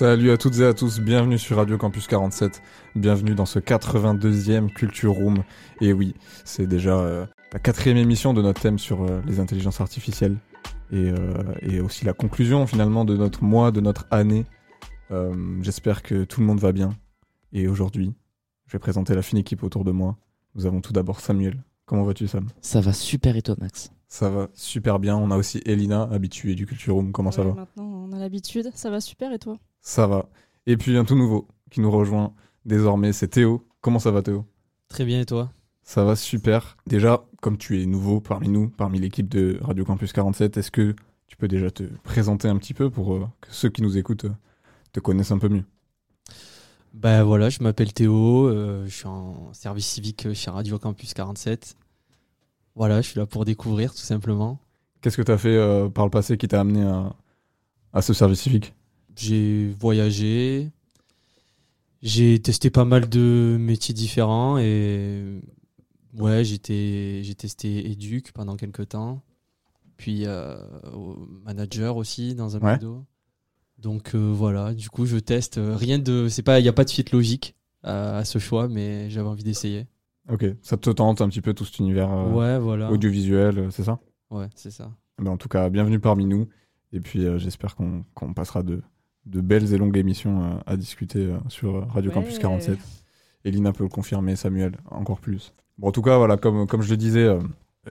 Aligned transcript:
Salut 0.00 0.30
à 0.30 0.38
toutes 0.38 0.60
et 0.60 0.64
à 0.64 0.72
tous, 0.72 0.98
bienvenue 0.98 1.36
sur 1.36 1.58
Radio 1.58 1.76
Campus 1.76 2.06
47, 2.06 2.62
bienvenue 2.96 3.34
dans 3.34 3.44
ce 3.44 3.58
82e 3.58 4.72
Culture 4.72 5.12
Room. 5.12 5.44
Et 5.82 5.92
oui, 5.92 6.14
c'est 6.46 6.66
déjà 6.66 6.98
euh, 6.98 7.26
la 7.52 7.58
quatrième 7.58 7.98
émission 7.98 8.32
de 8.32 8.40
notre 8.40 8.62
thème 8.62 8.78
sur 8.78 9.02
euh, 9.02 9.20
les 9.26 9.40
intelligences 9.40 9.82
artificielles 9.82 10.38
et, 10.90 11.10
euh, 11.10 11.34
et, 11.60 11.80
aussi 11.80 12.06
la 12.06 12.14
conclusion 12.14 12.66
finalement 12.66 13.04
de 13.04 13.14
notre 13.14 13.44
mois, 13.44 13.72
de 13.72 13.82
notre 13.82 14.06
année. 14.10 14.46
J'espère 15.60 16.02
que 16.02 16.24
tout 16.24 16.40
le 16.40 16.46
monde 16.46 16.60
va 16.60 16.72
bien. 16.72 16.96
Et 17.52 17.68
aujourd'hui, 17.68 18.14
je 18.68 18.72
vais 18.72 18.78
présenter 18.78 19.14
la 19.14 19.20
fine 19.20 19.36
équipe 19.36 19.62
autour 19.62 19.84
de 19.84 19.90
moi. 19.90 20.16
Nous 20.54 20.64
avons 20.64 20.80
tout 20.80 20.94
d'abord 20.94 21.20
Samuel. 21.20 21.62
Comment 21.84 22.04
vas-tu 22.04 22.26
Sam? 22.26 22.46
Ça 22.62 22.80
va 22.80 22.94
super 22.94 23.36
et 23.36 23.42
toi 23.42 23.54
Max? 23.60 23.92
Ça 24.08 24.30
va 24.30 24.48
super 24.54 24.98
bien. 24.98 25.14
On 25.18 25.30
a 25.30 25.36
aussi 25.36 25.60
Elina, 25.66 26.08
habituée 26.10 26.54
du 26.54 26.64
Culture 26.64 26.94
Room. 26.94 27.12
Comment 27.12 27.32
ça 27.32 27.42
va? 27.42 27.52
Maintenant 27.52 27.84
on 27.84 28.12
a 28.12 28.18
l'habitude. 28.18 28.70
Ça 28.74 28.88
va 28.88 29.02
super 29.02 29.30
et 29.34 29.38
toi? 29.38 29.58
Ça 29.80 30.06
va. 30.06 30.28
Et 30.66 30.76
puis 30.76 30.96
un 30.96 31.04
tout 31.04 31.16
nouveau 31.16 31.48
qui 31.70 31.80
nous 31.80 31.90
rejoint 31.90 32.34
désormais, 32.64 33.12
c'est 33.12 33.28
Théo. 33.28 33.66
Comment 33.80 33.98
ça 33.98 34.10
va 34.10 34.22
Théo? 34.22 34.46
Très 34.88 35.04
bien 35.04 35.20
et 35.20 35.26
toi? 35.26 35.50
Ça 35.82 36.04
va 36.04 36.16
super. 36.16 36.76
Déjà, 36.86 37.24
comme 37.40 37.56
tu 37.56 37.82
es 37.82 37.86
nouveau 37.86 38.20
parmi 38.20 38.48
nous, 38.48 38.68
parmi 38.68 38.98
l'équipe 38.98 39.28
de 39.28 39.58
Radio 39.62 39.84
Campus 39.84 40.12
47, 40.12 40.56
est-ce 40.56 40.70
que 40.70 40.94
tu 41.26 41.36
peux 41.36 41.48
déjà 41.48 41.70
te 41.70 41.84
présenter 42.04 42.48
un 42.48 42.56
petit 42.58 42.74
peu 42.74 42.90
pour 42.90 43.14
euh, 43.14 43.26
que 43.40 43.48
ceux 43.50 43.70
qui 43.70 43.82
nous 43.82 43.96
écoutent 43.96 44.26
euh, 44.26 44.34
te 44.92 45.00
connaissent 45.00 45.32
un 45.32 45.38
peu 45.38 45.48
mieux? 45.48 45.64
Ben 46.92 47.22
voilà, 47.22 47.48
je 47.48 47.62
m'appelle 47.62 47.92
Théo, 47.92 48.48
euh, 48.48 48.84
je 48.86 48.94
suis 48.94 49.06
en 49.06 49.52
service 49.52 49.86
civique 49.86 50.32
chez 50.34 50.50
Radio 50.50 50.78
Campus 50.78 51.14
47. 51.14 51.76
Voilà, 52.74 53.00
je 53.00 53.08
suis 53.08 53.18
là 53.18 53.26
pour 53.26 53.44
découvrir 53.44 53.92
tout 53.92 53.98
simplement. 53.98 54.58
Qu'est-ce 55.00 55.16
que 55.16 55.22
tu 55.22 55.32
as 55.32 55.38
fait 55.38 55.58
par 55.94 56.04
le 56.04 56.10
passé 56.10 56.36
qui 56.36 56.46
t'a 56.46 56.60
amené 56.60 56.82
à 57.92 58.02
ce 58.02 58.12
service 58.12 58.40
civique? 58.40 58.74
J'ai 59.20 59.68
voyagé, 59.78 60.70
j'ai 62.02 62.40
testé 62.40 62.70
pas 62.70 62.84
mal 62.84 63.08
de 63.08 63.56
métiers 63.60 63.94
différents 63.94 64.56
et 64.58 65.40
ouais, 66.14 66.42
j'ai 66.44 66.58
testé 66.58 67.90
éduc 67.90 68.32
pendant 68.32 68.56
quelques 68.56 68.88
temps, 68.88 69.22
puis 69.96 70.22
euh, 70.24 70.56
manager 71.44 71.96
aussi 71.96 72.34
dans 72.34 72.56
un 72.56 72.60
ouais. 72.60 72.78
Donc 73.78 74.14
euh, 74.14 74.32
voilà, 74.32 74.74
du 74.74 74.88
coup 74.90 75.06
je 75.06 75.16
teste 75.18 75.60
rien 75.62 75.98
de, 75.98 76.28
c'est 76.28 76.42
pas, 76.42 76.58
il 76.58 76.62
n'y 76.62 76.68
a 76.68 76.72
pas 76.72 76.84
de 76.84 76.90
suite 76.90 77.12
logique 77.12 77.54
à, 77.82 78.24
ce 78.24 78.38
choix, 78.38 78.68
mais 78.68 79.10
j'avais 79.10 79.28
envie 79.28 79.44
d'essayer. 79.44 79.86
Ok, 80.30 80.44
ça 80.62 80.76
te 80.76 80.90
tente 80.90 81.20
un 81.20 81.28
petit 81.28 81.40
peu 81.40 81.54
tout 81.54 81.64
cet 81.64 81.78
univers 81.78 82.10
euh, 82.10 82.30
ouais, 82.30 82.58
voilà. 82.58 82.90
audiovisuel, 82.90 83.68
c'est 83.70 83.84
ça? 83.84 83.98
Ouais, 84.30 84.48
c'est 84.54 84.70
ça. 84.70 84.92
Mais 85.18 85.28
en 85.28 85.36
tout 85.36 85.48
cas, 85.48 85.68
bienvenue 85.68 85.98
parmi 85.98 86.24
nous. 86.24 86.48
Et 86.92 87.00
puis 87.00 87.20
j'espère 87.38 87.76
qu'on 87.76 88.34
passera 88.34 88.62
de, 88.62 88.82
de 89.26 89.40
belles 89.40 89.72
et 89.72 89.78
longues 89.78 89.96
émissions 89.96 90.42
euh, 90.42 90.58
à 90.66 90.76
discuter 90.76 91.26
euh, 91.26 91.38
sur 91.48 91.86
Radio 91.88 92.10
Campus 92.10 92.38
47. 92.38 92.78
Elina 93.44 93.72
peut 93.72 93.84
le 93.84 93.90
confirmer, 93.90 94.36
Samuel 94.36 94.76
encore 94.90 95.20
plus. 95.20 95.54
Bon, 95.78 95.88
en 95.88 95.92
tout 95.92 96.02
cas, 96.02 96.18
voilà, 96.18 96.36
comme, 96.36 96.66
comme 96.66 96.82
je 96.82 96.90
le 96.90 96.96
disais, 96.96 97.24
euh, 97.24 97.40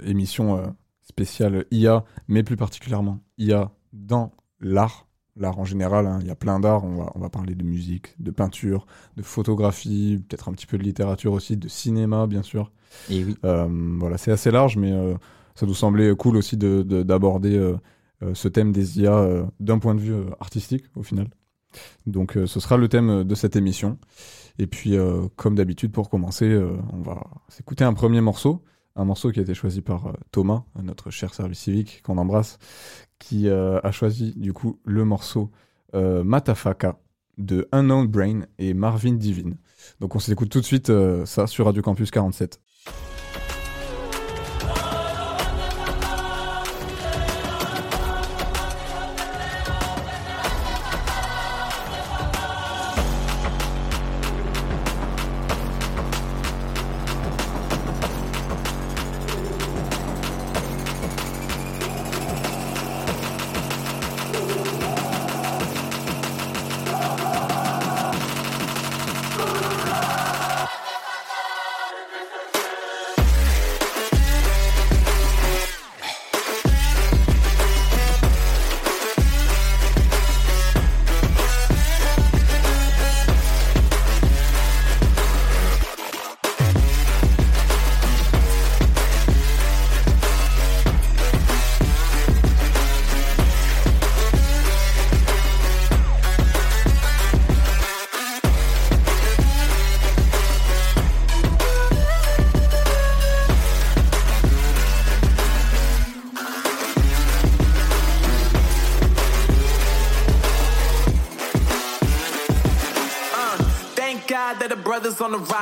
émission 0.05 0.75
spéciale 1.01 1.65
IA, 1.71 2.03
mais 2.27 2.43
plus 2.43 2.57
particulièrement 2.57 3.19
IA 3.37 3.71
dans 3.93 4.31
l'art. 4.59 5.07
L'art 5.35 5.57
en 5.57 5.65
général, 5.65 6.05
hein. 6.05 6.19
il 6.21 6.27
y 6.27 6.31
a 6.31 6.35
plein 6.35 6.59
d'art. 6.59 6.83
On 6.83 6.97
va, 6.97 7.11
on 7.15 7.19
va 7.19 7.29
parler 7.29 7.55
de 7.55 7.63
musique, 7.63 8.13
de 8.19 8.29
peinture, 8.29 8.85
de 9.15 9.23
photographie, 9.23 10.21
peut-être 10.27 10.49
un 10.49 10.51
petit 10.51 10.67
peu 10.67 10.77
de 10.77 10.83
littérature 10.83 11.33
aussi, 11.33 11.57
de 11.57 11.67
cinéma, 11.67 12.27
bien 12.27 12.43
sûr. 12.43 12.71
Et 13.09 13.23
oui. 13.23 13.35
voilà, 13.41 14.17
c'est 14.17 14.31
assez 14.31 14.51
large, 14.51 14.77
mais 14.77 14.91
ça 15.59 15.65
nous 15.65 15.73
semblait 15.73 16.15
cool 16.15 16.37
aussi 16.37 16.55
d'aborder 16.55 17.51
de, 17.51 17.59
euh, 17.59 17.77
ce 18.33 18.47
thème 18.47 18.71
des 18.71 18.99
IA 18.99 19.13
euh, 19.13 19.45
d'un 19.59 19.79
point 19.79 19.95
de 19.95 20.01
vue 20.01 20.13
euh, 20.13 20.29
artistique 20.39 20.85
au 20.95 21.03
final. 21.03 21.27
Donc 22.07 22.33
ce 22.33 22.59
sera 22.59 22.77
le 22.77 22.87
thème 22.87 23.23
de 23.23 23.35
cette 23.35 23.55
émission. 23.55 23.99
Et 24.57 24.65
puis 24.65 24.97
comme 25.35 25.53
d'habitude 25.53 25.91
pour 25.91 26.09
commencer, 26.09 26.59
on 26.91 27.03
va 27.03 27.21
s'écouter 27.47 27.83
un 27.83 27.93
premier 27.93 28.21
morceau, 28.21 28.63
un 28.95 29.05
morceau 29.05 29.31
qui 29.31 29.37
a 29.37 29.43
été 29.43 29.53
choisi 29.53 29.81
par 29.81 30.13
Thomas, 30.31 30.63
notre 30.81 31.11
cher 31.11 31.31
service 31.31 31.59
civique 31.59 32.01
qu'on 32.03 32.17
embrasse, 32.17 32.57
qui 33.19 33.47
a 33.47 33.91
choisi 33.91 34.33
du 34.35 34.51
coup 34.51 34.79
le 34.83 35.05
morceau 35.05 35.51
Matafaka 35.93 36.99
de 37.37 37.67
Unknown 37.71 38.07
Brain 38.07 38.47
et 38.57 38.73
Marvin 38.73 39.13
Divine. 39.13 39.57
Donc 39.99 40.15
on 40.15 40.19
s'écoute 40.19 40.49
tout 40.49 40.61
de 40.61 40.65
suite 40.65 40.91
ça 41.25 41.45
sur 41.45 41.65
Radio 41.65 41.83
Campus 41.83 42.09
47. 42.09 42.59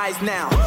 Brothers 0.08 0.22
on 0.22 0.26
the 0.26 0.32
rise 0.32 0.50
now. 0.50 0.57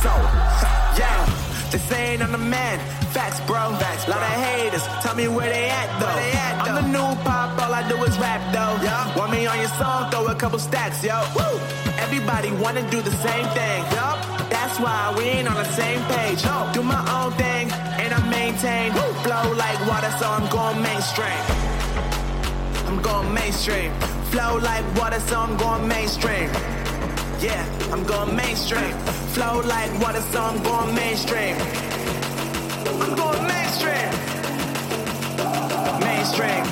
Sold. 0.00 0.32
Yeah, 0.96 1.20
they 1.70 1.78
saying 1.78 2.22
I'm 2.22 2.32
the 2.32 2.38
man. 2.38 2.78
Facts, 3.12 3.40
bro. 3.46 3.76
Facts, 3.76 4.08
Lot 4.08 4.22
of 4.22 4.36
haters. 4.44 4.84
Tell 5.02 5.14
me 5.14 5.28
where 5.28 5.50
they 5.50 5.68
at 5.68 5.88
though. 6.00 6.16
they 6.16 6.32
at 6.32 6.66
I'm 6.66 6.74
the 6.80 6.88
new 6.96 7.22
pop, 7.22 7.60
all 7.60 7.74
I 7.74 7.82
I 7.82 7.88
do 7.88 7.96
is 8.04 8.16
rap 8.18 8.40
though. 8.52 8.78
Yeah. 8.84 9.18
Want 9.18 9.32
me 9.32 9.44
on 9.46 9.58
your 9.58 9.68
song? 9.70 10.08
Throw 10.12 10.26
a 10.28 10.36
couple 10.36 10.60
stacks, 10.60 11.02
yo. 11.02 11.18
Woo. 11.34 11.58
Everybody 11.98 12.52
wanna 12.52 12.88
do 12.90 13.02
the 13.02 13.10
same 13.10 13.46
thing. 13.58 13.80
Yup. 13.90 14.18
That's 14.50 14.78
why 14.78 15.12
we 15.18 15.24
ain't 15.24 15.48
on 15.48 15.56
the 15.56 15.70
same 15.72 16.00
page. 16.04 16.44
No. 16.44 16.70
Do 16.72 16.82
my 16.84 17.02
own 17.18 17.32
thing 17.32 17.72
and 17.98 18.14
I 18.14 18.20
maintain. 18.30 18.94
Woo. 18.94 19.12
Flow 19.26 19.52
like 19.54 19.78
water, 19.90 20.12
so 20.20 20.26
I'm 20.30 20.48
going 20.48 20.80
mainstream. 20.80 21.42
I'm 22.86 23.02
going 23.02 23.34
mainstream. 23.34 23.90
Flow 24.30 24.58
like 24.58 24.84
water, 24.94 25.18
so 25.18 25.40
I'm 25.40 25.56
going 25.56 25.88
mainstream. 25.88 26.50
Yeah, 27.42 27.66
I'm 27.92 28.04
going 28.04 28.36
mainstream. 28.36 28.92
Flow 29.34 29.62
like 29.62 29.90
water, 30.00 30.20
so 30.20 30.40
I'm 30.40 30.62
going 30.62 30.94
mainstream. 30.94 31.56
I'm 32.86 33.16
going 33.16 33.46
mainstream. 33.48 34.10
Mainstream. 35.98 36.64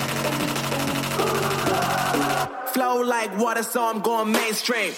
Flow 2.69 3.03
like 3.03 3.37
water, 3.37 3.65
so 3.65 3.85
I'm 3.85 3.99
going 3.99 4.31
mainstream. 4.31 4.93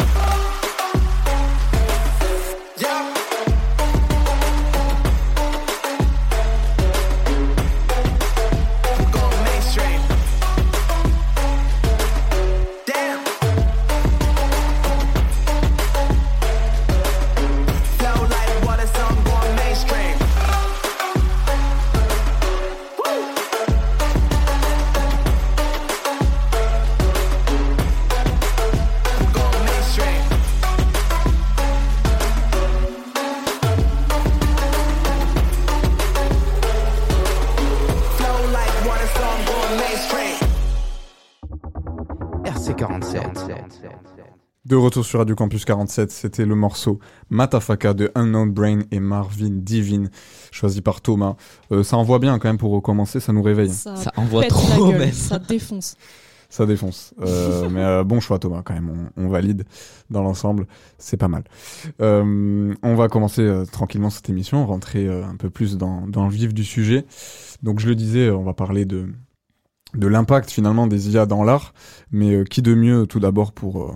De 44.73 44.77
retour 44.79 45.05
sur 45.05 45.19
Radio 45.19 45.35
Campus 45.35 45.67
47, 45.67 46.11
c'était 46.11 46.47
le 46.47 46.55
morceau 46.55 46.99
Matafaka 47.29 47.93
de 47.93 48.11
Unknown 48.15 48.51
Brain 48.51 48.79
et 48.91 49.01
Marvin 49.01 49.51
Divine, 49.51 50.09
choisi 50.51 50.81
par 50.81 51.03
Thomas. 51.03 51.37
Euh, 51.73 51.83
ça 51.83 51.99
envoie 51.99 52.19
bien 52.19 52.39
quand 52.39 52.49
même 52.49 52.57
pour 52.57 52.73
recommencer, 52.73 53.21
ça 53.21 53.35
nous 53.35 53.43
réveille, 53.43 53.69
Ça, 53.69 53.97
Ça 53.97 54.11
envoie 54.17 54.47
trop 54.47 54.87
la 54.87 54.93
gueule, 54.93 54.99
même. 55.01 55.13
Ça 55.13 55.39
défonce. 55.39 55.99
ça 56.49 56.65
défonce. 56.65 57.13
Euh, 57.21 57.69
mais 57.71 57.83
euh, 57.83 58.03
bon 58.03 58.19
choix 58.21 58.39
Thomas 58.39 58.63
quand 58.65 58.73
même, 58.73 59.11
on, 59.15 59.25
on 59.27 59.29
valide 59.29 59.67
dans 60.09 60.23
l'ensemble, 60.23 60.67
c'est 60.97 61.19
pas 61.19 61.29
mal. 61.29 61.45
Euh, 62.01 62.75
on 62.83 62.95
va 62.95 63.09
commencer 63.09 63.43
euh, 63.43 63.67
tranquillement 63.67 64.09
cette 64.09 64.31
émission, 64.31 64.65
rentrer 64.65 65.07
euh, 65.07 65.23
un 65.27 65.37
peu 65.37 65.51
plus 65.51 65.77
dans, 65.77 66.07
dans 66.07 66.25
le 66.25 66.33
vif 66.33 66.55
du 66.55 66.65
sujet. 66.65 67.05
Donc 67.63 67.79
je 67.79 67.89
le 67.89 67.95
disais, 67.95 68.31
on 68.31 68.43
va 68.43 68.55
parler 68.55 68.87
de, 68.87 69.11
de 69.95 70.07
l'impact 70.07 70.51
finalement 70.51 70.87
des 70.87 71.11
IA 71.11 71.27
dans 71.27 71.45
l'art, 71.45 71.75
mais 72.11 72.33
euh, 72.37 72.45
qui 72.45 72.63
de 72.63 72.75
mieux 72.75 73.07
tout 73.07 73.21
d'abord 73.21 73.53
pour, 73.53 73.83
euh, 73.83 73.93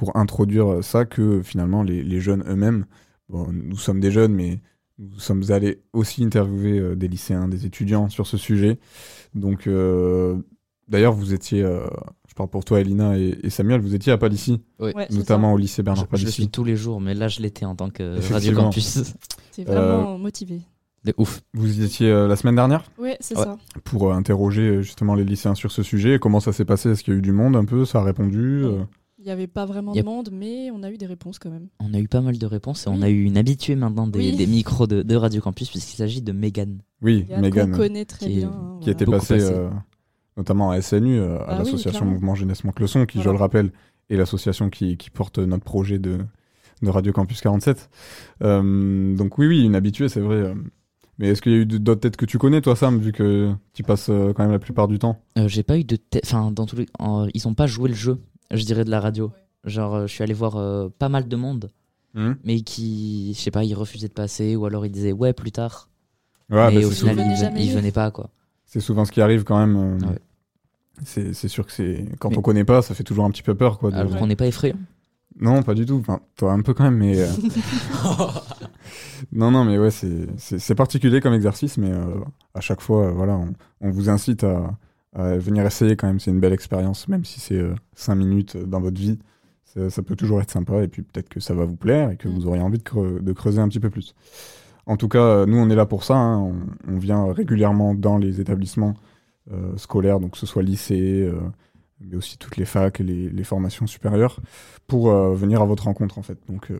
pour 0.00 0.16
introduire 0.16 0.82
ça 0.82 1.04
que 1.04 1.42
finalement 1.42 1.82
les, 1.82 2.02
les 2.02 2.20
jeunes 2.22 2.42
eux-mêmes. 2.48 2.86
Bon, 3.28 3.48
nous 3.52 3.76
sommes 3.76 4.00
des 4.00 4.10
jeunes, 4.10 4.32
mais 4.32 4.62
nous 4.98 5.18
sommes 5.20 5.42
allés 5.50 5.82
aussi 5.92 6.24
interviewer 6.24 6.78
euh, 6.78 6.96
des 6.96 7.06
lycéens, 7.06 7.48
des 7.48 7.66
étudiants 7.66 8.08
sur 8.08 8.26
ce 8.26 8.38
sujet. 8.38 8.78
Donc 9.34 9.66
euh, 9.66 10.36
d'ailleurs, 10.88 11.12
vous 11.12 11.34
étiez, 11.34 11.62
euh, 11.62 11.86
je 12.26 12.32
parle 12.34 12.48
pour 12.48 12.64
toi 12.64 12.80
Elina 12.80 13.18
et, 13.18 13.38
et 13.42 13.50
Samuel, 13.50 13.82
vous 13.82 13.94
étiez 13.94 14.10
à 14.10 14.16
Palissy, 14.16 14.62
Oui. 14.78 14.92
Ouais, 14.96 15.06
c'est 15.10 15.18
notamment 15.18 15.52
au 15.52 15.58
lycée 15.58 15.82
Je, 15.82 15.84
Bernard 15.84 16.04
je 16.06 16.08
Palissy. 16.10 16.32
suis 16.32 16.48
tous 16.48 16.64
les 16.64 16.76
jours, 16.76 16.98
mais 16.98 17.12
là 17.12 17.28
je 17.28 17.40
l'étais 17.42 17.66
en 17.66 17.76
tant 17.76 17.90
que 17.90 18.32
Radio. 18.32 18.54
Campus. 18.56 19.12
T'es 19.52 19.64
vraiment 19.64 20.16
motivé. 20.18 20.62
De 21.04 21.12
ouf. 21.18 21.42
Vous 21.54 21.80
y 21.80 21.84
étiez 21.84 22.10
euh, 22.10 22.26
la 22.26 22.36
semaine 22.36 22.56
dernière 22.56 22.84
Ouais, 22.98 23.16
c'est 23.20 23.36
Ouais. 23.36 23.44
ça. 23.44 23.58
pour 23.84 24.10
euh, 24.10 24.14
interroger 24.14 24.82
justement 24.82 25.14
les 25.14 25.24
lycéens 25.24 25.54
sur 25.54 25.70
ce 25.72 25.82
sujet. 25.82 26.18
Comment 26.18 26.40
ça 26.40 26.52
s'est 26.54 26.64
passé? 26.66 26.88
Est-ce 26.90 27.02
qu'il 27.04 27.12
y 27.12 27.16
a 27.16 27.18
eu 27.18 27.22
du 27.22 27.32
monde 27.32 27.54
un 27.56 27.64
peu? 27.66 27.84
Ça 27.84 28.00
a 28.00 28.02
répondu 28.02 28.64
euh? 28.64 28.82
Il 29.22 29.26
n'y 29.26 29.30
avait 29.30 29.46
pas 29.46 29.66
vraiment 29.66 29.92
de 29.92 30.00
monde, 30.02 30.30
mais 30.32 30.70
on 30.70 30.82
a 30.82 30.90
eu 30.90 30.96
des 30.96 31.04
réponses 31.04 31.38
quand 31.38 31.50
même. 31.50 31.68
On 31.78 31.92
a 31.92 31.98
eu 31.98 32.08
pas 32.08 32.22
mal 32.22 32.38
de 32.38 32.46
réponses 32.46 32.86
et 32.86 32.88
on 32.90 33.02
a 33.02 33.10
eu 33.10 33.22
une 33.24 33.36
habituée 33.36 33.74
maintenant 33.76 34.06
des, 34.06 34.18
Oui. 34.18 34.36
des 34.36 34.46
micros 34.46 34.86
de, 34.86 35.02
de 35.02 35.14
Radio 35.14 35.42
Campus 35.42 35.68
puisqu'il 35.68 35.96
s'agit 35.96 36.22
de 36.22 36.32
Megan. 36.32 36.78
Oui, 37.02 37.24
Mégane 37.28 37.40
Megan, 37.42 37.70
qu'on 37.72 37.76
connaît 37.76 38.04
très 38.06 38.26
qui 38.26 38.32
est- 38.32 38.36
bien. 38.36 38.48
hein, 38.48 38.78
qui 38.80 38.84
voilà. 38.86 38.92
était 38.92 39.04
passée 39.04 39.34
passé. 39.38 39.52
euh, 39.52 39.68
notamment 40.38 40.70
à 40.70 40.80
SNU, 40.80 41.18
euh, 41.18 41.38
à 41.40 41.44
Ah 41.48 41.58
l'association. 41.58 42.06
Mouvement 42.06 42.34
Jeunesse 42.34 42.64
Manque 42.64 42.80
le 42.80 42.86
Son, 42.86 43.04
qui, 43.04 43.20
je 43.20 43.28
le 43.28 43.36
rappelle, 43.36 43.72
est 44.08 44.16
l'association 44.16 44.70
qui, 44.70 44.96
qui 44.96 45.10
porte 45.10 45.38
notre 45.38 45.64
projet 45.64 45.98
de, 45.98 46.18
de 46.82 46.88
Radio 46.88 47.12
Campus 47.12 47.42
47. 47.42 47.90
Euh, 48.42 49.14
donc 49.16 49.36
oui, 49.38 49.46
oui, 49.46 49.64
une 49.64 49.74
habituée, 49.74 50.08
c'est 50.08 50.20
vrai. 50.20 50.36
euh. 50.36 50.54
Mais 51.18 51.28
est-ce 51.28 51.42
qu'il 51.42 51.52
y 51.52 51.54
a 51.56 51.58
eu 51.58 51.66
d'autres 51.66 52.00
têtes 52.00 52.16
que 52.16 52.24
tu 52.24 52.38
connais, 52.38 52.62
toi, 52.62 52.74
Sam, 52.74 52.98
vu 52.98 53.12
que 53.12 53.52
tu 53.74 53.82
passes 53.82 54.08
euh, 54.08 54.32
quand 54.32 54.42
même 54.42 54.52
la 54.52 54.58
plupart 54.58 54.88
du 54.88 54.98
temps? 54.98 55.20
Euh, 55.36 55.48
J'ai 55.48 55.62
pas 55.62 55.76
eu 55.78 55.84
de 55.84 55.96
tête. 55.96 56.22
Enfin, 56.24 56.50
dans 56.50 56.64
tous 56.64 56.76
les. 56.76 56.86
ils 57.34 57.46
ont 57.46 57.52
pas 57.52 57.66
joué 57.66 57.90
le 57.90 57.94
jeu, 57.94 58.18
je 58.50 58.64
dirais, 58.64 58.84
de 58.84 58.90
la 58.90 59.00
radio. 59.00 59.30
Genre, 59.64 59.94
euh, 59.94 60.06
je 60.06 60.12
suis 60.12 60.22
allé 60.22 60.34
voir 60.34 60.56
euh, 60.56 60.88
pas 60.98 61.08
mal 61.08 61.28
de 61.28 61.36
monde, 61.36 61.70
Hmm 62.14 62.32
mais 62.44 62.60
qui, 62.62 63.34
je 63.34 63.40
sais 63.40 63.50
pas, 63.50 63.64
ils 63.64 63.74
refusaient 63.74 64.08
de 64.08 64.12
passer 64.12 64.56
ou 64.56 64.66
alors 64.66 64.84
ils 64.86 64.90
disaient 64.90 65.12
ouais 65.12 65.32
plus 65.32 65.52
tard. 65.52 65.88
Ouais, 66.50 66.70
mais 66.72 66.80
bah, 66.80 66.86
au 66.86 66.90
c'est 66.90 67.08
final, 67.08 67.16
Ils 67.18 67.36
venaient 67.46 67.64
ils 67.64 67.72
venaient 67.72 67.92
pas 67.92 68.10
quoi. 68.10 68.30
c'est 68.66 68.80
souvent 68.80 69.04
ce 69.04 69.12
qui 69.12 69.20
arrive 69.20 69.44
quand 69.44 69.58
même. 69.64 69.76
euh, 69.76 70.06
Ouais. 70.08 70.18
C'est 71.04 71.48
sûr 71.48 71.64
que 71.66 71.72
c'est 71.72 72.04
quand 72.18 72.30
Mais- 72.30 72.38
on 72.38 72.42
connaît 72.42 72.64
pas, 72.64 72.82
ça 72.82 72.94
fait 72.94 73.04
toujours 73.04 73.24
un 73.24 73.30
petit 73.30 73.42
peu 73.42 73.54
peur, 73.54 73.78
quoi. 73.78 73.90
de- 73.90 73.96
Alors 73.96 74.16
qu'on 74.18 74.26
n'est 74.26 74.36
pas 74.36 74.46
effrayant. 74.48 74.76
Non, 75.40 75.62
pas 75.62 75.74
du 75.74 75.86
tout. 75.86 75.96
Enfin, 76.00 76.20
toi 76.36 76.52
un 76.52 76.60
peu 76.60 76.74
quand 76.74 76.84
même, 76.84 76.96
mais. 76.96 77.18
euh, 77.20 77.28
non, 79.32 79.50
non, 79.50 79.64
mais 79.64 79.78
ouais, 79.78 79.90
c'est- 79.90 80.74
particulier 80.74 81.20
comme 81.20 81.34
exercice, 81.34 81.76
mais 81.78 81.90
euh, 81.90 82.20
à 82.54 82.60
chaque 82.60 82.80
fois, 82.80 83.10
voilà, 83.12 83.36
on, 83.36 83.52
on 83.80 83.90
vous 83.90 84.08
incite 84.08 84.44
à 84.44 84.76
venir 85.14 85.66
essayer 85.66 85.96
quand 85.96 86.06
même. 86.06 86.20
C'est 86.20 86.30
une 86.30 86.40
belle 86.40 86.52
expérience, 86.52 87.08
même 87.08 87.24
si 87.24 87.40
c'est 87.40 87.62
5 87.94 88.14
minutes 88.14 88.56
euh, 88.56 88.64
dans 88.66 88.80
votre 88.80 89.00
vie. 89.00 89.18
Ça, 89.64 89.88
ça 89.90 90.02
peut 90.02 90.16
toujours 90.16 90.40
être 90.40 90.50
sympa, 90.50 90.82
et 90.82 90.88
puis 90.88 91.02
peut-être 91.02 91.28
que 91.28 91.38
ça 91.40 91.54
va 91.54 91.64
vous 91.64 91.76
plaire 91.76 92.10
et 92.10 92.16
que 92.16 92.28
Mm. 92.28 92.32
vous 92.34 92.46
aurez 92.46 92.60
envie 92.60 92.78
de, 92.78 92.82
creu- 92.82 93.20
de 93.20 93.32
creuser 93.32 93.60
un 93.60 93.68
petit 93.68 93.78
peu 93.80 93.90
plus. 93.90 94.14
En 94.86 94.96
tout 94.96 95.08
cas, 95.08 95.18
euh, 95.22 95.46
nous, 95.46 95.58
on 95.58 95.70
est 95.70 95.76
là 95.76 95.86
pour 95.86 96.02
ça. 96.04 96.16
hein. 96.16 96.38
On, 96.38 96.54
on 96.94 96.98
vient 96.98 97.32
régulièrement 97.32 97.94
dans 97.94 98.18
les 98.18 98.40
établissements 98.40 98.94
euh, 99.52 99.76
scolaires, 99.76 100.18
donc 100.20 100.32
que 100.32 100.38
ce 100.38 100.46
soit 100.46 100.62
lycée, 100.64 101.22
euh, 101.22 101.38
mais 102.00 102.16
aussi 102.16 102.36
toutes 102.38 102.56
les 102.56 102.64
facs 102.64 102.98
et 103.00 103.04
les, 103.04 103.28
les 103.30 103.44
formations 103.44 103.86
supérieures, 103.86 104.40
pour 104.88 105.10
euh, 105.10 105.34
venir 105.34 105.60
à 105.62 105.66
votre 105.66 105.84
rencontre, 105.84 106.18
en 106.18 106.22
fait. 106.22 106.38
Donc, 106.48 106.70
euh, 106.72 106.78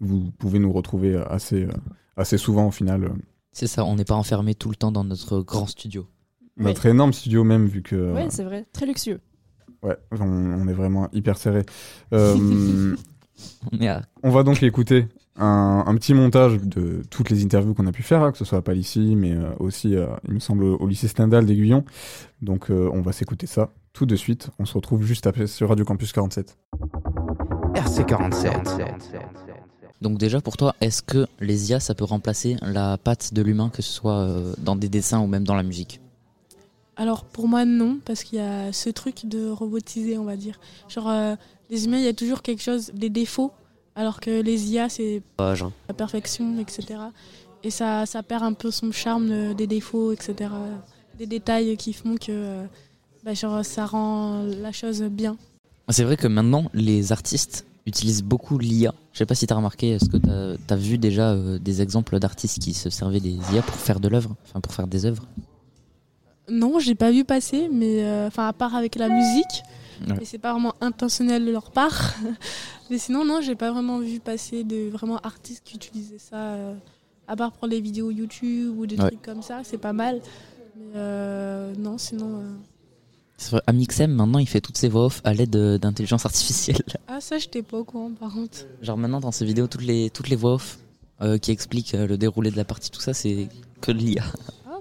vous 0.00 0.30
pouvez 0.38 0.58
nous 0.58 0.72
retrouver 0.72 1.16
assez, 1.16 1.64
euh, 1.64 1.72
assez 2.16 2.38
souvent, 2.38 2.66
au 2.68 2.70
final. 2.70 3.04
euh, 3.04 3.08
C'est 3.52 3.66
ça, 3.66 3.84
on 3.84 3.96
n'est 3.96 4.04
pas 4.04 4.14
enfermé 4.16 4.54
tout 4.54 4.70
le 4.70 4.76
temps 4.76 4.92
dans 4.92 5.04
notre 5.04 5.40
grand 5.42 5.66
studio. 5.66 6.06
Notre 6.58 6.86
énorme 6.86 7.12
studio, 7.12 7.44
même, 7.44 7.66
vu 7.66 7.82
que. 7.82 8.12
Ouais, 8.14 8.26
c'est 8.30 8.44
vrai. 8.44 8.66
Très 8.72 8.86
luxueux. 8.86 9.20
ouais, 9.82 9.96
on, 10.18 10.24
on 10.26 10.68
est 10.68 10.72
vraiment 10.72 11.08
hyper 11.12 11.36
serré. 11.38 11.62
Euh, 12.12 12.96
On 13.72 13.78
est 13.80 13.86
à- 13.88 14.02
On 14.24 14.30
va 14.30 14.42
donc 14.42 14.60
écouter 14.64 15.06
un, 15.36 15.84
un 15.86 15.94
petit 15.94 16.12
montage 16.12 16.58
de 16.60 17.02
toutes 17.08 17.30
les 17.30 17.44
interviews 17.44 17.72
qu'on 17.72 17.86
a 17.86 17.92
pu 17.92 18.02
faire, 18.02 18.20
hein, 18.24 18.32
que 18.32 18.38
ce 18.38 18.44
soit 18.44 18.58
à 18.58 18.62
Palissy, 18.62 19.14
mais 19.14 19.32
euh, 19.32 19.50
aussi, 19.60 19.94
euh, 19.94 20.06
il 20.26 20.34
me 20.34 20.40
semble, 20.40 20.64
au 20.64 20.86
lycée 20.88 21.06
Stendhal 21.06 21.46
d'Aiguillon. 21.46 21.84
Donc 22.42 22.68
euh, 22.72 22.90
on 22.92 23.00
va 23.00 23.12
s'écouter 23.12 23.46
ça 23.46 23.70
tout 23.92 24.06
de 24.06 24.16
suite. 24.16 24.50
On 24.58 24.64
se 24.64 24.74
retrouve 24.74 25.04
juste 25.04 25.28
après 25.28 25.46
sur 25.46 25.68
Radio 25.68 25.84
Campus 25.84 26.10
47. 26.12 26.56
RC47. 27.74 28.50
Donc 30.00 30.18
déjà 30.18 30.40
pour 30.40 30.56
toi, 30.56 30.74
est-ce 30.80 31.02
que 31.02 31.26
les 31.40 31.70
IA 31.70 31.80
ça 31.80 31.94
peut 31.94 32.04
remplacer 32.04 32.56
la 32.62 32.98
patte 32.98 33.34
de 33.34 33.42
l'humain, 33.42 33.68
que 33.72 33.82
ce 33.82 33.92
soit 33.92 34.18
euh, 34.18 34.52
dans 34.58 34.76
des 34.76 34.88
dessins 34.88 35.20
ou 35.20 35.26
même 35.28 35.44
dans 35.44 35.54
la 35.56 35.62
musique? 35.62 36.00
Alors 36.98 37.24
pour 37.24 37.48
moi 37.48 37.64
non, 37.64 38.00
parce 38.04 38.24
qu'il 38.24 38.38
y 38.38 38.42
a 38.42 38.72
ce 38.72 38.90
truc 38.90 39.24
de 39.24 39.48
robotiser, 39.48 40.18
on 40.18 40.24
va 40.24 40.36
dire. 40.36 40.60
Genre 40.88 41.08
euh, 41.08 41.36
les 41.70 41.86
humains, 41.86 41.98
il 41.98 42.04
y 42.04 42.08
a 42.08 42.12
toujours 42.12 42.42
quelque 42.42 42.62
chose, 42.62 42.90
des 42.92 43.08
défauts, 43.08 43.52
alors 43.94 44.20
que 44.20 44.42
les 44.42 44.72
IA 44.72 44.88
c'est 44.88 45.22
genre, 45.54 45.72
la 45.88 45.94
perfection, 45.94 46.58
etc. 46.58 47.00
Et 47.64 47.70
ça, 47.70 48.04
ça 48.04 48.22
perd 48.22 48.42
un 48.42 48.52
peu 48.52 48.70
son 48.70 48.92
charme 48.92 49.30
euh, 49.30 49.54
des 49.54 49.66
défauts, 49.66 50.12
etc. 50.12 50.50
Des 51.18 51.26
détails 51.26 51.76
qui 51.76 51.92
font 51.92 52.16
que 52.16 52.26
euh, 52.30 52.64
bah, 53.24 53.34
genre, 53.34 53.64
ça 53.64 53.86
rend 53.86 54.42
la 54.42 54.72
chose 54.72 55.02
bien. 55.02 55.36
C'est 55.88 56.04
vrai 56.04 56.16
que 56.16 56.28
maintenant, 56.28 56.70
les 56.74 57.12
artistes 57.12 57.64
utilisent 57.86 58.22
beaucoup 58.22 58.58
l'IA. 58.58 58.94
Je 59.12 59.18
sais 59.18 59.26
pas 59.26 59.34
si 59.34 59.46
tu 59.46 59.52
as 59.52 59.56
remarqué, 59.56 59.90
est-ce 59.90 60.08
que 60.08 60.18
tu 60.18 60.72
as, 60.72 60.76
vu 60.76 60.98
déjà 60.98 61.30
euh, 61.30 61.58
des 61.58 61.82
exemples 61.82 62.18
d'artistes 62.18 62.60
qui 62.60 62.74
se 62.74 62.90
servaient 62.90 63.20
des 63.20 63.36
IA 63.52 63.62
pour 63.62 63.74
faire 63.74 63.98
de 63.98 64.08
l'œuvre, 64.08 64.36
enfin 64.44 64.60
pour 64.60 64.74
faire 64.74 64.86
des 64.86 65.06
œuvres? 65.06 65.26
Non, 66.50 66.78
j'ai 66.78 66.94
pas 66.94 67.10
vu 67.10 67.24
passer, 67.24 67.68
mais 67.72 68.04
euh, 68.04 68.26
enfin 68.28 68.48
à 68.48 68.52
part 68.52 68.74
avec 68.74 68.94
la 68.96 69.08
musique, 69.08 69.62
Ouais. 70.08 70.14
et 70.20 70.24
c'est 70.24 70.38
pas 70.38 70.52
vraiment 70.52 70.74
intentionnel 70.80 71.44
de 71.44 71.50
leur 71.50 71.70
part. 71.72 72.14
mais 72.90 72.98
sinon, 72.98 73.24
non, 73.24 73.40
j'ai 73.40 73.56
pas 73.56 73.72
vraiment 73.72 73.98
vu 73.98 74.20
passer 74.20 74.62
de 74.64 74.88
vraiment 74.88 75.18
artistes 75.18 75.62
qui 75.64 75.74
utilisaient 75.76 76.18
ça, 76.20 76.36
euh, 76.36 76.74
à 77.26 77.34
part 77.36 77.50
pour 77.52 77.66
les 77.66 77.80
vidéos 77.80 78.10
YouTube 78.12 78.78
ou 78.78 78.86
des 78.86 78.96
Ouais. 78.96 79.08
trucs 79.08 79.22
comme 79.22 79.42
ça, 79.42 79.60
c'est 79.64 79.76
pas 79.78 79.92
mal. 79.92 80.20
Mais 80.76 80.92
euh, 80.96 81.74
non, 81.76 81.98
sinon. 81.98 82.42
Sur 83.36 83.60
Amixem, 83.66 84.12
maintenant, 84.12 84.38
il 84.38 84.48
fait 84.48 84.60
toutes 84.60 84.76
ses 84.78 84.88
voix 84.88 85.06
off 85.06 85.20
à 85.24 85.34
l'aide 85.34 85.50
de- 85.50 85.78
d'intelligence 85.80 86.24
artificielle. 86.26 86.78
Ah, 87.08 87.20
ça, 87.20 87.38
j'étais 87.38 87.62
pas 87.62 87.78
au 87.78 87.84
courant 87.84 88.10
par 88.12 88.32
contre. 88.32 88.58
Genre 88.82 88.96
maintenant, 88.96 89.18
dans 89.20 89.32
ses 89.32 89.44
vidéos, 89.44 89.66
toutes 89.66 89.82
les, 89.82 90.10
toutes 90.10 90.28
les 90.28 90.36
voix 90.36 90.54
off 90.54 90.78
euh, 91.22 91.38
qui 91.38 91.50
expliquent 91.50 91.94
euh, 91.94 92.06
le 92.06 92.16
déroulé 92.18 92.50
de 92.52 92.56
la 92.56 92.64
partie, 92.64 92.90
tout 92.90 93.00
ça, 93.00 93.12
c'est 93.14 93.48
que 93.80 93.90
de 93.92 93.98
l'IA. 93.98 94.22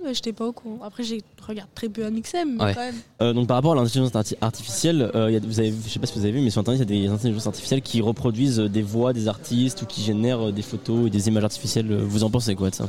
Bah, 0.08 0.14
j'étais 0.14 0.32
pas 0.32 0.46
au 0.46 0.54
courant. 0.54 0.80
Après, 0.86 1.04
j'ai 1.04 1.22
regarde 1.46 1.68
très 1.76 1.90
peu 1.90 2.06
Amixem, 2.06 2.56
mais 2.58 2.64
Ouais. 2.64 2.74
quand 2.74 2.80
même. 2.80 2.96
Euh, 3.22 3.34
donc 3.34 3.46
par 3.48 3.56
rapport 3.58 3.74
à 3.74 3.76
l'intelligence 3.76 4.14
arti- 4.14 4.38
artificielle, 4.40 5.12
euh, 5.16 5.30
il 5.30 5.34
y 5.34 5.36
a- 5.36 5.42
vous 5.46 5.60
avez, 5.60 5.74
je 5.86 5.90
sais 5.92 6.00
pas 6.00 6.08
si 6.08 6.14
vous 6.18 6.24
avez 6.24 6.32
vu, 6.32 6.40
mais 6.40 6.50
sur 6.50 6.62
internet 6.62 6.82
il 6.90 6.96
y 6.96 7.04
a 7.06 7.08
des 7.10 7.14
intelligences 7.14 7.48
artificielles 7.48 7.82
qui 7.82 8.00
reproduisent 8.00 8.62
euh, 8.62 8.70
des 8.70 8.82
voix 8.84 9.12
des 9.12 9.28
artistes 9.28 9.82
ou 9.82 9.86
qui 9.86 10.02
génèrent 10.02 10.48
euh, 10.48 10.52
des 10.54 10.62
photos 10.62 11.08
et 11.08 11.10
des 11.10 11.28
images 11.28 11.44
artificielles. 11.44 11.92
Euh, 11.92 12.06
Vous 12.08 12.24
en 12.24 12.30
pensez 12.30 12.56
quoi 12.56 12.70
de 12.70 12.76
ça? 12.76 12.88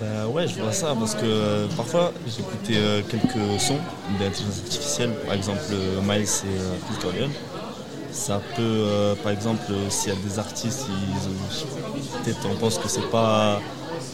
Bah 0.00 0.26
ouais, 0.28 0.48
je 0.48 0.58
vois 0.58 0.72
ça 0.72 0.94
parce 0.98 1.14
que 1.14 1.20
euh, 1.24 1.66
parfois 1.76 2.12
j'écoutais 2.26 2.76
euh, 2.78 3.02
quelques 3.10 3.60
sons 3.60 3.76
d'intelligence 4.18 4.60
artificielle, 4.64 5.10
par 5.26 5.34
exemple 5.34 5.60
euh, 5.72 6.00
Miles 6.00 6.22
et 6.22 6.58
euh, 6.58 6.76
Phil 6.88 6.98
Corleone. 7.02 7.30
Ça 8.10 8.40
peut, 8.56 8.62
euh, 8.62 9.14
par 9.22 9.32
exemple, 9.32 9.60
euh, 9.70 9.90
s'il 9.90 10.14
y 10.14 10.16
a 10.16 10.18
des 10.26 10.38
artistes, 10.38 10.86
ils- 10.88 12.24
peut-être 12.24 12.38
on 12.50 12.56
pense 12.56 12.78
que 12.78 12.88
c'est 12.88 13.10
pas. 13.10 13.60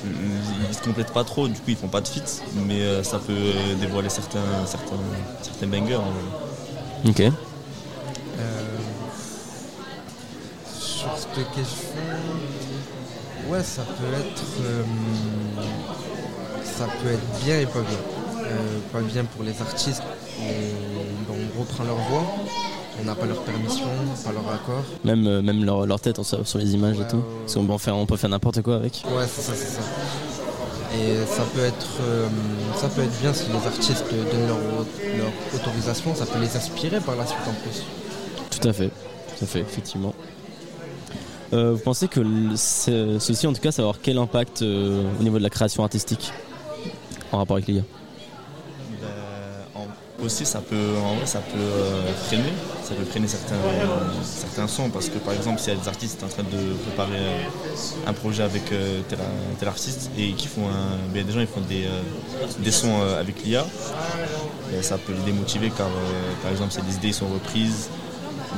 Ils 0.04 0.74
se 0.74 0.82
complètent 0.82 1.12
pas 1.12 1.24
trop, 1.24 1.46
du 1.48 1.54
coup 1.54 1.68
ils 1.68 1.76
font 1.76 1.88
pas 1.88 2.00
de 2.00 2.08
feat, 2.08 2.42
mais 2.66 2.80
euh, 2.80 3.02
ça 3.04 3.18
peut 3.18 3.52
dévoiler 3.80 4.08
certains, 4.08 4.40
certains, 4.66 4.96
certains 5.42 5.66
bangers. 5.66 6.00
Ok. 7.06 7.20
Euh, 7.20 7.30
sur 10.80 11.10
cette 11.16 11.50
question, 11.54 12.02
ouais, 13.48 13.62
ça 13.62 13.82
peut 13.82 14.12
être, 14.18 14.42
euh, 14.62 14.82
ça 16.64 16.86
peut 17.00 17.12
être 17.12 17.44
bien 17.44 17.60
et 17.60 17.66
pas 17.66 17.80
bien. 17.80 17.98
Euh, 18.44 18.78
pas 18.92 19.00
bien 19.00 19.24
pour 19.24 19.44
les 19.44 19.60
artistes, 19.60 20.02
on, 20.40 21.32
on 21.32 21.60
reprend 21.60 21.84
leur 21.84 21.96
voix, 21.96 22.26
on 23.02 23.06
n'a 23.06 23.14
pas 23.14 23.26
leur 23.26 23.42
permission, 23.42 23.86
pas 24.24 24.32
leur 24.32 24.48
accord. 24.54 24.82
Même, 25.04 25.26
euh, 25.26 25.42
même 25.42 25.64
leur, 25.64 25.86
leur 25.86 26.00
tête 26.00 26.22
sur, 26.22 26.46
sur 26.46 26.58
les 26.58 26.74
images 26.74 26.96
et 27.00 27.08
tout. 27.08 27.22
Parce 27.40 27.54
qu'on 27.54 27.64
peut, 27.66 27.72
en 27.72 27.78
faire, 27.78 27.96
on 27.96 28.06
peut 28.06 28.16
faire 28.16 28.30
n'importe 28.30 28.62
quoi 28.62 28.76
avec. 28.76 29.02
Ouais, 29.06 29.24
c'est 29.28 29.42
ça, 29.42 29.52
c'est 29.54 29.66
ça. 29.66 29.80
Et 30.94 31.24
ça 31.26 31.42
peut 31.54 31.64
être, 31.64 31.86
euh, 32.02 32.26
ça 32.76 32.88
peut 32.88 33.02
être 33.02 33.20
bien 33.20 33.32
si 33.32 33.44
les 33.48 33.66
artistes 33.66 34.04
donnent 34.10 34.46
leur, 34.46 34.58
leur 35.18 35.32
autorisation, 35.54 36.14
ça 36.14 36.26
peut 36.26 36.38
les 36.38 36.54
inspirer 36.56 37.00
par 37.00 37.16
la 37.16 37.26
suite 37.26 37.38
en 37.48 37.54
plus. 37.62 37.82
Tout 38.60 38.68
à 38.68 38.72
fait, 38.72 38.88
tout 38.88 39.44
à 39.44 39.46
fait, 39.46 39.60
effectivement. 39.60 40.14
Euh, 41.54 41.72
vous 41.72 41.78
pensez 41.80 42.08
que 42.08 42.20
le- 42.20 42.56
ceci, 42.56 43.46
en 43.46 43.52
tout 43.52 43.60
cas, 43.60 43.72
ça 43.72 43.82
va 43.82 43.88
avoir 43.88 44.02
quel 44.02 44.18
impact 44.18 44.62
au 44.62 45.22
niveau 45.22 45.38
de 45.38 45.42
la 45.42 45.50
création 45.50 45.82
artistique 45.82 46.30
en 47.32 47.38
rapport 47.38 47.56
avec 47.56 47.66
Ben, 47.68 47.78
en- 47.78 47.84
aussi, 50.22 50.46
ça 50.46 50.60
peut, 50.60 50.94
en 51.04 51.16
vrai, 51.16 51.26
ça 51.26 51.40
peut 51.40 51.58
euh, 51.58 52.12
freiner, 52.26 52.52
ça 52.82 52.94
peut 52.94 53.04
freiner 53.04 53.28
certains, 53.28 53.56
certains 54.24 54.68
sons 54.68 54.90
parce 54.90 55.08
que 55.08 55.18
par 55.18 55.34
exemple, 55.34 55.60
s'il 55.60 55.74
y 55.74 55.76
a 55.76 55.80
des 55.80 55.88
artistes 55.88 56.22
en 56.22 56.28
train 56.28 56.42
de 56.44 56.72
préparer 56.84 57.18
euh, 57.18 57.44
un 58.06 58.12
projet 58.12 58.42
avec 58.42 58.70
euh, 58.72 59.00
tel, 59.08 59.18
tel 59.58 59.68
artiste 59.68 60.10
et 60.18 60.32
qui 60.32 60.48
font 60.48 60.68
un, 60.68 61.12
ben, 61.12 61.24
des 61.24 61.32
gens 61.32 61.40
ils 61.40 61.46
font 61.46 61.60
des, 61.60 61.86
des 62.58 62.70
sons 62.70 63.02
avec 63.18 63.44
l'IA, 63.44 63.66
ben, 64.70 64.82
ça 64.82 64.98
peut 64.98 65.12
les 65.12 65.32
démotiver 65.32 65.70
car 65.70 65.88
par 66.42 66.50
exemple, 66.52 66.72
des 66.88 66.96
idées 66.96 67.12
sont 67.12 67.28
reprises 67.28 67.88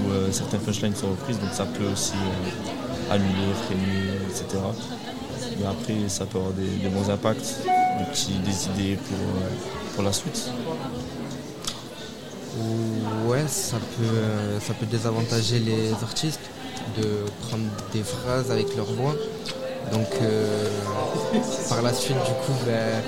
ou 0.01 0.11
euh, 0.11 0.33
certaines 0.33 0.61
punchlines 0.61 0.95
sont 0.95 1.11
reprises, 1.11 1.39
donc 1.39 1.51
ça 1.53 1.65
peut 1.65 1.87
aussi 1.93 2.15
euh, 2.15 3.15
annuler, 3.15 3.53
freiner, 3.67 4.19
etc. 4.29 4.63
Mais 5.59 5.67
après, 5.67 6.09
ça 6.09 6.25
peut 6.27 6.39
avoir 6.39 6.53
des, 6.53 6.89
bons 6.89 7.11
impacts, 7.11 7.63
des, 7.65 8.51
des 8.51 8.67
idées 8.67 8.97
pour, 8.97 9.95
pour 9.95 10.05
la 10.05 10.13
suite. 10.13 10.51
Ouais, 13.27 13.45
ça 13.49 13.77
peut, 13.79 14.05
euh, 14.05 14.61
ça 14.61 14.75
peut 14.75 14.87
désavantager 14.87 15.59
les 15.59 15.93
artistes 16.03 16.41
de 16.97 17.07
prendre 17.49 17.65
des 17.93 18.03
phrases 18.03 18.51
avec 18.51 18.77
leur 18.77 18.87
voix. 18.87 19.15
Donc 19.93 20.07
euh, 20.23 20.69
par 21.69 21.83
la 21.83 21.93
suite, 21.93 22.17
du 22.17 22.33
coup, 22.33 22.53
ben, 22.67 23.03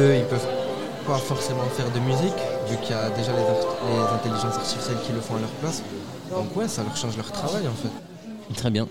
eux, 0.00 0.16
ils 0.16 0.24
peuvent 0.24 0.46
pas 1.06 1.18
forcément 1.18 1.64
faire 1.76 1.90
de 1.92 2.00
musique, 2.00 2.34
vu 2.68 2.76
qu'il 2.82 2.90
y 2.90 2.98
a 2.98 3.10
déjà 3.10 3.32
les, 3.32 3.42
art- 3.42 3.76
les 3.90 4.14
intelligences 4.14 4.56
artificielles 4.56 4.98
qui 5.06 5.12
le 5.12 5.20
font 5.20 5.36
à 5.36 5.40
leur 5.40 5.50
place. 5.50 5.82
Donc 6.30 6.56
ouais, 6.56 6.66
ça 6.66 6.82
leur 6.82 6.96
change 6.96 7.16
leur 7.16 7.30
travail 7.30 7.68
en 7.68 7.74
fait. 7.74 8.54
Très 8.54 8.70
bien. 8.70 8.88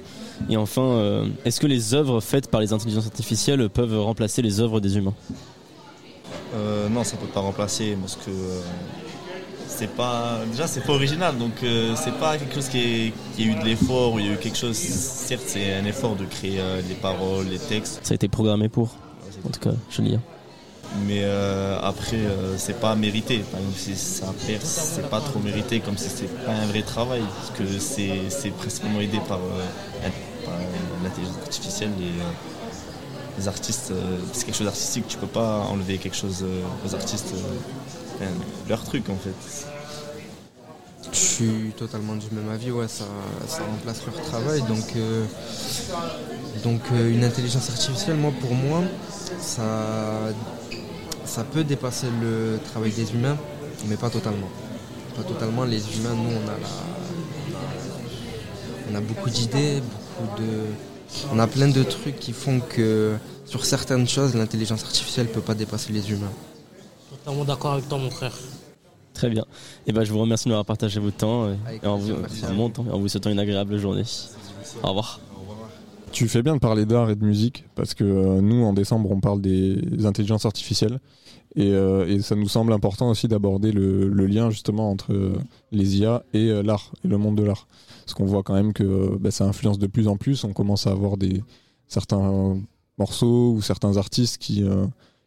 Et 0.49 0.57
enfin, 0.57 0.81
euh, 0.81 1.27
est-ce 1.45 1.59
que 1.59 1.67
les 1.67 1.93
œuvres 1.93 2.21
faites 2.21 2.49
par 2.49 2.61
les 2.61 2.71
intelligences 2.73 3.05
artificielles 3.05 3.69
peuvent 3.69 3.99
remplacer 3.99 4.41
les 4.41 4.59
œuvres 4.59 4.79
des 4.79 4.97
humains? 4.97 5.13
Euh, 6.55 6.87
non, 6.89 7.03
ça 7.03 7.17
peut 7.17 7.27
pas 7.27 7.39
remplacer 7.41 7.97
parce 7.99 8.15
que 8.15 8.29
euh, 8.29 8.61
c'est 9.77 9.87
pas 9.95 10.39
déjà 10.51 10.67
c'est 10.67 10.81
pas 10.81 10.93
original, 10.93 11.37
donc 11.37 11.51
euh, 11.63 11.95
c'est 11.95 12.17
pas 12.19 12.37
quelque 12.37 12.53
chose 12.55 12.69
qui, 12.69 12.79
est, 12.79 13.13
qui 13.35 13.43
a 13.43 13.45
eu 13.47 13.55
de 13.55 13.65
l'effort 13.65 14.13
ou 14.13 14.19
il 14.19 14.25
y 14.27 14.29
a 14.29 14.33
eu 14.33 14.37
quelque 14.37 14.57
chose. 14.57 14.75
Certes, 14.77 15.43
c'est 15.47 15.73
un 15.73 15.85
effort 15.85 16.15
de 16.15 16.25
créer 16.25 16.59
euh, 16.59 16.81
les 16.89 16.95
paroles, 16.95 17.47
les 17.47 17.59
textes, 17.59 17.99
Ça 18.03 18.13
a 18.13 18.15
été 18.15 18.27
programmé 18.27 18.69
pour, 18.69 18.89
en 19.45 19.49
tout 19.49 19.59
cas, 19.59 19.75
je 19.89 20.01
lis. 20.01 20.19
mais 21.07 21.21
euh, 21.23 21.79
après 21.81 22.17
euh, 22.17 22.57
c'est 22.57 22.79
pas 22.79 22.93
mérité. 22.95 23.39
Par 23.51 23.59
exemple, 23.59 23.77
si 23.79 23.95
ça 23.95 24.27
perce, 24.47 24.91
c'est 24.95 25.09
pas 25.09 25.21
trop 25.21 25.39
mérité, 25.39 25.79
comme 25.79 25.97
si 25.97 26.09
c'était 26.09 26.31
pas 26.45 26.51
un 26.53 26.67
vrai 26.67 26.83
travail, 26.83 27.23
parce 27.37 27.51
que 27.57 27.65
c'est 27.79 28.29
c'est 28.29 28.51
principalement 28.51 29.01
aidé 29.01 29.19
par, 29.27 29.39
euh, 29.39 30.09
par 30.45 30.53
l'intelligence 31.03 31.37
artificielle 31.41 31.91
et 31.99 32.03
euh, 32.21 32.31
les 33.39 33.47
artistes. 33.47 33.89
euh, 33.91 34.19
c'est 34.33 34.45
quelque 34.45 34.55
chose 34.57 34.67
d'artistique, 34.67 35.05
tu 35.07 35.17
peux 35.17 35.27
pas 35.41 35.51
enlever 35.73 35.97
quelque 35.97 36.15
chose 36.23 36.39
euh, 36.43 36.61
aux 36.85 36.93
artistes. 36.93 37.33
Leur 38.67 38.83
truc 38.83 39.09
en 39.09 39.15
fait. 39.17 39.67
Je 41.11 41.17
suis 41.17 41.71
totalement 41.77 42.15
du 42.15 42.25
même 42.31 42.49
avis, 42.49 42.71
ça, 42.87 43.05
remplace 43.69 44.03
leur 44.05 44.19
travail. 44.25 44.61
Donc, 44.61 44.95
euh, 44.95 45.25
donc 46.63 46.81
euh, 46.91 47.11
une 47.11 47.23
intelligence 47.23 47.69
artificielle, 47.69 48.15
moi, 48.15 48.31
pour 48.41 48.55
moi, 48.55 48.81
ça, 49.39 50.33
ça 51.25 51.43
peut 51.43 51.63
dépasser 51.63 52.07
le 52.19 52.59
travail 52.71 52.91
des 52.91 53.13
humains, 53.13 53.37
mais 53.87 53.95
pas 53.95 54.09
totalement. 54.09 54.49
Pas 55.15 55.21
totalement. 55.23 55.65
Les 55.65 55.83
humains, 55.95 56.15
nous, 56.15 56.31
on 56.31 56.47
a, 56.47 56.57
la, 56.57 56.67
on 58.91 58.95
a 58.95 59.01
beaucoup 59.01 59.29
d'idées, 59.29 59.81
beaucoup 59.81 60.41
de, 60.41 60.49
on 61.31 61.37
a 61.37 61.45
plein 61.45 61.67
de 61.67 61.83
trucs 61.83 62.19
qui 62.19 62.33
font 62.33 62.59
que 62.59 63.13
sur 63.45 63.65
certaines 63.65 64.07
choses, 64.07 64.33
l'intelligence 64.33 64.83
artificielle 64.83 65.27
peut 65.27 65.41
pas 65.41 65.53
dépasser 65.53 65.93
les 65.93 66.09
humains. 66.11 66.31
Totalement 67.23 67.45
d'accord 67.45 67.73
avec 67.73 67.87
toi, 67.87 67.97
mon 67.97 68.09
frère. 68.09 68.33
Très 69.13 69.29
bien. 69.29 69.45
Et 69.87 69.91
ben, 69.93 70.03
je 70.03 70.11
vous 70.11 70.19
remercie 70.19 70.45
de 70.45 70.49
m'avoir 70.49 70.65
partagé 70.65 70.99
votre 70.99 71.17
temps 71.17 71.43
euh, 71.45 71.55
Avec 71.67 71.83
et 71.83 71.87
en 71.87 71.97
plaisir, 71.97 72.15
vous, 72.15 72.21
merci 72.21 72.45
en 72.45 72.47
vous. 72.47 72.53
mon 72.55 72.69
temps, 72.69 72.85
et 72.85 72.91
en 72.91 72.99
vous 72.99 73.07
souhaitant 73.07 73.29
une 73.29 73.39
agréable 73.39 73.77
journée. 73.77 74.03
Au 74.81 74.87
revoir. 74.87 75.19
Tu 76.11 76.27
fais 76.27 76.43
bien 76.43 76.55
de 76.55 76.59
parler 76.59 76.85
d'art 76.85 77.09
et 77.09 77.15
de 77.15 77.23
musique 77.25 77.65
parce 77.75 77.93
que 77.93 78.03
euh, 78.03 78.41
nous, 78.41 78.63
en 78.63 78.73
décembre, 78.73 79.09
on 79.11 79.19
parle 79.19 79.41
des 79.41 80.05
intelligences 80.05 80.45
artificielles 80.45 80.99
et, 81.55 81.71
euh, 81.71 82.07
et 82.07 82.21
ça 82.21 82.35
nous 82.35 82.47
semble 82.47 82.73
important 82.73 83.09
aussi 83.09 83.27
d'aborder 83.27 83.71
le, 83.71 84.09
le 84.09 84.25
lien 84.25 84.49
justement 84.49 84.89
entre 84.91 85.13
euh, 85.13 85.37
les 85.71 85.97
IA 85.97 86.23
et 86.33 86.49
euh, 86.49 86.61
l'art 86.63 86.91
et 87.03 87.07
le 87.07 87.17
monde 87.17 87.35
de 87.37 87.43
l'art. 87.43 87.67
Parce 88.05 88.13
qu'on 88.15 88.25
voit 88.25 88.43
quand 88.43 88.53
même 88.53 88.73
que 88.73 89.17
bah, 89.19 89.31
ça 89.31 89.45
influence 89.45 89.79
de 89.79 89.87
plus 89.87 90.07
en 90.07 90.17
plus. 90.17 90.43
On 90.43 90.53
commence 90.53 90.87
à 90.87 90.91
avoir 90.91 91.17
des 91.17 91.41
certains 91.87 92.57
morceaux 92.97 93.53
ou 93.53 93.61
certains 93.61 93.97
artistes 93.97 94.37
qui 94.39 94.63
euh, 94.63 94.85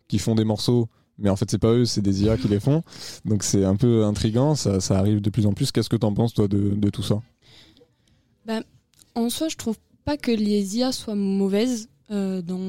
qui 0.09 0.19
font 0.19 0.37
des 0.37 0.45
morceaux, 0.45 0.89
mais 1.19 1.29
en 1.31 1.37
fait 1.37 1.51
c'est 1.51 1.59
pas 1.59 1.73
eux, 1.73 1.85
c'est 1.85 2.03
des 2.03 2.23
IA 2.25 2.37
qui 2.37 2.49
les 2.49 2.61
font. 2.61 2.83
Donc 3.25 3.43
c'est 3.43 3.65
un 3.65 3.77
peu 3.77 4.05
intriguant. 4.05 4.55
Ça, 4.55 4.81
ça 4.81 4.99
arrive 4.99 5.21
de 5.21 5.31
plus 5.31 5.47
en 5.47 5.53
plus. 5.53 5.73
Qu'est-ce 5.73 5.89
que 5.89 5.97
t'en 5.97 6.13
penses 6.15 6.35
toi 6.35 6.49
de, 6.49 6.71
de 6.71 6.91
tout 6.91 7.03
ça? 7.03 7.21
En 9.15 9.31
soi, 9.31 9.49
je 9.49 9.57
trouve 9.57 9.79
pas 10.05 10.17
que 10.19 10.31
les 10.31 10.77
IA 10.77 10.93
soient 10.93 11.15
mauvaises 11.15 11.89
euh, 12.11 12.43
dans, 12.43 12.61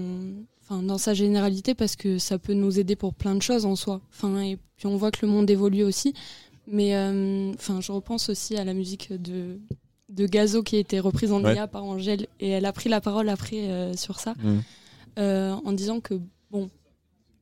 enfin, 0.62 0.82
dans 0.82 0.98
sa 0.98 1.13
généralité 1.13 1.75
parce 1.75 1.98
que 1.98 2.18
ça 2.20 2.39
peut 2.39 2.54
nous 2.54 2.80
aider 2.80 2.96
pour 2.96 3.13
plein 3.13 3.36
de 3.36 3.42
choses 3.42 3.66
en 3.66 3.75
soi. 3.75 4.00
Enfin, 4.12 4.39
et 4.42 4.58
puis 4.77 4.88
on 4.88 4.96
voit 4.96 5.12
que 5.12 5.25
le 5.25 5.32
monde 5.32 5.50
évolue 5.50 5.84
aussi. 5.84 6.13
Mais 6.68 6.96
euh, 6.96 7.51
enfin, 7.54 7.82
je 7.82 7.92
repense 7.92 8.30
aussi 8.30 8.56
à 8.56 8.63
la 8.63 8.74
musique 8.74 9.12
de, 9.12 9.60
de 10.08 10.25
Gazo 10.25 10.63
qui 10.63 10.77
a 10.77 10.80
été 10.80 11.01
reprise 11.01 11.34
en 11.34 11.44
Ouais. 11.44 11.56
IA 11.56 11.68
par 11.68 11.84
Angèle 11.84 12.27
et 12.39 12.48
elle 12.50 12.66
a 12.66 12.72
pris 12.72 12.88
la 12.89 13.01
parole 13.01 13.27
après 13.27 13.70
euh, 13.70 13.94
sur 13.98 14.20
ça 14.22 14.34
Mm. 14.42 14.60
euh, 15.20 15.54
en 15.66 15.72
disant 15.74 16.00
que 16.00 16.13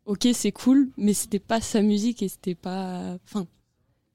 ok, 0.06 0.28
c'est 0.34 0.52
cool, 0.52 0.90
mais 0.98 1.14
c'était 1.14 1.40
pas 1.40 1.62
sa 1.62 1.82
musique 1.82 2.22
et 2.24 2.28
c'était 2.28 2.56
pas, 2.56 3.18
enfin, 3.26 3.48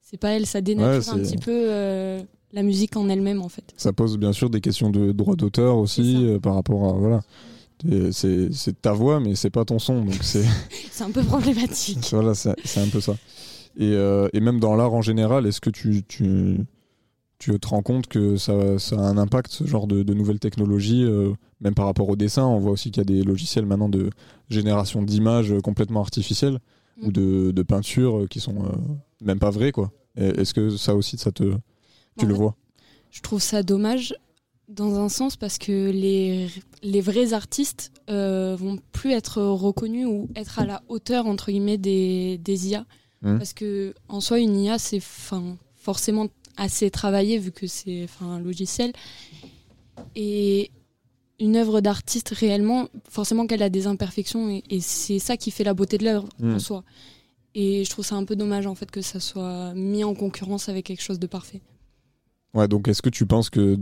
c'est 0.01 0.17
pas 0.19 0.29
elle, 0.29 0.45
ça 0.45 0.61
dénature 0.61 1.13
Ouais, 1.13 1.19
un 1.19 1.23
petit 1.23 1.37
peu 1.37 1.51
euh, 1.51 2.21
la 2.51 2.63
musique 2.63 2.95
en 2.97 3.09
elle-même 3.09 3.41
en 3.41 3.49
fait. 3.49 3.73
Ça 3.77 3.93
pose 3.93 4.17
bien 4.17 4.33
sûr 4.33 4.49
des 4.49 4.61
questions 4.61 4.89
de 4.89 5.11
droit 5.11 5.35
d'auteur 5.35 5.77
aussi 5.77 6.25
euh, 6.25 6.39
par 6.39 6.55
rapport 6.55 6.89
à 6.89 6.93
voilà. 6.93 7.21
C'est 8.11 8.79
ta 8.81 8.93
voix 8.93 9.19
mais 9.19 9.33
c'est 9.33 9.49
pas 9.49 9.65
ton 9.65 9.79
son 9.79 10.03
donc 10.05 10.19
c'est 10.21 10.45
C'est 10.91 11.03
un 11.03 11.09
peu 11.11 11.23
problématique. 11.23 12.07
voilà 12.11 12.35
c'est 12.35 12.53
c'est 12.63 12.79
un 12.79 12.87
peu 12.89 13.01
ça. 13.01 13.13
Et, 13.77 13.93
euh, 13.93 14.27
et 14.33 14.39
même 14.41 14.59
dans 14.59 14.75
l'art 14.75 14.93
en 14.93 15.01
général, 15.01 15.47
est-ce 15.47 15.61
que 15.61 15.69
tu, 15.69 16.03
tu 16.07 16.57
tu 17.41 17.59
te 17.59 17.67
rends 17.67 17.81
compte 17.81 18.05
que 18.05 18.37
ça, 18.37 18.77
ça 18.77 18.95
a 18.97 19.01
un 19.01 19.17
impact 19.17 19.51
ce 19.51 19.65
genre 19.65 19.87
de, 19.87 20.03
de 20.03 20.13
nouvelles 20.13 20.37
technologies 20.39 21.03
euh, 21.03 21.33
même 21.59 21.73
par 21.73 21.87
rapport 21.87 22.07
au 22.07 22.15
dessin 22.15 22.45
On 22.45 22.59
voit 22.59 22.71
aussi 22.71 22.91
qu'il 22.91 23.01
y 23.01 23.07
a 23.07 23.11
des 23.15 23.23
logiciels 23.23 23.65
maintenant 23.65 23.89
de 23.89 24.11
génération 24.49 25.01
d'images 25.01 25.53
complètement 25.63 26.01
artificielles 26.01 26.59
Mm. 26.97 27.07
ou 27.07 27.11
de, 27.11 27.51
de 27.51 27.63
peinture 27.63 28.19
euh, 28.19 28.27
qui 28.27 28.39
sont 28.39 28.63
euh, 28.65 28.69
même 29.21 29.39
pas 29.39 29.49
vrai, 29.49 29.71
quoi. 29.71 29.91
Est-ce 30.17 30.53
que 30.53 30.75
ça 30.75 30.93
aussi, 30.93 31.17
ça 31.17 31.31
te, 31.31 31.43
tu 32.17 32.25
le 32.25 32.33
fait, 32.33 32.39
vois? 32.39 32.55
Je 33.11 33.21
trouve 33.21 33.41
ça 33.41 33.63
dommage 33.63 34.13
dans 34.67 34.99
un 34.99 35.07
sens 35.09 35.37
parce 35.37 35.57
que 35.57 35.89
les, 35.89 36.49
les 36.83 37.01
vrais 37.01 37.31
artistes 37.33 37.91
euh, 38.09 38.55
vont 38.59 38.77
plus 38.91 39.11
être 39.11 39.41
reconnus 39.41 40.05
ou 40.05 40.29
être 40.35 40.59
à 40.59 40.65
la 40.65 40.83
hauteur 40.89 41.27
entre 41.27 41.49
guillemets 41.51 41.77
des, 41.77 42.37
des 42.39 42.69
IA. 42.69 42.85
Mhm. 43.21 43.37
Parce 43.37 43.53
que 43.53 43.93
en 44.09 44.19
soi, 44.19 44.39
une 44.39 44.57
IA, 44.57 44.77
c'est 44.79 44.99
fin, 44.99 45.55
forcément 45.75 46.27
assez 46.57 46.89
travaillé 46.89 47.37
vu 47.37 47.51
que 47.51 47.67
c'est 47.67 48.07
un 48.21 48.39
logiciel. 48.39 48.93
Et 50.15 50.71
une 51.39 51.55
œuvre 51.55 51.81
d'artiste 51.81 52.29
réellement, 52.29 52.87
forcément 53.09 53.47
qu'elle 53.47 53.63
a 53.63 53.69
des 53.69 53.87
imperfections 53.87 54.49
et, 54.49 54.63
et 54.69 54.79
c'est 54.79 55.19
ça 55.19 55.37
qui 55.37 55.51
fait 55.51 55.63
la 55.63 55.73
beauté 55.73 55.97
de 55.97 56.05
l'œuvre 56.05 56.29
en 56.43 56.59
soi. 56.59 56.83
Et 57.53 57.83
je 57.83 57.89
trouve 57.89 58.05
ça 58.05 58.15
un 58.15 58.23
peu 58.23 58.35
dommage 58.35 58.65
en 58.67 58.75
fait 58.75 58.89
que 58.89 59.01
ça 59.01 59.19
soit 59.19 59.73
mis 59.73 60.03
en 60.03 60.13
concurrence 60.13 60.69
avec 60.69 60.85
quelque 60.85 61.01
chose 61.01 61.19
de 61.19 61.27
parfait. 61.27 61.61
Ouais, 62.53 62.67
donc 62.67 62.87
est-ce 62.87 63.01
que 63.01 63.09
tu 63.09 63.25
penses 63.25 63.49
que 63.49 63.77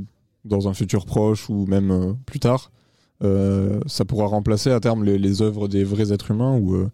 dans 0.45 0.67
un 0.67 0.73
futur 0.73 1.05
proche 1.05 1.49
ou 1.49 1.65
même 1.65 1.91
euh, 1.91 2.13
plus 2.25 2.39
tard, 2.39 2.71
euh, 3.23 3.79
ça 3.85 4.05
pourra 4.05 4.27
remplacer 4.27 4.71
à 4.71 4.79
terme 4.79 5.03
les, 5.03 5.17
les 5.17 5.41
œuvres 5.41 5.67
des 5.67 5.83
vrais 5.83 6.13
êtres 6.13 6.31
humains 6.31 6.57
ou 6.57 6.75
euh, 6.75 6.89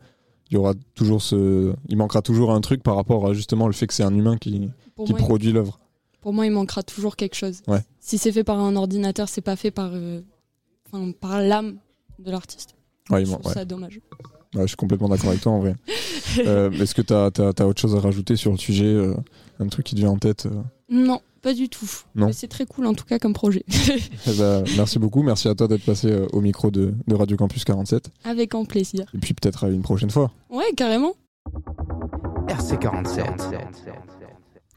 il 0.50 0.56
y 0.56 0.58
aura 0.58 0.74
toujours 0.94 1.22
ce, 1.22 1.74
il 1.90 1.98
manquera 1.98 2.22
toujours 2.22 2.52
un 2.52 2.62
truc 2.62 2.84
par 2.84 2.96
rapport 2.96 3.28
à 3.28 3.34
justement 3.34 3.68
le 3.68 3.74
fait 3.74 3.88
que 3.88 3.94
c'est 3.94 4.04
un 4.04 4.14
humain 4.14 4.38
qui, 4.38 4.70
qui 5.06 5.14
moi, 5.14 5.20
produit 5.20 5.52
l'œuvre. 5.52 5.80
Pour 6.22 6.34
moi, 6.34 6.46
il 6.46 6.52
manquera 6.52 6.84
toujours 6.84 7.16
quelque 7.16 7.36
chose. 7.36 7.62
Ouais. 7.68 7.82
Si 8.00 8.18
c'est 8.18 8.32
fait 8.32 8.44
par 8.44 8.60
un 8.60 8.76
ordinateur, 8.76 9.30
c'est 9.30 9.42
pas 9.42 9.56
fait 9.56 9.72
par, 9.72 9.92
euh, 9.94 10.22
enfin, 10.88 11.12
par 11.12 11.42
l'âme 11.42 11.78
de 12.20 12.32
l'artiste. 12.32 12.76
Ouais, 13.10 13.26
je 13.26 13.32
trouve 13.32 13.46
ouais. 13.46 13.54
ça 13.54 13.66
dommage. 13.66 14.00
Je 14.54 14.68
suis 14.68 14.78
complètement 14.78 15.10
d'accord 15.10 15.30
avec 15.30 15.42
toi 15.42 15.52
en 15.52 15.60
vrai. 15.60 15.76
Euh, 16.40 16.70
Est-ce 16.72 16.94
que 16.94 17.02
tu 17.02 17.14
as, 17.14 17.66
autre 17.66 17.80
chose 17.80 17.96
à 17.96 18.00
rajouter 18.02 18.36
sur 18.36 18.52
le 18.52 18.58
sujet 18.58 18.84
euh, 18.84 19.16
Un 19.60 19.68
truc 19.68 19.86
qui 19.86 19.96
te 19.96 20.00
vient 20.00 20.10
en 20.10 20.18
tête 20.18 20.48
euh 20.48 20.62
Non, 20.90 21.22
pas 21.42 21.54
du 21.54 21.70
tout. 21.70 21.90
Non. 22.16 22.28
Mais 22.28 22.34
c'est 22.34 22.48
très 22.48 22.66
cool 22.66 22.88
en 22.88 22.94
tout 22.94 23.06
cas 23.06 23.20
comme 23.20 23.34
projet. 23.34 23.64
Eh 24.28 24.34
ben, 24.38 24.64
Merci 24.78 25.00
beaucoup, 25.00 25.24
merci 25.24 25.48
à 25.48 25.56
toi 25.56 25.68
d'être 25.68 25.86
passé 25.86 26.12
euh, 26.12 26.28
au 26.34 26.42
micro 26.42 26.72
de, 26.72 26.94
de 27.08 27.16
Radio 27.16 27.38
Campus 27.38 27.64
47. 27.64 28.10
Avec 28.24 28.52
grand 28.52 28.66
plaisir. 28.66 29.06
Et 29.14 29.18
puis 29.18 29.34
peut-être 29.34 29.66
à 29.66 29.70
une 29.70 29.82
prochaine 29.82 30.10
fois. 30.10 30.32
Ouais, 30.50 30.72
carrément. 30.76 31.14
RC47. 32.48 33.24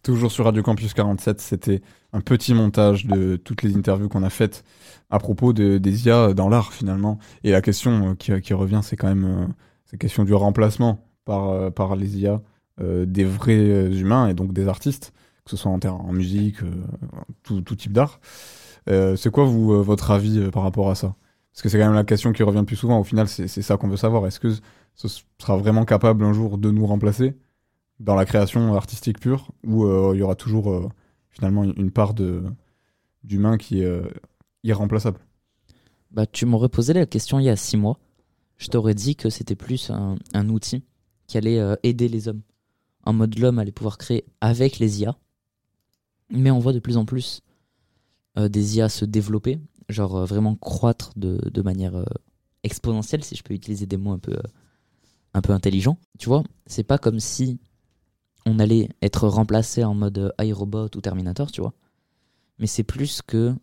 Toujours 0.03 0.31
sur 0.31 0.45
Radio 0.45 0.63
Campus 0.63 0.95
47, 0.95 1.41
c'était 1.41 1.83
un 2.13 2.21
petit 2.21 2.55
montage 2.55 3.05
de 3.07 3.37
toutes 3.37 3.63
les 3.63 3.77
interviews 3.77 4.09
qu'on 4.09 4.23
a 4.23 4.31
faites 4.31 4.65
à 5.11 5.19
propos 5.19 5.53
de, 5.53 5.79
des 5.79 6.07
IA 6.07 6.33
dans 6.35 6.49
l'art 6.49 6.73
finalement. 6.73 7.19
Et 7.45 7.51
la 7.51 7.61
question 7.61 8.11
euh, 8.11 8.15
qui, 8.15 8.39
qui 8.41 8.55
revient, 8.55 8.81
c'est 8.83 8.97
quand 8.97 9.09
même 9.09 9.25
euh, 9.25 9.47
cette 9.85 10.01
question 10.01 10.25
du 10.25 10.35
remplacement 10.35 11.05
par, 11.25 11.49
euh, 11.51 11.71
par 11.71 11.97
les 11.97 12.19
IA 12.19 12.33
euh, 12.35 12.39
des 12.81 13.25
vrais 13.25 13.59
euh, 13.59 13.91
humains 13.93 14.29
et 14.29 14.35
donc 14.35 14.53
des 14.53 14.69
artistes, 14.69 15.13
que 15.45 15.51
ce 15.51 15.57
soit 15.57 15.71
en, 15.71 15.81
en 15.85 16.13
musique, 16.13 16.63
euh, 16.63 16.71
tout, 17.43 17.61
tout 17.61 17.77
type 17.77 17.93
d'art. 17.93 18.21
Euh, 18.89 19.17
c'est 19.17 19.31
quoi 19.31 19.45
euh, 19.45 19.83
votre 19.83 20.11
avis 20.11 20.39
euh, 20.39 20.51
par 20.51 20.63
rapport 20.63 20.91
à 20.91 20.95
ça? 20.95 21.15
Parce 21.53 21.63
que 21.63 21.69
c'est 21.69 21.79
quand 21.79 21.87
même 21.87 21.95
la 21.95 22.05
question 22.05 22.33
qui 22.33 22.43
revient 22.43 22.61
le 22.61 22.65
plus 22.65 22.77
souvent. 22.77 23.01
Au 23.01 23.05
final, 23.05 23.29
c'est 23.29 23.49
ça 23.49 23.77
qu'on 23.77 23.89
veut 23.89 23.97
savoir. 23.97 24.27
Est-ce 24.27 24.39
que 24.41 24.55
ce 24.95 25.09
sera 25.39 25.57
vraiment 25.57 25.85
capable 25.85 26.25
un 26.25 26.33
jour 26.33 26.59
de 26.59 26.71
nous 26.71 26.87
remplacer 26.87 27.37
dans 28.01 28.15
la 28.15 28.25
création 28.25 28.75
artistique 28.75 29.19
pure 29.19 29.51
euh, 29.67 30.13
il 30.15 30.19
y 30.19 30.23
aura 30.23 30.37
toujours 30.37 30.71
euh, 30.71 30.89
finalement 31.31 31.65
une- 31.65 31.91
part 31.91 32.15
d'humain 33.25 33.57
qui 33.57 33.81
est 33.81 33.85
euh, 33.85 34.03
irremplaçable? 34.63 35.19
Bah, 36.13 36.27
tu 36.27 36.47
m'aurais 36.47 36.69
posé 36.69 36.93
la 36.93 37.07
question 37.07 37.39
il 37.39 37.45
y 37.45 37.49
a 37.51 37.57
six 37.57 37.77
mois. 37.77 37.99
Je 38.57 38.69
t'aurais 38.69 38.95
dit 38.95 39.17
que 39.17 39.31
c'était 39.31 39.57
plus 39.57 39.91
un, 39.91 40.49
outil 40.49 40.85
qui 41.27 41.39
allait 41.39 41.59
euh, 41.59 41.75
aider 41.83 42.09
les 42.09 42.29
hommes. 42.29 42.43
En 43.05 43.13
mode 43.13 43.39
l'homme 43.39 43.59
allait 43.59 43.73
pouvoir 43.73 43.99
créer 43.99 44.25
avec 44.41 44.79
les 44.79 45.01
IA. 45.01 45.17
Mais 46.31 46.51
on 46.51 46.59
voit 46.59 46.73
de 46.73 46.79
plus 46.79 46.97
en 46.97 47.05
plus 47.05 47.41
euh, 48.39 48.49
des 48.49 48.77
IA 48.77 48.89
se 48.89 49.05
développer, 49.05 49.61
genre 49.89 50.17
euh, 50.17 50.25
vraiment 50.25 50.55
croître 50.57 51.13
de, 51.17 51.39
de 51.51 51.63
manière 51.63 51.97
euh, 51.97 52.05
exponentielle, 52.63 53.25
si 53.25 53.35
je 53.37 53.43
peux 53.43 53.55
utiliser 53.55 53.87
des 53.87 53.97
mots 53.97 54.13
un 54.13 54.19
peu, 54.19 54.37
un 55.35 55.41
peu 55.41 55.53
intelligents. 55.53 55.99
Tu 56.19 56.29
vois, 56.29 56.45
c'est 56.67 56.85
pas 56.85 56.99
comme 56.99 57.21
si 57.21 57.59
on 58.47 58.59
allait 58.59 58.89
être 59.03 59.29
remplacé 59.29 59.85
en 59.85 59.95
mode 59.95 60.35
iRobot 60.41 60.91
ou 60.97 61.01
Terminator, 61.01 61.51
tu 61.53 61.61
vois. 61.61 61.75
Mais 62.59 62.67
c'est 62.67 62.85
plus 62.85 63.23
que 63.23 63.55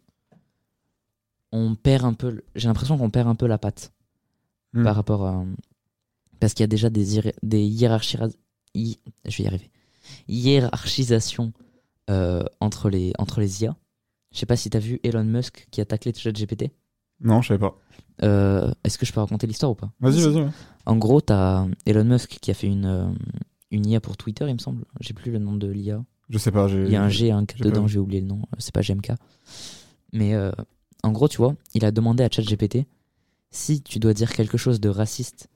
on 1.51 1.75
perd 1.75 2.05
un 2.05 2.13
peu. 2.13 2.41
J'ai 2.55 2.67
l'impression 2.67 2.97
qu'on 2.97 3.09
perd 3.09 3.27
un 3.27 3.36
peu 3.36 3.47
la 3.47 3.57
patte 3.57 3.91
Hmm. 4.73 4.83
par 4.83 4.95
rapport 4.97 5.25
à. 5.25 5.45
Parce 6.39 6.53
qu'il 6.53 6.63
y 6.63 6.65
a 6.65 6.67
déjà 6.67 6.89
des, 6.89 7.21
des 7.43 7.65
hiérarchies. 7.65 8.17
Hi- 8.75 8.99
Je 9.25 9.38
vais 9.38 9.43
y 9.45 9.47
arriver. 9.47 9.71
Hiérarchisation 10.27 11.53
euh, 12.09 12.43
entre, 12.59 12.89
les, 12.89 13.13
entre 13.17 13.39
les 13.39 13.63
IA. 13.63 13.75
Je 14.31 14.39
sais 14.39 14.45
pas 14.45 14.55
si 14.57 14.69
t'as 14.69 14.79
vu 14.79 14.99
Elon 15.03 15.23
Musk 15.23 15.67
qui 15.71 15.81
a 15.81 15.85
taclé 15.85 16.13
ChatGPT. 16.13 16.71
Non, 17.21 17.41
je 17.41 17.47
savais 17.47 17.59
pas. 17.59 17.79
Euh, 18.23 18.71
Est-ce 18.83 18.97
que 18.97 19.05
je 19.05 19.13
peux 19.13 19.19
raconter 19.21 19.47
l'histoire 19.47 19.71
ou 19.71 19.75
pas? 19.75 19.91
Vas-y, 19.99 20.21
vas-y. 20.21 20.43
ouais. 20.43 20.49
En 20.85 20.97
gros, 20.97 21.21
t'as 21.21 21.65
Elon 21.85 22.03
Musk 22.03 22.38
qui 22.41 22.51
a 22.51 22.53
fait 22.53 22.67
une, 22.67 22.85
euh, 22.85 23.07
une 23.71 23.85
IA 23.88 24.01
pour 24.01 24.17
Twitter, 24.17 24.45
il 24.47 24.53
me 24.53 24.59
semble. 24.59 24.85
J'ai 24.99 25.13
plus 25.13 25.31
le 25.31 25.39
nom 25.39 25.55
de 25.55 25.67
l'IA. 25.67 26.03
Je 26.29 26.38
sais 26.38 26.51
pas. 26.51 26.67
j'ai- 26.67 26.83
Il 26.83 26.91
y 26.91 26.95
a 26.95 27.03
un 27.03 27.09
G 27.09 27.31
un 27.31 27.45
K 27.45 27.53
j'ai 27.55 27.63
pas 27.63 27.69
dedans, 27.69 27.83
vu. 27.85 27.93
j'ai 27.93 27.99
oublié 27.99 28.21
le 28.21 28.27
nom. 28.27 28.39
Euh, 28.53 28.55
C'est 28.59 28.73
pas 28.73 28.81
GMK. 28.81 29.11
Mais 30.13 30.33
euh, 30.33 30.51
en 31.03 31.11
gros, 31.11 31.27
tu 31.27 31.38
vois, 31.38 31.55
il 31.73 31.85
a 31.85 31.91
demandé 31.91 32.23
à 32.23 32.29
ChatGPT 32.29 32.85
si 33.51 33.81
tu 33.81 33.99
dois 33.99 34.13
dire 34.13 34.31
quelque 34.33 34.57
chose 34.57 34.79
de 34.81 34.89
raciste, 34.89 35.47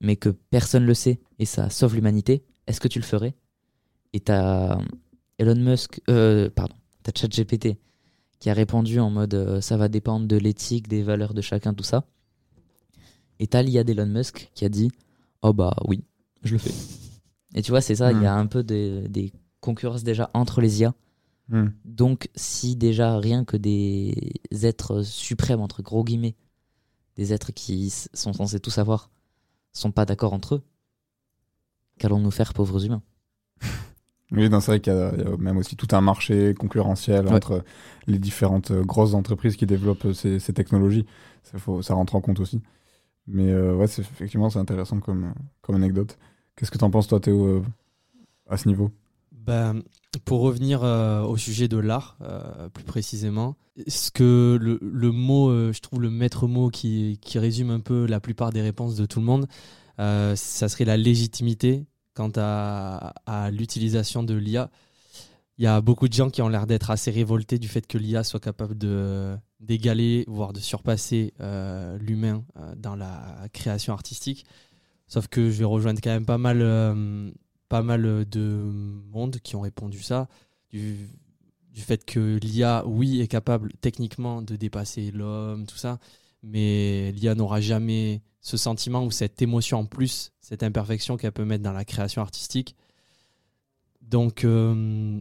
mais 0.00 0.16
que 0.16 0.30
personne 0.30 0.84
le 0.86 0.94
sait 0.94 1.20
et 1.38 1.44
ça 1.44 1.68
sauve 1.68 1.94
l'humanité, 1.94 2.42
est-ce 2.66 2.80
que 2.80 2.88
tu 2.88 2.98
le 2.98 3.04
ferais? 3.04 3.34
Et 4.12 4.20
t'as 4.20 4.78
Elon 5.38 5.56
Musk, 5.56 6.00
euh, 6.08 6.48
pardon, 6.50 6.74
t'as 7.02 7.12
ChatGPT 7.14 7.76
qui 8.38 8.50
a 8.50 8.54
répondu 8.54 9.00
en 9.00 9.10
mode 9.10 9.34
euh, 9.34 9.60
ça 9.60 9.76
va 9.76 9.88
dépendre 9.88 10.26
de 10.26 10.36
l'éthique, 10.36 10.88
des 10.88 11.02
valeurs 11.02 11.34
de 11.34 11.40
chacun, 11.40 11.74
tout 11.74 11.84
ça. 11.84 12.04
Et 13.40 13.46
t'as 13.46 13.62
l'IA 13.62 13.84
d'Elon 13.84 14.06
Musk 14.06 14.50
qui 14.54 14.64
a 14.64 14.68
dit 14.68 14.90
oh 15.42 15.52
bah 15.52 15.74
oui, 15.86 16.04
je 16.42 16.52
le 16.52 16.58
fais. 16.58 16.74
Et 17.54 17.62
tu 17.62 17.70
vois, 17.70 17.80
c'est 17.80 17.96
ça, 17.96 18.12
il 18.12 18.18
y 18.18 18.22
Hmm. 18.22 18.26
a 18.26 18.34
un 18.34 18.46
peu 18.46 18.62
de- 18.62 19.06
des 19.08 19.32
concurrences 19.60 20.02
déjà 20.04 20.30
entre 20.34 20.60
les 20.60 20.80
IA. 20.80 20.94
Hmm. 21.48 21.68
Donc, 21.84 22.28
si 22.34 22.74
déjà 22.76 23.18
rien 23.18 23.44
que 23.44 23.56
des 23.56 24.14
êtres 24.62 25.02
suprêmes, 25.02 25.60
entre 25.60 25.82
gros 25.82 26.04
guillemets, 26.04 26.36
des 27.16 27.32
êtres 27.32 27.52
qui 27.52 27.90
sont 27.90 28.32
censés 28.32 28.60
tout 28.60 28.70
savoir, 28.70 29.10
sont 29.72 29.92
pas 29.92 30.04
d'accord 30.06 30.32
entre 30.32 30.56
eux, 30.56 30.62
qu'allons-nous 31.98 32.30
faire, 32.30 32.52
pauvres 32.54 32.84
humains 32.84 33.02
Oui, 34.32 34.48
c'est 34.50 34.66
vrai 34.66 34.80
qu'il 34.80 34.92
y, 34.92 34.96
a 34.96 35.12
il 35.14 35.20
y 35.22 35.26
a 35.26 35.36
même 35.36 35.58
aussi 35.58 35.76
tout 35.76 35.88
un 35.92 36.00
marché 36.00 36.54
concurrentiel 36.54 37.26
Ouais. 37.26 37.32
entre 37.34 37.62
les 38.06 38.18
différentes 38.18 38.70
euh, 38.72 38.82
grosses 38.82 39.14
entreprises 39.14 39.56
qui 39.56 39.66
développent 39.66 40.06
euh, 40.06 40.12
ces, 40.14 40.38
ces 40.40 40.52
technologies. 40.52 41.06
Ça, 41.44 41.58
faut, 41.58 41.82
ça 41.82 41.94
rentre 41.94 42.16
en 42.16 42.20
compte 42.20 42.40
aussi. 42.40 42.60
Mais 43.26 43.50
euh, 43.52 43.74
ouais, 43.74 43.84
effectivement, 43.84 44.50
c'est 44.50 44.58
intéressant 44.58 44.98
comme, 45.00 45.34
comme 45.60 45.76
anecdote. 45.76 46.18
Qu'est-ce 46.56 46.70
que 46.70 46.78
t'en 46.78 46.90
penses, 46.90 47.06
toi, 47.06 47.20
Théo, 47.20 47.44
euh, 47.46 47.62
à 48.48 48.56
ce 48.56 48.66
niveau? 48.68 48.90
Ben, 49.32 49.82
pour 50.24 50.40
revenir 50.40 50.82
euh, 50.82 51.22
au 51.22 51.36
sujet 51.36 51.68
de 51.68 51.76
l'art, 51.76 52.16
euh, 52.22 52.68
plus 52.70 52.84
précisément, 52.84 53.56
ce 53.86 54.10
que 54.10 54.58
le, 54.60 54.78
le 54.80 55.12
mot, 55.12 55.50
euh, 55.50 55.72
je 55.72 55.80
trouve 55.80 56.00
le 56.00 56.10
maître 56.10 56.46
mot 56.46 56.70
qui, 56.70 57.18
qui 57.20 57.38
résume 57.38 57.70
un 57.70 57.80
peu 57.80 58.06
la 58.06 58.20
plupart 58.20 58.50
des 58.52 58.62
réponses 58.62 58.96
de 58.96 59.04
tout 59.06 59.20
le 59.20 59.26
monde, 59.26 59.46
euh, 59.46 59.48
ça 59.98 60.68
serait 60.68 60.84
la 60.84 60.96
légitimité 60.96 61.86
quant 62.14 62.32
à, 62.36 63.50
l'utilisation 63.50 64.22
de 64.22 64.34
l'IA. 64.34 64.70
Il 65.58 65.64
y 65.64 65.66
a 65.68 65.80
beaucoup 65.80 66.08
de 66.08 66.12
gens 66.14 66.30
qui 66.30 66.42
ont 66.42 66.48
l'air 66.48 66.66
d'être 66.66 66.90
assez 66.90 67.10
révoltés 67.10 67.58
du 67.58 67.68
fait 67.68 67.86
que 67.86 67.98
l'IA 67.98 68.24
soit 68.24 68.40
capable 68.40 68.76
de 68.76 69.36
d'égaler, 69.60 70.24
voire 70.26 70.52
de 70.52 70.60
surpasser 70.60 71.32
euh, 71.40 71.96
l'humain 71.98 72.44
euh, 72.58 72.74
dans 72.76 72.96
la 72.96 73.48
création 73.52 73.94
artistique. 73.94 74.44
Sauf 75.06 75.28
que 75.28 75.50
je 75.50 75.58
vais 75.58 75.64
rejoindre 75.64 76.00
quand 76.02 76.10
même 76.10 76.26
pas 76.26 76.38
mal, 76.38 76.60
euh, 76.60 77.30
pas 77.68 77.82
mal 77.82 78.26
de 78.28 78.62
monde 79.10 79.38
qui 79.42 79.56
ont 79.56 79.62
répondu 79.62 80.02
ça. 80.02 80.28
Du 80.70 81.80
fait 81.80 82.04
que 82.04 82.38
l'IA, 82.42 82.84
oui, 82.86 83.20
est 83.20 83.28
capable 83.28 83.72
techniquement 83.80 84.42
de 84.42 84.56
dépasser 84.56 85.10
l'homme, 85.12 85.66
tout 85.66 85.76
ça, 85.76 85.98
mais 86.44 87.12
l'IA 87.12 87.34
n'aura 87.34 87.60
jamais 87.60 88.22
ce 88.40 88.56
sentiment 88.56 89.04
ou 89.04 89.10
cette 89.10 89.40
émotion 89.42 89.78
en 89.78 89.86
plus, 89.86 90.32
cette 90.40 90.62
imperfection 90.62 91.16
qu'elle 91.16 91.32
peut 91.32 91.44
mettre 91.46 91.64
dans 91.64 91.72
la 91.72 91.84
création 91.84 92.20
artistique. 92.22 92.76
Donc, 94.02 94.44
euh, 94.44 95.18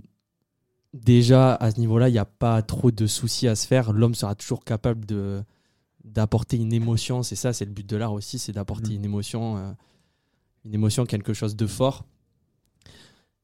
déjà, 0.94 1.56
à 1.56 1.72
ce 1.72 1.80
niveau-là, 1.80 2.10
il 2.10 2.12
n'y 2.12 2.18
a 2.18 2.26
pas 2.26 2.62
trop 2.62 2.92
de 2.92 3.08
soucis 3.08 3.48
à 3.48 3.56
se 3.56 3.66
faire. 3.66 3.94
L'homme 3.94 4.14
sera 4.16 4.36
toujours 4.36 4.64
capable 4.64 5.06
de 5.06 5.42
d'apporter 6.04 6.58
une 6.58 6.74
émotion. 6.74 7.24
C'est 7.24 7.38
ça, 7.38 7.54
c'est 7.54 7.64
le 7.64 7.72
but 7.72 7.88
de 7.88 7.96
l'art 7.96 8.12
aussi, 8.12 8.38
c'est 8.38 8.52
d'apporter 8.52 8.90
Mhm. 8.90 8.96
une 8.98 9.06
émotion, 9.06 9.58
euh, 9.58 9.72
une 10.66 10.74
émotion, 10.74 11.06
quelque 11.06 11.34
chose 11.34 11.56
de 11.56 11.66
fort. 11.66 12.04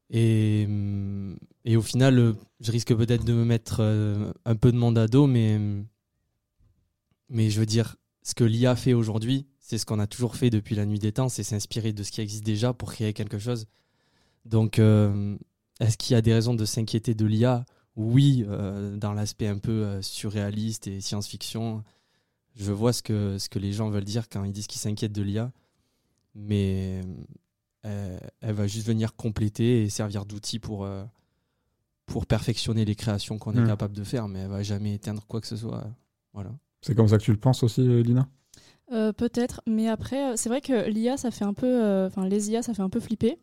Et, 0.10 0.68
et 1.66 1.78
au 1.78 1.82
final, 1.82 2.36
je 2.60 2.72
risque 2.72 2.94
peut-être 2.96 3.24
de 3.24 3.34
me 3.34 3.46
mettre 3.46 3.78
euh, 3.80 4.34
un 4.46 4.56
peu 4.56 4.72
de 4.74 4.78
monde 4.78 4.98
à 4.98 5.08
dos, 5.08 5.26
mais, 5.28 5.58
mais 7.30 7.50
je 7.50 7.60
veux 7.60 7.66
dire, 7.66 7.96
ce 8.24 8.34
que 8.36 8.44
l'IA 8.44 8.76
fait 8.76 8.94
aujourd'hui, 8.94 9.48
c'est 9.60 9.78
ce 9.78 9.86
qu'on 9.86 10.00
a 10.00 10.08
toujours 10.08 10.36
fait 10.36 10.50
depuis 10.50 10.76
la 10.76 10.86
nuit 10.86 11.00
des 11.00 11.12
temps, 11.12 11.30
c'est 11.30 11.44
s'inspirer 11.44 11.94
de 11.94 12.04
ce 12.04 12.12
qui 12.12 12.22
existe 12.22 12.44
déjà 12.46 12.74
pour 12.74 12.92
créer 12.92 13.14
quelque 13.14 13.38
chose. 13.40 13.68
Donc, 14.46 14.80
euh, 14.80 15.38
est-ce 15.80 15.98
qu'il 15.98 16.14
y 16.14 16.18
a 16.18 16.22
des 16.22 16.34
raisons 16.34 16.56
de 16.56 16.66
s'inquiéter 16.66 17.14
de 17.14 17.26
l'IA 17.26 17.66
Oui, 17.96 18.46
euh, 18.48 18.98
dans 18.98 19.14
l'aspect 19.14 19.48
un 19.48 19.60
peu 19.60 19.84
euh, 19.84 20.02
surréaliste 20.02 20.88
et 20.88 21.02
science-fiction. 21.02 21.84
Je 22.56 22.72
vois 22.72 22.94
ce 22.94 23.04
que, 23.04 23.38
ce 23.38 23.48
que 23.48 23.60
les 23.60 23.72
gens 23.72 23.90
veulent 23.90 24.04
dire 24.04 24.28
quand 24.28 24.44
ils 24.44 24.52
disent 24.52 24.68
qu'ils 24.68 24.82
s'inquiètent 24.82 25.14
de 25.14 25.22
l'IA. 25.22 25.52
Mais 26.36 27.02
elle 27.84 28.54
va 28.54 28.68
juste 28.68 28.86
venir 28.88 29.16
compléter 29.16 29.84
et 29.84 29.90
servir 29.90 30.26
d'outil 30.26 30.60
pour, 30.60 30.88
pour 32.06 32.26
perfectionner 32.26 32.86
les 32.86 32.96
créations 32.96 33.38
qu'on 33.38 33.54
est 33.54 33.62
Mm. 33.62 33.68
capable 33.68 33.96
de 33.96 34.04
faire. 34.04 34.28
Mais 34.28 34.40
elle 34.40 34.50
va 34.50 34.64
jamais 34.64 34.96
éteindre 34.96 35.26
quoi 35.28 35.42
que 35.42 35.48
ce 35.48 35.58
soit. 35.58 35.88
Voilà. 36.34 36.52
C'est 36.82 36.96
comme 36.96 37.08
ça 37.08 37.18
que 37.18 37.24
tu 37.24 37.32
le 37.32 37.40
penses 37.40 37.64
aussi, 37.64 37.82
euh, 37.82 38.02
Lina? 38.02 38.28
Euh, 38.92 39.14
Peut-être, 39.14 39.62
mais 39.68 39.88
après, 39.88 40.32
euh, 40.32 40.34
c'est 40.36 40.50
vrai 40.50 40.62
que 40.62 40.90
l'IA, 40.90 41.18
ça 41.18 41.32
fait 41.32 41.46
un 41.46 41.54
peu, 41.54 42.06
enfin 42.06 42.26
les 42.26 42.50
IA, 42.50 42.64
ça 42.64 42.74
fait 42.74 42.82
un 42.82 42.90
peu 42.90 43.00
flipper. 43.00 43.38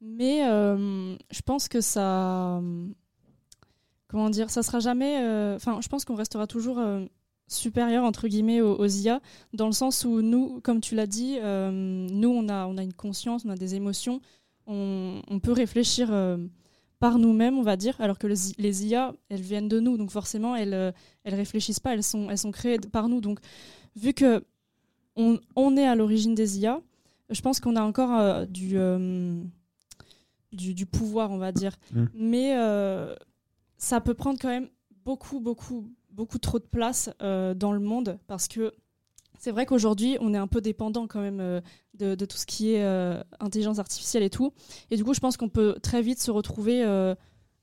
Mais 0.00 0.40
je 0.40 1.42
pense 1.46 1.68
que 1.68 1.80
ça, 1.80 2.60
comment 4.06 4.28
dire, 4.28 4.50
ça 4.50 4.62
sera 4.62 4.78
jamais. 4.78 5.16
Enfin, 5.54 5.80
je 5.80 5.88
pense 5.88 6.04
qu'on 6.04 6.14
restera 6.14 6.46
toujours 6.46 6.78
supérieur 7.46 8.04
entre 8.04 8.28
guillemets 8.28 8.60
aux, 8.60 8.86
IA, 8.86 9.20
dans 9.54 9.66
le 9.66 9.72
sens 9.72 10.04
où 10.04 10.20
nous, 10.20 10.60
comme 10.60 10.82
tu 10.82 10.94
l'as 10.94 11.06
dit, 11.06 11.38
nous 11.40 12.28
on 12.28 12.48
a, 12.50 12.66
on 12.66 12.76
a 12.76 12.82
une 12.82 12.92
conscience, 12.92 13.46
on 13.46 13.50
a 13.50 13.56
des 13.56 13.76
émotions, 13.76 14.20
on, 14.66 15.22
on 15.26 15.40
peut 15.40 15.52
réfléchir. 15.52 16.10
Par 17.04 17.18
nous-mêmes, 17.18 17.58
on 17.58 17.62
va 17.62 17.76
dire, 17.76 18.00
alors 18.00 18.18
que 18.18 18.26
les, 18.26 18.54
les 18.56 18.86
IA, 18.86 19.14
elles 19.28 19.42
viennent 19.42 19.68
de 19.68 19.78
nous, 19.78 19.98
donc 19.98 20.10
forcément, 20.10 20.56
elles, 20.56 20.72
euh, 20.72 20.90
elles 21.24 21.34
réfléchissent 21.34 21.78
pas, 21.78 21.92
elles 21.92 22.02
sont, 22.02 22.30
elles 22.30 22.38
sont 22.38 22.50
créées 22.50 22.78
par 22.78 23.10
nous. 23.10 23.20
Donc, 23.20 23.40
vu 23.94 24.14
que 24.14 24.42
on, 25.14 25.38
on 25.54 25.76
est 25.76 25.86
à 25.86 25.96
l'origine 25.96 26.34
des 26.34 26.60
IA, 26.60 26.80
je 27.28 27.42
pense 27.42 27.60
qu'on 27.60 27.76
a 27.76 27.82
encore 27.82 28.14
euh, 28.14 28.46
du, 28.46 28.78
euh, 28.78 29.38
du, 30.50 30.72
du 30.72 30.86
pouvoir, 30.86 31.30
on 31.30 31.36
va 31.36 31.52
dire. 31.52 31.76
Mm. 31.92 32.04
Mais 32.14 32.56
euh, 32.56 33.14
ça 33.76 34.00
peut 34.00 34.14
prendre 34.14 34.38
quand 34.40 34.48
même 34.48 34.70
beaucoup, 35.04 35.40
beaucoup, 35.40 35.86
beaucoup 36.10 36.38
trop 36.38 36.58
de 36.58 36.64
place 36.64 37.10
dans 37.20 37.72
le 37.72 37.80
monde 37.80 38.18
parce 38.26 38.48
que 38.48 38.72
c'est 39.44 39.50
vrai 39.50 39.66
qu'aujourd'hui, 39.66 40.16
on 40.22 40.32
est 40.32 40.38
un 40.38 40.46
peu 40.46 40.62
dépendant 40.62 41.06
quand 41.06 41.20
même 41.20 41.40
euh, 41.40 41.60
de, 41.98 42.14
de 42.14 42.24
tout 42.24 42.38
ce 42.38 42.46
qui 42.46 42.72
est 42.72 42.82
euh, 42.82 43.22
intelligence 43.40 43.78
artificielle 43.78 44.22
et 44.22 44.30
tout. 44.30 44.54
Et 44.90 44.96
du 44.96 45.04
coup, 45.04 45.12
je 45.12 45.20
pense 45.20 45.36
qu'on 45.36 45.50
peut 45.50 45.76
très 45.82 46.00
vite 46.00 46.18
se 46.18 46.30
retrouver 46.30 46.82
euh, 46.82 47.14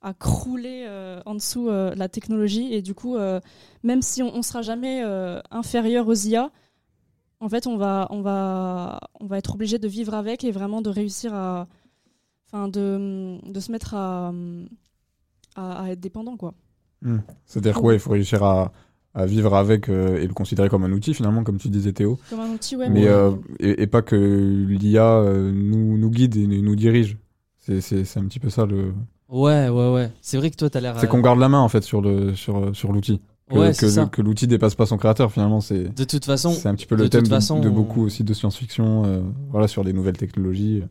à 0.04 0.14
crouler 0.14 0.88
en 1.26 1.34
dessous 1.34 1.70
euh, 1.70 1.96
la 1.96 2.08
technologie. 2.08 2.72
Et 2.72 2.84
du 2.84 2.94
coup, 2.94 3.18
même 3.82 4.04
si 4.04 4.22
on 4.22 4.38
ne 4.38 4.42
sera 4.44 4.62
jamais 4.62 5.02
inférieur 5.50 6.08
aux 6.08 6.14
IA, 6.14 6.52
en 7.40 7.50
fait, 7.50 7.66
on 7.66 7.78
va, 7.78 8.06
on 8.12 8.22
va, 8.22 9.00
on 9.20 9.26
va 9.26 9.40
être 9.40 9.56
obligé 9.56 9.80
de 9.80 9.88
vivre 9.88 10.14
avec 10.14 10.44
et 10.44 10.52
vraiment 10.52 10.84
de 10.84 10.90
réussir 10.92 11.34
à, 11.34 11.68
enfin, 12.46 12.68
de, 12.68 13.40
de 13.44 13.60
se 13.60 13.72
mettre 13.72 13.96
à, 13.96 14.32
à, 15.56 15.90
être 15.90 16.00
dépendant, 16.00 16.38
quoi. 16.38 16.54
Hmm. 17.02 17.22
C'est-à-dire 17.48 17.82
qu'il 17.82 17.98
faut 17.98 18.12
réussir 18.12 18.44
à, 18.44 18.72
à 19.14 19.26
vivre 19.26 19.54
avec 19.56 19.90
euh, 19.90 20.18
et 20.22 20.28
le 20.28 20.34
considérer 20.34 20.70
comme 20.70 20.84
un 20.84 20.92
outil 20.92 21.14
finalement, 21.14 21.44
comme 21.44 21.58
tu 21.58 21.70
disais 21.70 21.92
Théo. 21.94 22.18
Comme 22.30 22.40
un 22.40 22.50
outil, 22.50 22.76
ouais. 22.76 22.90
Mais 22.90 23.08
euh, 23.08 23.32
et, 23.60 23.84
et 23.84 23.88
pas 23.88 24.02
que 24.02 24.16
l'IA 24.16 25.06
euh, 25.06 25.52
nous, 25.52 25.98
nous 25.98 26.10
guide 26.10 26.36
et 26.38 26.48
nous 26.48 26.76
dirige. 26.76 27.18
C'est- 27.60 27.82
C'est 27.82 28.06
c'est 28.06 28.20
un 28.20 28.26
petit 28.26 28.40
peu 28.40 28.50
ça 28.50 28.66
le. 28.66 28.94
Ouais, 29.30 29.70
ouais, 29.70 29.92
ouais. 29.94 30.12
C'est 30.22 30.38
vrai 30.38 30.50
que 30.52 30.56
toi, 30.58 30.70
tu 30.70 30.78
as 30.78 30.82
l'air. 30.82 31.00
C'est 31.00 31.08
qu'on 31.08 31.22
garde 31.22 31.40
la 31.40 31.48
main 31.50 31.60
en 31.60 31.70
fait 31.70 31.84
sur 31.84 32.02
le 32.02 32.36
sur 32.36 32.76
sur 32.76 32.92
l'outil. 32.92 33.22
Que, 33.50 33.58
Ouais, 33.58 33.68
que, 33.72 33.74
c'est 33.76 33.90
ça. 33.90 34.06
que 34.06 34.22
l'outil 34.22 34.48
dépasse 34.48 34.76
pas 34.76 34.86
son 34.86 34.98
créateur 34.98 35.30
finalement. 35.32 35.60
C'est 35.60 35.94
De 35.94 36.04
toute 36.06 36.24
façon. 36.24 36.52
c'est 36.52 36.70
un 36.70 36.76
petit 36.76 36.86
peu 36.86 36.96
de 36.96 37.04
le 37.04 37.10
thème 37.10 37.24
de, 37.24 37.70
beaucoup 37.70 38.02
aussi 38.02 38.24
de 38.24 38.34
science-fiction. 38.34 39.04
euh, 39.06 39.22
voilà 39.50 39.68
sur 39.68 39.84
les 39.84 39.92
nouvelles 39.94 40.16
technologies. 40.18 40.84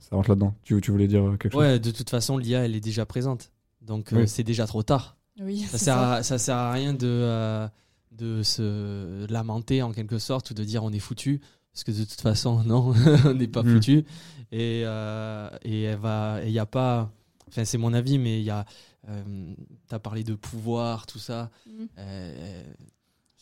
Ça 0.00 0.16
rentre 0.16 0.30
là-dedans. 0.30 0.54
Tu, 0.62 0.80
tu 0.80 0.90
voulais 0.90 1.06
dire 1.06 1.22
quelque 1.38 1.52
chose? 1.52 1.60
Ouais, 1.60 1.78
de 1.78 1.90
toute 1.90 2.08
façon, 2.08 2.38
l'IA, 2.38 2.64
elle 2.64 2.74
est 2.74 2.80
déjà 2.80 3.04
présente. 3.04 3.50
Donc, 3.82 4.12
euh, 4.12 4.20
Oui. 4.20 4.28
c'est 4.28 4.42
déjà 4.42 4.66
trop 4.66 4.82
tard. 4.82 5.16
Oui, 5.40 5.60
ça 5.60 5.78
sert, 5.78 5.94
ça. 5.94 6.12
À, 6.14 6.22
ça 6.22 6.38
sert 6.38 6.56
à 6.56 6.72
rien 6.72 6.92
de, 6.94 7.06
euh, 7.06 7.68
de 8.12 8.42
se 8.42 9.26
lamenter 9.30 9.82
en 9.82 9.92
quelque 9.92 10.18
sorte 10.18 10.50
ou 10.50 10.54
de 10.54 10.64
dire 10.64 10.84
on 10.84 10.90
est 10.92 10.98
foutu. 10.98 11.40
Parce 11.72 11.84
que 11.84 11.92
de 11.92 12.04
toute 12.04 12.20
façon, 12.20 12.62
non, 12.66 12.92
on 13.24 13.34
n'est 13.34 13.48
pas 13.48 13.62
Mm. 13.62 13.74
foutu. 13.74 14.04
Et, 14.52 14.82
euh, 14.84 15.48
et 15.62 15.82
elle 15.82 15.98
va. 15.98 16.40
Il 16.44 16.50
n'y 16.50 16.58
a 16.58 16.66
pas. 16.66 17.10
Enfin, 17.48 17.64
c'est 17.64 17.78
mon 17.78 17.92
avis, 17.94 18.18
mais 18.18 18.38
il 18.40 18.44
y 18.44 18.50
a. 18.50 18.64
tu 19.06 19.94
as 19.94 19.98
parlé 19.98 20.22
de 20.24 20.34
pouvoir, 20.34 21.06
tout 21.06 21.18
ça. 21.18 21.50
Mhm. 21.66 21.88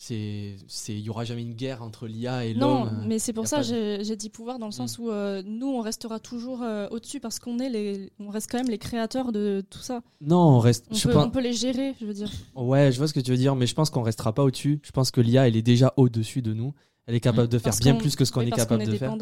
C'est 0.01 0.55
c'est 0.67 0.93
il 0.93 1.01
y 1.01 1.09
aura 1.09 1.25
jamais 1.25 1.41
une 1.41 1.55
guerre 1.55 1.83
entre 1.83 2.07
l'IA 2.07 2.45
et 2.45 2.53
Non, 2.53 2.85
l'homme. 2.85 3.03
mais 3.05 3.19
c'est 3.19 3.33
pour 3.33 3.47
ça 3.47 3.57
que 3.57 3.63
j'ai 3.63 4.01
j'ai 4.05 4.15
dit 4.15 4.29
pouvoir 4.29 4.57
dans 4.57 4.65
le 4.67 4.71
sens 4.71 4.97
où 4.97 5.11
euh, 5.11 5.43
nous 5.45 5.67
on 5.67 5.81
restera 5.81 6.19
toujours 6.21 6.63
euh, 6.63 6.87
au-dessus 6.89 7.19
parce 7.19 7.37
qu'on 7.37 7.59
est 7.59 7.67
les, 7.67 8.09
on 8.17 8.29
reste 8.29 8.49
quand 8.49 8.59
même 8.59 8.69
les 8.69 8.77
créateurs 8.77 9.33
de 9.33 9.61
tout 9.69 9.79
ça. 9.81 9.99
Non, 10.21 10.37
on 10.39 10.59
reste. 10.59 10.85
On, 10.89 10.95
je 10.95 11.09
peut, 11.09 11.17
on 11.17 11.29
peut 11.29 11.41
les 11.41 11.51
gérer, 11.51 11.95
je 11.99 12.05
veux 12.05 12.13
dire. 12.13 12.31
Ouais, 12.55 12.93
je 12.93 12.97
vois 12.97 13.09
ce 13.09 13.13
que 13.13 13.19
tu 13.19 13.29
veux 13.31 13.35
dire, 13.37 13.57
mais 13.57 13.67
je 13.67 13.75
pense 13.75 13.89
qu'on 13.89 14.01
restera 14.01 14.31
pas 14.31 14.41
au-dessus. 14.43 14.79
Je 14.83 14.91
pense 14.91 15.11
que 15.11 15.19
l'IA, 15.19 15.49
elle 15.49 15.57
est 15.57 15.61
déjà 15.61 15.93
au-dessus 15.97 16.41
de 16.41 16.53
nous. 16.53 16.73
Elle 17.05 17.15
est 17.15 17.19
capable 17.19 17.49
de 17.49 17.57
faire 17.57 17.71
Parce 17.71 17.81
bien 17.81 17.95
plus 17.95 18.15
que 18.15 18.23
ce 18.23 18.31
qu'on 18.31 18.39
oui, 18.39 18.47
est 18.47 18.49
parce 18.51 18.61
capable 18.63 18.83
est 18.83 18.85
de 18.85 18.95
faire. 18.95 19.17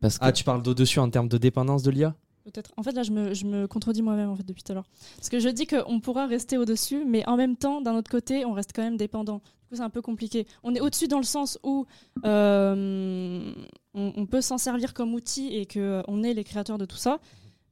Parce 0.00 0.18
que 0.18 0.24
Ah, 0.24 0.32
tu 0.32 0.42
parles 0.42 0.64
d'au-dessus 0.64 0.98
en 0.98 1.08
termes 1.10 1.28
de 1.28 1.38
dépendance 1.38 1.84
de 1.84 1.92
l'IA 1.92 2.16
Peut-être. 2.42 2.72
En 2.76 2.82
fait, 2.82 2.92
là, 2.92 3.04
je 3.04 3.12
me, 3.12 3.34
je 3.34 3.44
me 3.44 3.68
contredis 3.68 4.02
moi-même 4.02 4.30
en 4.30 4.34
fait 4.34 4.42
depuis 4.46 4.64
tout 4.64 4.72
à 4.72 4.74
l'heure. 4.74 4.88
Parce 5.16 5.28
que 5.28 5.38
je 5.38 5.48
dis 5.48 5.68
qu'on 5.68 6.00
pourra 6.00 6.26
rester 6.26 6.58
au-dessus, 6.58 7.04
mais 7.06 7.24
en 7.28 7.36
même 7.36 7.54
temps, 7.54 7.80
d'un 7.80 7.94
autre 7.94 8.10
côté, 8.10 8.44
on 8.44 8.52
reste 8.52 8.72
quand 8.74 8.82
même 8.82 8.96
dépendant. 8.96 9.40
Coup, 9.70 9.76
c'est 9.76 9.82
un 9.82 9.88
peu 9.90 10.02
compliqué. 10.02 10.46
On 10.64 10.74
est 10.74 10.80
au-dessus 10.80 11.06
dans 11.06 11.18
le 11.18 11.24
sens 11.24 11.58
où 11.62 11.86
euh, 12.24 13.52
on, 13.94 14.12
on 14.16 14.26
peut 14.26 14.40
s'en 14.40 14.58
servir 14.58 14.94
comme 14.94 15.14
outil 15.14 15.48
et 15.54 15.64
que 15.66 16.02
on 16.08 16.22
est 16.24 16.34
les 16.34 16.42
créateurs 16.44 16.76
de 16.78 16.84
tout 16.84 16.96
ça. 16.96 17.20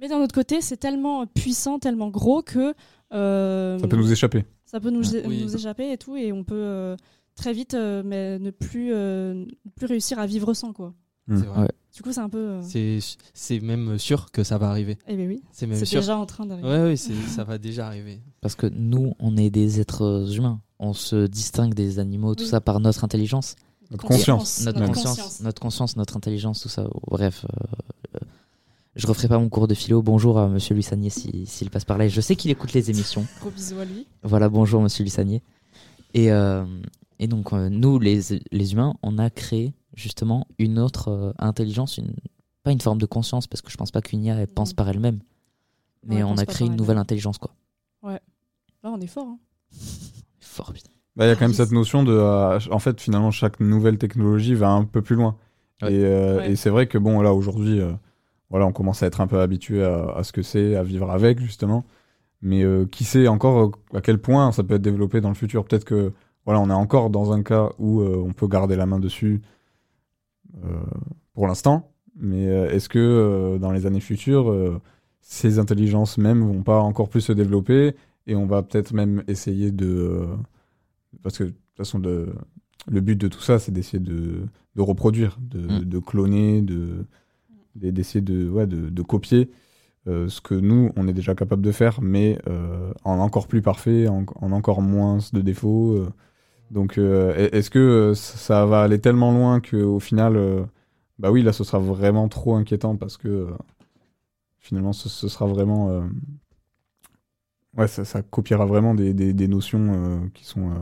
Mais 0.00 0.06
d'un 0.08 0.20
autre 0.22 0.34
côté, 0.34 0.60
c'est 0.60 0.76
tellement 0.76 1.26
puissant, 1.26 1.80
tellement 1.80 2.08
gros 2.08 2.40
que 2.42 2.72
euh, 3.12 3.78
Ça 3.80 3.88
peut 3.88 3.96
nous 3.96 4.12
échapper. 4.12 4.44
ça 4.64 4.78
peut 4.78 4.90
nous, 4.90 5.12
Ouais. 5.12 5.26
Oui. 5.26 5.42
nous 5.42 5.56
échapper 5.56 5.90
et 5.90 5.98
tout, 5.98 6.14
et 6.16 6.30
on 6.32 6.44
peut 6.44 6.54
euh, 6.54 6.96
très 7.34 7.52
vite 7.52 7.74
euh, 7.74 8.02
mais 8.04 8.38
ne 8.38 8.50
plus, 8.52 8.92
euh, 8.92 9.34
ne 9.34 9.70
plus 9.76 9.86
réussir 9.86 10.20
à 10.20 10.26
vivre 10.26 10.54
sans 10.54 10.72
quoi. 10.72 10.94
Hmm. 11.28 11.36
C'est 11.38 11.46
vrai. 11.46 11.60
Ouais. 11.62 11.68
Du 11.94 12.02
coup, 12.02 12.12
c'est 12.12 12.20
un 12.20 12.28
peu. 12.28 12.38
euh, 12.38 12.62
C'est 12.62 12.98
c'est 13.34 13.60
même 13.60 13.98
sûr 13.98 14.30
que 14.30 14.44
ça 14.44 14.56
va 14.58 14.70
arriver. 14.70 14.98
Eh 15.08 15.16
ben 15.16 15.28
oui. 15.28 15.42
C'est 15.52 15.66
déjà 15.66 16.16
en 16.16 16.26
train 16.26 16.46
d'arriver. 16.46 16.68
Ouais, 16.68 16.84
oui, 16.90 16.96
c'est- 16.96 17.14
ça 17.28 17.44
va 17.44 17.58
déjà 17.58 17.86
arriver. 17.86 18.20
Parce 18.40 18.54
que 18.54 18.66
nous, 18.66 19.14
on 19.18 19.36
est 19.36 19.50
des 19.50 19.80
êtres 19.80 20.32
humains. 20.36 20.60
On 20.78 20.92
se 20.92 21.26
distingue 21.26 21.74
des 21.74 21.98
animaux, 21.98 22.34
tout 22.34 22.44
Oui. 22.44 22.48
ça, 22.50 22.60
par 22.60 22.78
notre 22.80 23.02
intelligence. 23.04 23.56
Notre 23.90 24.04
Conscience. 24.04 24.38
conscience. 24.40 24.64
Notre, 24.66 24.78
Notre 24.80 24.92
conscience, 24.92 25.16
conscience. 25.16 25.40
notre 25.40 25.62
conscience, 25.62 25.96
notre 25.96 26.16
intelligence, 26.16 26.60
tout 26.60 26.68
ça. 26.68 26.86
Bref, 27.10 27.44
euh, 27.46 27.64
euh, 28.16 28.26
je 28.96 29.06
referai 29.06 29.26
pas 29.28 29.38
mon 29.38 29.48
cours 29.48 29.66
de 29.66 29.74
philo. 29.74 30.02
Bonjour 30.02 30.38
à 30.38 30.46
Monsieur 30.48 30.74
Lussanier 30.74 31.10
si- 31.10 31.46
s'il 31.46 31.70
passe 31.70 31.84
par 31.84 31.98
là. 31.98 32.04
Et 32.04 32.10
Je 32.10 32.20
sais 32.20 32.36
qu'il 32.36 32.50
écoute 32.50 32.72
les 32.74 32.90
émissions. 32.90 33.26
Gros 33.40 33.50
bisous 33.50 33.78
à 33.80 33.84
lui. 33.84 34.06
Voilà, 34.22 34.48
bonjour 34.48 34.80
Monsieur 34.82 35.04
Lussanier. 35.04 35.42
Et, 36.14 36.30
euh, 36.30 36.64
et 37.18 37.26
donc, 37.26 37.52
euh, 37.52 37.68
nous, 37.70 37.98
les, 37.98 38.20
les 38.52 38.72
humains, 38.72 38.94
on 39.02 39.18
a 39.18 39.30
créé 39.30 39.72
justement 39.98 40.46
une 40.58 40.78
autre 40.78 41.08
euh, 41.08 41.32
intelligence, 41.38 41.98
une, 41.98 42.12
pas 42.62 42.72
une 42.72 42.80
forme 42.80 42.98
de 42.98 43.06
conscience, 43.06 43.46
parce 43.46 43.60
que 43.62 43.70
je 43.70 43.76
pense 43.76 43.90
pas 43.90 44.00
qu'une 44.00 44.22
IA 44.24 44.36
elle 44.36 44.46
pense 44.48 44.70
Non. 44.70 44.74
par 44.76 44.88
elle-même. 44.88 45.20
Mais 46.06 46.16
Ouais, 46.16 46.20
elle 46.20 46.24
on 46.26 46.36
a 46.38 46.46
créé 46.46 46.66
une 46.68 46.76
nouvelle 46.76 46.98
intelligence, 46.98 47.38
quoi. 47.38 47.50
Là, 48.04 48.20
on 48.84 49.00
est 49.00 49.08
fort. 49.08 49.26
Hein. 49.26 49.38
Fort, 50.40 50.72
putain. 50.72 50.90
Bah, 51.16 51.26
Il 51.26 51.28
y 51.28 51.32
a 51.32 51.34
quand 51.34 51.46
même 51.46 51.52
cette 51.52 51.72
notion 51.72 52.04
de. 52.04 52.12
euh, 52.12 52.58
en 52.70 52.78
fait, 52.78 53.00
finalement, 53.00 53.32
chaque 53.32 53.58
nouvelle 53.58 53.98
technologie 53.98 54.54
va 54.54 54.70
un 54.70 54.84
peu 54.84 55.02
plus 55.02 55.16
loin. 55.16 55.36
Ouais. 55.82 55.92
Et, 55.92 56.04
euh, 56.04 56.36
Ouais. 56.38 56.52
et 56.52 56.56
c'est 56.56 56.70
vrai 56.70 56.86
que, 56.86 56.96
bon, 56.96 57.20
là, 57.20 57.34
aujourd'hui, 57.34 57.80
euh, 57.80 57.92
voilà, 58.50 58.66
on 58.66 58.72
commence 58.72 59.02
à 59.02 59.06
être 59.06 59.20
un 59.20 59.26
peu 59.26 59.40
habitué 59.40 59.82
à, 59.84 60.10
à 60.16 60.22
ce 60.22 60.32
que 60.32 60.42
c'est, 60.42 60.76
à 60.76 60.84
vivre 60.84 61.10
avec, 61.10 61.40
justement. 61.40 61.84
Mais 62.40 62.62
euh, 62.62 62.86
qui 62.86 63.02
sait 63.02 63.26
encore 63.26 63.72
à 63.92 64.00
quel 64.00 64.20
point 64.20 64.52
ça 64.52 64.62
peut 64.62 64.74
être 64.74 64.82
développé 64.82 65.20
dans 65.20 65.28
le 65.30 65.34
futur. 65.34 65.64
Peut-être 65.64 65.84
que, 65.84 66.12
voilà, 66.44 66.60
on 66.60 66.70
est 66.70 66.72
encore 66.72 67.10
dans 67.10 67.32
un 67.32 67.42
cas 67.42 67.70
où 67.80 68.00
euh, 68.00 68.16
on 68.24 68.32
peut 68.32 68.46
garder 68.46 68.76
la 68.76 68.86
main 68.86 69.00
dessus 69.00 69.42
euh, 69.42 69.46
pour 71.34 71.46
l'instant. 71.46 71.92
Mais 72.20 72.48
euh, 72.48 72.70
est-ce 72.70 72.88
que 72.88 72.98
euh, 72.98 73.58
dans 73.58 73.70
les 73.72 73.86
années 73.86 74.00
futures, 74.00 74.50
euh, 74.50 74.80
ces 75.20 75.58
intelligences 75.58 76.18
même 76.18 76.42
vont 76.42 76.62
pas 76.62 76.80
encore 76.80 77.08
plus 77.08 77.20
se 77.20 77.32
développer 77.32 77.94
et 78.26 78.34
on 78.34 78.46
va 78.46 78.62
peut-être 78.62 78.92
même 78.92 79.22
essayer 79.28 79.70
de. 79.70 79.86
euh, 79.86 80.26
parce 81.22 81.38
que 81.38 81.44
de 81.44 81.50
toute 81.50 81.76
façon, 81.76 81.98
de, 81.98 82.28
le 82.90 83.00
but 83.00 83.16
de 83.16 83.28
tout 83.28 83.40
ça, 83.40 83.58
c'est 83.58 83.72
d'essayer 83.72 84.00
de, 84.00 84.42
de 84.76 84.82
reproduire, 84.82 85.38
de, 85.40 85.60
Mm. 85.60 85.84
de 85.84 85.98
cloner, 85.98 86.62
de 86.62 87.04
de- 87.76 87.90
d'essayer 87.90 88.20
de, 88.22 88.48
ouais, 88.48 88.66
de, 88.66 88.88
de 88.90 89.02
copier 89.02 89.50
euh, 90.08 90.28
ce 90.28 90.40
que 90.40 90.54
nous, 90.54 90.90
on 90.96 91.06
est 91.08 91.12
déjà 91.12 91.34
capable 91.34 91.62
de 91.62 91.70
faire, 91.72 92.00
mais 92.02 92.38
euh, 92.48 92.92
en 93.04 93.18
encore 93.20 93.46
plus 93.48 93.62
parfait, 93.62 94.08
en, 94.08 94.24
en 94.40 94.52
encore 94.52 94.82
moins 94.82 95.18
de 95.32 95.40
défauts. 95.40 95.92
euh. 95.96 96.08
Donc, 96.70 96.98
euh, 96.98 97.34
est- 97.34 97.54
est-ce 97.56 97.70
que 97.70 97.78
euh, 97.78 98.14
ça 98.14 98.66
va 98.66 98.82
aller 98.82 99.00
tellement 99.00 99.32
loin 99.32 99.60
qu'au 99.60 99.98
final, 100.00 100.36
euh, 100.36 100.62
bah 101.18 101.30
oui, 101.30 101.42
là, 101.42 101.52
ce 101.52 101.64
sera 101.64 101.78
vraiment 101.78 102.28
trop 102.28 102.54
inquiétant 102.56 102.96
parce 102.96 103.16
que 103.16 103.28
euh, 103.28 103.46
finalement, 104.58 104.92
ce, 104.92 105.08
ce 105.08 105.28
sera 105.28 105.46
vraiment. 105.46 105.90
euh, 105.90 106.02
ouais, 107.76 107.88
ça, 107.88 108.04
ça 108.04 108.22
copiera 108.22 108.66
vraiment 108.66 108.94
des, 108.94 109.14
des, 109.14 109.32
des 109.32 109.48
notions 109.48 109.92
euh, 109.94 110.18
qui, 110.34 110.44
sont, 110.44 110.70
euh, 110.70 110.74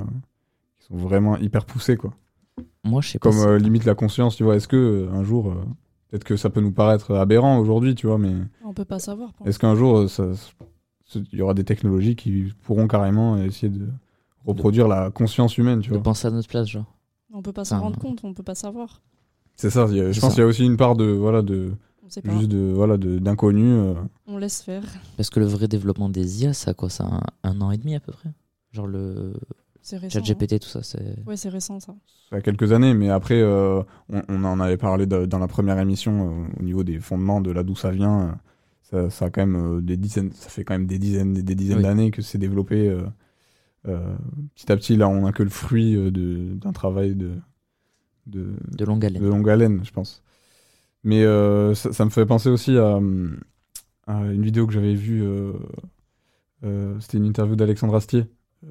qui 0.78 0.86
sont 0.86 0.96
vraiment 0.96 1.36
hyper 1.36 1.64
poussées, 1.64 1.96
quoi. 1.96 2.12
Moi, 2.84 3.00
je 3.02 3.10
sais 3.10 3.18
pas. 3.18 3.30
Comme 3.30 3.38
si- 3.38 3.46
euh, 3.46 3.58
limite 3.58 3.84
la 3.84 3.94
conscience, 3.94 4.36
tu 4.36 4.44
vois. 4.44 4.56
Est-ce 4.56 4.68
que 4.68 5.08
un 5.12 5.22
jour, 5.24 5.50
euh, 5.50 5.54
peut-être 6.10 6.24
que 6.24 6.36
ça 6.36 6.50
peut 6.50 6.60
nous 6.60 6.72
paraître 6.72 7.14
aberrant 7.14 7.58
aujourd'hui, 7.58 7.94
tu 7.94 8.06
vois, 8.06 8.18
mais 8.18 8.32
On 8.64 8.72
peut 8.72 8.84
pas 8.84 8.98
savoir. 8.98 9.32
est-ce 9.44 9.58
qu'un 9.58 9.74
jour, 9.74 10.06
il 11.14 11.38
y 11.38 11.42
aura 11.42 11.54
des 11.54 11.64
technologies 11.64 12.16
qui 12.16 12.52
pourront 12.62 12.86
carrément 12.88 13.36
essayer 13.38 13.68
de 13.68 13.88
reproduire 14.46 14.88
la 14.88 15.10
conscience 15.10 15.58
humaine, 15.58 15.80
tu 15.80 15.90
De 15.90 15.94
vois 15.94 16.02
penser 16.02 16.26
à 16.28 16.30
notre 16.30 16.48
place, 16.48 16.68
genre. 16.68 16.84
On 17.32 17.42
peut 17.42 17.52
pas 17.52 17.64
s'en 17.64 17.76
Enfin, 17.76 17.84
rendre 17.84 17.98
compte, 17.98 18.20
on 18.24 18.32
peut 18.32 18.42
pas 18.42 18.54
savoir. 18.54 19.02
C'est 19.56 19.70
ça. 19.70 19.82
a- 19.84 19.86
je 19.88 20.20
pense 20.20 20.30
ça. 20.30 20.34
qu'il 20.34 20.38
y 20.40 20.42
a 20.42 20.46
aussi 20.46 20.64
une 20.64 20.76
part 20.76 20.96
de 20.96 21.04
voilà 21.06 21.42
de 21.42 21.72
juste 22.24 22.48
de 22.48 22.72
voilà 22.74 22.96
de- 22.96 23.18
d'inconnu. 23.18 23.64
euh, 23.72 23.94
On 24.26 24.38
laisse 24.38 24.62
faire. 24.62 24.82
Parce 25.16 25.28
que 25.30 25.40
le 25.40 25.46
vrai 25.46 25.66
développement 25.68 26.08
des 26.08 26.42
IA, 26.44 26.52
ça 26.52 26.70
a 26.70 26.74
quoi 26.74 26.88
Ça 26.90 27.04
a 27.04 27.14
un, 27.48 27.50
un 27.50 27.60
an 27.60 27.70
et 27.72 27.76
demi 27.78 27.94
à 27.94 28.00
peu 28.00 28.12
près? 28.12 28.30
Genre 28.72 28.86
le 28.86 29.34
C'est 29.82 29.96
récent. 29.96 30.18
hein. 30.18 30.22
ChatGPT, 30.24 30.60
tout 30.60 30.68
ça, 30.68 30.82
c'est. 30.82 31.16
Ouais, 31.26 31.36
c'est 31.36 31.48
récent 31.48 31.80
ça. 31.80 31.94
y 32.32 32.34
a 32.36 32.40
quelques 32.42 32.72
années, 32.72 32.94
mais 32.94 33.08
après, 33.10 33.40
euh, 33.40 33.82
on, 34.08 34.22
on 34.28 34.44
en 34.44 34.60
avait 34.60 34.76
parlé 34.76 35.06
de- 35.06 35.26
dans 35.26 35.38
la 35.38 35.48
première 35.48 35.78
émission 35.78 36.30
euh, 36.44 36.60
au 36.60 36.62
niveau 36.62 36.84
des 36.84 37.00
fondements 37.00 37.40
de 37.40 37.50
là 37.50 37.62
d'où 37.62 37.74
ça 37.76 37.90
vient. 37.90 38.20
euh, 38.20 38.32
ça, 38.82 39.10
ça 39.10 39.24
a 39.26 39.30
quand 39.30 39.44
même 39.44 39.78
euh, 39.78 39.80
des 39.80 39.96
dizaines, 39.96 40.30
ça 40.32 40.48
fait 40.48 40.62
quand 40.64 40.74
même 40.74 40.86
des 40.86 40.98
dizaines, 40.98 41.32
des 41.34 41.54
dizaines 41.56 41.78
Oui. 41.78 41.82
d'années 41.82 42.10
que 42.12 42.22
c'est 42.22 42.38
développé. 42.38 42.88
Euh, 43.88 44.16
petit 44.54 44.70
à 44.72 44.76
petit, 44.76 44.96
là, 44.96 45.08
on 45.08 45.26
a 45.26 45.32
que 45.32 45.42
le 45.42 45.50
fruit 45.50 45.94
euh, 45.96 46.10
d'un 46.56 46.72
travail 46.72 47.14
de, 47.14 47.30
de, 48.26 48.54
De 48.76 48.84
longue 48.84 49.04
haleine. 49.04 49.22
de 49.22 49.28
longue 49.28 49.48
haleine, 49.50 49.80
je 49.84 49.90
pense. 49.92 50.22
Mais 51.04 51.24
euh, 51.24 51.74
ça, 51.74 51.92
ça 51.92 52.04
me 52.04 52.10
fait 52.10 52.26
penser 52.26 52.48
aussi 52.48 52.76
à, 52.76 52.98
à 54.06 54.20
une 54.32 54.42
vidéo 54.42 54.66
que 54.66 54.72
j'avais 54.72 54.94
vue. 54.94 55.22
C'était 57.00 57.18
une 57.18 57.26
interview 57.26 57.54
d'Alexandre 57.56 57.94
Astier 57.94 58.24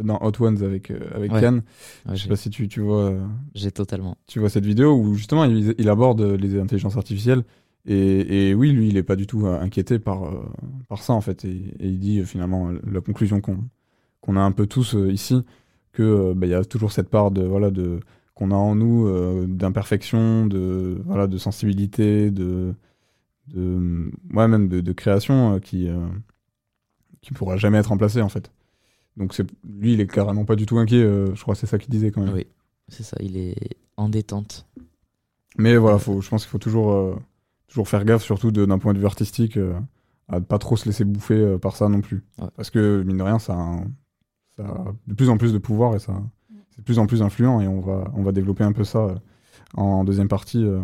dans 0.03 0.17
Hot 0.21 0.33
Ones 0.43 0.61
avec, 0.63 0.91
euh, 0.91 0.99
avec 1.13 1.31
Ouais. 1.31 1.41
Yann. 1.41 1.61
Ouais, 2.05 2.15
je 2.17 2.23
sais 2.23 2.27
pas 2.27 2.35
si 2.35 2.49
tu, 2.49 2.67
tu 2.67 2.81
vois. 2.81 3.11
euh, 3.11 3.25
J'ai 3.53 3.71
totalement. 3.71 4.17
tu 4.27 4.39
vois 4.39 4.49
cette 4.49 4.65
vidéo 4.65 4.93
où 4.97 5.13
justement 5.13 5.45
il, 5.45 5.75
il 5.77 5.87
aborde 5.89 6.21
les 6.21 6.59
intelligences 6.59 6.97
artificielles 6.97 7.43
et, 7.85 8.49
et 8.49 8.55
oui 8.55 8.71
lui 8.71 8.89
il 8.89 8.97
est 8.97 9.03
pas 9.03 9.15
du 9.15 9.27
tout 9.27 9.45
inquiété 9.45 9.99
par 9.99 10.23
euh, 10.25 10.43
par 10.89 11.03
ça 11.03 11.13
en 11.13 11.21
fait 11.21 11.45
et, 11.45 11.51
et 11.79 11.87
il 11.87 11.99
dit 11.99 12.25
finalement 12.25 12.71
la 12.85 12.99
conclusion 12.99 13.39
qu'on 13.41 13.59
qu'on 14.25 14.35
a 14.37 14.41
un 14.41 14.51
peu 14.51 14.65
tous 14.67 14.95
euh, 14.95 15.11
ici 15.11 15.43
que 15.93 16.03
euh, 16.03 16.33
bah, 16.35 16.47
il 16.47 16.49
y 16.49 16.53
a 16.55 16.65
toujours 16.65 16.91
cette 16.91 17.09
part 17.09 17.31
de 17.31 17.43
voilà 17.43 17.69
de 17.71 17.99
qu'on 18.33 18.51
a 18.51 18.55
en 18.55 18.75
nous 18.75 19.07
euh, 19.07 19.45
d'imperfection 19.47 20.45
de 20.47 21.01
voilà 21.05 21.27
de 21.27 21.37
sensibilité 21.37 22.31
de 22.31 22.73
de 23.47 24.11
ouais 24.33 24.47
même 24.47 24.67
de, 24.67 24.81
de 24.81 24.91
création 24.93 25.59
qui 25.59 25.87
qui 27.21 27.33
pourra 27.33 27.57
jamais 27.57 27.77
être 27.77 27.87
remplacée 27.89 28.21
en 28.21 28.29
fait 28.29 28.51
donc 29.17 29.33
c'est 29.33 29.47
lui 29.63 29.93
il 29.93 30.01
est 30.01 30.07
carrément 30.07 30.45
pas 30.45 30.55
du 30.55 30.65
tout 30.65 30.77
inquiet 30.77 31.01
je 31.03 31.41
crois 31.41 31.55
c'est 31.55 31.67
ça 31.67 31.77
qu'il 31.77 31.89
disait 31.91 32.11
quand 32.11 32.21
même 32.23 32.33
Oui, 32.33 32.47
c'est 32.89 33.03
ça, 33.03 33.17
il 33.21 33.37
est 33.37 33.55
en 33.97 34.09
détente. 34.09 34.67
Mais 35.57 35.77
voilà, 35.77 35.97
faut, 35.99 36.19
je 36.21 36.29
pense 36.29 36.43
qu'il 36.43 36.49
faut 36.51 36.57
toujours, 36.59 36.91
euh, 36.91 37.15
toujours 37.69 37.87
faire 37.87 38.03
gaffe, 38.03 38.21
surtout 38.23 38.51
de- 38.51 38.65
d'un 38.65 38.77
point 38.77 38.93
de 38.93 38.99
vue 38.99 39.05
artistique, 39.05 39.55
euh, 39.57 39.73
à 40.27 40.39
ne 40.39 40.45
pas 40.45 40.59
trop 40.59 40.75
se 40.75 40.85
laisser 40.85 41.05
bouffer 41.05 41.33
euh, 41.39 41.57
par 41.57 41.77
ça 41.77 41.87
non 41.87 42.01
plus. 42.01 42.23
Ouais. 42.39 42.49
Parce 42.57 42.69
que, 42.69 43.01
mine 43.07 43.17
de 43.17 43.23
rien, 43.23 43.39
ça 43.39 43.53
a, 43.53 43.57
un- 43.57 43.87
ça 44.57 44.63
a 44.63 44.93
de 45.07 45.13
plus 45.13 45.29
en 45.29 45.37
plus 45.37 45.53
de 45.53 45.57
pouvoir 45.57 45.95
et 45.95 45.99
ça, 45.99 46.13
c'est 46.71 46.79
de 46.79 46.83
plus 46.83 46.99
en 46.99 47.07
plus 47.07 47.21
influent 47.21 47.61
et 47.61 47.67
on 47.67 47.79
va, 47.81 48.11
on 48.15 48.23
va 48.23 48.31
développer 48.31 48.63
un 48.63 48.71
peu 48.73 48.83
ça 48.83 48.99
euh, 48.99 49.15
en 49.75 50.03
deuxième 50.03 50.27
partie, 50.27 50.63
euh, 50.63 50.81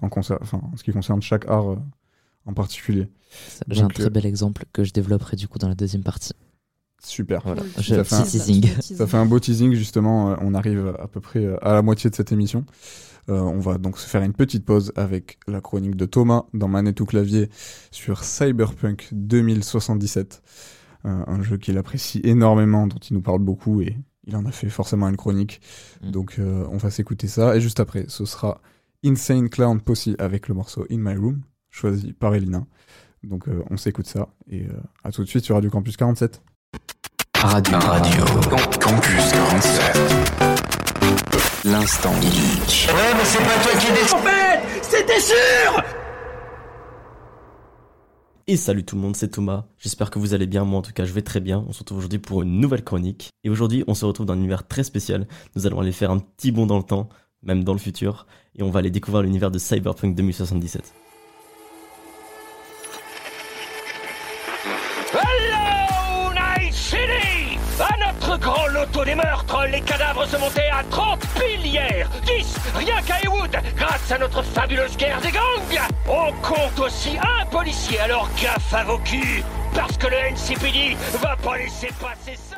en, 0.00 0.08
enfin, 0.08 0.60
en 0.72 0.76
ce 0.76 0.82
qui 0.84 0.92
concerne 0.92 1.22
chaque 1.22 1.46
art 1.48 1.72
euh, 1.72 1.76
en 2.46 2.54
particulier. 2.54 3.08
J'ai 3.68 3.82
un 3.82 3.88
très 3.88 4.06
euh, 4.06 4.10
bel 4.10 4.26
exemple 4.26 4.64
que 4.72 4.84
je 4.84 4.92
développerai 4.92 5.36
du 5.36 5.48
coup 5.48 5.58
dans 5.58 5.68
la 5.68 5.74
deuxième 5.74 6.02
partie. 6.02 6.32
Super. 7.04 7.42
Voilà, 7.44 7.62
je 7.78 7.94
Ça 7.96 8.04
fait 8.04 8.14
un- 8.14 8.22
teasing. 8.22 8.66
Ça 8.80 9.06
fait 9.08 9.16
un 9.16 9.26
beau 9.26 9.40
teasing, 9.40 9.72
justement. 9.74 10.36
on 10.40 10.54
arrive 10.54 10.94
à 11.00 11.08
peu 11.08 11.20
près 11.20 11.46
à 11.60 11.72
la 11.72 11.82
moitié 11.82 12.08
de 12.10 12.14
cette 12.14 12.30
émission. 12.30 12.64
Euh, 13.28 13.40
on 13.40 13.58
va 13.60 13.78
donc 13.78 13.98
se 13.98 14.08
faire 14.08 14.22
une 14.22 14.32
petite 14.32 14.64
pause 14.64 14.92
avec 14.96 15.38
la 15.46 15.60
chronique 15.60 15.96
de 15.96 16.06
Thomas 16.06 16.44
dans 16.54 16.68
Manette 16.68 17.00
ou 17.00 17.04
Clavier 17.06 17.48
sur 17.92 18.22
Cyberpunk 18.24 19.08
2077. 19.12 20.42
Un 21.04 21.42
jeu 21.42 21.56
qu'il 21.56 21.78
apprécie 21.78 22.20
énormément, 22.22 22.86
dont 22.86 22.98
il 22.98 23.14
nous 23.14 23.22
parle 23.22 23.40
beaucoup 23.40 23.80
et 23.80 23.96
il 24.26 24.36
en 24.36 24.44
a 24.46 24.52
fait 24.52 24.68
forcément 24.68 25.08
une 25.08 25.16
chronique. 25.16 25.60
Mm. 26.02 26.10
Donc 26.10 26.36
euh, 26.38 26.66
on 26.70 26.76
va 26.76 26.90
s'écouter 26.90 27.28
ça. 27.28 27.56
Et 27.56 27.60
juste 27.60 27.80
après, 27.80 28.04
ce 28.08 28.24
sera 28.24 28.60
Insane 29.04 29.48
Clown 29.48 29.80
Posse 29.80 30.08
avec 30.18 30.48
le 30.48 30.54
morceau 30.54 30.86
In 30.90 30.98
My 30.98 31.16
Room, 31.16 31.42
choisi 31.70 32.12
par 32.12 32.34
Elina. 32.34 32.64
Donc 33.22 33.48
euh, 33.48 33.62
on 33.70 33.76
s'écoute 33.76 34.06
ça. 34.06 34.28
Et 34.50 34.62
euh, 34.62 34.72
à 35.04 35.10
tout 35.10 35.22
de 35.22 35.28
suite 35.28 35.44
sur 35.44 35.54
Radio 35.54 35.70
Campus 35.70 35.96
47. 35.96 36.42
Radio, 37.36 37.78
Radio, 37.78 38.24
Campus 38.80 39.32
47. 39.32 39.82
L'instant 41.64 42.12
geek. 42.20 42.88
Ouais, 42.92 43.14
mais 43.16 43.24
c'est 43.24 43.38
pas 43.38 43.58
toi 43.62 43.72
qui. 43.78 44.14
En 44.14 44.18
fait, 44.18 44.60
c'était 44.82 45.20
sûr 45.20 46.01
Et 48.48 48.56
salut 48.56 48.84
tout 48.84 48.96
le 48.96 49.02
monde, 49.02 49.14
c'est 49.14 49.28
Thomas. 49.28 49.66
J'espère 49.78 50.10
que 50.10 50.18
vous 50.18 50.34
allez 50.34 50.48
bien. 50.48 50.64
Moi, 50.64 50.80
en 50.80 50.82
tout 50.82 50.92
cas, 50.92 51.04
je 51.04 51.12
vais 51.12 51.22
très 51.22 51.38
bien. 51.38 51.64
On 51.68 51.72
se 51.72 51.78
retrouve 51.78 51.98
aujourd'hui 51.98 52.18
pour 52.18 52.42
une 52.42 52.58
nouvelle 52.58 52.82
chronique. 52.82 53.30
Et 53.44 53.50
aujourd'hui, 53.50 53.84
on 53.86 53.94
se 53.94 54.04
retrouve 54.04 54.26
dans 54.26 54.32
un 54.32 54.38
univers 54.38 54.66
très 54.66 54.82
spécial. 54.82 55.28
Nous 55.54 55.66
allons 55.66 55.80
aller 55.80 55.92
faire 55.92 56.10
un 56.10 56.18
petit 56.18 56.50
bond 56.50 56.66
dans 56.66 56.78
le 56.78 56.82
temps, 56.82 57.08
même 57.42 57.62
dans 57.62 57.72
le 57.72 57.78
futur, 57.78 58.26
et 58.56 58.62
on 58.62 58.70
va 58.70 58.80
aller 58.80 58.90
découvrir 58.90 59.22
l'univers 59.22 59.50
de 59.50 59.58
Cyberpunk 59.58 60.16
2077. 60.16 61.01
Grand 68.82 68.86
loto 68.86 69.04
des 69.04 69.14
meurtres, 69.14 69.66
les 69.70 69.80
cadavres 69.80 70.26
se 70.26 70.36
montaient 70.36 70.70
à 70.72 70.82
30 70.84 71.20
piles 71.20 71.66
hier 71.66 72.08
10 72.26 72.56
rien 72.74 73.02
qu'à 73.02 73.14
grâce 73.76 74.10
à 74.10 74.18
notre 74.18 74.42
fabuleuse 74.42 74.96
guerre 74.96 75.20
des 75.20 75.30
gangs. 75.30 75.80
On 76.08 76.32
compte 76.42 76.86
aussi 76.86 77.10
un 77.18 77.46
policier, 77.46 77.98
alors 78.00 78.28
gaffe 78.40 78.74
à 78.74 78.84
vos 78.84 78.98
culs 78.98 79.42
Parce 79.74 79.96
que 79.96 80.06
le 80.06 80.16
NCPD 80.32 80.96
va 81.20 81.36
pas 81.36 81.58
laisser 81.58 81.88
passer 82.00 82.36
ça. 82.36 82.56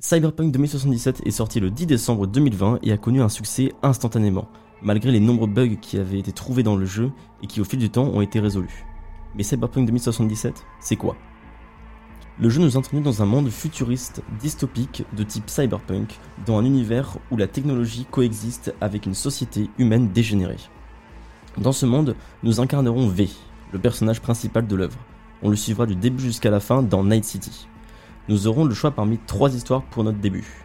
Cyberpunk 0.00 0.52
2077 0.52 1.22
est 1.26 1.30
sorti 1.30 1.60
le 1.60 1.70
10 1.70 1.86
décembre 1.86 2.26
2020 2.26 2.78
et 2.82 2.92
a 2.92 2.96
connu 2.96 3.20
un 3.20 3.28
succès 3.28 3.72
instantanément, 3.82 4.48
malgré 4.80 5.10
les 5.10 5.20
nombreux 5.20 5.48
bugs 5.48 5.76
qui 5.80 5.98
avaient 5.98 6.20
été 6.20 6.32
trouvés 6.32 6.62
dans 6.62 6.76
le 6.76 6.86
jeu 6.86 7.10
et 7.42 7.46
qui 7.46 7.60
au 7.60 7.64
fil 7.64 7.78
du 7.78 7.90
temps 7.90 8.06
ont 8.06 8.20
été 8.20 8.40
résolus. 8.40 8.86
Mais 9.34 9.42
Cyberpunk 9.42 9.86
2077, 9.86 10.64
c'est 10.80 10.96
quoi? 10.96 11.16
Le 12.40 12.48
jeu 12.48 12.60
nous 12.60 12.76
introduit 12.76 13.02
dans 13.02 13.22
un 13.22 13.26
monde 13.26 13.50
futuriste 13.50 14.22
dystopique 14.38 15.04
de 15.12 15.24
type 15.24 15.50
cyberpunk, 15.50 16.18
dans 16.46 16.58
un 16.58 16.64
univers 16.64 17.18
où 17.30 17.36
la 17.36 17.48
technologie 17.48 18.06
coexiste 18.10 18.74
avec 18.80 19.06
une 19.06 19.14
société 19.14 19.68
humaine 19.78 20.10
dégénérée. 20.12 20.60
Dans 21.56 21.72
ce 21.72 21.86
monde, 21.86 22.14
nous 22.42 22.60
incarnerons 22.60 23.08
V, 23.08 23.28
le 23.72 23.78
personnage 23.78 24.20
principal 24.20 24.66
de 24.66 24.76
l'œuvre. 24.76 24.98
On 25.42 25.50
le 25.50 25.56
suivra 25.56 25.86
du 25.86 25.96
début 25.96 26.22
jusqu'à 26.22 26.50
la 26.50 26.60
fin 26.60 26.82
dans 26.82 27.04
Night 27.04 27.24
City 27.24 27.68
nous 28.28 28.46
aurons 28.46 28.64
le 28.64 28.74
choix 28.74 28.90
parmi 28.90 29.18
trois 29.26 29.54
histoires 29.54 29.82
pour 29.82 30.04
notre 30.04 30.18
début. 30.18 30.64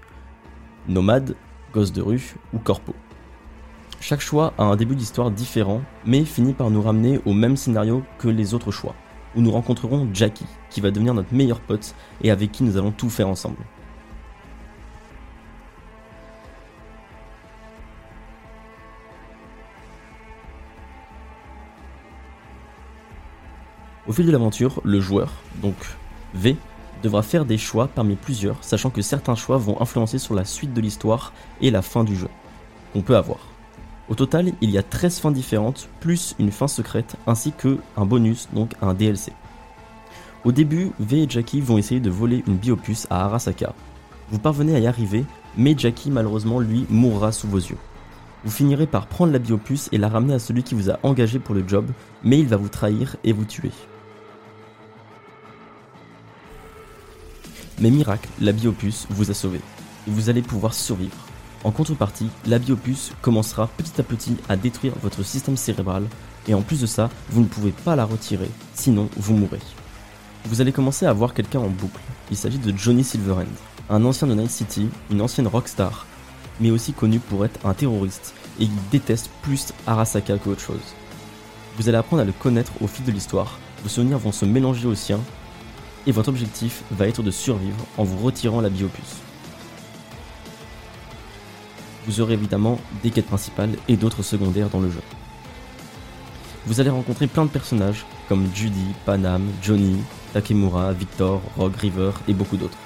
Nomade, 0.88 1.36
Gosse 1.74 1.94
de 1.94 2.02
rue 2.02 2.36
ou 2.54 2.60
Corpo. 2.60 2.94
Chaque 4.02 4.20
choix 4.20 4.54
a 4.58 4.64
un 4.64 4.76
début 4.76 4.96
d'histoire 4.96 5.32
différent, 5.32 5.82
mais 6.06 6.26
finit 6.26 6.54
par 6.54 6.70
nous 6.70 6.82
ramener 6.82 7.22
au 7.26 7.32
même 7.32 7.56
scénario 7.56 8.04
que 8.20 8.28
les 8.28 8.54
autres 8.54 8.72
choix, 8.72 8.96
où 9.36 9.41
nous 9.41 9.52
rencontrerons 9.52 10.08
Jackie, 10.13 10.46
qui 10.69 10.82
va 10.82 10.91
devenir 10.91 11.13
notre 11.13 11.34
meilleur 11.34 11.60
pote 11.60 11.96
et 12.22 12.32
avec 12.32 12.52
qui 12.52 12.63
nous 12.63 12.78
allons 12.78 12.91
tout 12.91 13.10
faire 13.10 13.28
ensemble. 13.28 13.58
Au 24.06 24.12
fil 24.12 24.26
de 24.26 24.32
l'aventure, 24.32 24.82
le 24.84 25.00
joueur, 25.00 25.32
donc 25.62 25.76
V, 26.34 26.58
devra 27.02 27.24
faire 27.24 27.46
des 27.46 27.58
choix 27.58 27.88
parmi 27.88 28.15
plusieurs, 28.15 28.62
sachant 28.63 28.89
que 28.89 29.02
certains 29.02 29.36
choix 29.36 29.58
vont 29.58 29.82
influencer 29.82 30.17
sur 30.17 30.34
la 30.34 30.46
suite 30.46 30.74
de 30.74 30.82
l'histoire 30.82 31.34
et 31.62 31.72
la 31.72 31.82
fin 31.82 32.04
du 32.04 32.15
jeu 32.15 32.30
qu'on 32.91 33.02
peut 33.02 33.15
avoir. 33.15 33.53
Au 34.10 34.16
total, 34.16 34.52
il 34.62 34.70
y 34.70 34.78
a 34.78 34.84
13 34.84 35.20
fins 35.20 35.32
différentes, 35.32 35.88
plus 36.02 36.36
une 36.38 36.52
fin 36.52 36.68
secrète, 36.68 37.16
ainsi 37.26 37.54
que 37.54 37.78
un 37.96 38.06
bonus, 38.06 38.50
donc 38.54 38.74
un 38.82 38.94
DLC. 38.94 39.32
Au 40.44 40.52
début, 40.52 40.92
V 41.00 41.24
et 41.24 41.30
Jackie 41.30 41.62
vont 41.62 41.78
essayer 41.78 42.02
de 42.02 42.10
voler 42.10 42.44
une 42.48 42.58
biopuce 42.58 43.08
à 43.10 43.24
Arasaka. 43.26 43.74
Vous 44.30 44.39
parvenez 44.39 44.76
à 44.76 44.80
y 44.80 44.88
arriver, 44.88 45.24
mais 45.58 45.76
Jackie 45.78 46.12
malheureusement 46.12 46.60
lui 46.60 46.86
mourra 46.89 47.32
sous 47.32 47.48
vos 47.48 47.60
yeux. 47.60 47.78
Vous 48.44 48.52
finirez 48.52 48.88
par 48.88 49.08
prendre 49.08 49.32
la 49.32 49.39
biopuce 49.39 49.88
et 49.94 49.98
la 49.98 50.10
ramener 50.10 50.34
à 50.34 50.39
celui 50.39 50.63
qui 50.63 50.76
vous 50.76 50.89
a 50.89 51.00
engagé 51.04 51.39
pour 51.39 51.56
le 51.56 51.66
job, 51.66 51.89
mais 52.26 52.39
il 52.39 52.48
va 52.48 52.58
vous 52.58 52.68
trahir 52.68 53.16
et 53.24 53.32
vous 53.32 53.46
tuer. 53.46 53.72
Mais 57.80 57.89
miracle, 57.89 58.30
la 58.42 58.52
biopuce 58.52 59.08
vous 59.10 59.32
a 59.32 59.34
sauvé. 59.34 59.60
Et 60.08 60.12
vous 60.12 60.30
allez 60.30 60.42
pouvoir 60.42 60.74
survivre. 60.74 61.16
En 61.63 61.71
contrepartie, 61.71 62.28
la 62.45 62.60
biopuce 62.60 63.13
commencera 63.21 63.67
petit 63.78 63.99
à 64.02 64.04
petit 64.04 64.36
à 64.49 64.58
détruire 64.58 64.93
votre 65.02 65.23
système 65.23 65.56
cérébral. 65.56 66.04
Et 66.47 66.54
en 66.54 66.62
plus 66.62 66.82
de 66.82 66.86
ça, 66.86 67.10
vous 67.30 67.41
ne 67.41 67.47
pouvez 67.47 67.71
pas 67.71 67.95
la 67.95 68.04
retirer, 68.04 68.49
sinon 68.73 69.08
vous 69.15 69.36
mourrez. 69.36 69.62
Vous 70.45 70.60
allez 70.60 70.73
commencer 70.73 71.06
à 71.06 71.13
voir 71.13 71.34
quelqu'un 71.34 71.60
en 71.60 71.69
boucle. 71.69 72.02
Il 72.30 72.36
s'agit 72.36 72.58
de 72.58 72.76
Johnny 72.76 73.04
Silverhand, 73.04 73.45
un 73.89 74.04
ancien 74.04 74.28
de 74.28 74.34
Night 74.34 74.52
City, 74.52 74.89
une 75.10 75.21
ancienne 75.21 75.47
rockstar, 75.47 76.06
mais 76.60 76.69
aussi 76.69 76.91
connu 76.91 77.19
pour 77.19 77.45
être 77.45 77.65
un 77.65 77.73
terroriste, 77.73 78.34
et 78.60 78.63
il 78.65 78.71
déteste 78.91 79.30
plus 79.41 79.71
Arasaka 79.88 80.38
qu'autre 80.38 80.60
chose. 80.60 80.95
Vous 81.78 81.88
allez 81.88 81.97
apprendre 81.97 82.23
à 82.23 82.26
le 82.26 82.34
connaître 82.34 82.73
au 82.82 82.88
fil 82.88 83.06
de 83.06 83.12
l'histoire, 83.12 83.58
vos 83.84 83.89
souvenirs 83.89 84.19
vont 84.19 84.34
se 84.34 84.43
mélanger 84.43 84.86
aux 84.86 84.95
siens, 84.95 85.21
et 86.06 86.12
votre 86.12 86.30
objectif 86.30 86.84
va 86.91 87.08
être 87.08 87.23
de 87.23 87.32
survivre 87.32 87.86
en 87.97 88.04
vous 88.04 88.17
retirant 88.17 88.60
la 88.60 88.69
biopuce. 88.69 89.21
Vous 92.06 92.20
aurez 92.20 92.34
évidemment 92.34 92.80
des 93.02 93.12
quêtes 93.12 93.28
principales 93.28 93.72
et 93.88 93.96
d'autres 93.96 94.24
secondaires 94.24 94.70
dans 94.70 94.82
le 94.82 94.89
jeu. 94.89 95.02
Vous 96.66 96.80
allez 96.80 96.89
rencontrer 96.89 97.28
plein 97.28 97.46
de 97.46 97.50
personnages 97.50 98.06
comme 98.30 98.48
Judy, 98.54 98.86
Panam, 99.06 99.44
Johnny, 99.62 99.98
Takemura, 100.34 100.94
Victor, 100.94 101.42
Rogue, 101.58 101.76
River 101.76 102.12
et 102.28 102.34
beaucoup 102.34 102.58
d'autres. 102.58 102.78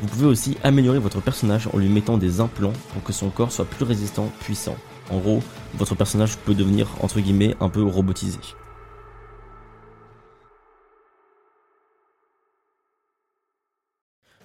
Vous 0.00 0.08
pouvez 0.08 0.26
aussi 0.26 0.56
améliorer 0.62 0.98
votre 0.98 1.20
personnage 1.20 1.68
en 1.72 1.78
lui 1.78 1.88
mettant 1.88 2.18
des 2.18 2.40
implants 2.40 2.72
pour 2.92 3.02
que 3.02 3.12
son 3.12 3.30
corps 3.30 3.52
soit 3.52 3.64
plus 3.64 3.84
résistant, 3.84 4.30
puissant. 4.40 4.76
En 5.10 5.18
gros, 5.18 5.42
votre 5.74 5.94
personnage 5.94 6.36
peut 6.38 6.54
devenir 6.54 6.88
entre 7.00 7.20
guillemets 7.20 7.56
un 7.60 7.68
peu 7.68 7.82
robotisé. 7.82 8.38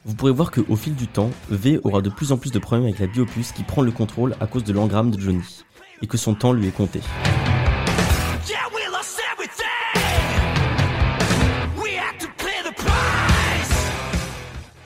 Vous 0.08 0.16
pourrez 0.16 0.32
voir 0.32 0.52
qu'au 0.52 0.78
fil 0.78 0.96
du 0.96 1.06
temps, 1.06 1.32
V 1.50 1.82
aura 1.84 2.02
de 2.02 2.10
plus 2.10 2.32
en 2.32 2.38
plus 2.38 2.54
de 2.54 2.60
problèmes 2.60 2.86
avec 2.86 3.00
la 3.00 3.08
biopuce 3.08 3.52
qui 3.52 3.64
prend 3.64 3.82
le 3.82 3.92
contrôle 3.92 4.38
à 4.40 4.48
cause 4.48 4.64
de 4.64 4.72
l'engramme 4.72 5.12
de 5.12 5.20
Johnny, 5.20 5.66
et 6.02 6.08
que 6.08 6.16
son 6.16 6.34
temps 6.34 6.54
lui 6.54 6.66
est 6.66 6.72
compté. 6.72 7.02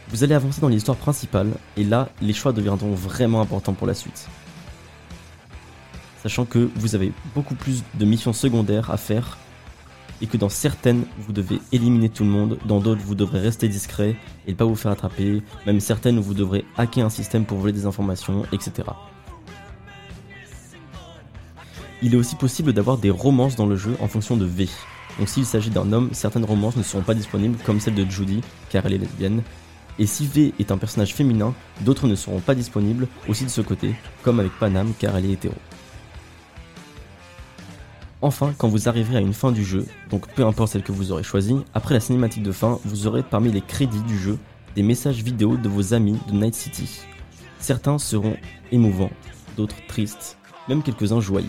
Vous 0.09 0.23
allez 0.23 0.33
avancer 0.33 0.59
dans 0.59 0.69
l'histoire 0.69 0.97
principale, 0.97 1.51
et 1.77 1.83
là, 1.83 2.09
les 2.19 2.33
choix 2.33 2.51
deviendront 2.51 2.95
vraiment 2.95 3.41
importants 3.41 3.73
pour 3.73 3.85
la 3.85 3.93
suite. 3.93 4.27
Sachant 6.23 6.45
que 6.45 6.71
vous 6.77 6.95
avez 6.95 7.11
beaucoup 7.35 7.53
plus 7.53 7.83
de 7.93 8.05
missions 8.05 8.33
secondaires 8.33 8.89
à 8.89 8.97
faire, 8.97 9.37
et 10.21 10.27
que 10.27 10.37
dans 10.37 10.49
certaines, 10.49 11.05
vous 11.19 11.33
devez 11.33 11.59
éliminer 11.71 12.09
tout 12.09 12.23
le 12.23 12.29
monde, 12.29 12.57
dans 12.65 12.79
d'autres, 12.79 13.01
vous 13.01 13.15
devrez 13.15 13.39
rester 13.39 13.67
discret 13.67 14.15
et 14.47 14.51
ne 14.51 14.55
pas 14.55 14.65
vous 14.65 14.75
faire 14.75 14.91
attraper, 14.91 15.41
même 15.65 15.79
certaines, 15.79 16.19
vous 16.19 16.33
devrez 16.33 16.65
hacker 16.77 17.05
un 17.05 17.09
système 17.09 17.45
pour 17.45 17.57
voler 17.57 17.73
des 17.73 17.85
informations, 17.85 18.43
etc. 18.51 18.87
Il 22.03 22.13
est 22.13 22.17
aussi 22.17 22.35
possible 22.35 22.73
d'avoir 22.73 22.97
des 22.97 23.11
romances 23.11 23.55
dans 23.55 23.67
le 23.67 23.75
jeu 23.75 23.95
en 23.99 24.07
fonction 24.07 24.37
de 24.37 24.45
V. 24.45 24.67
Donc 25.19 25.29
s'il 25.29 25.45
s'agit 25.45 25.69
d'un 25.69 25.91
homme, 25.91 26.09
certaines 26.13 26.45
romances 26.45 26.75
ne 26.75 26.83
seront 26.83 27.03
pas 27.03 27.13
disponibles, 27.13 27.57
comme 27.65 27.79
celle 27.79 27.95
de 27.95 28.09
Judy, 28.09 28.41
car 28.69 28.85
elle 28.85 28.93
est 28.93 28.97
lesbienne. 28.97 29.43
Et 29.99 30.05
si 30.05 30.25
V 30.25 30.53
est 30.57 30.71
un 30.71 30.77
personnage 30.77 31.13
féminin, 31.13 31.53
d'autres 31.81 32.07
ne 32.07 32.15
seront 32.15 32.39
pas 32.39 32.55
disponibles 32.55 33.07
aussi 33.27 33.43
de 33.43 33.49
ce 33.49 33.61
côté, 33.61 33.93
comme 34.23 34.39
avec 34.39 34.51
Panam, 34.53 34.93
car 34.97 35.15
elle 35.15 35.25
est 35.25 35.33
hétéro. 35.33 35.55
Enfin, 38.23 38.53
quand 38.55 38.67
vous 38.67 38.87
arriverez 38.87 39.17
à 39.17 39.21
une 39.21 39.33
fin 39.33 39.51
du 39.51 39.65
jeu, 39.65 39.87
donc 40.11 40.27
peu 40.33 40.45
importe 40.45 40.73
celle 40.73 40.83
que 40.83 40.91
vous 40.91 41.11
aurez 41.11 41.23
choisie, 41.23 41.57
après 41.73 41.95
la 41.95 41.99
cinématique 41.99 42.43
de 42.43 42.51
fin, 42.51 42.79
vous 42.85 43.07
aurez 43.07 43.23
parmi 43.23 43.51
les 43.51 43.61
crédits 43.61 44.03
du 44.03 44.15
jeu 44.15 44.37
des 44.75 44.83
messages 44.83 45.23
vidéo 45.23 45.57
de 45.57 45.67
vos 45.67 45.95
amis 45.95 46.19
de 46.27 46.33
Night 46.33 46.53
City. 46.53 47.01
Certains 47.59 47.97
seront 47.97 48.37
émouvants, 48.71 49.09
d'autres 49.57 49.75
tristes, 49.87 50.37
même 50.69 50.83
quelques-uns 50.83 51.19
joyeux. 51.19 51.47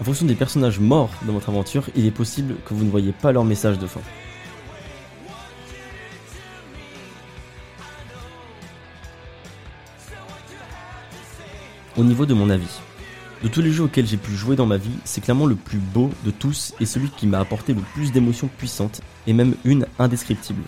En 0.00 0.04
fonction 0.04 0.26
des 0.26 0.34
personnages 0.34 0.80
morts 0.80 1.12
dans 1.24 1.32
votre 1.32 1.50
aventure, 1.50 1.88
il 1.94 2.04
est 2.04 2.10
possible 2.10 2.56
que 2.66 2.74
vous 2.74 2.84
ne 2.84 2.90
voyez 2.90 3.12
pas 3.12 3.30
leur 3.30 3.44
message 3.44 3.78
de 3.78 3.86
fin. 3.86 4.00
Au 11.96 12.02
niveau 12.02 12.26
de 12.26 12.34
mon 12.34 12.50
avis, 12.50 12.80
de 13.42 13.48
tous 13.48 13.60
les 13.60 13.70
jeux 13.70 13.84
auxquels 13.84 14.06
j'ai 14.06 14.16
pu 14.16 14.34
jouer 14.34 14.56
dans 14.56 14.66
ma 14.66 14.78
vie, 14.78 14.96
c'est 15.04 15.20
clairement 15.20 15.46
le 15.46 15.56
plus 15.56 15.78
beau 15.78 16.10
de 16.24 16.30
tous 16.30 16.74
et 16.80 16.86
celui 16.86 17.10
qui 17.10 17.26
m'a 17.26 17.38
apporté 17.38 17.74
le 17.74 17.82
plus 17.94 18.12
d'émotions 18.12 18.48
puissantes 18.56 19.02
et 19.26 19.32
même 19.32 19.54
une 19.64 19.86
indescriptible. 19.98 20.62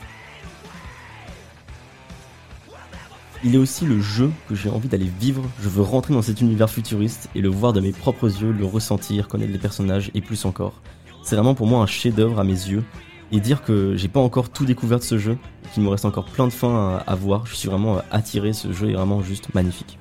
Il 3.44 3.54
est 3.54 3.59
aussi 3.59 3.87
le 3.87 4.00
jeu 4.00 4.31
que 4.48 4.54
j'ai 4.54 4.68
envie 4.68 4.88
d'aller 4.88 5.11
vivre, 5.20 5.44
je 5.62 5.68
veux 5.68 5.83
rentrer 5.83 6.12
dans 6.12 6.22
cet 6.22 6.40
univers 6.40 6.68
futuriste 6.68 7.28
et 7.35 7.40
le 7.40 7.48
voir 7.48 7.72
de 7.72 7.81
mes 7.81 7.92
propres 7.92 8.26
yeux, 8.26 8.52
le 8.52 8.64
ressentir, 8.64 9.28
connaître 9.28 9.52
les 9.52 9.59
personnages 9.59 10.11
et 10.14 10.20
plus 10.20 10.44
encore. 10.44 10.74
C'est 11.22 11.37
vraiment 11.37 11.54
pour 11.54 11.68
moi 11.68 11.81
un 11.81 11.87
chef-d'œuvre 11.87 12.40
à 12.40 12.44
mes 12.44 12.50
yeux 12.50 12.83
et 13.31 13.40
dire 13.40 13.62
que 13.62 13.94
j'ai 13.96 14.09
pas 14.09 14.20
encore 14.20 14.50
tout 14.50 14.64
découvert 14.64 14.98
de 14.98 15.04
ce 15.04 15.18
jeu 15.18 15.38
qu'il 15.72 15.85
me 15.85 15.88
reste 15.88 16.04
encore 16.04 16.24
plein 16.26 16.46
de 16.46 16.52
fins 16.52 16.96
à, 17.07 17.11
à 17.11 17.14
voir, 17.14 17.46
je 17.46 17.54
suis 17.54 17.68
vraiment 17.68 18.02
attiré, 18.11 18.52
ce 18.52 18.72
jeu 18.72 18.90
est 18.90 18.94
vraiment 18.94 19.22
juste 19.22 19.54
magnifique. 19.54 19.98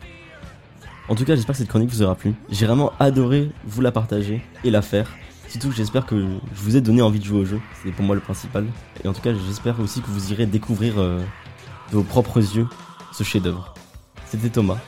En 1.09 1.15
tout 1.15 1.23
cas, 1.23 1.35
j'espère 1.35 1.53
que 1.53 1.59
cette 1.59 1.69
chronique 1.69 1.89
vous 1.89 2.01
aura 2.01 2.15
plu. 2.15 2.33
J'ai 2.49 2.65
vraiment 2.65 2.91
adoré 2.99 3.49
vous 3.65 3.79
la 3.79 3.93
partager 3.93 4.41
et 4.65 4.69
la 4.69 4.81
faire. 4.81 5.09
Surtout, 5.47 5.71
j'espère 5.71 6.05
que 6.05 6.19
je 6.19 6.61
vous 6.61 6.75
ai 6.75 6.81
donné 6.81 7.01
envie 7.01 7.19
de 7.19 7.23
jouer 7.23 7.39
au 7.39 7.45
jeu. 7.45 7.61
C'est 7.81 7.91
pour 7.91 8.03
moi 8.03 8.13
le 8.13 8.21
principal. 8.21 8.65
Et 9.03 9.07
en 9.07 9.13
tout 9.13 9.21
cas, 9.21 9.33
j'espère 9.33 9.79
aussi 9.79 10.01
que 10.01 10.07
vous 10.07 10.33
irez 10.33 10.45
découvrir 10.45 10.95
euh, 10.97 11.19
de 11.91 11.95
vos 11.95 12.03
propres 12.03 12.39
yeux 12.39 12.67
ce 13.13 13.23
chef-d'œuvre. 13.23 13.73
C'était 14.25 14.49
Thomas. 14.49 14.79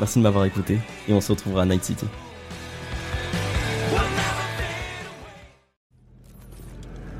Merci 0.00 0.18
de 0.18 0.24
m'avoir 0.24 0.44
écouté 0.44 0.80
et 1.06 1.12
on 1.12 1.20
se 1.20 1.30
retrouvera 1.30 1.62
à 1.62 1.66
Night 1.66 1.84
City. 1.84 2.06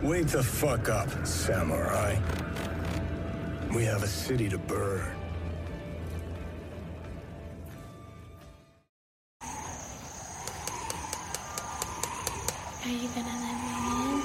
Wake 0.02 0.26
the 0.26 0.42
fuck 0.42 0.88
up, 0.88 1.08
samurai. 1.24 2.18
We 3.72 3.84
have 3.84 4.02
a 4.02 4.08
city 4.08 4.48
to 4.48 4.58
burn. 4.58 5.19
Are 12.90 12.92
you 12.92 13.08
gonna 13.10 13.28
let 13.28 13.56
me 13.62 13.70
in? 14.02 14.18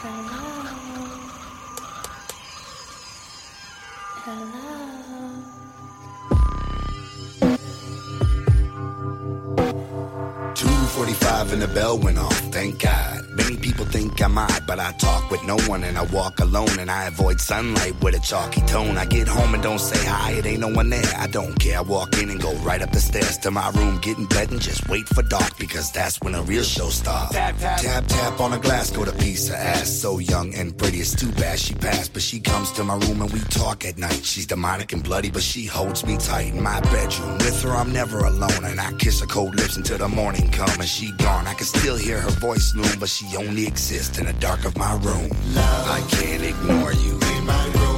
Hello? 0.00 0.40
Hello? 4.24 4.72
2.45 10.54 11.52
and 11.52 11.60
the 11.60 11.68
bell 11.68 11.98
went 11.98 12.16
off, 12.18 12.38
thank 12.50 12.78
God. 12.80 13.11
People 13.72 13.86
think 13.86 14.20
I'm 14.20 14.36
odd, 14.36 14.66
but 14.66 14.78
I 14.78 14.92
talk 14.92 15.30
with 15.30 15.42
no 15.44 15.56
one 15.60 15.82
and 15.82 15.96
I 15.96 16.02
walk 16.12 16.40
alone 16.40 16.78
and 16.78 16.90
I 16.90 17.06
avoid 17.06 17.40
sunlight 17.40 17.94
with 18.02 18.14
a 18.14 18.20
chalky 18.20 18.60
tone. 18.66 18.98
I 18.98 19.06
get 19.06 19.26
home 19.26 19.54
and 19.54 19.62
don't 19.62 19.78
say 19.78 20.06
hi, 20.06 20.32
it 20.32 20.44
ain't 20.44 20.60
no 20.60 20.68
one 20.68 20.90
there. 20.90 21.10
I 21.16 21.26
don't 21.26 21.58
care, 21.58 21.78
I 21.78 21.80
walk 21.80 22.18
in 22.18 22.28
and 22.28 22.38
go 22.38 22.52
right 22.56 22.82
up 22.82 22.92
the 22.92 23.00
stairs 23.00 23.38
to 23.38 23.50
my 23.50 23.70
room, 23.70 23.98
get 24.02 24.18
in 24.18 24.26
bed 24.26 24.50
and 24.50 24.60
just 24.60 24.86
wait 24.90 25.08
for 25.08 25.22
dark 25.22 25.56
because 25.58 25.90
that's 25.90 26.20
when 26.20 26.34
a 26.34 26.42
real 26.42 26.62
show 26.62 26.90
starts. 26.90 27.32
Tap, 27.32 27.56
tap, 27.56 27.80
tap, 27.80 28.04
tap 28.06 28.40
on 28.40 28.52
a 28.52 28.58
glass, 28.58 28.90
go 28.90 29.06
to 29.06 29.12
piece 29.12 29.48
of 29.48 29.54
ass. 29.54 29.88
So 29.88 30.18
young 30.18 30.54
and 30.54 30.76
pretty, 30.76 30.98
it's 30.98 31.16
too 31.16 31.32
bad 31.32 31.58
she 31.58 31.72
passed, 31.72 32.12
but 32.12 32.20
she 32.20 32.40
comes 32.40 32.72
to 32.72 32.84
my 32.84 32.96
room 32.96 33.22
and 33.22 33.32
we 33.32 33.40
talk 33.40 33.86
at 33.86 33.96
night. 33.96 34.22
She's 34.22 34.46
demonic 34.46 34.92
and 34.92 35.02
bloody, 35.02 35.30
but 35.30 35.42
she 35.42 35.64
holds 35.64 36.04
me 36.04 36.18
tight 36.18 36.52
in 36.52 36.62
my 36.62 36.78
bedroom. 36.80 37.38
With 37.38 37.62
her, 37.62 37.70
I'm 37.70 37.90
never 37.90 38.18
alone 38.18 38.66
and 38.66 38.78
I 38.78 38.92
kiss 38.98 39.20
her 39.20 39.26
cold 39.26 39.54
lips 39.54 39.78
until 39.78 39.96
the 39.96 40.08
morning 40.08 40.50
come 40.50 40.78
and 40.78 40.88
she 40.88 41.10
gone. 41.12 41.46
I 41.46 41.54
can 41.54 41.64
still 41.64 41.96
hear 41.96 42.20
her 42.20 42.30
voice 42.32 42.74
loom, 42.74 42.98
but 43.00 43.08
she 43.08 43.34
only 43.34 43.61
exists 43.66 44.18
in 44.18 44.26
the 44.26 44.32
dark 44.34 44.64
of 44.64 44.76
my 44.76 44.94
room. 44.98 45.30
I 45.56 46.04
can't 46.10 46.42
ignore 46.42 46.92
you. 46.92 47.18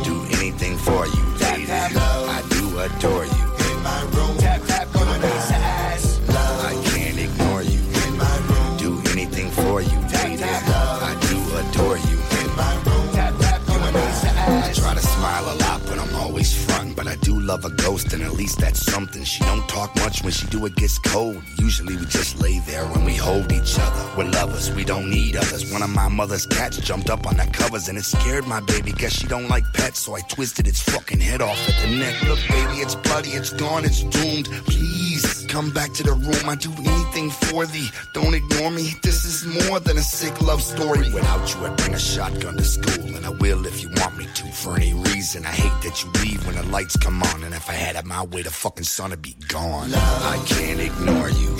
Do 0.04 0.16
anything 0.38 0.76
for 0.78 1.06
you. 1.06 1.24
I 1.40 2.42
do 2.50 2.78
adore 2.78 3.24
you. 3.24 3.44
In 3.70 3.82
my 3.82 4.02
room. 4.14 4.36
Tap 4.38 4.62
tap 4.66 4.88
piece 4.88 5.50
of 5.50 5.62
ass. 5.62 6.20
I 6.28 6.74
can't 6.90 7.18
ignore 7.18 7.62
you. 7.62 7.80
In 8.06 8.18
my 8.18 8.36
room. 8.48 8.76
Do 8.76 9.10
anything 9.12 9.50
for 9.50 9.80
you. 9.80 9.98
I 10.12 11.16
do 11.30 11.38
adore 11.60 11.98
you. 11.98 12.18
In 12.40 12.56
my 12.56 12.74
room. 12.86 13.12
Tap 13.12 13.34
tap 13.38 13.68
on 13.70 13.88
of 13.88 13.96
ass. 13.96 14.24
I 14.68 14.72
try 14.80 14.94
to 14.94 15.00
smile 15.00 15.44
a 15.44 15.56
lot, 15.64 15.80
but 15.86 15.98
I'm 15.98 16.14
always. 16.16 16.64
But 16.96 17.08
I 17.08 17.16
do 17.16 17.40
love 17.40 17.64
a 17.64 17.70
ghost, 17.70 18.12
and 18.12 18.22
at 18.22 18.32
least 18.32 18.60
that's 18.60 18.80
something. 18.84 19.24
She 19.24 19.42
don't 19.44 19.66
talk 19.68 19.94
much 19.96 20.22
when 20.22 20.32
she 20.32 20.46
do 20.46 20.64
it 20.66 20.76
gets 20.76 20.98
cold. 20.98 21.42
Usually 21.58 21.96
we 21.96 22.06
just 22.06 22.40
lay 22.40 22.60
there 22.60 22.86
we 23.03 23.03
hold 23.24 23.50
each 23.52 23.78
other. 23.80 24.04
We're 24.16 24.30
lovers, 24.30 24.70
we 24.72 24.84
don't 24.84 25.08
need 25.08 25.34
others. 25.36 25.72
One 25.72 25.82
of 25.82 25.88
my 25.88 26.08
mother's 26.08 26.44
cats 26.44 26.76
jumped 26.76 27.08
up 27.08 27.26
on 27.26 27.38
the 27.38 27.46
covers 27.46 27.88
and 27.88 27.96
it 27.96 28.04
scared 28.04 28.46
my 28.46 28.60
baby. 28.60 28.92
Guess 28.92 29.12
she 29.12 29.26
don't 29.26 29.48
like 29.48 29.64
pets, 29.72 30.00
so 30.00 30.14
I 30.14 30.20
twisted 30.20 30.68
its 30.68 30.82
fucking 30.82 31.20
head 31.20 31.40
off 31.40 31.58
at 31.68 31.76
the 31.82 31.96
neck. 31.96 32.22
Look, 32.28 32.40
baby, 32.48 32.76
it's 32.84 32.94
bloody, 32.94 33.30
it's 33.30 33.52
gone, 33.52 33.84
it's 33.86 34.02
doomed. 34.02 34.46
Please 34.66 35.46
come 35.48 35.70
back 35.70 35.92
to 35.94 36.02
the 36.02 36.12
room. 36.12 36.48
I'd 36.48 36.58
do 36.58 36.72
anything 36.76 37.30
for 37.30 37.64
thee. 37.64 37.88
Don't 38.12 38.34
ignore 38.34 38.70
me. 38.70 38.92
This 39.02 39.24
is 39.24 39.68
more 39.68 39.80
than 39.80 39.96
a 39.96 40.02
sick 40.02 40.42
love 40.42 40.62
story. 40.62 41.10
Without 41.12 41.54
you, 41.54 41.64
I'd 41.66 41.76
bring 41.78 41.94
a 41.94 41.98
shotgun 41.98 42.56
to 42.58 42.64
school, 42.64 43.16
and 43.16 43.24
I 43.24 43.30
will 43.30 43.64
if 43.64 43.82
you 43.82 43.88
want 43.96 44.18
me 44.18 44.26
to. 44.34 44.44
For 44.52 44.76
any 44.76 44.92
reason, 44.92 45.46
I 45.46 45.54
hate 45.62 45.78
that 45.82 46.04
you 46.04 46.10
leave 46.22 46.46
when 46.46 46.56
the 46.56 46.64
lights 46.64 46.96
come 46.96 47.22
on, 47.22 47.42
and 47.42 47.54
if 47.54 47.70
I 47.70 47.74
had 47.74 47.96
it 47.96 48.04
my 48.04 48.24
way, 48.24 48.42
the 48.42 48.50
fucking 48.50 48.84
sun 48.84 49.10
would 49.10 49.22
be 49.22 49.36
gone. 49.48 49.90
I 49.94 50.36
can't 50.46 50.80
ignore 50.80 51.30
you. 51.30 51.53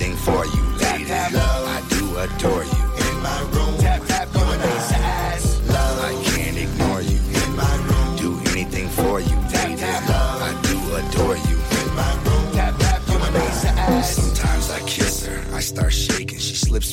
In 0.00 0.12
my 0.14 0.14
room. 0.14 0.14
Anything 0.14 0.16
for 0.16 0.46
you, 0.46 0.62
lady. 0.78 1.12
I 1.12 1.82
do 1.88 2.18
adore 2.18 2.64
you. 2.64 3.10
In 3.10 3.22
my 3.22 3.40
room. 3.52 3.77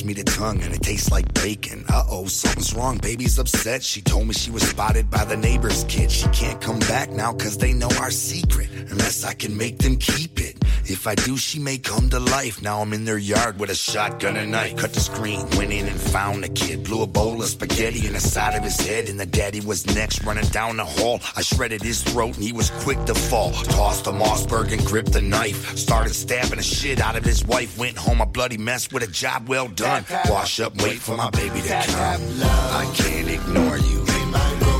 Me 0.04 0.12
the 0.14 0.24
tongue 0.24 0.62
and 0.62 0.74
it 0.74 0.82
tastes 0.82 1.10
like 1.10 1.32
bacon. 1.34 1.84
Uh 1.88 2.02
oh, 2.10 2.26
something's 2.26 2.74
wrong. 2.74 2.98
Baby's 2.98 3.38
upset. 3.38 3.82
She 3.82 4.00
told 4.00 4.26
me 4.26 4.34
she 4.34 4.50
was 4.50 4.62
spotted 4.68 5.10
by 5.10 5.24
the 5.24 5.36
neighbor's 5.36 5.84
kid. 5.84 6.10
She 6.10 6.26
can't 6.28 6.60
come 6.60 6.80
back 6.80 7.10
now 7.10 7.32
cause 7.32 7.56
they 7.56 7.72
know 7.72 7.90
our 8.00 8.10
secret. 8.10 8.68
Unless 8.90 9.24
I 9.24 9.34
can 9.34 9.56
make 9.56 9.78
them 9.78 9.96
keep 9.96 10.40
it. 10.40 10.56
If 10.88 11.06
I 11.08 11.16
do, 11.16 11.36
she 11.36 11.58
may 11.58 11.78
come 11.78 12.10
to 12.10 12.20
life. 12.20 12.62
Now 12.62 12.80
I'm 12.80 12.92
in 12.92 13.04
their 13.04 13.18
yard 13.18 13.58
with 13.58 13.70
a 13.70 13.74
shotgun 13.74 14.36
and 14.36 14.52
knife. 14.52 14.76
Cut 14.76 14.92
the 14.92 15.00
screen, 15.00 15.40
went 15.56 15.72
in 15.72 15.86
and 15.86 16.00
found 16.00 16.44
the 16.44 16.48
kid. 16.48 16.84
Blew 16.84 17.02
a 17.02 17.06
bowl 17.08 17.42
of 17.42 17.48
spaghetti 17.48 18.06
in 18.06 18.12
the 18.12 18.20
side 18.20 18.54
of 18.56 18.62
his 18.62 18.78
head, 18.78 19.08
and 19.08 19.18
the 19.18 19.26
daddy 19.26 19.60
was 19.60 19.84
next, 19.94 20.22
running 20.22 20.46
down 20.50 20.76
the 20.76 20.84
hall. 20.84 21.20
I 21.36 21.42
shredded 21.42 21.82
his 21.82 22.02
throat, 22.02 22.36
and 22.36 22.44
he 22.44 22.52
was 22.52 22.70
quick 22.82 23.04
to 23.06 23.14
fall. 23.14 23.50
Tossed 23.50 24.04
the 24.04 24.12
Mossberg 24.12 24.72
and 24.72 24.84
gripped 24.84 25.12
the 25.12 25.22
knife. 25.22 25.76
Started 25.76 26.14
stabbing 26.14 26.58
the 26.58 26.62
shit 26.62 27.00
out 27.00 27.16
of 27.16 27.24
his 27.24 27.44
wife. 27.44 27.76
Went 27.76 27.96
home 27.96 28.20
a 28.20 28.26
bloody 28.26 28.58
mess 28.58 28.92
with 28.92 29.02
a 29.02 29.08
job 29.08 29.48
well 29.48 29.66
done. 29.76 30.04
Wash 30.28 30.58
up, 30.60 30.74
wait 30.82 30.98
for 30.98 31.16
my 31.16 31.30
baby 31.30 31.60
to 31.60 31.68
come. 31.68 32.22
I 32.42 32.90
can't 32.94 33.28
ignore 33.28 33.78
you. 33.78 34.04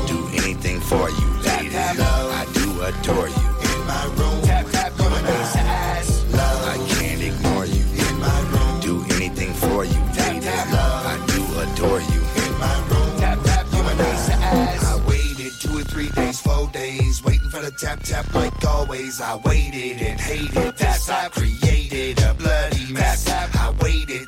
Do 0.07 0.29
anything 0.43 0.81
for 0.81 1.09
you, 1.11 1.29
lady. 1.45 1.77
I 1.77 2.47
do 2.55 2.83
adore 2.83 3.29
you. 3.29 3.47
In 3.71 3.81
my 3.87 4.05
room, 4.17 4.43
tap 4.43 4.67
tap 4.73 4.99
on 4.99 5.11
my 5.13 5.21
ass. 5.21 6.25
I 6.35 6.77
can't 6.89 7.23
ignore 7.23 7.67
you. 7.67 7.85
In 8.09 8.21
my 8.21 8.41
room, 8.51 8.81
do 8.81 9.15
anything 9.17 9.53
for 9.53 9.85
you, 9.85 10.01
lady. 10.17 10.49
I 10.49 11.23
do 11.29 11.43
adore 11.61 12.01
you. 12.01 12.21
In 12.45 12.53
my 12.59 12.77
room, 12.89 13.21
tap 13.21 13.39
tap 13.45 13.67
on 13.75 13.85
my 13.85 13.93
ass. 13.93 14.85
I 14.85 15.09
waited 15.09 15.53
two 15.61 15.79
or 15.79 15.85
three 15.85 16.09
days, 16.11 16.41
four 16.41 16.69
days, 16.69 17.23
waiting 17.23 17.51
for 17.51 17.61
the 17.61 17.71
tap 17.73 18.01
tap 18.03 18.35
like 18.35 18.65
always. 18.65 19.21
I 19.21 19.37
waited 19.45 20.01
and 20.01 20.19
hated 20.19 20.77
That's 20.79 21.09
I 21.11 21.29
created 21.29 22.19
a 22.23 22.35
bloody 22.35 22.93
mess. 22.93 23.27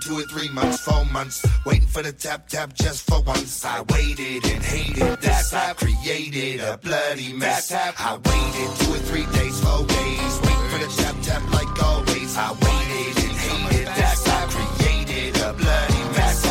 Two 0.08 0.20
or 0.20 0.22
three 0.22 0.48
months, 0.48 0.80
four 0.80 1.04
months, 1.12 1.46
waiting 1.66 1.86
for 1.86 2.02
the 2.02 2.12
tap 2.12 2.48
tap 2.48 2.72
just 2.72 3.06
for 3.06 3.20
once. 3.24 3.62
I 3.62 3.82
waited 3.92 4.42
and 4.46 4.62
hated 4.64 5.20
this. 5.20 5.52
I 5.52 5.74
created 5.74 6.60
a 6.60 6.78
bloody 6.78 7.34
mess. 7.34 7.70
I 7.70 8.16
waited 8.16 8.70
two 8.78 8.92
or 8.94 9.02
three 9.08 9.26
days, 9.38 9.60
four 9.60 9.84
days, 9.84 10.40
waiting 10.44 10.68
for 10.72 10.78
the 10.78 10.90
tap 10.96 11.16
tap 11.20 11.52
like 11.52 11.82
always. 11.84 12.36
I 12.38 12.52
waited 12.52 13.24
and 13.24 13.36
hated 13.48 13.88
this. 13.88 14.28
I 14.28 14.46
created 14.48 15.36
a 15.42 15.52
bloody 15.52 16.02
mess. 16.16 16.47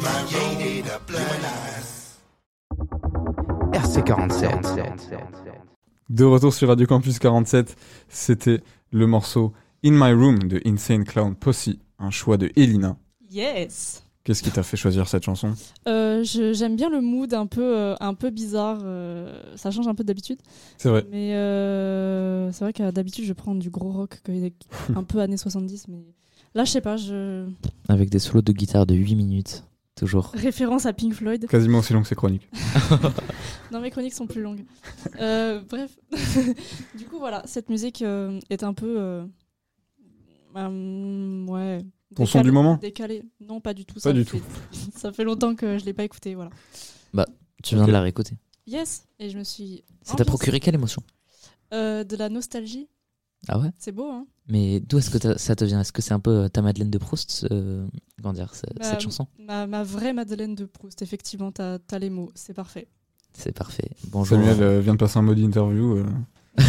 Mess. 0.00 2.18
RC47. 3.72 4.84
De 6.08 6.24
retour 6.24 6.52
sur 6.52 6.68
Radio 6.68 6.86
Campus 6.86 7.18
47, 7.18 7.76
c'était 8.08 8.60
le 8.90 9.06
morceau 9.06 9.52
In 9.84 9.92
My 9.92 10.12
Room 10.12 10.40
de 10.44 10.60
Insane 10.66 11.04
Clown 11.04 11.34
Posse, 11.34 11.70
un 11.98 12.10
choix 12.10 12.36
de 12.36 12.50
Elina. 12.56 12.96
Yes 13.30 14.04
Qu'est-ce 14.24 14.42
qui 14.44 14.52
t'a 14.52 14.62
fait 14.62 14.76
choisir 14.76 15.08
cette 15.08 15.24
chanson? 15.24 15.52
Euh, 15.88 16.22
J'aime 16.22 16.76
bien 16.76 16.88
le 16.88 17.00
mood 17.00 17.34
un 17.34 17.46
peu, 17.46 17.76
euh, 17.76 17.96
un 17.98 18.14
peu 18.14 18.30
bizarre. 18.30 18.78
euh, 18.84 19.42
ça 19.56 19.72
change 19.72 19.88
un 19.88 19.96
peu 19.96 20.04
d'habitude. 20.04 20.38
C'est 20.78 20.88
vrai. 20.90 21.04
Mais 21.10 21.34
euh, 21.34 22.52
c'est 22.52 22.64
vrai 22.64 22.72
que 22.72 22.88
d'habitude, 22.92 23.24
je 23.24 23.32
prends 23.32 23.56
du 23.56 23.68
gros 23.68 23.90
rock 23.90 24.20
un 24.94 25.02
peu 25.02 25.20
années 25.20 25.36
70. 25.36 25.88
Mais 25.88 26.04
là, 26.54 26.64
je 26.64 26.70
sais 26.70 26.80
pas, 26.80 26.96
je. 26.96 27.48
Avec 27.88 28.10
des 28.10 28.20
solos 28.20 28.42
de 28.42 28.52
guitare 28.52 28.86
de 28.86 28.94
8 28.94 29.16
minutes, 29.16 29.64
toujours. 29.94 30.30
Référence 30.34 30.86
à 30.86 30.92
Pink 30.92 31.14
Floyd. 31.14 31.46
Quasiment 31.48 31.78
aussi 31.78 31.92
long 31.92 32.02
que 32.02 32.08
ses 32.08 32.14
chroniques. 32.14 32.48
non, 33.72 33.80
mes 33.80 33.90
chroniques 33.90 34.14
sont 34.14 34.26
plus 34.26 34.42
longues. 34.42 34.64
Euh, 35.20 35.60
bref. 35.68 35.98
du 36.96 37.04
coup, 37.06 37.18
voilà, 37.18 37.42
cette 37.46 37.68
musique 37.68 38.02
euh, 38.02 38.38
est 38.50 38.62
un 38.62 38.74
peu. 38.74 38.96
euh, 38.98 39.24
hum, 40.54 41.48
ouais. 41.48 41.84
Ton 42.14 42.26
son 42.26 42.42
du 42.42 42.50
moment 42.52 42.76
Décalé. 42.76 43.22
Non, 43.40 43.60
pas 43.60 43.72
du 43.72 43.84
tout. 43.86 43.94
Pas 43.94 44.00
ça 44.00 44.12
du 44.12 44.24
fait- 44.24 44.38
tout. 44.38 44.44
ça 44.96 45.12
fait 45.12 45.24
longtemps 45.24 45.54
que 45.54 45.78
je 45.78 45.84
l'ai 45.84 45.94
pas 45.94 46.04
écouté, 46.04 46.34
voilà. 46.34 46.50
Bah, 47.14 47.26
tu 47.62 47.74
viens 47.74 47.86
de 47.86 47.92
la 47.92 48.00
réécouter. 48.02 48.36
Yes, 48.66 49.06
et 49.18 49.30
je 49.30 49.38
me 49.38 49.44
suis. 49.44 49.82
Ça 50.02 50.14
t'a 50.14 50.24
procuré 50.24 50.60
quelle 50.60 50.74
émotion? 50.74 51.02
Euh, 51.72 52.04
De 52.04 52.16
la 52.16 52.28
nostalgie. 52.28 52.88
Ah 53.48 53.58
ouais? 53.58 53.70
C'est 53.78 53.92
beau, 53.92 54.08
hein 54.10 54.26
Mais 54.48 54.80
d'où 54.80 54.98
est-ce 54.98 55.10
que 55.10 55.38
ça 55.38 55.54
te 55.54 55.64
vient? 55.64 55.80
Est-ce 55.80 55.92
que 55.92 56.02
c'est 56.02 56.12
un 56.14 56.20
peu 56.20 56.30
euh, 56.44 56.48
ta 56.48 56.62
Madeleine 56.62 56.90
de 56.90 56.98
Proust, 56.98 57.46
euh, 57.50 57.86
comment 58.20 58.32
dire, 58.34 58.54
ce- 58.54 58.66
Ma- 58.78 58.84
cette 58.84 59.00
chanson? 59.00 59.28
ma, 59.38 59.66
ma 59.66 59.82
vraie 59.84 60.12
Madeleine 60.12 60.54
de 60.54 60.64
Proust, 60.64 61.00
effectivement, 61.02 61.52
t'as 61.52 61.78
as 61.90 61.98
les 61.98 62.10
mots, 62.10 62.30
c'est 62.34 62.52
parfait. 62.54 62.88
C'est 63.34 63.52
parfait. 63.52 63.88
Bonjour. 64.08 64.36
Samuel 64.36 64.62
euh, 64.62 64.80
vient 64.80 64.92
de 64.94 64.98
passer 64.98 65.18
un 65.18 65.22
mode 65.22 65.38
interview. 65.38 65.96
euh. 65.98 66.06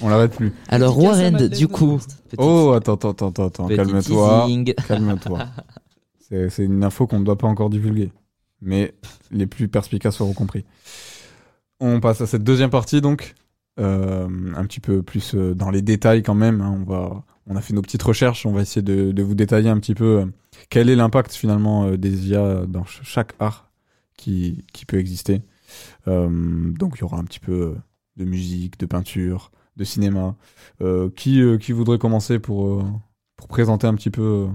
On 0.00 0.08
l'arrête 0.08 0.34
plus. 0.36 0.52
Alors 0.68 0.96
Warren, 0.98 1.48
du 1.48 1.68
coup. 1.68 1.98
Petite- 1.98 2.38
Oh, 2.38 2.72
attends, 2.74 2.94
attends, 2.94 3.10
attends, 3.28 3.46
attends, 3.46 3.68
calme-toi. 3.68 4.48
Calme-toi. 4.88 5.46
C'est 6.20 6.50
c'est 6.50 6.64
une 6.64 6.84
info 6.84 7.06
qu'on 7.06 7.18
ne 7.20 7.24
doit 7.24 7.38
pas 7.38 7.48
encore 7.48 7.68
divulguer. 7.70 8.12
Mais 8.60 8.94
les 9.30 9.46
plus 9.46 9.68
perspicaces 9.68 10.20
auront 10.20 10.34
compris. 10.34 10.64
On 11.80 12.00
passe 12.00 12.20
à 12.20 12.26
cette 12.26 12.44
deuxième 12.44 12.70
partie, 12.70 13.00
donc. 13.00 13.34
Euh, 13.78 14.28
un 14.56 14.64
petit 14.66 14.80
peu 14.80 15.02
plus 15.02 15.34
euh, 15.34 15.54
dans 15.54 15.70
les 15.70 15.82
détails 15.82 16.22
quand 16.22 16.34
même. 16.34 16.60
hein. 16.60 16.76
On, 16.80 16.84
va, 16.84 17.24
on 17.46 17.56
a 17.56 17.60
fait 17.60 17.74
nos 17.74 17.82
petites 17.82 18.02
recherches. 18.02 18.44
On 18.46 18.52
va 18.52 18.62
essayer 18.62 18.82
de, 18.82 19.12
de 19.12 19.22
vous 19.22 19.34
détailler 19.34 19.68
un 19.70 19.78
petit 19.78 19.94
peu 19.94 20.20
euh, 20.20 20.26
quel 20.70 20.88
est 20.90 20.96
l'impact 20.96 21.32
finalement 21.32 21.90
des 21.92 22.28
IA 22.30 22.66
dans 22.66 22.84
ch- 22.84 23.00
chaque 23.04 23.34
art 23.38 23.70
qui, 24.16 24.64
qui 24.72 24.84
peut 24.86 24.98
exister. 24.98 25.42
Donc 26.06 26.94
il 26.96 27.00
y 27.00 27.04
aura 27.04 27.18
un 27.18 27.24
petit 27.24 27.40
peu 27.40 27.76
de 28.16 28.24
musique, 28.24 28.78
de 28.78 28.86
peinture, 28.86 29.52
de 29.76 29.84
cinéma. 29.84 30.34
Euh, 30.80 31.10
qui, 31.14 31.40
euh, 31.42 31.58
qui 31.58 31.72
voudrait 31.72 31.98
commencer 31.98 32.38
pour, 32.38 32.66
euh, 32.66 32.82
pour 33.36 33.46
présenter 33.48 33.86
un 33.86 33.94
petit 33.94 34.10
peu 34.10 34.48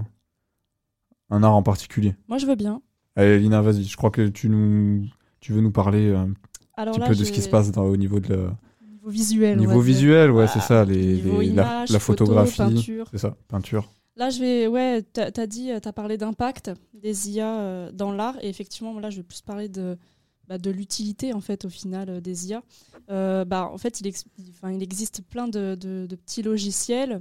un 1.30 1.42
art 1.42 1.54
en 1.54 1.62
particulier? 1.62 2.14
Moi, 2.28 2.38
je 2.38 2.46
veux 2.46 2.54
bien. 2.56 2.82
Allez, 3.16 3.38
Lina, 3.38 3.62
vas-y. 3.62 3.84
Je 3.84 3.96
crois 3.96 4.10
que 4.10 4.28
tu, 4.28 4.48
nous, 4.48 5.06
tu 5.40 5.52
veux 5.52 5.60
nous 5.60 5.70
parler 5.70 6.12
un 6.14 6.32
Alors 6.76 6.94
petit 6.94 7.00
là, 7.00 7.06
peu 7.08 7.14
de 7.14 7.24
ce 7.24 7.32
qui 7.32 7.40
se 7.42 7.48
passe 7.48 7.70
dans- 7.72 7.84
au 7.84 7.96
niveau 7.96 8.20
de 8.20 8.34
la... 8.34 8.56
Niveau 9.04 9.10
visuel. 9.10 9.58
Niveau 9.58 9.80
visuel, 9.80 10.30
ouais, 10.30 10.46
c'est 10.46 10.60
ça. 10.60 10.84
Les, 10.84 10.96
Niveau 11.16 11.40
les- 11.40 11.46
la, 11.48 11.52
image, 11.52 11.90
la 11.90 11.98
photo, 11.98 12.24
photographie. 12.24 12.56
peinture. 12.58 13.06
C'est 13.10 13.18
ça, 13.18 13.36
peinture. 13.48 13.90
Là, 14.16 14.30
je 14.30 14.40
vais. 14.40 14.66
Ouais, 14.66 15.02
t'as 15.02 15.30
as 15.36 15.46
dit, 15.46 15.70
t'as 15.82 15.92
parlé 15.92 16.16
d'impact 16.16 16.70
des 16.94 17.30
IA 17.30 17.58
euh, 17.60 17.92
dans 17.92 18.12
l'art, 18.12 18.36
et 18.42 18.48
effectivement, 18.48 18.98
là, 19.00 19.10
je 19.10 19.16
vais 19.18 19.22
plus 19.24 19.42
parler 19.42 19.68
de, 19.68 19.98
bah, 20.48 20.56
de 20.56 20.70
l'utilité, 20.70 21.32
en 21.34 21.40
fait, 21.40 21.64
au 21.64 21.68
final, 21.68 22.08
euh, 22.08 22.20
des 22.20 22.48
IA. 22.48 22.62
Euh, 23.10 23.44
bah, 23.44 23.68
en 23.72 23.76
fait, 23.78 24.00
il, 24.00 24.06
ex- 24.06 24.24
existe 24.80 25.22
plein 25.28 25.48
de, 25.48 25.74
de- 25.74 26.06
de 26.08 26.16
petits 26.16 26.42
logiciels 26.42 27.20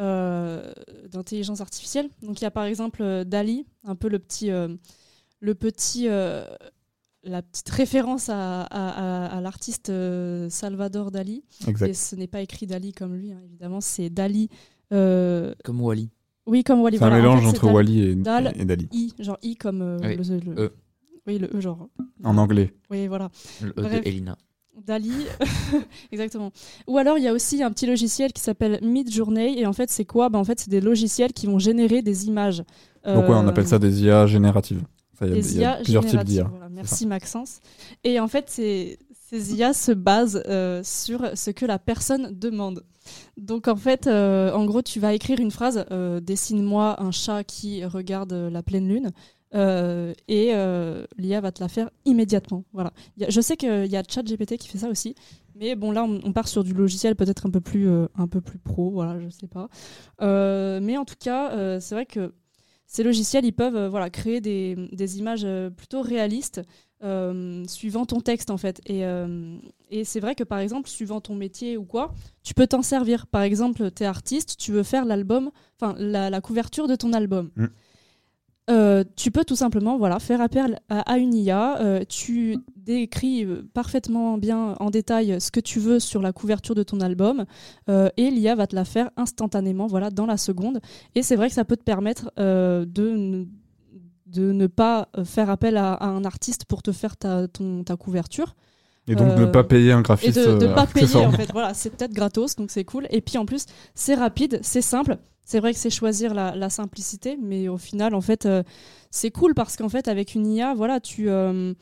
euh, 0.00 0.72
d'intelligence 1.10 1.60
artificielle. 1.60 2.08
Donc, 2.22 2.40
il 2.40 2.44
y 2.44 2.46
a 2.46 2.50
par 2.52 2.64
exemple 2.64 3.02
euh, 3.02 3.24
Dali, 3.24 3.66
un 3.84 3.96
peu 3.96 4.08
le 4.08 4.18
petit. 4.18 4.50
euh, 4.50 4.68
le 5.40 5.54
petit 5.54 6.06
euh, 6.08 6.44
la 7.24 7.42
petite 7.42 7.68
référence 7.70 8.28
à, 8.28 8.62
à- 8.62 8.66
à- 9.26 9.36
à 9.36 9.40
l'artiste 9.40 9.90
euh, 9.90 10.48
Salvador 10.50 11.10
Dali. 11.10 11.44
Exact. 11.66 11.88
Et 11.90 11.94
ce 11.94 12.16
n'est 12.16 12.26
pas 12.26 12.40
écrit 12.40 12.66
Dali 12.66 12.92
comme 12.92 13.14
lui, 13.16 13.32
hein, 13.32 13.40
évidemment, 13.44 13.80
c'est 13.80 14.08
Dali. 14.10 14.48
euh, 14.92 15.52
Comme 15.64 15.80
Wally. 15.80 16.10
oui, 16.46 16.62
comme 16.64 16.80
Wally. 16.80 16.98
C'est 16.98 17.04
un 17.04 17.08
voilà. 17.08 17.24
En 17.30 17.34
mélange 17.36 17.42
fait, 17.50 17.58
entre 17.58 17.72
Wally 17.72 18.00
et- 18.00 18.14
Dal, 18.14 18.52
et 18.56 18.64
Dali. 18.64 18.88
I, 18.92 19.12
genre 19.18 19.38
I 19.42 19.56
comme 19.56 19.82
euh, 19.82 19.98
Oui, 20.02 20.16
le, 20.16 20.38
le- 20.54 20.62
E. 20.64 20.72
Oui, 21.26 21.38
le 21.38 21.48
E, 21.54 21.60
genre. 21.60 21.88
En 22.24 22.38
anglais. 22.38 22.72
Oui, 22.90 23.06
voilà. 23.06 23.30
Le 23.62 23.70
E 23.70 23.72
Bref. 23.82 24.02
de 24.02 24.08
Elina. 24.08 24.36
Dali, 24.86 25.10
exactement. 26.12 26.52
Ou 26.86 26.98
alors 26.98 27.18
il 27.18 27.24
y 27.24 27.28
a 27.28 27.32
aussi 27.32 27.62
un 27.64 27.70
petit 27.72 27.86
logiciel 27.86 28.32
qui 28.32 28.40
s'appelle 28.40 28.78
Midjourney 28.80 29.58
et 29.58 29.66
en 29.66 29.72
fait 29.72 29.90
c'est 29.90 30.04
quoi? 30.04 30.28
Bah, 30.28 30.38
En 30.38 30.44
fait 30.44 30.60
c'est 30.60 30.70
des 30.70 30.80
logiciels 30.80 31.32
qui 31.32 31.46
vont 31.46 31.58
générer 31.58 32.00
des 32.00 32.26
images. 32.28 32.58
Donc, 33.04 33.28
ouais, 33.28 33.34
on 33.34 33.44
Euh, 33.44 33.48
appelle 33.48 33.66
ça 33.66 33.78
des 33.80 34.02
IA 34.04 34.26
génératives. 34.26 34.82
Il 35.26 35.60
y 35.60 35.64
a 35.64 35.76
plusieurs 35.76 36.04
types 36.04 36.24
d'IA. 36.24 36.44
voilà. 36.44 36.68
Merci. 36.68 37.06
Maxence. 37.06 37.60
Et 38.04 38.20
en 38.20 38.28
fait, 38.28 38.48
ces, 38.48 38.98
ces 39.28 39.54
IA 39.54 39.72
se 39.72 39.92
basent 39.92 40.42
euh, 40.46 40.80
sur 40.84 41.36
ce 41.36 41.50
que 41.50 41.66
la 41.66 41.78
personne 41.78 42.30
demande. 42.38 42.84
Donc 43.36 43.68
en 43.68 43.76
fait, 43.76 44.06
euh, 44.06 44.52
en 44.52 44.64
gros, 44.66 44.82
tu 44.82 45.00
vas 45.00 45.14
écrire 45.14 45.40
une 45.40 45.50
phrase 45.50 45.84
euh, 45.90 46.20
dessine-moi 46.20 47.02
un 47.02 47.10
chat 47.10 47.42
qui 47.44 47.84
regarde 47.84 48.32
la 48.32 48.62
pleine 48.62 48.86
lune. 48.88 49.10
et 50.28 50.52
l'IA 51.18 51.40
va 51.40 51.52
te 51.52 51.60
la 51.62 51.68
faire 51.68 51.90
immédiatement. 52.04 52.64
Voilà. 52.72 52.92
A- 53.20 53.30
je 53.30 53.40
sais 53.40 53.56
qu'il 53.56 53.86
y 53.86 53.96
a 53.96 54.02
ChatGPT 54.06 54.56
qui 54.58 54.68
fait 54.68 54.78
ça 54.78 54.88
aussi, 54.88 55.14
mais 55.54 55.74
bon 55.74 55.90
là 55.90 56.04
on, 56.04 56.20
on 56.22 56.32
part 56.32 56.48
sur 56.48 56.62
du 56.64 56.72
logiciel 56.74 57.16
peut-être 57.16 57.46
un 57.46 57.50
peu 57.50 57.60
plus 57.60 57.88
un 58.16 58.28
peu 58.28 58.40
plus 58.40 58.58
pro. 58.58 58.90
Voilà, 58.90 59.18
je 59.20 59.28
sais 59.30 59.48
pas. 59.48 59.68
Mais 60.20 60.96
en 60.98 61.04
tout 61.04 61.16
cas, 61.18 61.80
c'est 61.80 61.94
vrai 61.94 62.06
que 62.06 62.32
ces 62.88 63.04
logiciels, 63.04 63.44
ils 63.44 63.52
peuvent 63.52 63.76
euh, 63.76 63.88
voilà, 63.88 64.10
créer 64.10 64.40
des, 64.40 64.74
des 64.92 65.18
images 65.18 65.42
euh, 65.44 65.70
plutôt 65.70 66.02
réalistes. 66.02 66.60
euh, 67.04 67.62
suivant 67.68 68.06
ton 68.06 68.20
texte 68.20 68.50
en 68.50 68.56
fait. 68.56 68.80
Et, 68.86 69.04
et 69.90 70.04
c'est 70.04 70.18
vrai 70.18 70.34
que 70.34 70.42
par 70.42 70.58
exemple, 70.58 70.88
suivant 70.88 71.20
ton 71.20 71.36
métier 71.36 71.76
ou 71.76 71.84
quoi, 71.84 72.12
tu 72.42 72.54
peux 72.54 72.66
t'en 72.66 72.82
servir. 72.82 73.28
Par 73.28 73.42
exemple, 73.42 73.92
tu 73.92 74.02
es 74.02 74.06
artiste, 74.06 74.56
tu 74.58 74.72
veux 74.72 74.82
faire 74.82 75.04
l'album, 75.04 75.52
enfin 75.80 75.94
la, 75.98 76.28
la 76.28 76.40
couverture 76.40 76.88
de 76.88 76.96
ton 76.96 77.12
album. 77.12 77.50
Mm. 77.54 77.66
Euh, 78.68 79.02
tu 79.16 79.30
peux 79.30 79.44
tout 79.44 79.56
simplement 79.56 79.96
voilà, 79.96 80.18
faire 80.18 80.40
appel 80.40 80.78
à, 80.90 81.18
une 81.18 81.34
IA. 81.34 81.80
euh, 81.80 82.04
tu 82.06 82.58
décris 82.76 83.44
euh, 83.44 83.62
parfaitement 83.72 84.36
bien 84.36 84.74
en 84.78 84.90
détail 84.90 85.40
ce 85.40 85.50
que 85.50 85.60
tu 85.60 85.80
veux 85.80 86.00
sur 86.00 86.20
la 86.20 86.32
couverture 86.32 86.74
de 86.74 86.82
ton 86.82 87.00
album 87.00 87.44
et 87.88 88.30
l'IA 88.30 88.54
va 88.54 88.66
te 88.66 88.74
la 88.76 88.84
faire 88.84 89.10
instantanément 89.16 89.86
voilà, 89.86 90.10
dans 90.10 90.26
la 90.26 90.36
seconde. 90.36 90.80
Et 91.14 91.22
c'est 91.22 91.36
vrai 91.36 91.48
que 91.48 91.54
ça 91.54 91.64
peut 91.64 91.76
te 91.76 91.84
permettre 91.84 92.30
de, 92.36 93.46
ne- 94.36 94.66
pas 94.66 95.08
faire 95.24 95.50
appel 95.50 95.76
à, 95.76 96.02
un 96.04 96.24
artiste 96.24 96.64
pour 96.66 96.82
te 96.82 96.92
faire 96.92 97.16
ta 97.16 97.48
couverture. 97.98 98.54
Et 99.08 99.14
donc 99.14 99.32
Euh, 99.32 99.40
ne 99.40 99.46
pas 99.46 99.64
payer 99.64 99.92
un 99.92 100.02
graphiste. 100.02 100.36
Et 100.36 100.40
de 100.40 100.52
ne 100.66 100.66
euh, 100.66 100.74
pas 100.74 100.86
payer 100.86 101.16
en 101.16 101.32
fait. 101.32 101.50
Voilà, 101.52 101.74
c'est 101.74 101.90
peut-être 101.90 102.12
gratos, 102.12 102.56
donc 102.56 102.70
c'est 102.70 102.84
cool. 102.84 103.06
Et 103.10 103.20
puis 103.20 103.38
en 103.38 103.46
plus, 103.46 103.66
c'est 103.94 104.14
rapide, 104.14 104.60
c'est 104.62 104.82
simple. 104.82 105.18
C'est 105.44 105.60
vrai 105.60 105.72
que 105.72 105.78
c'est 105.78 105.88
choisir 105.88 106.34
la, 106.34 106.54
la 106.54 106.68
simplicité, 106.68 107.38
mais 107.42 107.68
au 107.68 107.78
final, 107.78 108.14
en 108.14 108.20
fait, 108.20 108.44
euh, 108.44 108.62
c'est 109.10 109.30
cool 109.30 109.54
parce 109.54 109.78
qu'en 109.78 109.88
fait, 109.88 110.06
avec 110.06 110.34
une 110.34 110.46
IA, 110.46 110.74
voilà, 110.74 111.00
tu, 111.00 111.30
euh, 111.30 111.72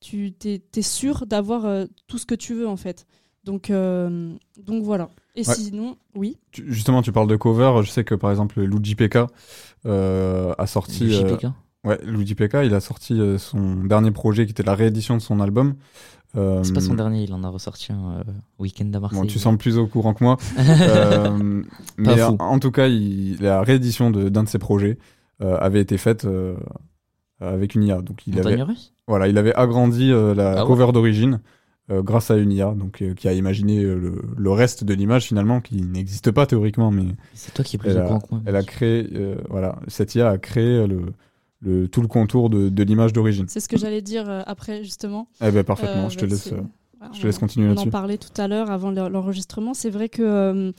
tu 0.00 0.32
t'es, 0.32 0.60
t'es 0.70 0.82
sûr 0.82 1.24
d'avoir 1.26 1.64
euh, 1.64 1.86
tout 2.06 2.18
ce 2.18 2.26
que 2.26 2.34
tu 2.34 2.52
veux 2.52 2.68
en 2.68 2.76
fait. 2.76 3.06
Donc, 3.44 3.70
euh, 3.70 4.30
donc 4.62 4.82
voilà. 4.84 5.08
Et 5.36 5.40
Ouais. 5.48 5.54
sinon, 5.54 5.96
oui. 6.14 6.36
Tu- 6.52 6.70
Justement, 6.70 7.00
tu 7.00 7.12
parles 7.12 7.26
de 7.28 7.36
cover. 7.36 7.82
Je 7.82 7.90
sais 7.90 8.04
que 8.04 8.14
par 8.14 8.30
exemple, 8.30 8.60
Luigi 8.60 8.94
PK 8.94 9.18
euh, 9.86 10.52
a 10.58 10.66
sorti. 10.66 11.04
Luigi 11.04 11.24
euh, 11.24 11.36
PK? 11.36 11.46
Ouais, 11.84 11.98
Luigi 12.04 12.34
PK, 12.34 12.56
il 12.64 12.74
a 12.74 12.80
sorti 12.80 13.20
euh, 13.20 13.36
son 13.36 13.84
dernier 13.84 14.10
projet 14.10 14.46
qui 14.46 14.52
était 14.52 14.62
la 14.62 14.74
réédition 14.74 15.16
de 15.16 15.22
son 15.22 15.40
album. 15.40 15.74
Euh, 16.36 16.62
C'est 16.64 16.74
pas 16.74 16.80
son 16.80 16.94
dernier, 16.94 17.22
il 17.24 17.32
en 17.32 17.44
a 17.44 17.48
ressorti 17.48 17.92
un 17.92 18.18
euh, 18.18 18.24
week-end 18.58 18.90
à 18.92 19.00
Marseille. 19.00 19.20
Bon, 19.20 19.26
tu 19.26 19.38
sembles 19.38 19.58
plus 19.58 19.78
au 19.78 19.86
courant 19.86 20.14
que 20.14 20.24
moi. 20.24 20.36
Euh, 20.58 21.62
mais 21.96 22.20
fou. 22.20 22.36
en, 22.40 22.44
en 22.46 22.58
tout 22.58 22.70
cas, 22.72 22.88
il- 22.88 23.38
la 23.40 23.62
réédition 23.62 24.10
d'un 24.10 24.42
de, 24.42 24.48
ses 24.48 24.58
projets 24.58 24.98
euh, 25.42 25.56
avait 25.58 25.80
été 25.80 25.96
faite 25.96 26.24
euh, 26.24 26.56
avec 27.40 27.74
une 27.74 27.84
IA. 27.84 28.02
Donc 28.02 28.26
il 28.26 28.36
Montagne 28.36 28.52
avait, 28.54 28.62
russe? 28.62 28.92
Voilà, 29.06 29.28
il 29.28 29.38
avait 29.38 29.54
agrandi 29.54 30.10
euh, 30.10 30.34
la 30.34 30.52
Ah 30.52 30.62
ouais. 30.62 30.66
cover 30.66 30.92
d'origine 30.92 31.40
euh, 31.90 32.02
grâce 32.02 32.30
à 32.30 32.36
une 32.36 32.52
IA, 32.52 32.72
donc 32.74 33.02
euh, 33.02 33.14
qui 33.14 33.28
a 33.28 33.32
imaginé 33.32 33.82
euh, 33.82 33.94
le, 33.96 34.22
le 34.36 34.50
reste 34.50 34.84
de 34.84 34.94
l'image 34.94 35.26
finalement, 35.26 35.60
qui 35.60 35.82
n'existe 35.82 36.30
pas 36.30 36.46
théoriquement, 36.46 36.90
mais 36.90 37.04
C'est 37.34 37.52
toi 37.52 37.64
qui 37.64 37.76
es 37.76 37.78
plus 37.78 37.96
au 37.96 38.02
courant 38.02 38.20
que 38.20 38.28
moi, 38.30 38.42
elle 38.46 38.56
a 38.56 38.62
créé, 38.62 39.08
euh, 39.14 39.36
voilà, 39.50 39.78
cette 39.88 40.14
IA 40.14 40.30
a 40.30 40.38
créé 40.38 40.86
le, 40.86 41.02
le 41.64 41.88
tout 41.88 42.02
le 42.02 42.08
contour 42.08 42.50
de, 42.50 42.68
de 42.68 42.82
l'image 42.82 43.12
d'origine. 43.12 43.46
C'est 43.48 43.60
ce 43.60 43.68
que 43.68 43.76
j'allais 43.78 44.02
dire 44.02 44.28
euh, 44.28 44.42
après, 44.46 44.84
justement. 44.84 45.28
Eh 45.40 45.50
ben, 45.50 45.64
parfaitement, 45.64 46.08
je 46.08 46.16
te 46.18 46.24
bah, 46.24 46.30
laisse, 46.30 46.42
c'est- 46.42 46.52
euh, 46.54 46.60
voilà, 46.98 47.12
je 47.14 47.20
te 47.20 47.26
laisse 47.26 47.36
on- 47.36 47.40
continuer 47.40 47.68
On 47.76 47.76
en 47.80 47.90
parlait 47.90 48.16
tout 48.16 48.32
à 48.40 48.48
l'heure 48.48 48.70
avant 48.70 48.90
l'en- 48.90 49.08
l'enregistrement. 49.10 49.74
C'est 49.74 49.90
vrai 49.90 50.08
que 50.08 50.22
euh, 50.22 50.72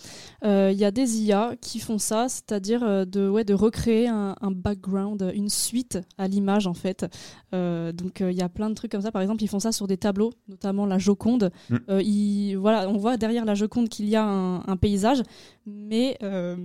euh, 0.44 0.72
y 0.74 0.84
a 0.86 0.90
des 0.92 1.22
IA 1.22 1.56
qui 1.62 1.80
font 1.80 1.98
ça, 2.00 2.28
c'est-à-dire 2.30 2.82
euh, 2.84 3.06
de, 3.06 3.28
ouais, 3.30 3.44
de 3.44 3.54
recréer 3.54 4.08
un, 4.08 4.36
un 4.42 4.52
background, 4.52 5.32
une 5.36 5.50
suite 5.50 6.00
à 6.18 6.28
l'image 6.28 6.66
en 6.68 6.74
fait. 6.74 7.06
Euh, 7.54 7.92
donc 7.92 8.22
euh, 8.22 8.32
il 8.32 8.38
y 8.38 8.42
a 8.42 8.50
plein 8.50 8.70
de 8.70 8.76
trucs 8.76 8.92
comme 8.92 9.02
ça. 9.02 9.12
Par 9.12 9.22
exemple, 9.22 9.44
ils 9.44 9.48
font 9.50 9.60
ça 9.60 9.72
sur 9.72 9.86
des 9.88 9.98
tableaux, 9.98 10.32
notamment 10.48 10.86
la 10.88 10.98
Joconde. 10.98 11.52
Mm. 11.70 11.76
Euh, 11.90 12.02
ils- 12.02 12.56
voilà, 12.56 12.90
on 12.90 12.98
voit 12.98 13.18
derrière 13.18 13.46
la 13.46 13.54
Joconde 13.56 13.90
qu'il 13.90 14.08
y 14.10 14.16
a 14.16 14.24
un, 14.26 14.64
un 14.68 14.78
paysage, 14.78 15.22
mais 15.68 16.18
euh, 16.24 16.56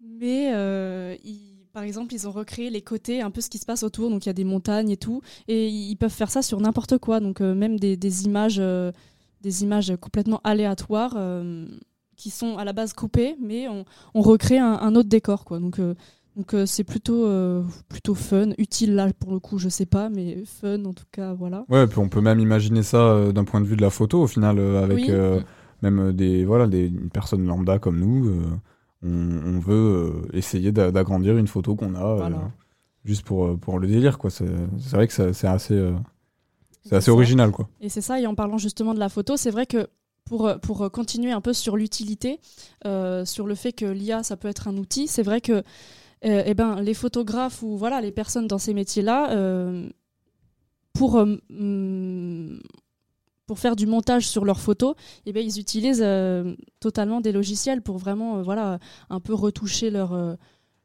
mais 0.00 0.50
euh, 0.54 1.16
ils- 1.24 1.53
par 1.74 1.82
exemple, 1.82 2.14
ils 2.14 2.26
ont 2.26 2.30
recréé 2.30 2.70
les 2.70 2.80
côtés, 2.80 3.20
un 3.20 3.30
peu 3.32 3.40
ce 3.40 3.50
qui 3.50 3.58
se 3.58 3.66
passe 3.66 3.82
autour. 3.82 4.08
Donc 4.08 4.24
il 4.24 4.28
y 4.28 4.30
a 4.30 4.34
des 4.34 4.44
montagnes 4.44 4.90
et 4.90 4.96
tout, 4.96 5.20
et 5.48 5.68
ils 5.68 5.96
peuvent 5.96 6.10
faire 6.12 6.30
ça 6.30 6.40
sur 6.40 6.60
n'importe 6.60 6.96
quoi. 6.98 7.18
Donc 7.20 7.40
euh, 7.40 7.54
même 7.54 7.78
des, 7.78 7.96
des 7.96 8.24
images, 8.24 8.56
euh, 8.60 8.92
des 9.42 9.64
images 9.64 9.92
complètement 10.00 10.40
aléatoires 10.44 11.14
euh, 11.18 11.66
qui 12.16 12.30
sont 12.30 12.56
à 12.58 12.64
la 12.64 12.72
base 12.72 12.92
coupées, 12.92 13.34
mais 13.42 13.68
on, 13.68 13.84
on 14.14 14.22
recrée 14.22 14.58
un, 14.58 14.72
un 14.72 14.94
autre 14.94 15.08
décor, 15.08 15.44
quoi. 15.44 15.58
Donc 15.58 15.80
donc 16.36 16.54
c'est 16.66 16.84
plutôt 16.84 17.28
plutôt 17.88 18.14
fun, 18.14 18.50
utile 18.58 18.94
là 18.94 19.12
pour 19.12 19.32
le 19.32 19.38
coup, 19.40 19.58
je 19.58 19.68
sais 19.68 19.86
pas, 19.86 20.08
mais 20.08 20.44
fun 20.44 20.84
en 20.84 20.92
tout 20.92 21.04
cas, 21.12 21.32
voilà. 21.32 21.64
Ouais, 21.68 21.86
puis 21.86 21.98
on 21.98 22.08
peut 22.08 22.20
même 22.20 22.40
imaginer 22.40 22.82
ça 22.82 23.32
d'un 23.32 23.44
point 23.44 23.60
de 23.60 23.66
vue 23.66 23.76
de 23.76 23.82
la 23.82 23.90
photo 23.90 24.22
au 24.22 24.26
final, 24.26 24.58
avec 24.58 24.96
Oui. 24.96 25.10
même 25.82 26.12
des 26.12 26.44
voilà 26.44 26.66
des 26.66 26.86
une 26.86 27.10
personne 27.10 27.46
lambda 27.46 27.78
comme 27.78 27.98
nous. 28.00 28.32
On, 29.04 29.08
on 29.56 29.58
veut 29.60 29.74
euh, 29.74 30.36
essayer 30.36 30.72
d'a- 30.72 30.90
d'agrandir 30.90 31.36
une 31.36 31.46
photo 31.48 31.74
qu'on 31.76 31.94
a 31.94 32.04
euh, 32.04 32.14
Voilà. 32.16 32.50
juste 33.04 33.22
pour 33.24 33.46
euh, 33.46 33.56
pour 33.56 33.78
le 33.78 33.86
délire 33.86 34.18
quoi. 34.18 34.30
C'est 34.30 34.44
vrai 34.92 35.06
que 35.06 35.12
c'est 35.12 35.46
assez 35.46 35.92
c'est 36.82 36.96
assez 36.96 37.10
original 37.10 37.50
quoi. 37.50 37.68
Et 37.80 37.88
c'est 37.88 38.00
ça, 38.00 38.20
et 38.20 38.26
en 38.26 38.34
parlant 38.34 38.58
justement 38.58 38.94
de 38.94 38.98
la 38.98 39.08
photo, 39.08 39.36
c'est 39.36 39.50
vrai 39.50 39.66
que 39.66 39.88
pour, 40.24 40.50
pour 40.62 40.90
continuer 40.90 41.32
un 41.32 41.40
peu 41.42 41.52
sur 41.52 41.76
l'utilité, 41.76 42.40
euh, 42.86 43.24
sur 43.26 43.46
le 43.46 43.54
fait 43.54 43.72
que 43.72 43.84
l'IA, 43.84 44.22
ça 44.22 44.36
peut 44.38 44.48
être 44.48 44.68
un 44.68 44.76
outil, 44.78 45.06
c'est 45.06 45.22
vrai 45.22 45.40
que 45.42 45.52
euh, 46.24 46.42
eh 46.46 46.54
ben, 46.54 46.80
les 46.80 46.94
photographes 46.94 47.62
ou 47.62 47.76
voilà, 47.76 48.00
les 48.00 48.10
personnes 48.12 48.46
dans 48.46 48.56
ces 48.58 48.72
métiers-là, 48.72 49.32
euh, 49.32 49.88
pour, 50.94 51.22
pour 53.46 53.58
faire 53.58 53.76
du 53.76 53.86
montage 53.86 54.26
sur 54.28 54.44
leurs 54.44 54.60
photos, 54.60 54.94
eh 55.26 55.32
ben, 55.32 55.44
ils 55.44 55.58
utilisent 55.60 56.02
euh, 56.02 56.54
totalement 56.80 57.20
des 57.20 57.32
logiciels 57.32 57.82
pour 57.82 57.98
vraiment 57.98 58.38
euh, 58.38 58.42
voilà, 58.42 58.78
un 59.10 59.20
peu 59.20 59.34
retoucher 59.34 59.90
leurs 59.90 60.12
leur, 60.14 60.36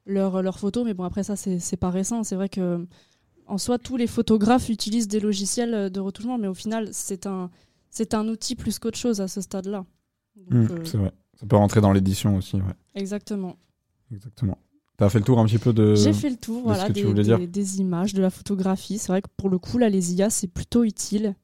leur 0.06 0.42
leurs 0.42 0.60
photos. 0.60 0.84
Mais 0.86 0.94
bon, 0.94 1.04
après 1.04 1.24
ça, 1.24 1.36
c'est 1.36 1.78
pas 1.78 1.90
récent. 1.90 2.24
C'est 2.24 2.36
vrai 2.36 2.50
que 2.50 2.86
en 3.48 3.58
soi, 3.58 3.80
tous 3.80 3.98
les 3.98 4.08
photographes 4.08 4.70
utilisent 4.70 5.08
des 5.08 5.20
logiciels 5.20 5.74
euh, 5.74 5.90
de 5.90 6.00
retouchement, 6.00 6.38
mais 6.38 6.48
au 6.48 6.54
final, 6.54 6.90
c'est 6.92 7.26
un, 7.26 7.50
un 8.14 8.28
outil 8.28 8.56
plus 8.56 8.78
qu'autre 8.78 8.98
chose 8.98 9.22
à 9.22 9.28
ce 9.28 9.42
stade-là. 9.42 9.86
Mm, 10.50 10.68
euh, 10.72 10.86
C'est 10.86 10.98
vrai. 10.98 11.12
Ça 11.40 11.46
peut 11.48 11.56
rentrer 11.56 11.80
dans 11.82 11.94
l'édition 11.94 12.36
aussi. 12.36 12.58
Ouais. 12.58 12.74
Exactement. 12.96 13.56
Exactement. 14.12 14.58
T'as 14.98 15.08
fait 15.10 15.20
le 15.20 15.24
tour 15.26 15.40
un 15.40 15.46
petit 15.46 15.58
peu 15.60 15.72
de. 15.72 15.96
J'ai 15.96 16.12
fait 16.12 16.30
le 16.30 16.36
tour 16.36 16.58
de 16.58 16.64
voilà, 16.64 16.84
ce 16.84 16.88
que 16.90 16.92
des, 16.94 17.02
tu 17.02 17.08
voulais 17.08 17.24
dire. 17.24 17.40
des- 17.40 17.48
des 17.48 17.80
images, 17.80 18.14
de 18.14 18.22
la 18.22 18.30
photographie. 18.30 18.98
C'est 18.98 19.08
vrai 19.08 19.22
que 19.22 19.30
pour 19.38 19.50
le 19.50 19.58
coup, 19.58 19.78
là, 19.78 19.88
les 19.88 20.14
IA, 20.16 20.30
c'est 20.30 20.48
plutôt 20.48 20.84
utile. 20.84 21.36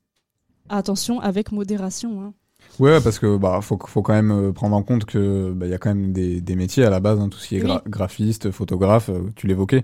Attention, 0.70 1.20
avec 1.20 1.52
modération. 1.52 2.22
hein. 2.22 2.34
Ouais, 2.80 3.00
parce 3.02 3.20
que 3.20 3.38
bah 3.38 3.60
faut 3.62 3.78
faut 3.86 4.02
quand 4.02 4.14
même 4.14 4.32
euh, 4.32 4.52
prendre 4.52 4.76
en 4.76 4.82
compte 4.84 5.06
que 5.06 5.52
bah, 5.54 5.66
il 5.68 5.70
y 5.70 5.74
a 5.74 5.78
quand 5.78 5.94
même 5.94 6.12
des, 6.12 6.42
des 6.42 6.56
métiers 6.56 6.84
à 6.84 6.90
la 6.90 7.00
base, 7.00 7.20
hein, 7.20 7.30
tout 7.30 7.38
ce 7.38 7.48
qui 7.48 7.58
est 7.58 7.62
gra- 7.62 7.82
Oui. 7.86 7.92
graphiste, 7.92 8.52
photographe, 8.52 9.10
euh, 9.10 9.30
tu 9.36 9.48
l'évoquais. 9.48 9.84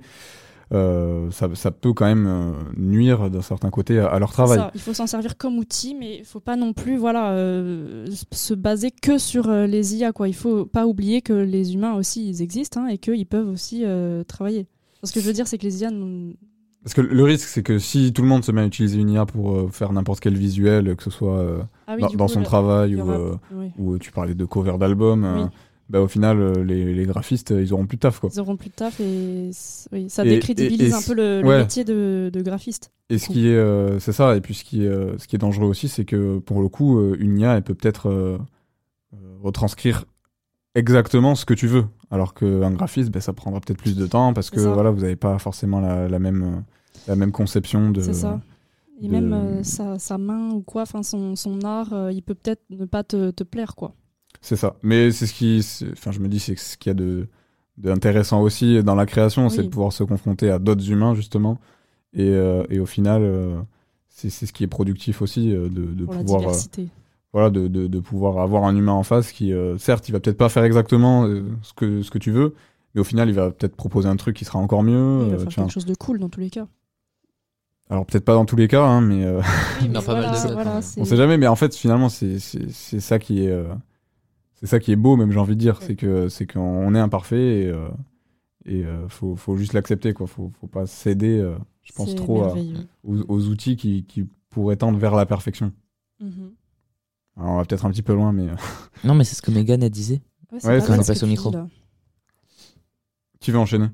Euh, 0.74 1.30
ça, 1.32 1.50
ça 1.54 1.70
peut 1.72 1.92
quand 1.94 2.06
même 2.06 2.56
nuire 2.78 3.30
d'un 3.30 3.42
certain 3.42 3.70
côté 3.70 4.00
à, 4.00 4.08
à 4.08 4.20
leur 4.20 4.32
travail. 4.32 4.58
Ça, 4.60 4.72
il 4.74 4.80
faut 4.80 4.94
s'en 4.94 5.06
servir 5.06 5.38
comme 5.38 5.58
outil, 5.58 5.96
mais 5.96 6.20
il 6.20 6.26
faut 6.26 6.40
pas 6.40 6.56
non 6.56 6.72
plus 6.74 6.96
voilà, 6.98 7.32
euh, 7.34 8.08
se 8.32 8.54
baser 8.54 8.90
que 8.90 9.18
sur 9.18 9.50
euh, 9.50 9.68
les 9.68 9.96
IA. 9.98 10.14
Quoi. 10.14 10.30
Il 10.30 10.34
faut 10.36 10.66
pas 10.66 10.88
oublier 10.88 11.22
que 11.22 11.34
les 11.34 11.74
humains 11.74 11.94
aussi, 11.96 12.28
ils 12.30 12.42
existent 12.42 12.82
hein, 12.84 12.88
et 12.88 12.98
qu'ils 12.98 13.26
peuvent 13.28 13.50
aussi 13.50 13.84
travailler. 14.28 14.66
Ce 15.04 15.12
que 15.12 15.20
je 15.20 15.26
veux 15.28 15.34
dire, 15.34 15.48
c'est 15.48 15.58
que 15.58 15.64
les 15.66 15.82
IA 15.82 15.92
Parce 16.84 16.96
que 16.96 17.02
le 17.02 17.24
risque, 17.24 17.48
c'est 17.48 17.62
que 17.64 17.78
si 17.78 18.12
tout 18.12 18.24
le 18.24 18.28
monde 18.28 18.44
se 18.44 18.52
met 18.52 18.62
à 18.62 18.66
utiliser 18.66 19.00
une 19.00 19.12
IA 19.12 19.26
pour 19.28 19.52
euh, 19.56 19.68
faire 19.72 19.94
n'importe 19.94 20.20
quel 20.20 20.36
visuel, 20.36 20.96
que 20.96 21.04
ce 21.04 21.12
soit 21.12 21.38
euh, 21.38 21.62
Ah 21.86 21.94
oui, 21.96 22.02
dans, 22.02 22.08
du 22.08 22.18
dans 22.18 22.26
coup, 22.26 22.34
son 22.34 22.40
le- 22.40 22.46
travail 22.46 22.96
ou, 22.96 23.12
euh, 23.12 23.36
oui. 23.54 23.68
ou 23.78 23.98
tu 24.00 24.12
parlais 24.12 24.34
de 24.34 24.46
cover 24.46 24.78
d'album, 24.80 25.24
Oui. 25.24 25.46
bah, 25.90 26.02
au 26.02 26.08
final, 26.08 26.64
les, 26.64 26.94
les 26.96 27.06
graphistes, 27.06 27.52
ils 27.56 27.72
auront 27.72 27.86
plus 27.86 27.98
de 27.98 28.02
taf. 28.02 28.20
Quoi. 28.20 28.32
Ils 28.34 28.40
auront 28.40 28.58
plus 28.58 28.70
de 28.70 28.74
taf 28.76 29.00
et 29.00 29.52
ça 29.52 30.24
décrédibilise 30.24 30.82
et- 30.82 30.90
et 30.90 30.94
un 30.94 31.02
peu 31.04 31.14
le, 31.14 31.44
métier 31.60 31.84
de, 31.84 32.32
de 32.34 32.42
graphiste. 32.42 32.92
Et 33.12 33.20
ce 33.20 33.28
qui 33.30 33.48
est, 33.48 34.00
c'est 34.00 34.14
ça. 34.14 34.36
Et 34.36 34.42
puis 34.42 34.56
ce 34.56 34.64
qui 34.64 34.84
est, 34.86 35.20
ce 35.20 35.28
qui 35.28 35.36
est 35.36 35.40
dangereux 35.40 35.68
aussi, 35.68 35.88
c'est 35.88 36.06
que 36.06 36.40
pour 36.40 36.62
le 36.62 36.68
coup, 36.68 37.14
une 37.16 37.38
IA, 37.38 37.58
elle 37.58 37.64
peut 37.64 37.76
peut-être 37.76 38.40
retranscrire 39.44 40.06
exactement 40.76 41.36
ce 41.36 41.46
que 41.46 41.54
tu 41.54 41.68
veux, 41.68 41.86
alors 42.10 42.34
qu'un 42.34 42.72
graphiste, 42.72 43.12
ben, 43.12 43.20
ça 43.22 43.34
prendra 43.34 43.60
peut-être 43.60 43.80
plus 43.80 43.96
de 43.96 44.06
temps 44.08 44.34
parce 44.34 44.50
que 44.50 44.62
ça. 44.62 44.74
voilà, 44.74 44.92
vous 44.92 45.02
n'avez 45.02 45.16
pas 45.16 45.38
forcément 45.40 45.80
la, 45.80 46.08
la 46.08 46.20
même, 46.20 46.44
euh, 46.44 46.60
la 47.08 47.16
même 47.16 47.32
conception 47.32 47.92
de. 47.92 48.02
C'est 48.02 48.14
ça. 48.14 48.42
Et 49.02 49.08
de- 49.08 49.12
même 49.12 49.34
euh, 49.34 49.64
sa, 49.64 49.98
sa 50.00 50.18
main 50.18 50.52
ou 50.52 50.62
quoi, 50.62 50.84
enfin 50.84 51.04
son, 51.04 51.36
son 51.36 51.62
art, 51.64 51.92
euh, 51.94 52.12
il 52.12 52.22
peut 52.22 52.36
peut-être 52.36 52.62
ne 52.70 52.86
pas 52.86 53.04
te, 53.04 53.32
te 53.32 53.44
plaire 53.44 53.76
quoi. 53.76 53.94
C'est 54.42 54.56
ça. 54.56 54.76
Mais 54.84 55.12
c'est 55.12 55.28
ce 55.28 55.34
qui, 55.34 55.64
enfin, 55.92 56.12
je 56.12 56.20
me 56.20 56.28
dis, 56.28 56.40
c'est 56.40 56.58
ce 56.58 56.78
qu'il 56.78 56.90
y 56.90 56.92
a 56.92 56.96
de, 56.96 57.28
d'intéressant 57.78 58.42
aussi 58.42 58.82
dans 58.84 58.96
la 58.96 59.06
création, 59.06 59.50
c'est 59.50 59.64
de 59.64 59.68
pouvoir 59.70 59.92
se 59.94 60.04
confronter 60.04 60.50
à 60.50 60.58
d'autres 60.60 60.90
humains 60.90 61.14
justement, 61.16 61.60
et, 62.14 62.28
euh, 62.30 62.64
et 62.70 62.80
au 62.80 62.86
final, 62.86 63.24
c'est, 64.10 64.30
ce 64.30 64.52
qui 64.52 64.64
est 64.64 64.68
productif 64.68 65.22
aussi 65.22 65.50
de, 65.50 65.68
de 65.68 66.06
la 66.06 66.18
pouvoir, 66.18 66.40
diversité. 66.42 66.88
Voilà, 67.34 67.50
de, 67.50 67.68
de, 67.68 67.88
de 67.88 68.00
pouvoir 68.00 68.40
avoir 68.40 68.66
un 68.66 68.76
humain 68.76 68.92
en 68.94 69.04
face 69.04 69.32
qui, 69.32 69.54
euh, 69.54 69.78
certes, 69.78 70.10
il 70.10 70.12
va 70.12 70.20
peut-être 70.20 70.38
pas 70.38 70.50
faire 70.50 70.64
exactement 70.64 71.26
euh, 71.26 71.44
ce 71.62 71.74
que 71.74 72.02
ce 72.02 72.12
que 72.12 72.18
tu 72.18 72.32
veux, 72.32 72.56
mais 72.94 73.02
au 73.02 73.06
final, 73.06 73.30
il 73.30 73.36
va 73.36 73.52
peut-être 73.52 73.76
proposer 73.76 74.10
un 74.10 74.16
truc 74.18 74.36
qui 74.36 74.46
sera 74.46 74.60
encore 74.60 74.84
mieux. 74.84 75.22
Il 75.24 75.30
va 75.30 75.36
euh, 75.36 75.40
faire 75.40 75.54
quelque 75.56 75.72
chose 75.72 75.86
de 75.86 75.96
cool 75.96 76.20
dans 76.20 76.30
tous 76.30 76.42
les 76.42 76.50
cas. 76.50 76.68
Alors 77.90 78.06
peut-être 78.06 78.24
pas 78.26 78.34
dans 78.36 78.46
tous 78.46 78.56
les 78.56 78.68
cas, 78.70 78.84
hein, 78.86 79.02
mais 79.02 79.26
euh, 79.26 79.42
Oui, 79.82 79.90
mais 79.90 80.02
pas 80.02 80.14
mal 80.14 80.32
de 80.32 80.54
voilà, 80.54 80.80
on 80.98 81.06
sait 81.06 81.18
jamais. 81.18 81.38
Mais 81.38 81.48
en 81.48 81.56
fait, 81.58 81.76
finalement, 81.76 82.08
c'est 82.10 82.40
c'est 82.40 82.70
c'est 82.72 83.00
ça 83.02 83.20
qui 83.20 83.44
est 83.46 83.50
euh, 83.52 83.66
c'est 84.56 84.68
ça 84.68 84.80
qui 84.80 84.92
est 84.92 84.96
beau, 84.96 85.18
même 85.18 85.32
j'ai 85.32 85.40
envie 85.40 85.56
de 85.56 85.60
dire, 85.60 85.82
c'est 85.82 85.96
que 85.96 86.30
c'est 86.30 86.46
qu'on 86.48 86.94
est 86.96 87.00
imparfait 87.00 87.64
et, 87.64 87.68
euh, 87.68 87.90
Et 88.66 88.86
euh, 88.86 89.10
faut, 89.10 89.36
faut 89.36 89.58
juste 89.58 89.74
l'accepter, 89.74 90.14
quoi. 90.14 90.28
Faut, 90.28 90.52
faut 90.62 90.68
pas 90.68 90.86
céder, 90.86 91.40
euh, 91.40 91.56
je 91.84 91.94
pense, 91.94 92.16
trop 92.16 92.44
à- 92.44 92.46
merveilleux. 92.48 92.78
aux, 93.04 93.18
aux 93.28 93.48
outils 93.48 93.76
qui, 93.76 94.04
qui 94.06 94.26
pourraient 94.52 94.76
tendre 94.78 95.00
vers 95.00 95.16
la 95.16 95.26
perfection. 95.26 95.72
Mhm. 96.20 96.52
Alors, 97.38 97.52
on 97.52 97.58
va 97.58 97.66
peut-être 97.66 97.86
un 97.86 97.92
petit 97.92 98.02
peu 98.04 98.14
loin, 98.14 98.32
mais. 98.34 98.50
euh, 98.50 98.56
Non, 99.04 99.14
mais 99.16 99.24
c'est 99.24 99.36
ce 99.36 99.42
que 99.42 99.52
Megan 99.52 99.82
elle 99.82 99.90
disait. 99.90 100.22
Ouais, 100.52 100.60
c'est 100.60 100.68
Ouais, 100.68 100.82
quand 100.86 100.94
on 100.94 101.04
passe 101.04 101.24
au 101.24 101.28
micro. 101.28 101.52
dis, 101.52 101.58
tu 103.40 103.52
veux 103.52 103.58
enchaîner? 103.60 103.88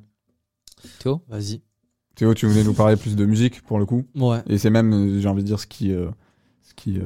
Théo? 0.99 1.21
Vas-y. 1.27 1.61
Théo, 2.15 2.33
tu 2.33 2.47
voulais 2.47 2.63
nous 2.63 2.73
parler 2.73 2.95
plus 2.95 3.15
de 3.15 3.25
musique 3.25 3.61
pour 3.61 3.79
le 3.79 3.85
coup? 3.85 4.03
Ouais. 4.15 4.41
Et 4.47 4.57
c'est 4.57 4.69
même, 4.71 4.91
euh, 4.93 5.19
j'ai 5.19 5.27
envie 5.27 5.43
de 5.43 5.47
dire, 5.47 5.59
ce 5.59 5.67
qui, 5.67 5.91
euh, 5.93 6.09
ce 6.63 6.73
qui 6.73 6.99
euh, 6.99 7.05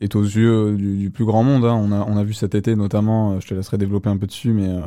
est 0.00 0.16
aux 0.16 0.22
yeux 0.22 0.76
du, 0.76 0.96
du 0.96 1.10
plus 1.10 1.24
grand 1.26 1.42
monde. 1.44 1.64
hein. 1.64 1.74
On, 1.74 1.92
a, 1.92 2.04
on 2.06 2.16
a 2.16 2.24
vu 2.24 2.32
cet 2.32 2.54
été 2.54 2.74
notamment, 2.74 3.32
euh, 3.32 3.40
je 3.40 3.46
te 3.48 3.54
laisserai 3.54 3.76
développer 3.78 4.08
un 4.08 4.16
peu 4.16 4.26
dessus, 4.26 4.52
mais 4.52 4.68
euh, 4.68 4.80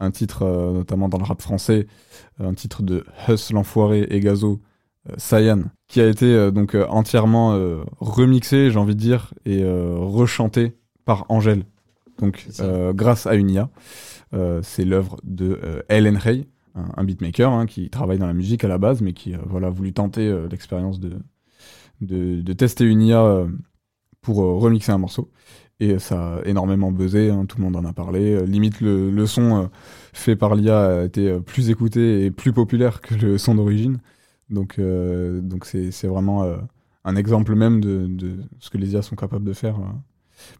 un 0.00 0.10
titre 0.10 0.42
euh, 0.42 0.72
notamment 0.72 1.08
dans 1.08 1.18
le 1.18 1.24
rap 1.24 1.40
français, 1.40 1.86
un 2.40 2.54
titre 2.54 2.82
de 2.82 3.06
Huss 3.28 3.52
l'enfoiré 3.52 4.06
et 4.10 4.18
Gazo, 4.20 4.60
euh, 5.08 5.14
Sayan, 5.16 5.64
qui 5.88 6.00
a 6.00 6.08
été 6.08 6.26
euh, 6.26 6.50
donc 6.50 6.74
euh, 6.74 6.86
entièrement 6.88 7.58
remixé, 8.00 8.70
j'ai 8.70 8.78
envie 8.78 8.94
de 8.94 9.00
dire, 9.00 9.34
et 9.44 9.64
rechanté 9.64 10.74
par 11.04 11.26
Angèle. 11.28 11.64
Donc 12.18 12.46
grâce 12.94 13.26
à 13.26 13.34
une 13.34 13.50
IA. 13.50 13.70
C'est 14.62 14.84
l'œuvre 14.84 15.20
de 15.22 15.84
Ellen 15.88 16.18
Hay, 16.24 16.48
un, 16.74 16.86
un 16.96 17.04
beatmaker 17.04 17.52
hein, 17.52 17.66
qui 17.66 17.88
travaille 17.88 18.18
dans 18.18 18.26
la 18.26 18.32
musique 18.34 18.64
à 18.64 18.68
la 18.68 18.78
base, 18.78 19.00
mais 19.00 19.12
qui 19.12 19.34
voilà, 19.46 19.68
a 19.68 19.70
voulu 19.70 19.92
tenter 19.92 20.32
l'expérience 20.50 20.98
de, 20.98 21.12
de, 22.00 22.40
de 22.40 22.52
tester 22.52 22.84
une 22.84 23.02
IA 23.02 23.46
pour 24.22 24.36
remixer 24.36 24.90
un 24.90 24.98
morceau. 24.98 25.30
Et 25.80 25.98
ça 25.98 26.36
a 26.36 26.44
énormément 26.44 26.90
buzzé, 26.90 27.30
hein, 27.30 27.46
tout 27.46 27.58
le 27.58 27.64
monde 27.64 27.76
en 27.76 27.84
a 27.84 27.92
parlé. 27.92 28.44
Limite, 28.46 28.80
le, 28.80 29.10
le 29.10 29.26
son 29.26 29.70
fait 30.12 30.36
par 30.36 30.54
l'IA 30.54 31.00
a 31.00 31.04
été 31.04 31.38
plus 31.40 31.70
écouté 31.70 32.24
et 32.24 32.30
plus 32.32 32.52
populaire 32.52 33.00
que 33.00 33.14
le 33.14 33.38
son 33.38 33.54
d'origine. 33.54 33.98
Donc, 34.50 34.78
euh, 34.78 35.40
donc 35.40 35.66
c'est, 35.66 35.90
c'est 35.90 36.06
vraiment 36.06 36.42
euh, 36.44 36.56
un 37.04 37.16
exemple 37.16 37.54
même 37.54 37.80
de, 37.80 38.06
de 38.06 38.38
ce 38.60 38.70
que 38.70 38.78
les 38.78 38.92
IA 38.92 39.02
sont 39.02 39.16
capables 39.16 39.44
de 39.44 39.52
faire. 39.52 39.76
euh. 39.78 39.84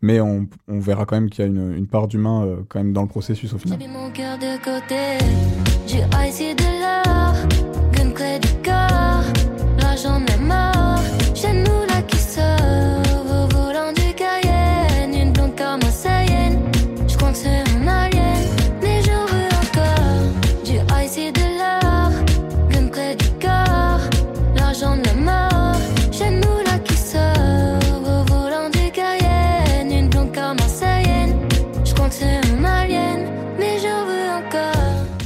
Mais 0.02 0.20
on, 0.20 0.48
on 0.68 0.78
verra 0.80 1.04
quand 1.04 1.16
même 1.16 1.28
qu'il 1.30 1.44
y 1.44 1.46
a 1.46 1.50
une, 1.50 1.72
une 1.72 1.86
part 1.86 2.06
d'humain 2.06 2.58
quand 2.68 2.78
même 2.78 2.92
dans 2.92 3.02
le 3.02 3.08
processus 3.08 3.52
au 3.52 3.58
final. 3.58 3.78
J'ai 3.80 3.86
mis 3.88 3.92
mon 3.92 4.10
cœur 4.10 4.38
de 4.38 4.56
côté, 4.62 5.18
et 6.40 6.54
de 6.54 6.83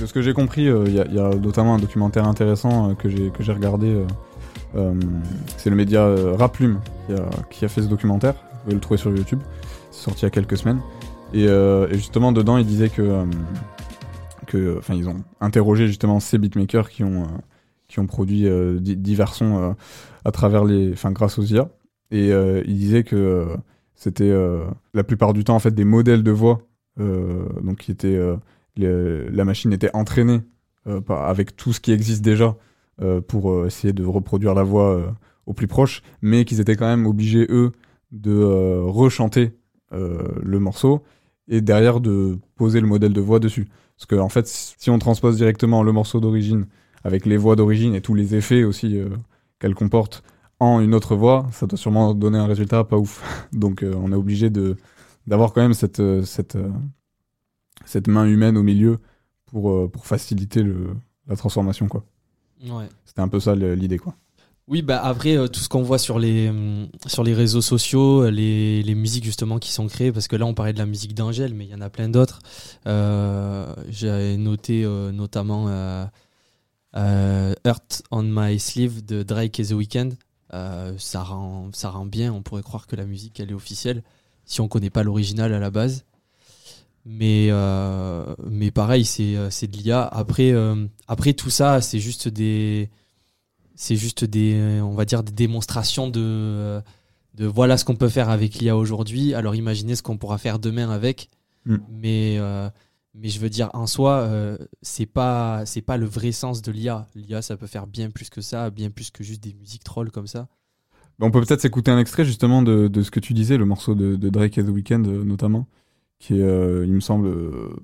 ce 0.09 0.15
que 0.15 0.23
j'ai 0.23 0.33
compris, 0.33 0.69
euh, 0.69 0.85
il 0.87 0.95
y, 0.95 1.21
a- 1.21 1.35
notamment 1.35 1.75
un 1.75 1.79
documentaire 1.79 2.27
intéressant 2.27 2.91
euh, 2.91 2.95
que 2.95 3.09
j'ai 3.11 3.53
regardé. 3.53 4.05
euh, 4.75 4.95
c'est 5.59 5.71
le 5.71 5.77
média 5.77 6.09
Raplume 6.37 6.81
qui 7.51 7.65
a, 7.65 7.69
fait 7.69 7.83
ce 7.83 7.89
documentaire. 7.89 8.35
Vous 8.35 8.59
pouvez 8.65 8.75
le 8.75 8.81
trouver 8.81 8.99
sur 8.99 9.15
YouTube. 9.15 9.41
C'est 9.91 10.05
sorti 10.05 10.21
il 10.23 10.25
y 10.25 10.27
a 10.27 10.31
quelques 10.31 10.57
semaines. 10.57 10.81
Et, 11.35 11.47
justement, 11.93 12.33
dedans, 12.33 12.57
il 12.57 12.67
disait 12.67 12.89
que, 12.89 13.25
enfin, 14.79 14.95
ils 14.95 15.09
ont 15.09 15.17
interrogé 15.41 15.87
justement 15.87 16.21
ces 16.21 16.39
beatmakers 16.39 16.89
qui 16.91 17.05
ont, 17.05 17.27
produit 18.07 18.47
di- 18.81 18.97
divers 18.97 19.35
sons 19.35 19.75
à 20.25 20.33
travers 20.33 20.65
les, 20.65 20.93
enfin, 20.93 21.13
grâce 21.13 21.39
aux 21.39 21.45
IA. 21.45 21.69
Et 22.11 22.33
euh, 22.33 22.63
il 22.67 22.77
disait 22.77 23.05
que 23.05 23.47
c'était 23.95 24.35
la 24.95 25.05
plupart 25.05 25.33
du 25.33 25.45
temps 25.45 25.57
en 25.57 25.61
fait 25.61 25.75
des 25.75 25.85
modèles 25.85 26.23
de 26.23 26.31
voix, 26.31 26.61
donc 26.99 27.79
qui 27.79 27.91
étaient 27.91 28.19
la 28.87 29.45
machine 29.45 29.73
était 29.73 29.91
entraînée 29.95 30.41
euh, 30.89 31.01
avec 31.09 31.57
tout 31.57 31.73
ce 31.73 31.81
qui 31.81 31.93
existe 31.93 32.23
déjà 32.23 32.57
euh, 33.03 33.21
pour 33.21 33.51
euh, 33.51 33.67
essayer 33.67 33.93
de 33.93 34.05
reproduire 34.05 34.55
la 34.55 34.63
voix 34.63 35.15
au 35.47 35.53
plus 35.53 35.67
proche, 35.67 36.03
mais 36.23 36.45
qu'ils 36.45 36.61
étaient 36.61 36.77
quand 36.77 36.87
même 36.87 37.07
obligés, 37.07 37.47
eux, 37.51 37.73
de 38.11 38.83
rechanter 38.87 39.53
le 39.91 40.59
morceau 40.59 41.03
et 41.49 41.61
derrière 41.61 42.01
de 42.01 42.39
poser 42.57 42.81
le 42.81 42.87
modèle 42.87 43.13
de 43.13 43.21
voix 43.21 43.39
dessus. 43.39 43.69
Parce 43.97 44.07
que, 44.07 44.17
en 44.17 44.29
fait, 44.29 44.47
si 44.47 44.91
on 44.91 44.99
transpose 44.99 45.37
directement 45.37 45.83
le 45.83 45.93
morceau 45.93 46.21
d'origine 46.21 46.67
avec 47.05 47.27
les 47.27 47.37
voix 47.37 47.57
d'origine 47.57 47.95
et 47.95 48.01
tous 48.01 48.15
les 48.15 48.35
effets 48.35 48.65
aussi 48.65 48.99
euh, 48.99 49.09
qu'elle 49.59 49.75
comporte 49.75 50.23
en 50.61 50.81
une 50.81 50.95
autre 50.95 51.17
voix, 51.17 51.47
ça 51.53 51.67
doit 51.67 51.79
sûrement 51.79 52.15
donner 52.15 52.39
un 52.39 52.47
résultat 52.47 52.85
pas 52.85 52.97
ouf. 52.97 53.49
Donc, 53.53 53.85
on 53.85 54.13
est 54.13 54.17
obligé 54.17 54.51
de 54.51 54.77
d'avoir 55.27 55.53
quand 55.53 55.61
même 55.61 55.75
cette, 55.75 56.03
cette, 56.25 56.57
cette 57.85 58.09
main 58.09 58.27
humaine 58.27 58.57
au 58.57 58.63
milieu 58.63 58.99
pour, 59.47 59.71
euh, 59.71 59.89
pour 59.89 60.07
faciliter 60.07 60.63
le, 60.63 60.97
la 61.27 61.37
transformation 61.37 61.89
quoi. 61.89 62.05
Ouais. 62.63 62.89
C'était 63.05 63.21
un 63.21 63.29
peu 63.29 63.41
ça 63.41 63.55
l'idée 63.55 63.99
quoi. 63.99 64.15
Oui, 64.71 64.83
bah 64.83 65.03
après, 65.03 65.39
euh, 65.39 65.49
tout 65.49 65.61
ce 65.61 65.69
qu'on 65.71 65.81
voit 65.83 65.97
sur 65.97 66.19
les, 66.19 66.51
hum, 66.51 66.89
sur 67.07 67.25
les 67.25 67.33
réseaux 67.33 67.63
sociaux, 67.63 68.25
euh, 68.25 68.31
les, 68.31 68.83
les 68.83 68.95
musiques 68.95 69.25
justement 69.25 69.59
qui 69.59 69.73
sont 69.73 69.87
créées, 69.87 70.13
parce 70.13 70.29
que 70.29 70.37
là 70.37 70.45
on 70.45 70.53
parlait 70.53 70.75
de 70.75 70.79
la 70.79 70.85
musique 70.85 71.15
d'Angèle, 71.15 71.55
mais 71.55 71.65
il 71.65 71.71
y 71.71 71.75
en 71.75 71.81
a 71.81 71.89
plein 71.89 72.11
d'autres. 72.11 72.41
Euh, 72.87 73.75
J'ai 73.89 74.37
noté 74.37 74.85
notamment 75.13 75.69
Hurt 76.95 78.03
on 78.11 78.23
My 78.23 78.59
Sleeve 78.59 79.05
de 79.07 79.23
Drake 79.23 79.59
et 79.59 79.65
The 79.65 79.73
Weeknd. 79.73 80.11
Ça, 80.51 81.23
rend, 81.23 81.71
ça 81.73 81.89
rend 81.89 82.05
bien, 82.05 82.31
on 82.33 82.43
pourrait 82.43 82.63
croire 82.63 82.87
que 82.87 82.97
la 82.97 83.07
musique 83.07 83.41
elle 83.41 83.51
est 83.51 83.55
officielle, 83.55 84.03
si 84.45 84.61
on 84.61 84.69
connaît 84.69 84.91
pas 84.91 85.03
l'original 85.03 85.55
à 85.55 85.59
la 85.59 85.71
base. 85.71 86.05
Mais, 87.11 87.49
euh, 87.51 88.35
mais 88.51 88.71
pareil, 88.71 89.07
c'est 89.07 89.35
euh, 89.35 89.49
c'est 89.49 89.67
de 89.67 89.75
l'IA. 89.79 90.07
Après, 90.07 90.53
euh, 90.53 90.87
après 91.07 91.33
tout 91.33 91.49
ça, 91.49 91.81
c'est 91.81 92.01
juste 92.01 92.29
des 92.29 92.91
c'est 93.75 93.97
juste 93.97 94.27
des 94.27 94.81
on 94.83 94.93
va 94.93 95.07
dire 95.07 95.23
des 95.23 95.33
démonstrations 95.33 96.09
de 96.09 96.83
de 97.33 97.47
voilà 97.47 97.79
ce 97.79 97.87
qu'on 97.87 97.97
peut 97.97 98.11
faire 98.11 98.29
avec 98.29 98.57
l'IA 98.57 98.77
aujourd'hui. 98.77 99.33
Alors 99.33 99.55
imaginez 99.55 99.97
ce 99.97 100.03
qu'on 100.03 100.19
pourra 100.19 100.37
faire 100.37 100.59
demain 100.59 100.91
avec. 100.91 101.31
Mm. 101.65 101.77
mais 101.91 102.37
euh, 102.39 102.69
mais 103.15 103.31
je 103.31 103.41
veux 103.41 103.49
dire 103.49 103.71
en 103.73 103.87
soi 103.87 104.29
c'est 104.83 105.07
pas 105.07 105.65
c'est 105.65 105.81
pas 105.81 105.97
le 105.97 106.07
vrai 106.07 106.31
sens 106.31 106.61
de 106.61 106.71
l'IA 106.71 107.09
l'IA 107.15 107.43
ça 107.43 107.57
peut 107.57 107.67
faire 107.67 107.87
bien 107.87 108.11
plus 108.11 108.31
que 108.31 108.41
ça 108.41 108.71
bien 108.71 108.91
plus 108.91 109.11
que 109.11 109.25
juste 109.25 109.43
des 109.43 109.55
musiques 109.55 109.83
trolls 109.83 110.11
comme 110.11 110.27
ça. 110.27 110.49
Bah, 111.19 111.27
on 111.27 111.31
peut 111.31 111.41
peut-être 111.41 111.63
s'écouter 111.63 111.91
un 111.91 111.99
extrait 111.99 112.27
justement 112.27 112.63
de, 112.63 112.87
de 112.87 113.03
ce 113.03 113.11
que 113.11 113.19
tu 113.19 113.33
disais, 113.33 113.57
le 113.57 113.65
morceau 113.65 113.95
de, 113.95 114.17
de 114.17 114.29
Drake 114.29 114.59
et 114.59 114.63
The 114.63 114.69
Weeknd 114.69 114.99
notamment, 115.25 115.67
qui 116.19 116.41
est, 116.41 116.43
euh, 116.43 116.85
il 116.87 116.93
me 116.93 117.01
semble, 117.01 117.29
euh, 117.29 117.77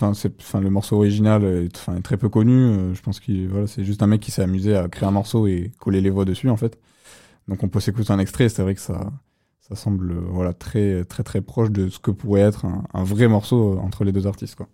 enfin 0.00 0.60
le 0.60 0.70
morceau 0.70 0.96
original 0.96 1.44
est, 1.44 2.02
très 2.02 2.16
peu 2.16 2.28
connu. 2.28 2.52
euh, 2.52 2.94
je 2.94 3.02
pense 3.02 3.20
qu'il, 3.20 3.48
voilà, 3.48 3.66
c'est 3.66 3.84
juste 3.84 4.02
un 4.02 4.06
mec 4.06 4.20
qui 4.20 4.30
s'est 4.30 4.42
amusé 4.42 4.76
à 4.76 4.88
créer 4.88 5.08
un 5.08 5.12
morceau 5.12 5.46
et 5.46 5.72
coller 5.78 6.00
les 6.00 6.10
voix 6.10 6.24
dessus 6.24 6.50
en 6.50 6.56
fait. 6.56 6.78
Donc 7.48 7.62
on 7.62 7.68
peut 7.68 7.80
s'écouter 7.80 8.12
un 8.12 8.18
extrait. 8.18 8.48
C'est 8.48 8.62
vrai 8.62 8.74
que 8.74 8.80
ça, 8.80 9.12
ça 9.60 9.76
semble, 9.76 10.14
voilà, 10.14 10.52
très 10.52 11.04
très 11.04 11.22
très 11.22 11.40
proche 11.40 11.70
de 11.70 11.88
ce 11.88 11.98
que 11.98 12.10
pourrait 12.10 12.42
être 12.42 12.66
un, 12.66 13.04
vrai 13.04 13.28
morceau 13.28 13.78
entre 13.78 14.04
les 14.04 14.12
deux 14.12 14.26
artistes 14.26 14.56
quoi. 14.56 14.68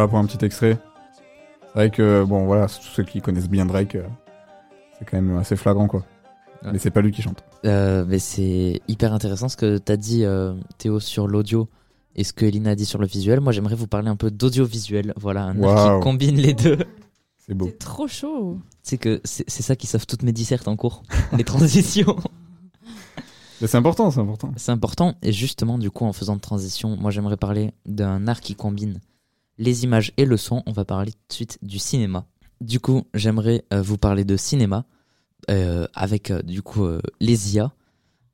Voilà 0.00 0.08
pour 0.08 0.18
un 0.18 0.24
petit 0.24 0.42
extrait. 0.42 0.78
C'est 1.60 1.74
vrai 1.74 1.90
que 1.90 2.24
bon 2.24 2.46
voilà, 2.46 2.68
tous 2.68 2.88
ceux 2.94 3.02
qui 3.02 3.20
connaissent 3.20 3.50
bien 3.50 3.66
Drake, 3.66 3.96
euh, 3.96 4.06
c'est 4.98 5.04
quand 5.04 5.20
même 5.20 5.36
assez 5.36 5.56
flagrant 5.56 5.88
quoi. 5.88 6.06
Ouais. 6.62 6.70
Mais 6.72 6.78
c'est 6.78 6.90
pas 6.90 7.02
lui 7.02 7.12
qui 7.12 7.20
chante. 7.20 7.44
Euh, 7.66 8.06
mais 8.08 8.18
c'est 8.18 8.80
hyper 8.88 9.12
intéressant 9.12 9.50
ce 9.50 9.58
que 9.58 9.76
tu 9.76 9.92
as 9.92 9.98
dit, 9.98 10.24
euh, 10.24 10.54
Théo, 10.78 11.00
sur 11.00 11.26
l'audio 11.26 11.68
et 12.16 12.24
ce 12.24 12.32
que 12.32 12.46
Elina 12.46 12.70
a 12.70 12.74
dit 12.76 12.86
sur 12.86 12.98
le 12.98 13.06
visuel. 13.06 13.40
Moi, 13.40 13.52
j'aimerais 13.52 13.74
vous 13.74 13.86
parler 13.86 14.08
un 14.08 14.16
peu 14.16 14.30
d'audiovisuel. 14.30 15.12
Voilà, 15.18 15.44
un 15.44 15.62
art 15.62 15.98
qui 15.98 16.02
combine 16.02 16.36
les 16.36 16.54
deux. 16.54 16.78
C'est 17.36 17.52
beau. 17.52 17.66
C'est 17.66 17.78
trop 17.78 18.08
chaud. 18.08 18.56
C'est 18.82 18.96
que 18.96 19.20
c'est 19.24 19.50
ça 19.50 19.76
qui 19.76 19.86
sauve 19.86 20.06
toutes 20.06 20.22
mes 20.22 20.32
dissertes 20.32 20.66
en 20.66 20.76
cours, 20.76 21.02
les 21.36 21.44
transitions. 21.44 22.16
C'est 23.60 23.74
important, 23.74 24.10
c'est 24.10 24.20
important. 24.20 24.50
C'est 24.56 24.72
important. 24.72 25.14
Et 25.20 25.32
justement, 25.32 25.76
du 25.76 25.90
coup, 25.90 26.06
en 26.06 26.14
faisant 26.14 26.36
de 26.36 26.40
transition, 26.40 26.96
moi, 26.96 27.10
j'aimerais 27.10 27.36
parler 27.36 27.74
d'un 27.84 28.28
art 28.28 28.40
qui 28.40 28.54
combine 28.54 28.98
les 29.60 29.84
images 29.84 30.12
et 30.16 30.24
le 30.24 30.36
son, 30.36 30.64
on 30.66 30.72
va 30.72 30.84
parler 30.84 31.12
tout 31.12 31.28
de 31.28 31.32
suite 31.34 31.58
du 31.62 31.78
cinéma. 31.78 32.26
Du 32.60 32.80
coup, 32.80 33.04
j'aimerais 33.14 33.64
euh, 33.72 33.80
vous 33.80 33.98
parler 33.98 34.24
de 34.24 34.36
cinéma 34.36 34.84
euh, 35.50 35.86
avec 35.94 36.32
euh, 36.32 36.42
du 36.42 36.62
coup 36.62 36.86
les 37.20 37.54
IA. 37.54 37.72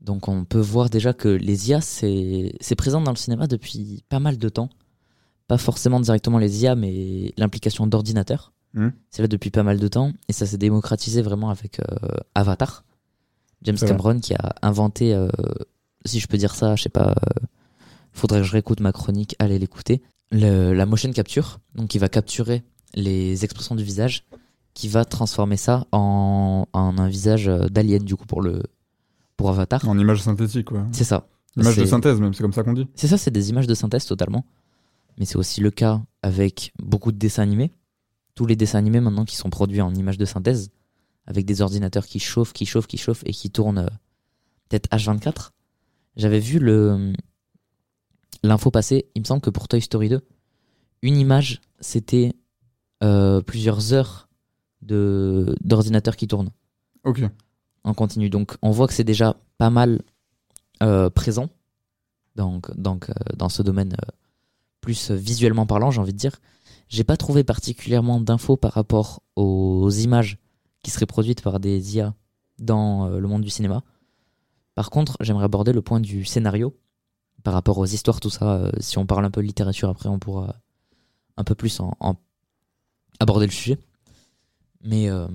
Donc 0.00 0.28
on 0.28 0.44
peut 0.44 0.60
voir 0.60 0.88
déjà 0.88 1.12
que 1.12 1.28
les 1.28 1.68
IA, 1.70 1.80
c'est 1.82 2.74
présent 2.78 3.02
dans 3.02 3.10
le 3.10 3.16
cinéma 3.16 3.46
depuis 3.46 4.04
pas 4.08 4.20
mal 4.20 4.38
de 4.38 4.48
temps. 4.48 4.70
Pas 5.48 5.58
forcément 5.58 6.00
directement 6.00 6.38
les 6.38 6.62
IA, 6.62 6.74
mais 6.74 7.34
l'implication 7.36 7.86
d'ordinateurs. 7.86 8.52
Mhm. 8.76 8.92
C'est 9.10 9.22
là 9.22 9.28
depuis 9.28 9.50
pas 9.50 9.62
mal 9.62 9.80
de 9.80 9.88
temps 9.88 10.12
et 10.28 10.32
ça 10.32 10.46
s'est 10.46 10.58
démocratisé 10.58 11.22
vraiment 11.22 11.50
avec 11.50 11.80
euh, 11.80 12.20
Avatar. 12.34 12.84
James. 13.62 13.76
Cameron 13.76 14.20
qui 14.20 14.34
a 14.34 14.54
inventé, 14.62 15.14
euh, 15.14 15.28
si 16.04 16.20
je 16.20 16.28
peux 16.28 16.36
dire 16.36 16.54
ça, 16.54 16.76
je 16.76 16.82
sais 16.84 16.88
pas, 16.88 17.10
euh, 17.10 17.46
faudrait 18.12 18.40
que 18.40 18.46
je 18.46 18.52
réécoute 18.52 18.80
ma 18.80 18.92
chronique, 18.92 19.34
allez 19.38 19.58
l'écouter. 19.58 20.02
Le- 20.32 20.72
la 20.72 20.86
motion 20.86 21.10
capture, 21.12 21.60
donc 21.74 21.94
il 21.94 21.98
va 21.98 22.08
capturer 22.08 22.64
les 22.94 23.44
expressions 23.44 23.74
du 23.74 23.84
visage, 23.84 24.24
qui 24.74 24.88
va 24.88 25.04
transformer 25.04 25.56
ça 25.56 25.86
en, 25.92 26.66
en 26.72 26.98
un 26.98 27.08
visage 27.08 27.48
euh, 27.48 27.66
d'alien 27.68 28.02
du 28.02 28.16
coup 28.16 28.26
pour 28.26 28.42
le 28.42 28.62
pour 29.36 29.50
Avatar. 29.50 29.86
En 29.88 29.98
image 29.98 30.22
synthétique, 30.22 30.70
ouais. 30.72 30.80
C'est 30.92 31.04
ça. 31.04 31.28
Image 31.56 31.76
de 31.76 31.82
C'est- 31.84 31.90
synthèse, 31.90 32.20
même, 32.20 32.32
c'est 32.34 32.42
comme 32.42 32.52
ça 32.52 32.62
qu'on 32.62 32.72
dit. 32.72 32.86
C'est 32.94 33.06
ça, 33.08 33.18
c'est 33.18 33.30
des 33.30 33.50
images 33.50 33.66
de 33.66 33.74
synthèse 33.74 34.06
totalement. 34.06 34.44
Mais 35.18 35.24
c'est 35.24 35.36
aussi 35.36 35.60
le 35.60 35.70
cas 35.70 36.02
avec 36.22 36.72
beaucoup 36.82 37.12
de 37.12 37.16
dessins 37.18 37.42
animés. 37.42 37.72
Tous 38.34 38.44
les 38.46 38.56
dessins 38.56 38.78
animés 38.78 39.00
maintenant 39.00 39.24
qui 39.24 39.36
sont 39.36 39.48
produits 39.48 39.80
en 39.80 39.94
images 39.94 40.18
de 40.18 40.24
synthèse, 40.26 40.70
avec 41.26 41.46
des 41.46 41.62
ordinateurs 41.62 42.06
qui 42.06 42.18
chauffent, 42.18 42.52
qui 42.52 42.66
chauffent, 42.66 42.86
qui 42.86 42.98
chauffent 42.98 43.22
et 43.24 43.32
qui 43.32 43.50
tournent 43.50 43.78
euh, 43.78 43.88
peut-être 44.68 44.88
H24. 44.90 45.50
J'avais 46.16 46.40
vu 46.40 46.58
le 46.58 47.12
l'info 48.46 48.70
passer, 48.70 49.06
il 49.14 49.20
me 49.20 49.24
semble 49.26 49.40
que 49.40 49.50
pour 49.50 49.68
Toy 49.68 49.80
Story 49.80 50.08
2, 50.08 50.20
une 51.02 51.16
image, 51.16 51.60
c'était 51.80 52.32
euh, 53.02 53.40
plusieurs 53.42 53.92
heures 53.92 54.28
de 54.82 55.56
d'ordinateurs 55.62 56.16
qui 56.16 56.26
tournent 56.26 56.50
Ok. 57.04 57.22
en 57.84 57.94
continu. 57.94 58.30
Donc 58.30 58.56
on 58.62 58.70
voit 58.70 58.86
que 58.86 58.94
c'est 58.94 59.04
déjà 59.04 59.36
pas 59.58 59.70
mal 59.70 60.02
euh, 60.82 61.10
présent 61.10 61.48
donc, 62.36 62.70
donc, 62.76 63.08
euh, 63.08 63.14
dans 63.34 63.48
ce 63.48 63.62
domaine 63.62 63.94
euh, 63.94 64.10
plus 64.82 65.10
visuellement 65.10 65.64
parlant, 65.66 65.90
j'ai 65.90 66.00
envie 66.00 66.12
de 66.12 66.18
dire. 66.18 66.36
J'ai 66.88 67.02
pas 67.02 67.16
trouvé 67.16 67.44
particulièrement 67.44 68.20
d'infos 68.20 68.56
par 68.58 68.72
rapport 68.72 69.22
aux 69.36 69.88
images 69.90 70.38
qui 70.82 70.90
seraient 70.90 71.06
produites 71.06 71.40
par 71.42 71.58
des 71.60 71.96
IA 71.96 72.14
dans 72.58 73.08
le 73.08 73.26
monde 73.26 73.42
du 73.42 73.50
cinéma. 73.50 73.82
Par 74.74 74.90
contre, 74.90 75.16
j'aimerais 75.20 75.44
aborder 75.46 75.72
le 75.72 75.82
point 75.82 75.98
du 75.98 76.24
scénario 76.24 76.76
par 77.46 77.54
rapport 77.54 77.78
aux 77.78 77.86
histoires, 77.86 78.18
tout 78.18 78.28
ça. 78.28 78.54
Euh, 78.54 78.72
si 78.80 78.98
on 78.98 79.06
parle 79.06 79.24
un 79.24 79.30
peu 79.30 79.40
de 79.40 79.46
littérature, 79.46 79.88
après, 79.88 80.08
on 80.08 80.18
pourra 80.18 80.56
un 81.36 81.44
peu 81.44 81.54
plus 81.54 81.78
en, 81.78 82.16
aborder 83.20 83.46
le 83.46 83.52
sujet. 83.52 83.78
Mais, 84.82 85.08
euh, 85.08 85.28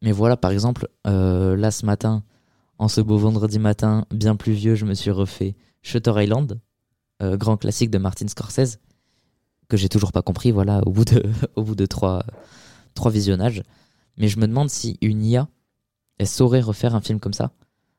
mais 0.00 0.10
voilà, 0.10 0.38
par 0.38 0.52
exemple, 0.52 0.88
euh, 1.06 1.54
là 1.54 1.70
ce 1.70 1.84
matin, 1.84 2.22
en 2.78 2.88
ce 2.88 3.02
beau 3.02 3.18
vendredi 3.18 3.58
matin, 3.58 4.06
bien 4.10 4.36
pluvieux, 4.36 4.74
je 4.74 4.86
me 4.86 4.94
suis 4.94 5.10
refait 5.10 5.54
Shutter 5.82 6.14
Island, 6.16 6.58
grand 7.20 7.58
classique 7.58 7.90
de 7.90 7.98
Martin 7.98 8.26
Scorsese, 8.26 8.78
que 9.68 9.76
j'ai 9.76 9.90
toujours 9.90 10.12
pas 10.12 10.22
compris, 10.22 10.50
voilà, 10.50 10.80
au 10.86 10.92
bout 10.92 11.04
de, 11.04 11.22
au 11.56 11.62
bout 11.62 11.74
de 11.74 11.84
trois, 11.84 12.24
trois 12.94 13.10
visionnages. 13.10 13.62
Mais 14.16 14.28
je 14.28 14.38
me 14.38 14.46
demande 14.46 14.70
si 14.70 14.96
une 15.02 15.22
IA, 15.22 15.46
elle 16.16 16.26
saurait 16.26 16.62
refaire 16.62 16.94
un 16.94 17.02
film 17.02 17.20
comme 17.20 17.34
ça. 17.34 17.52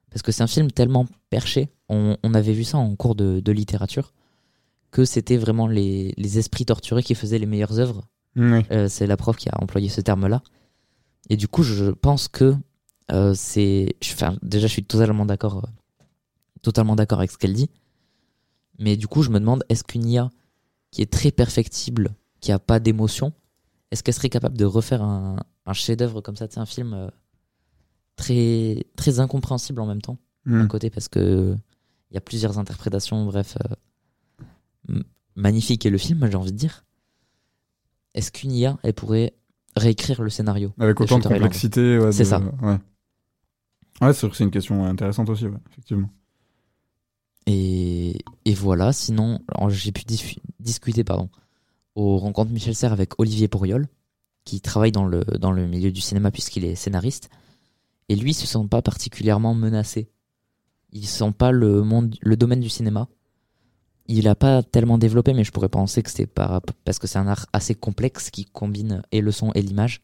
Parce 0.10 0.24
que 0.24 0.32
c'est 0.32 0.41
un 0.41 0.48
film 0.48 0.72
tellement 0.72 1.06
perché, 1.30 1.70
on, 1.90 2.18
on 2.24 2.34
avait 2.34 2.54
vu 2.54 2.64
ça 2.64 2.78
en 2.78 2.96
cours 2.96 3.16
de, 3.16 3.40
de 3.40 3.52
littérature, 3.52 4.14
que 4.92 5.06
c'était 5.06 5.38
vraiment 5.38 5.68
les, 5.68 6.14
les 6.18 6.40
esprits 6.40 6.66
torturés 6.66 7.04
qui 7.04 7.16
faisaient 7.16 7.40
les 7.40 7.46
meilleures 7.46 7.80
œuvres. 7.80 8.08
Euh, 8.38 8.88
c'est 8.90 9.08
la 9.08 9.16
prof 9.16 9.38
qui 9.38 9.48
a 9.50 9.54
employé 9.62 9.88
ce 9.88 10.02
terme-là. 10.02 10.42
Et 11.30 11.38
du 11.38 11.48
coup, 11.48 11.64
je 11.64 11.92
pense 11.92 12.28
que 12.28 12.56
euh, 13.12 13.34
c'est. 13.34 13.96
Enfin, 14.04 14.38
déjà, 14.42 14.68
je 14.68 14.74
suis 14.74 14.84
totalement 14.84 15.26
d'accord, 15.26 15.64
euh, 15.64 16.04
totalement 16.62 16.96
d'accord 16.96 17.20
avec 17.20 17.32
ce 17.32 17.38
qu'elle 17.38 17.54
dit. 17.54 17.70
Mais 18.78 18.98
du 18.98 19.08
coup, 19.08 19.22
je 19.22 19.30
me 19.30 19.40
demande, 19.40 19.64
est-ce 19.70 19.84
qu'une 19.84 20.06
IA 20.06 20.30
qui 20.92 21.02
est 21.02 21.12
très 21.12 21.32
perfectible, 21.32 22.14
qui 22.42 22.52
a 22.52 22.60
pas 22.60 22.80
d'émotion, 22.80 23.32
est-ce 23.92 24.04
qu'elle 24.04 24.14
serait 24.14 24.30
capable 24.30 24.58
de 24.58 24.66
refaire 24.66 25.02
un, 25.02 25.38
un 25.66 25.74
chef-d'œuvre 25.74 26.20
comme 26.22 26.36
ça, 26.36 26.48
c'est 26.50 26.60
un 26.60 26.66
film 26.66 26.94
euh, 26.94 27.08
très 28.18 28.86
très 28.96 29.20
incompréhensible 29.20 29.80
en 29.80 29.86
même 29.86 30.02
temps? 30.02 30.18
Mm. 30.46 30.62
d'un 30.62 30.68
côté 30.68 30.90
parce 30.90 31.08
que 31.08 31.56
il 32.12 32.16
y 32.16 32.18
a 32.18 32.22
plusieurs 32.22 32.60
interprétations, 32.60 33.26
bref, 33.26 33.58
euh, 34.89 35.01
magnifique 35.36 35.86
est 35.86 35.89
le 35.89 35.97
film, 35.97 36.28
j'ai 36.30 36.38
envie 36.38 36.51
de 36.51 36.58
dire. 36.58 36.86
Est-ce 38.14 38.32
qu'une 38.32 38.51
IA, 38.51 38.78
elle 38.84 38.93
pourrait 38.93 39.34
réécrire 39.76 40.22
le 40.22 40.30
scénario 40.30 40.72
Avec 40.80 41.01
autant 41.01 41.18
de 41.20 41.26
Island 41.26 41.41
complexité. 41.41 41.99
ouais, 41.99 42.12
C'est 42.12 42.24
de- 42.24 42.28
ça. 42.30 42.39
Ouais. 42.62 42.78
Ouais, 44.01 44.14
c'est 44.14 44.22
vrai 44.22 44.30
que 44.30 44.36
c'est 44.38 44.43
une 44.43 44.51
question 44.51 44.86
intéressante 44.86 45.30
aussi, 45.30 45.45
ouais, 45.47 45.58
effectivement. 45.72 46.10
Et, 47.47 48.18
et 48.45 48.53
voilà, 48.53 48.91
sinon, 48.93 49.39
j'ai 49.70 49.91
pu 49.91 50.03
dis- 50.06 50.38
discuter 50.60 51.03
pardon, 51.03 51.30
aux 51.95 52.18
rencontres 52.18 52.51
Michel 52.51 52.76
Serres 52.76 52.93
avec 52.93 53.20
Olivier 53.20 53.47
Pourriol, 53.47 53.88
qui 54.45 54.62
travaille 54.62 54.91
dans 54.91 55.06
le, 55.06 55.24
dans 55.39 55.51
le 55.51 55.68
milieu 55.68 55.91
du 55.91 56.01
cinéma 56.01 56.32
puisqu'il 56.32 56.66
est 56.66 56.76
scénariste. 56.76 57.30
Et 58.10 58.16
lui, 58.16 58.32
il 58.32 58.34
se 58.36 58.45
sent 58.47 58.68
pas 58.70 58.82
particulièrement 58.82 59.53
menacé. 59.56 60.10
Il 60.96 61.06
sent 61.06 61.34
pas 61.38 61.52
le, 61.52 61.82
monde, 61.84 62.16
le 62.22 62.38
domaine 62.38 62.62
du 62.62 62.70
cinéma. 62.70 63.10
Il 64.08 64.30
a 64.30 64.36
pas 64.36 64.64
tellement 64.64 64.98
développé, 64.98 65.34
mais 65.34 65.43
je 65.43 65.52
pourrais 65.52 65.68
penser 65.68 66.02
que 66.02 66.10
c'est 66.10 66.26
par- 66.26 66.62
parce 66.86 67.00
que 67.00 67.06
c'est 67.06 67.20
un 67.20 67.28
art 67.28 67.48
assez 67.52 67.76
complexe 67.76 68.30
qui 68.32 68.46
combine 68.46 69.02
et 69.12 69.20
le 69.20 69.32
son 69.34 69.52
et 69.56 69.62
l'image. 69.62 70.02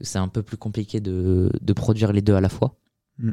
C'est 0.00 0.18
un 0.18 0.28
peu 0.28 0.42
plus 0.42 0.56
compliqué 0.56 0.98
de, 1.00 1.50
de 1.60 1.72
produire 1.74 2.12
les 2.12 2.22
deux 2.22 2.34
à 2.34 2.40
la 2.40 2.48
fois. 2.48 2.78
Mm. 3.18 3.32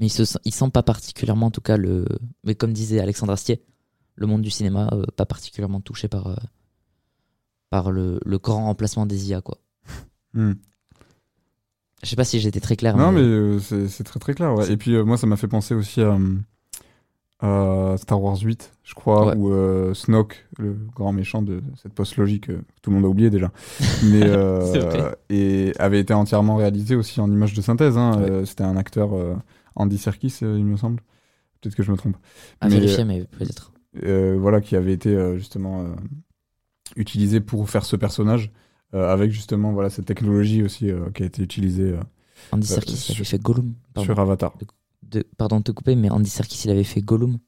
Mais 0.00 0.06
il, 0.06 0.10
se, 0.10 0.26
sent- 0.26 0.38
il 0.44 0.52
sent 0.52 0.68
pas 0.70 0.82
particulièrement, 0.82 1.46
en 1.46 1.50
tout 1.50 1.62
cas, 1.62 1.78
le. 1.78 2.04
Mais 2.44 2.54
comme 2.54 2.74
disait 2.74 3.00
Alexandre 3.00 3.32
Astier, 3.32 3.64
le 4.16 4.26
monde 4.26 4.42
du 4.42 4.50
cinéma, 4.50 4.90
euh, 4.92 5.06
pas 5.16 5.24
particulièrement 5.24 5.80
touché 5.80 6.08
par, 6.08 6.26
euh, 6.26 6.36
par 7.70 7.90
le, 7.90 8.20
le 8.24 8.38
grand 8.38 8.66
remplacement 8.66 9.06
des 9.06 9.30
IA, 9.30 9.40
quoi. 9.40 9.58
Mm. 10.34 10.52
Je 12.04 12.10
sais 12.10 12.16
pas 12.16 12.24
si 12.24 12.38
j'étais 12.38 12.60
très 12.60 12.76
clair. 12.76 12.96
Non, 12.96 13.10
mais 13.12 13.20
euh, 13.22 13.58
c'est 13.58 13.88
c'est 13.88 14.04
très 14.04 14.20
très 14.20 14.34
clair. 14.34 14.54
ouais. 14.54 14.70
Et 14.70 14.76
puis 14.76 14.94
euh, 14.94 15.04
moi, 15.04 15.16
ça 15.16 15.26
m'a 15.26 15.36
fait 15.36 15.48
penser 15.48 15.74
aussi 15.74 16.00
à, 16.02 16.16
à 17.40 17.96
Star 17.98 18.22
Wars 18.22 18.38
8, 18.40 18.72
je 18.84 18.94
crois, 18.94 19.26
Ouais. 19.28 19.34
où 19.36 19.52
euh, 19.52 19.92
Snoke, 19.94 20.46
le 20.58 20.76
grand 20.94 21.12
méchant 21.12 21.42
de 21.42 21.60
cette 21.82 21.92
post-logique 21.92 22.48
euh, 22.50 22.56
que 22.58 22.80
tout 22.82 22.90
le 22.90 22.96
monde 22.96 23.04
a 23.04 23.08
oublié 23.08 23.30
déjà, 23.30 23.50
mais 24.04 24.22
euh, 24.24 25.12
et 25.30 25.72
avait 25.78 26.00
été 26.00 26.14
entièrement 26.14 26.56
réalisé 26.56 26.94
aussi 26.96 27.20
en 27.20 27.30
image 27.30 27.54
de 27.54 27.60
synthèse. 27.62 27.98
hein. 27.98 28.20
Ouais. 28.22 28.30
Euh, 28.30 28.44
C'était 28.44 28.64
un 28.64 28.76
acteur, 28.76 29.14
euh, 29.14 29.34
Andy 29.76 29.98
Serkis, 29.98 30.36
euh, 30.42 30.56
il 30.58 30.64
me 30.64 30.76
semble. 30.76 31.00
Peut-être 31.60 31.74
que 31.76 31.82
je 31.82 31.90
me 31.90 31.96
trompe. 31.96 32.16
À 32.60 32.68
Mais, 32.68 32.74
vérifier, 32.78 33.04
mais 33.04 33.24
peut-être. 33.24 33.72
euh, 34.04 34.36
voilà, 34.38 34.60
qui 34.60 34.76
avait 34.76 34.92
été 34.92 35.08
euh, 35.10 35.36
justement 35.38 35.80
euh, 35.82 35.86
utilisé 36.96 37.40
pour 37.40 37.68
faire 37.68 37.84
ce 37.84 37.96
personnage, 37.96 38.46
euh, 38.46 38.50
avec 39.02 39.30
justement 39.32 39.72
voilà 39.72 39.90
cette 39.90 40.06
technologie 40.06 40.62
aussi 40.62 40.90
euh, 40.90 41.10
qui 41.14 41.22
a 41.22 41.26
été 41.26 41.42
utilisée 41.42 41.90
euh, 41.92 42.00
Andy 42.52 42.70
euh, 42.70 42.74
Serkis, 42.74 42.96
sur- 42.96 43.14
avait 43.16 43.24
fait 43.24 43.38
Gollum. 43.42 43.74
Pardon. 43.92 44.06
sur 44.06 44.18
Avatar. 44.20 44.54
De- 45.02 45.26
pardon 45.36 45.58
de 45.58 45.62
te 45.64 45.72
couper, 45.72 45.94
mais 45.96 46.10
Andy 46.10 46.28
Serkis, 46.30 46.62
il 46.64 46.70
avait 46.70 46.84
fait 46.84 47.00
Gollum. 47.00 47.38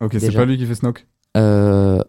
Ok, 0.00 0.16
c'est 0.18 0.32
pas 0.32 0.44
lui 0.44 0.56
qui 0.58 0.66
fait 0.66 0.74
Snoke 0.74 1.06
Euh, 1.36 2.02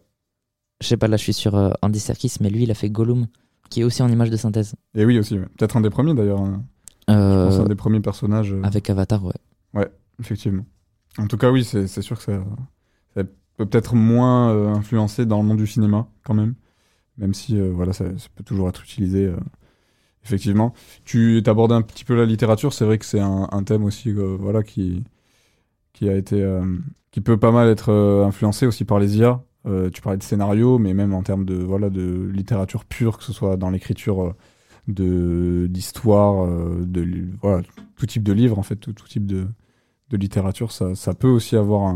je 0.81 0.87
sais 0.87 0.97
pas, 0.97 1.07
là 1.07 1.17
je 1.17 1.23
suis 1.23 1.33
sur 1.33 1.55
euh, 1.55 1.71
Andy 1.81 1.99
Serkis, 1.99 2.35
mais 2.41 2.49
lui 2.49 2.63
il 2.63 2.71
a 2.71 2.73
fait 2.73 2.89
Gollum, 2.89 3.27
qui 3.69 3.81
est 3.81 3.83
aussi 3.83 4.01
en 4.01 4.09
image 4.09 4.29
de 4.29 4.37
synthèse. 4.37 4.75
Et 4.95 5.05
oui 5.05 5.19
aussi, 5.19 5.37
ouais. 5.37 5.45
peut-être 5.57 5.77
un 5.77 5.81
des 5.81 5.89
premiers 5.89 6.13
d'ailleurs. 6.13 6.41
hein. 6.41 6.63
Euh, 7.09 7.49
Je 7.49 7.55
pense 7.57 7.65
un 7.65 7.67
des 7.69 7.75
premiers 7.75 7.99
personnages. 7.99 8.53
euh, 8.53 8.61
Avec 8.63 8.89
Avatar, 8.89 9.23
ouais. 9.25 9.33
Ouais, 9.73 9.89
effectivement. 10.19 10.65
En 11.17 11.27
tout 11.27 11.37
cas, 11.37 11.51
oui, 11.51 11.63
c'est 11.65 11.87
sûr 12.01 12.17
que 12.17 12.23
ça, 12.23 12.43
ça 13.15 13.23
peut 13.57 13.65
peut-être 13.65 13.95
moins 13.95 14.51
euh, 14.53 14.69
influencer 14.73 15.25
dans 15.25 15.41
le 15.41 15.47
monde 15.47 15.57
du 15.57 15.67
cinéma, 15.67 16.07
quand 16.23 16.33
même. 16.33 16.55
Même 17.17 17.33
si, 17.33 17.59
euh, 17.59 17.71
voilà, 17.73 17.93
ça, 17.93 18.05
peut 18.35 18.43
toujours 18.43 18.69
être 18.69 18.83
utilisé. 18.83 19.25
euh, 19.25 19.37
effectivement. 20.25 20.73
Tu 21.05 21.41
abordes 21.47 21.71
un 21.71 21.81
petit 21.81 22.05
peu 22.05 22.15
la 22.15 22.25
littérature, 22.25 22.73
c'est 22.73 22.85
vrai 22.85 22.97
que 22.97 23.05
c'est 23.05 23.19
un, 23.19 23.63
thème 23.63 23.83
aussi, 23.83 24.09
euh, 24.09 24.37
voilà, 24.39 24.63
qui, 24.63 25.03
qui 25.93 26.09
a 26.09 26.15
été. 26.15 26.43
qui 27.11 27.21
peut 27.21 27.37
pas 27.37 27.51
mal 27.51 27.69
être 27.69 27.91
influencé 28.25 28.65
aussi 28.67 28.85
par 28.85 28.99
les 28.99 29.17
IA. 29.17 29.43
Tu 29.93 30.01
parlais 30.01 30.17
de 30.17 30.23
scénario, 30.23 30.79
mais 30.79 30.93
même 30.93 31.13
en 31.13 31.23
termes 31.23 31.45
de, 31.45 31.55
voilà, 31.55 31.89
de 31.89 32.29
littérature 32.33 32.85
pure, 32.85 33.17
que 33.17 33.23
ce 33.23 33.33
soit 33.33 33.57
dans 33.57 33.69
l'écriture. 33.71 34.35
de 34.87 35.67
d'histoire, 35.69 36.47
de 36.47 37.27
voilà, 37.41 37.63
tout 37.95 38.05
type 38.07 38.23
de 38.23 38.33
livre 38.33 38.59
en 38.59 38.63
fait, 38.63 38.75
tout, 38.77 38.93
type 38.93 39.25
de, 39.25 39.47
de 40.11 40.17
littérature, 40.17 40.71
ça, 40.71 40.95
ça 40.95 41.13
peut 41.13 41.27
aussi 41.27 41.55
avoir 41.55 41.95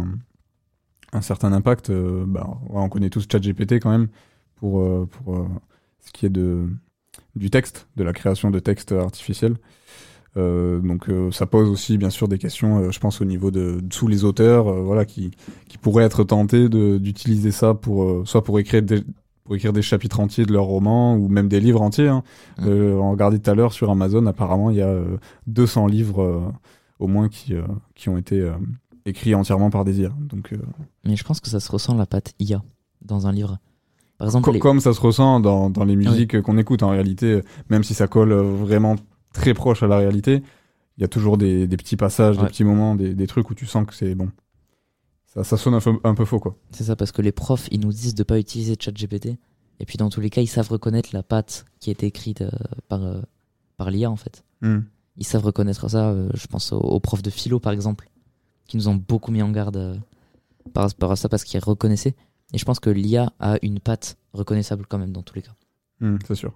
un, 1.11 1.21
certain 1.21 1.53
impact. 1.53 1.89
euh, 1.89 2.25
bah, 2.27 2.47
on 2.69 2.89
connaît 2.89 3.09
tous 3.09 3.25
ChatGPT 3.31 3.73
quand 3.73 3.91
même 3.91 4.07
pour, 4.55 4.81
euh, 4.81 5.07
pour 5.09 5.35
euh, 5.35 5.47
ce 5.99 6.11
qui 6.11 6.25
est 6.25 6.29
de, 6.29 6.67
du 7.35 7.49
texte, 7.49 7.87
de 7.95 8.03
la 8.03 8.13
création 8.13 8.51
de 8.51 8.59
textes 8.59 8.91
artificiels. 8.91 9.55
Euh, 10.37 10.79
donc 10.79 11.09
euh, 11.09 11.31
ça 11.31 11.45
pose 11.45 11.69
aussi 11.69 11.97
bien 11.97 12.09
sûr 12.09 12.27
des 12.27 12.37
questions, 12.37 12.79
euh, 12.79 12.91
je 12.91 12.99
pense 12.99 13.21
au 13.21 13.25
niveau 13.25 13.51
de, 13.51 13.79
de 13.79 13.87
tous 13.87 14.07
les 14.07 14.25
auteurs, 14.25 14.71
voilà, 14.83 15.05
qui, 15.05 15.31
qui 15.69 15.77
pourraient 15.77 16.03
être 16.03 16.23
tentés 16.23 16.67
d'utiliser 16.67 17.51
ça 17.51 17.73
pour 17.73 18.27
soit 18.27 18.43
pour 18.43 18.59
écrire 18.59 18.81
des, 18.81 19.03
pour 19.43 19.55
écrire 19.55 19.71
des 19.71 19.81
chapitres 19.81 20.19
entiers 20.19 20.45
de 20.45 20.51
leurs 20.51 20.65
romans 20.65 21.15
ou 21.15 21.29
même 21.29 21.47
des 21.47 21.59
livres 21.59 21.81
entiers. 21.81 22.09
Hein. 22.09 22.23
Euh, 22.59 22.95
on 22.95 23.11
regardait 23.11 23.39
tout 23.39 23.49
à 23.49 23.55
l'heure 23.55 23.71
sur 23.71 23.89
Amazon, 23.89 24.25
apparemment 24.25 24.71
il 24.71 24.77
y 24.77 24.81
a 24.81 24.87
euh, 24.87 25.17
200 25.47 25.87
livres 25.87 26.53
au 26.99 27.07
moins 27.07 27.29
qui, 27.29 27.53
qui 27.93 28.09
ont 28.09 28.17
été 28.17 28.49
écrits 29.05 29.35
entièrement 29.35 29.69
par 29.69 29.85
des 29.85 30.01
IA. 30.01 30.13
Donc, 30.19 30.53
Mais 31.05 31.15
je 31.15 31.23
pense 31.23 31.39
que 31.39 31.49
ça 31.49 31.59
se 31.59 31.71
ressent 31.71 31.95
la 31.95 32.05
patte 32.05 32.33
IA 32.39 32.63
dans 33.01 33.27
un 33.27 33.31
livre. 33.31 33.59
Par 34.17 34.27
exemple, 34.27 34.45
co- 34.45 34.51
les- 34.51 34.59
comme 34.59 34.79
ça 34.79 34.93
se 34.93 35.01
ressent 35.01 35.39
dans, 35.39 35.69
dans 35.69 35.83
les 35.83 35.95
musiques 35.95 36.41
qu'on 36.41 36.57
écoute 36.57 36.83
en 36.83 36.89
réalité, 36.89 37.25
euh, 37.33 37.41
même 37.69 37.83
si 37.83 37.93
ça 37.93 38.07
colle 38.07 38.31
euh, 38.31 38.41
vraiment 38.43 38.95
très 39.33 39.53
proche 39.53 39.83
à 39.83 39.87
la 39.87 39.97
réalité, 39.97 40.41
il 40.97 41.01
y 41.01 41.03
a 41.03 41.07
toujours 41.09 41.37
des, 41.37 41.67
des 41.67 41.77
petits 41.77 41.97
passages, 41.97 42.37
des 42.37 42.43
petits 42.47 42.63
moments, 42.63 42.95
des, 42.95 43.13
des 43.13 43.27
trucs 43.27 43.49
où 43.49 43.53
tu 43.55 43.65
sens 43.65 43.85
que 43.85 43.93
c'est 43.93 44.15
bon. 44.15 44.29
Ça, 45.25 45.43
ça 45.43 45.57
sonne 45.57 45.73
un 45.73 45.81
peu, 45.81 45.93
un 46.05 46.15
peu 46.15 46.23
faux 46.23 46.39
quoi. 46.39 46.55
C'est 46.71 46.85
ça, 46.85 46.95
parce 46.95 47.11
que 47.11 47.21
les 47.21 47.33
profs, 47.33 47.67
ils 47.71 47.79
nous 47.81 47.91
disent 47.91 48.15
de 48.15 48.23
pas 48.23 48.39
utiliser 48.39 48.75
ChatGPT. 48.79 49.37
Et 49.81 49.85
puis 49.85 49.97
dans 49.97 50.09
tous 50.09 50.21
les 50.21 50.29
cas, 50.29 50.39
ils 50.41 50.47
savent 50.47 50.69
reconnaître 50.69 51.09
la 51.11 51.21
patte 51.23 51.65
qui 51.81 51.89
a 51.89 51.91
été 51.91 52.05
écrite 52.05 52.41
euh, 52.41 52.49
par, 52.87 53.03
euh, 53.03 53.19
par 53.75 53.91
l'IA, 53.91 54.09
en 54.09 54.15
fait. 54.15 54.45
Hmm. 54.61 54.79
Ils 55.17 55.25
savent 55.25 55.43
reconnaître 55.43 55.89
ça. 55.89 56.09
euh, 56.11 56.29
je 56.33 56.47
pense 56.47 56.71
aux, 56.71 56.77
aux 56.79 56.99
profs 57.01 57.21
de 57.23 57.29
philo, 57.29 57.59
par 57.59 57.73
exemple, 57.73 58.09
qui 58.67 58.77
nous 58.77 58.87
ont 58.87 58.95
beaucoup 58.95 59.31
mis 59.31 59.41
en 59.41 59.51
garde 59.51 59.99
par 60.73 60.85
rapport 60.87 61.11
à 61.11 61.17
ça 61.17 61.27
parce 61.27 61.43
qu'ils 61.43 61.59
reconnaissaient. 61.59 62.15
Et 62.53 62.57
je 62.57 62.65
pense 62.65 62.79
que 62.79 62.89
l'IA 62.89 63.33
a 63.39 63.57
une 63.61 63.79
patte 63.79 64.17
reconnaissable 64.33 64.85
quand 64.87 64.97
même 64.97 65.11
dans 65.11 65.23
tous 65.23 65.35
les 65.35 65.41
cas. 65.41 65.55
Hmm, 65.99 66.17
c'est 66.27 66.35
sûr. 66.35 66.53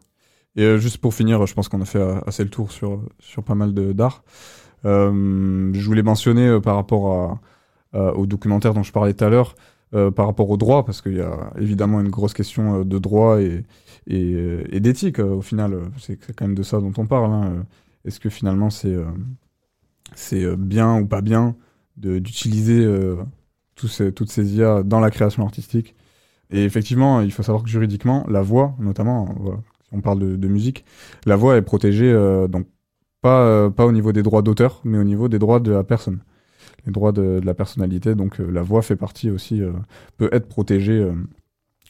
Et 0.55 0.63
euh, 0.63 0.77
juste 0.77 0.97
pour 0.97 1.13
finir, 1.13 1.45
je 1.45 1.53
pense 1.53 1.69
qu'on 1.69 1.81
a 1.81 1.85
fait 1.85 1.99
euh, 1.99 2.19
assez 2.25 2.43
le 2.43 2.49
tour 2.49 2.71
sur, 2.71 3.01
sur 3.19 3.43
pas 3.43 3.55
mal 3.55 3.73
d'art. 3.73 4.23
Euh, 4.85 5.71
je 5.73 5.85
voulais 5.85 6.03
mentionner 6.03 6.59
par 6.61 6.75
rapport 6.75 7.39
à, 7.93 8.13
au 8.15 8.25
documentaire 8.25 8.73
dont 8.73 8.83
je 8.83 8.91
parlais 8.91 9.13
tout 9.13 9.23
à 9.25 9.29
l'heure, 9.29 9.55
par 9.91 10.27
rapport 10.27 10.49
au 10.51 10.57
droit, 10.57 10.85
parce 10.85 11.01
qu'il 11.01 11.15
y 11.15 11.21
a 11.21 11.51
évidemment 11.57 11.99
une 11.99 12.09
grosse 12.09 12.33
question 12.33 12.85
de 12.85 12.99
droit 12.99 13.41
et, 13.41 13.65
et, 14.05 14.79
d'éthique 14.79 15.17
au 15.17 15.41
final. 15.41 15.89
C'est 15.97 16.17
quand 16.35 16.45
même 16.45 16.55
de 16.55 16.61
ça 16.61 16.79
dont 16.79 16.93
on 16.97 17.07
parle. 17.07 17.31
hein. 17.31 17.65
Est-ce 18.05 18.19
que 18.19 18.29
finalement 18.29 18.69
c'est 18.69 18.95
c'est 20.13 20.55
bien 20.55 20.99
ou 20.99 21.07
pas 21.07 21.21
bien 21.21 21.55
d'utiliser 21.97 22.85
tous 23.79 23.87
ces- 23.87 24.11
toutes 24.13 24.31
ces 24.31 24.55
IA 24.57 24.83
dans 24.83 24.99
la 24.99 25.11
création 25.11 25.43
artistique 25.45 25.95
et 26.51 26.63
effectivement, 26.65 27.21
il 27.21 27.31
faut 27.31 27.43
savoir 27.43 27.63
que 27.63 27.69
juridiquement, 27.69 28.25
la 28.29 28.41
voix, 28.41 28.75
notamment, 28.79 29.25
voilà, 29.39 29.59
si 29.83 29.89
on 29.95 30.01
parle 30.01 30.19
de, 30.19 30.35
de 30.35 30.47
musique, 30.47 30.85
la 31.25 31.35
voix 31.35 31.57
est 31.57 31.61
protégée, 31.63 32.11
euh, 32.11 32.47
donc 32.47 32.67
pas, 33.21 33.41
euh, 33.43 33.69
pas 33.69 33.85
au 33.85 33.91
niveau 33.91 34.11
des 34.13 34.23
droits 34.23 34.41
d'auteur, 34.43 34.81
mais 34.85 34.97
au 34.99 35.03
niveau 35.05 35.29
des 35.29 35.39
droits 35.39 35.59
de 35.59 35.71
la 35.71 35.83
personne, 35.83 36.19
les 36.85 36.91
droits 36.93 37.11
de, 37.13 37.39
de 37.41 37.45
la 37.45 37.53
personnalité. 37.55 38.15
Donc 38.15 38.39
euh, 38.41 38.51
la 38.51 38.63
voix 38.63 38.81
fait 38.83 38.95
partie 38.97 39.29
aussi, 39.31 39.61
peut 40.17 40.29
être 40.33 40.47
protégée 40.47 41.07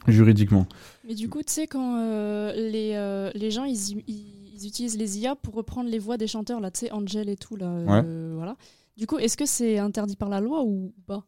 juridiquement. 0.08 0.68
Mais 1.04 1.16
du 1.16 1.30
coup, 1.30 1.42
tu 1.44 1.54
sais, 1.54 1.68
quand 1.68 1.98
les, 2.56 3.32
les 3.36 3.52
gens 3.52 3.64
ils, 3.66 4.02
ils- 4.08 4.68
utilisent 4.68 4.98
les 4.98 5.20
IA 5.20 5.38
pour 5.38 5.54
reprendre 5.56 5.90
les 5.90 6.00
voix 6.00 6.18
des 6.18 6.28
chanteurs, 6.28 6.60
là, 6.60 6.70
tu 6.70 6.82
sais, 6.82 6.92
Angel 6.92 7.30
et 7.30 7.38
tout, 7.38 7.56
là, 7.56 7.70
voilà. 8.36 8.58
Du 8.98 9.08
coup, 9.08 9.18
est-ce 9.18 9.38
que 9.38 9.46
c'est 9.46 9.78
interdit 9.78 10.18
par 10.18 10.28
la 10.30 10.42
loi 10.42 10.64
ou 10.66 10.94
pas? 11.08 11.24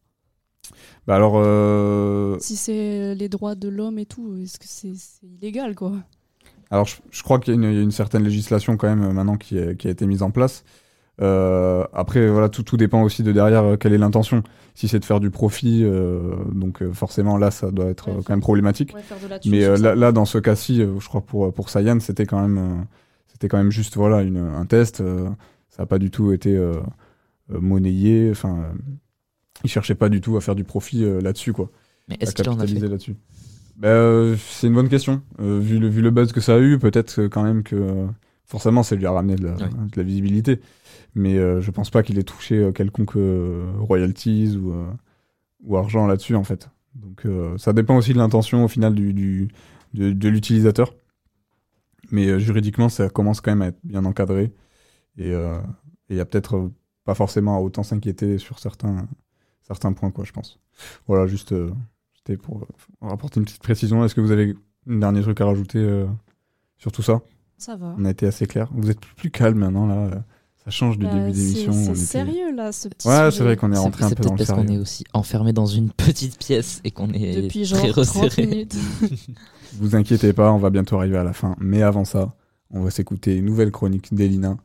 Bah 1.07 1.15
alors, 1.15 1.33
euh, 1.37 2.37
Si 2.39 2.55
c'est 2.55 3.15
les 3.15 3.29
droits 3.29 3.55
de 3.55 3.67
l'homme 3.69 3.97
et 3.99 4.05
tout, 4.05 4.35
est-ce 4.41 4.59
que 4.59 4.65
c'est 4.67 4.93
illégal, 5.25 5.75
quoi? 5.75 5.93
Alors, 6.69 6.85
je, 6.85 6.97
je 7.11 7.23
crois 7.23 7.39
qu'il 7.39 7.53
y, 7.53 7.57
a 7.57 7.59
une- 7.59 7.69
il 7.71 7.75
y 7.75 7.79
a 7.79 7.83
une 7.83 7.91
certaine 7.91 8.23
législation 8.23 8.77
quand 8.77 8.87
même 8.87 9.03
euh, 9.03 9.13
maintenant 9.13 9.37
qui, 9.37 9.57
est- 9.57 9.75
qui 9.77 9.87
a 9.87 9.91
été 9.91 10.05
mise 10.05 10.21
en 10.21 10.31
place. 10.31 10.63
Euh, 11.21 11.85
après, 11.93 12.27
voilà, 12.27 12.49
tout, 12.49 12.63
tout 12.63 12.77
dépend 12.77 13.03
aussi 13.03 13.23
de 13.23 13.31
derrière 13.31 13.63
euh, 13.63 13.77
quelle 13.77 13.93
est 13.93 13.97
l'intention. 13.97 14.43
Si 14.75 14.87
c'est 14.87 14.99
de 14.99 15.05
faire 15.05 15.19
du 15.19 15.29
profit, 15.31 15.83
euh, 15.83 16.35
donc 16.53 16.81
euh, 16.81 16.93
forcément 16.93 17.37
là, 17.37 17.51
ça 17.51 17.71
doit 17.71 17.87
être 17.87 18.09
euh, 18.09 18.21
quand 18.25 18.29
même 18.31 18.39
problématique. 18.41 18.93
ouais, 18.95 19.01
Mais 19.45 19.63
euh, 19.65 19.77
là, 19.77 19.95
là, 19.95 20.11
dans 20.11 20.25
ce 20.25 20.37
cas-ci, 20.39 20.81
euh, 20.81 20.99
je 20.99 21.07
crois 21.07 21.21
pour 21.21 21.53
pour 21.53 21.69
Cyan, 21.69 21.99
c'était 21.99 22.25
quand 22.25 22.41
même, 22.41 22.57
euh, 22.57 22.83
c'était 23.27 23.49
quand 23.49 23.57
même 23.57 23.71
juste 23.71 23.97
voilà 23.97 24.21
une, 24.21 24.37
un 24.37 24.65
test. 24.65 25.01
euh, 25.01 25.29
ça 25.69 25.83
n'a 25.83 25.87
pas 25.87 25.99
du 25.99 26.11
tout 26.11 26.31
été 26.31 26.55
euh, 26.55 26.73
euh, 27.53 27.59
monnayé. 27.59 28.29
Enfin, 28.31 28.73
ils 29.63 29.69
cherchaient 29.69 29.95
pas 29.95 30.09
du 30.09 30.21
tout 30.21 30.37
à 30.37 30.41
faire 30.41 30.55
du 30.55 30.63
profit 30.63 31.03
euh, 31.03 31.21
là-dessus, 31.21 31.53
quoi. 31.53 31.69
Mais 32.07 32.17
est-ce 32.19 32.33
qu'il 32.33 32.49
en 32.49 32.59
a 32.59 32.65
fait 32.67 32.79
là-dessus. 32.79 33.15
Bah, 33.77 33.87
euh, 33.89 34.35
c'est 34.37 34.67
une 34.67 34.73
bonne 34.73 34.89
question. 34.89 35.21
Euh, 35.39 35.59
vu, 35.59 35.79
le, 35.79 35.87
vu 35.87 36.01
le 36.01 36.11
buzz 36.11 36.31
que 36.33 36.41
ça 36.41 36.55
a 36.55 36.59
eu, 36.59 36.77
peut-être 36.79 37.23
quand 37.27 37.43
même 37.43 37.63
que 37.63 38.05
forcément 38.45 38.83
ça 38.83 38.95
lui 38.95 39.05
a 39.05 39.11
ramené 39.11 39.35
de 39.35 39.45
la, 39.45 39.53
Ouais. 39.53 39.69
de 39.69 39.97
la 39.97 40.03
visibilité. 40.03 40.59
Mais 41.15 41.35
je 41.35 41.71
pense 41.71 41.89
pas 41.89 42.03
qu'il 42.03 42.17
ait 42.19 42.23
touché 42.23 42.71
quelconque 42.75 43.15
royalties 43.79 44.57
ou, 44.57 44.73
ou 45.63 45.77
argent 45.77 46.05
là-dessus 46.07 46.35
en 46.35 46.43
fait. 46.43 46.69
Donc 46.95 47.25
ça 47.57 47.73
dépend 47.73 47.97
aussi 47.97 48.13
de 48.13 48.17
l'intention 48.17 48.63
au 48.65 48.67
final 48.67 48.93
du, 48.95 49.13
du- 49.13 49.49
de, 49.93 50.11
de 50.11 50.29
l'utilisateur. 50.29 50.95
Mais 52.11 52.39
juridiquement, 52.39 52.89
ça 52.89 53.09
commence 53.09 53.41
quand 53.41 53.51
même 53.51 53.61
à 53.61 53.67
être 53.67 53.79
bien 53.83 54.05
encadré. 54.05 54.51
Et 55.17 55.31
il 56.09 56.15
y 56.15 56.19
a 56.19 56.25
peut-être 56.25 56.71
pas 57.05 57.15
forcément 57.15 57.55
à 57.57 57.59
autant 57.59 57.83
s'inquiéter 57.83 58.37
sur 58.37 58.59
certains, 58.59 59.07
certains 59.75 59.93
points, 59.93 60.11
quoi, 60.11 60.23
je 60.25 60.31
pense. 60.31 60.59
Voilà, 61.07 61.27
juste 61.27 61.51
euh, 61.51 61.71
c'était 62.15 62.37
pour 62.37 62.57
euh, 62.61 62.65
rapporter 63.01 63.39
une 63.39 63.45
petite 63.45 63.61
précision. 63.61 64.03
Est-ce 64.05 64.15
que 64.15 64.21
vous 64.21 64.31
avez 64.31 64.55
un 64.89 64.97
dernier 64.97 65.21
truc 65.21 65.39
à 65.41 65.45
rajouter 65.45 65.79
euh, 65.79 66.05
sur 66.77 66.91
tout 66.91 67.01
ça? 67.01 67.21
Ça 67.57 67.75
va. 67.75 67.95
On 67.97 68.05
a 68.05 68.09
été 68.11 68.25
assez 68.27 68.47
clair. 68.47 68.69
Vous 68.73 68.89
êtes 68.89 68.99
plus 68.99 69.29
calme 69.31 69.59
maintenant, 69.59 69.85
là. 69.87 70.09
Ça 70.63 70.69
change 70.69 70.99
du 70.99 71.05
Bah, 71.07 71.13
début 71.13 71.31
d'émission. 71.31 71.71
c'est 71.73 71.85
était- 71.89 71.95
sérieux, 71.95 72.55
là, 72.55 72.71
ce 72.71 72.87
petit 72.87 73.07
Ouais, 73.07 73.31
c'est 73.31 73.43
vrai 73.43 73.57
qu'on 73.57 73.71
est 73.73 73.77
rentré 73.79 74.03
un 74.05 74.09
peu 74.09 74.15
dans 74.23 74.35
peut-être 74.35 74.39
le 74.39 74.45
parce 74.45 74.59
qu'on 74.67 74.71
est 74.71 74.77
aussi 74.77 75.03
enfermé 75.13 75.53
dans 75.53 75.65
une 75.65 75.89
petite 75.91 76.37
pièce 76.37 76.81
et 76.83 76.91
qu'on 76.91 77.09
est 77.13 77.41
Depuis 77.43 77.63
très 77.63 77.65
genre 77.65 77.79
30 77.81 77.95
resserré. 77.95 78.45
minutes. 78.45 78.75
Vous 79.79 79.95
inquiétez 79.95 80.33
pas, 80.33 80.51
on 80.51 80.57
va 80.59 80.69
bientôt 80.69 80.97
arriver 80.97 81.17
à 81.17 81.23
la 81.23 81.33
fin. 81.33 81.55
Mais 81.59 81.81
avant 81.81 82.05
ça, 82.05 82.33
on 82.69 82.81
va 82.83 82.91
s'écouter 82.91 83.35
une 83.37 83.45
nouvelle 83.45 83.71
chronique 83.71 84.13
d'Elina 84.13 84.57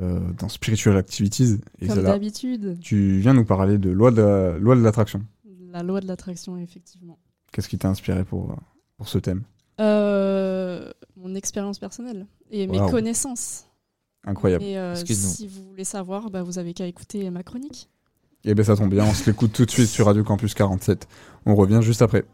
euh, 0.00 0.20
dans 0.38 0.48
Spiritual 0.48 0.96
Activities. 0.96 1.60
Et 1.80 1.86
Comme 1.88 2.02
d'habitude. 2.02 2.78
Tu 2.80 3.18
viens 3.20 3.34
nous 3.34 3.44
parler 3.44 3.78
de 3.78 3.90
loi 3.90 4.10
de 4.10 4.22
la- 4.22 4.58
loi 4.58 4.76
de 4.76 4.80
l'attraction. 4.82 5.22
La 5.70 5.82
loi 5.82 6.00
de 6.00 6.06
l'attraction, 6.06 6.56
effectivement. 6.58 7.18
Qu'est-ce 7.52 7.68
qui 7.68 7.78
t'a 7.78 7.88
inspiré 7.88 8.24
pour, 8.24 8.54
pour 8.96 9.08
ce 9.08 9.18
thème? 9.18 9.42
Euh, 9.80 10.90
mon 11.16 11.34
expérience 11.34 11.78
personnelle 11.78 12.26
et 12.50 12.66
mes 12.66 12.78
connaissances. 12.90 13.64
Incroyable. 14.24 14.64
Et 14.64 14.76
euh, 14.76 14.94
si 14.96 15.46
vous 15.46 15.62
voulez 15.70 15.84
savoir, 15.84 16.30
bah, 16.30 16.42
vous 16.42 16.58
avez 16.58 16.74
qu'à 16.74 16.86
écouter 16.86 17.30
ma 17.30 17.42
chronique. 17.42 17.88
Eh 18.44 18.54
ben 18.54 18.64
ça 18.64 18.76
tombe 18.76 18.90
bien, 18.90 19.04
on 19.04 19.12
se 19.14 19.26
l'écoute 19.28 19.52
tout 19.52 19.64
de 19.66 19.70
suite 19.70 19.88
sur 19.88 20.06
Radio 20.06 20.22
Campus 20.24 20.54
47. 20.54 21.08
On 21.46 21.54
revient 21.56 21.80
juste 21.82 22.02
après. 22.02 22.24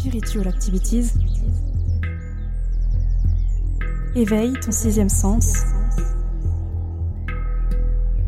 Spiritual 0.00 0.48
Activities. 0.48 1.12
Éveille 4.14 4.54
ton 4.58 4.72
sixième 4.72 5.10
sens 5.10 5.52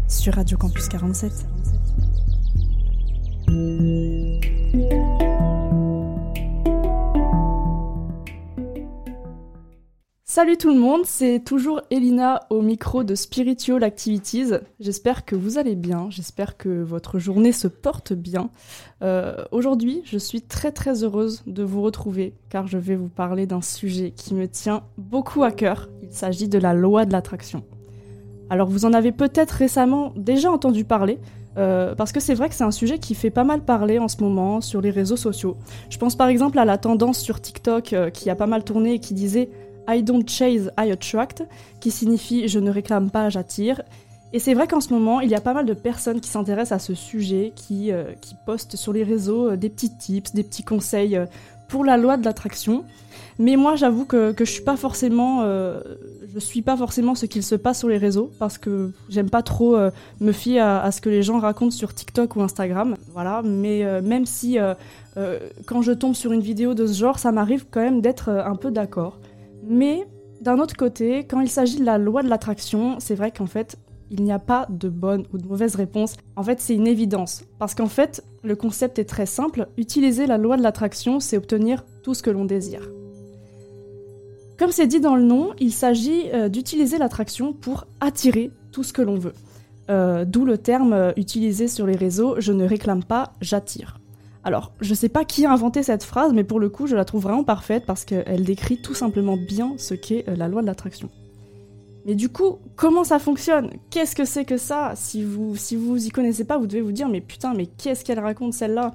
sur 0.07 0.35
Radio 0.35 0.59
Campus 0.59 0.87
47. 0.89 1.33
Salut 10.35 10.57
tout 10.57 10.73
le 10.73 10.81
monde, 10.81 11.03
c'est 11.05 11.41
toujours 11.45 11.83
Elina 11.91 12.41
au 12.49 12.63
micro 12.63 13.05
de 13.05 13.15
Spiritual 13.15 13.85
Activities. 13.85 14.53
J'espère 14.81 15.27
que 15.27 15.37
vous 15.37 15.59
allez 15.59 15.75
bien, 15.75 16.07
j'espère 16.09 16.57
que 16.57 16.83
votre 16.83 17.19
journée 17.19 17.53
se 17.53 17.69
porte 17.69 18.15
bien. 18.15 18.49
Euh, 19.03 19.45
Aujourd'hui, 19.51 20.01
je 20.07 20.17
suis 20.17 20.41
très 20.41 20.73
très 20.73 21.05
heureuse 21.05 21.43
de 21.47 21.63
vous 21.63 21.83
retrouver 21.83 22.33
car 22.49 22.67
je 22.67 22.79
vais 22.79 22.97
vous 22.97 23.11
parler 23.11 23.45
d'un 23.45 23.61
sujet 23.61 24.13
qui 24.13 24.33
me 24.33 24.49
tient 24.49 24.85
beaucoup 24.97 25.43
à 25.43 25.51
cœur. 25.51 25.91
Il 26.03 26.13
s'agit 26.13 26.49
de 26.49 26.57
la 26.57 26.73
loi 26.73 27.05
de 27.05 27.13
l'attraction. 27.13 27.63
Alors 28.49 28.71
vous 28.71 28.87
en 28.87 28.95
avez 28.95 29.13
peut-être 29.13 29.51
récemment 29.51 30.15
déjà 30.17 30.51
entendu 30.51 30.87
parler, 30.87 31.19
euh, 31.59 31.95
parce 31.95 32.11
que 32.11 32.21
c'est 32.21 32.33
vrai 32.33 32.49
que 32.49 32.55
c'est 32.55 32.65
un 32.65 32.71
sujet 32.71 32.99
qui 32.99 33.15
fait 33.15 33.29
pas 33.29 33.45
mal 33.45 33.67
parler 33.67 33.99
en 33.99 34.09
ce 34.09 34.23
moment 34.23 34.63
sur 34.63 34.81
les 34.81 34.91
réseaux 34.91 35.19
sociaux. 35.19 35.59
Je 35.91 35.99
pense 35.99 36.17
par 36.17 36.29
exemple 36.29 36.59
à 36.59 36.65
la 36.65 36.79
tendance 36.79 37.19
sur 37.19 37.39
TikTok 37.39 37.93
euh, 37.93 38.09
qui 38.09 38.31
a 38.31 38.35
pas 38.35 38.47
mal 38.47 38.65
tourné 38.65 38.95
et 38.95 38.99
qui 38.99 39.13
disait 39.13 39.51
I 39.89 40.03
don't 40.03 40.29
chase, 40.29 40.71
I 40.79 40.91
attract, 40.91 41.45
qui 41.81 41.91
signifie 41.91 42.49
je 42.49 42.59
ne 42.59 42.71
réclame 42.71 43.11
pas, 43.11 43.29
j'attire. 43.29 43.83
Et 44.35 44.39
c'est 44.39 44.55
vrai 44.55 44.67
qu'en 44.67 44.81
ce 44.81 44.93
moment, 44.93 45.21
il 45.21 45.31
y 45.31 45.35
a 45.35 45.41
pas 45.41 45.53
mal 45.53 45.67
de 45.67 45.75
personnes 45.75 46.21
qui 46.21 46.31
s'intéressent 46.31 46.73
à 46.73 46.79
ce 46.79 46.95
sujet, 46.95 47.53
qui, 47.55 47.93
euh, 47.93 48.13
qui 48.21 48.35
postent 48.47 48.77
sur 48.77 48.93
les 48.93 49.05
réseaux 49.05 49.51
euh, 49.51 49.57
des 49.57 49.69
petits 49.69 49.95
tips, 49.95 50.33
des 50.33 50.43
petits 50.43 50.63
conseils 50.63 51.17
euh, 51.17 51.27
pour 51.69 51.85
la 51.85 51.99
loi 51.99 52.17
de 52.17 52.25
l'attraction. 52.25 52.85
Mais 53.39 53.57
moi, 53.57 53.77
j'avoue 53.77 54.07
que, 54.07 54.33
que 54.33 54.45
je 54.45 54.51
suis 54.51 54.63
pas 54.63 54.77
forcément, 54.77 55.43
je 55.43 56.39
suis 56.39 56.61
pas 56.61 56.77
forcément 56.77 57.15
ce 57.15 57.25
qu'il 57.25 57.43
se 57.43 57.55
passe 57.55 57.79
sur 57.79 57.89
les 57.89 57.97
réseaux 57.97 58.31
parce 58.39 58.59
que 58.59 58.93
j'aime 59.09 59.31
pas 59.31 59.43
trop 59.43 59.75
me 60.21 60.33
fier 60.33 60.61
à, 60.61 60.83
à 60.83 60.93
ce 60.93 61.01
que 61.01 61.09
les 61.09 61.23
gens 61.23 61.39
racontent 61.39 61.71
sur 61.71 61.95
TikTok 61.95 62.37
ou 62.37 62.43
Instagram. 62.43 62.95
Voilà. 63.15 63.41
Mais 63.43 64.03
même 64.03 64.27
si 64.27 64.59
quand 65.65 65.81
je 65.81 65.93
tombe 65.93 66.15
sur 66.15 66.33
une 66.33 66.43
vidéo 66.43 66.75
de 66.75 66.87
ce 66.87 66.93
genre, 66.93 67.19
ça 67.19 67.33
m'arrive 67.33 67.65
quand 67.71 67.81
même 67.81 68.03
d'être 68.03 68.29
un 68.29 68.55
peu 68.55 68.71
d'accord. 68.71 69.19
Mais 69.63 70.07
d'un 70.41 70.59
autre 70.59 70.77
côté, 70.77 71.21
quand 71.21 71.41
il 71.41 71.49
s'agit 71.49 71.79
de 71.79 71.85
la 71.85 71.99
loi 71.99 72.23
de 72.23 72.29
l'attraction, 72.29 72.97
c'est 72.99 73.15
vrai 73.15 73.31
qu'en 73.31 73.47
fait, 73.47 73.77
il 74.11 74.23
n'y 74.23 74.33
a 74.33 74.39
pas 74.39 74.67
de 74.69 74.89
bonne 74.89 75.25
ou 75.33 75.39
de 75.39 75.47
mauvaise 75.47 75.75
réponse. 75.75 76.17
En 76.37 76.43
fait, 76.43 76.61
c'est 76.61 76.75
une 76.75 76.87
évidence. 76.87 77.45
Parce 77.59 77.75
qu'en 77.75 77.87
fait, 77.87 78.23
le 78.43 78.57
concept 78.57 78.99
est 78.99 79.05
très 79.05 79.27
simple. 79.27 79.69
Utiliser 79.79 80.27
la 80.27 80.37
loi 80.37 80.57
de 80.57 80.63
l'attraction, 80.63 81.21
c'est 81.21 81.39
obtenir 81.39 81.85
tout 82.03 82.13
ce 82.13 82.23
que 82.23 82.31
l'on 82.31 82.45
désire. 82.45 82.91
Comme 84.59 84.71
c'est 84.71 84.87
dit 84.87 85.01
dans 85.01 85.17
le 85.17 85.23
nom, 85.23 85.53
il 85.59 85.73
s'agit 85.73 86.31
euh, 86.35 86.49
d'utiliser 86.49 86.99
l'attraction 86.99 87.53
pour 87.53 87.87
attirer 88.01 88.51
tout 88.71 88.83
ce 88.83 88.93
que 88.93 89.03
l'on 89.03 89.17
veut. 89.17 89.33
Euh, 89.91 90.25
D'où 90.25 90.45
le 90.45 90.59
terme 90.59 90.93
euh, 90.93 91.13
utilisé 91.17 91.67
sur 91.67 91.87
les 91.87 91.97
réseaux 91.97 92.37
je 92.39 92.53
ne 92.53 92.65
réclame 92.65 93.03
pas, 93.03 93.33
j'attire. 93.41 93.99
Alors, 94.45 94.73
je 94.81 94.95
sais 94.95 95.09
pas 95.09 95.25
qui 95.25 95.47
a 95.47 95.53
inventé 95.53 95.83
cette 95.83 96.03
phrase, 96.03 96.33
mais 96.33 96.43
pour 96.43 96.59
le 96.59 96.69
coup, 96.69 96.87
je 96.87 96.97
la 96.97 97.05
trouve 97.05 97.23
vraiment 97.23 97.45
parfaite 97.45 97.85
parce 97.87 98.05
qu'elle 98.05 98.45
décrit 98.45 98.83
tout 98.83 98.95
simplement 98.95 99.37
bien 99.37 99.75
ce 99.79 99.95
qu'est 99.95 100.29
euh, 100.29 100.35
la 100.35 100.49
loi 100.49 100.63
de 100.63 100.67
l'attraction. 100.67 101.09
Mais 102.05 102.17
du 102.17 102.29
coup, 102.29 102.59
comment 102.75 103.05
ça 103.05 103.21
fonctionne? 103.21 103.71
Qu'est-ce 103.91 104.17
que 104.17 104.25
c'est 104.25 104.45
que 104.45 104.57
ça? 104.57 104.95
Si 104.97 105.23
vous 105.23 105.55
si 105.55 105.77
vous 105.77 106.05
y 106.05 106.09
connaissez 106.09 106.43
pas, 106.45 106.59
vous 106.59 106.67
devez 106.67 106.81
vous 106.81 106.91
dire 106.91 107.09
mais 107.09 107.21
putain, 107.21 107.55
mais 107.55 107.67
qu'est-ce 107.67 108.05
qu'elle 108.05 108.19
raconte 108.19 108.55
celle-là? 108.55 108.91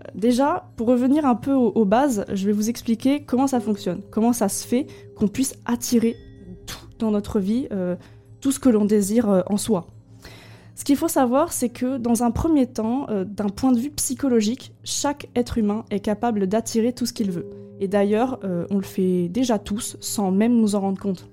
Euh, 0.00 0.02
Déjà, 0.16 0.68
pour 0.76 0.88
revenir 0.88 1.24
un 1.24 1.36
peu 1.36 1.52
aux, 1.52 1.84
bases, 1.84 2.24
je 2.32 2.46
vais 2.46 2.52
vous 2.52 2.68
expliquer 2.68 3.22
comment 3.22 3.46
ça 3.46 3.60
fonctionne, 3.60 4.00
comment 4.10 4.32
ça 4.32 4.48
se 4.48 4.66
fait 4.66 4.88
qu'on 5.16 5.28
puisse 5.28 5.54
attirer 5.64 6.16
tout 6.66 6.88
dans 6.98 7.12
notre 7.12 7.38
vie, 7.38 7.68
euh, 7.70 7.94
tout 8.40 8.50
ce 8.50 8.58
que 8.58 8.68
l'on 8.68 8.84
désire 8.84 9.44
en 9.46 9.56
soi. 9.56 9.86
Ce 10.78 10.84
qu'il 10.84 10.96
faut 10.96 11.08
savoir, 11.08 11.52
c'est 11.52 11.70
que 11.70 11.96
dans 11.96 12.22
un 12.22 12.30
premier 12.30 12.68
temps, 12.68 13.06
euh, 13.10 13.24
d'un 13.24 13.48
point 13.48 13.72
de 13.72 13.80
vue 13.80 13.90
psychologique, 13.90 14.72
chaque 14.84 15.28
être 15.34 15.58
humain 15.58 15.84
est 15.90 15.98
capable 15.98 16.46
d'attirer 16.46 16.92
tout 16.92 17.04
ce 17.04 17.12
qu'il 17.12 17.32
veut. 17.32 17.50
Et 17.80 17.88
d'ailleurs, 17.88 18.38
euh, 18.44 18.64
on 18.70 18.76
le 18.76 18.84
fait 18.84 19.28
déjà 19.28 19.58
tous, 19.58 19.96
sans 19.98 20.30
même 20.30 20.54
nous 20.54 20.76
en 20.76 20.80
rendre 20.80 21.00
compte. 21.00 21.30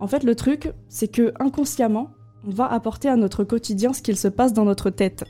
En 0.00 0.06
fait, 0.06 0.24
le 0.24 0.34
truc, 0.34 0.72
c'est 0.88 1.08
que 1.08 1.34
inconsciemment, 1.38 2.12
on 2.46 2.50
va 2.50 2.64
apporter 2.64 3.08
à 3.08 3.16
notre 3.16 3.44
quotidien 3.44 3.92
ce 3.92 4.00
qu'il 4.00 4.16
se 4.16 4.26
passe 4.26 4.54
dans 4.54 4.64
notre 4.64 4.88
tête. 4.88 5.24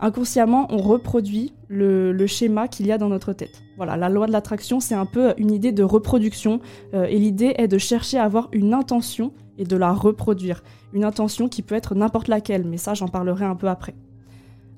Inconsciemment, 0.00 0.66
on 0.70 0.78
reproduit 0.78 1.52
le, 1.68 2.26
schéma 2.26 2.66
qu'il 2.66 2.88
y 2.88 2.90
a 2.90 2.98
dans 2.98 3.08
notre 3.08 3.32
tête. 3.32 3.62
Voilà, 3.76 3.96
la 3.96 4.08
loi 4.08 4.26
de 4.26 4.32
l'attraction, 4.32 4.80
c'est 4.80 4.96
un 4.96 5.06
peu 5.06 5.34
une 5.38 5.52
idée 5.52 5.70
de 5.70 5.84
reproduction, 5.84 6.58
euh, 6.94 7.04
et 7.04 7.18
l'idée 7.20 7.54
est 7.58 7.68
de 7.68 7.78
chercher 7.78 8.18
à 8.18 8.24
avoir 8.24 8.48
une 8.50 8.74
intention 8.74 9.32
et 9.58 9.64
de 9.64 9.76
la 9.76 9.92
reproduire. 9.92 10.62
Une 10.92 11.04
intention 11.04 11.48
qui 11.48 11.62
peut 11.62 11.74
être 11.74 11.94
n'importe 11.94 12.28
laquelle, 12.28 12.64
mais 12.64 12.78
ça, 12.78 12.94
j'en 12.94 13.08
parlerai 13.08 13.44
un 13.44 13.56
peu 13.56 13.68
après. 13.68 13.94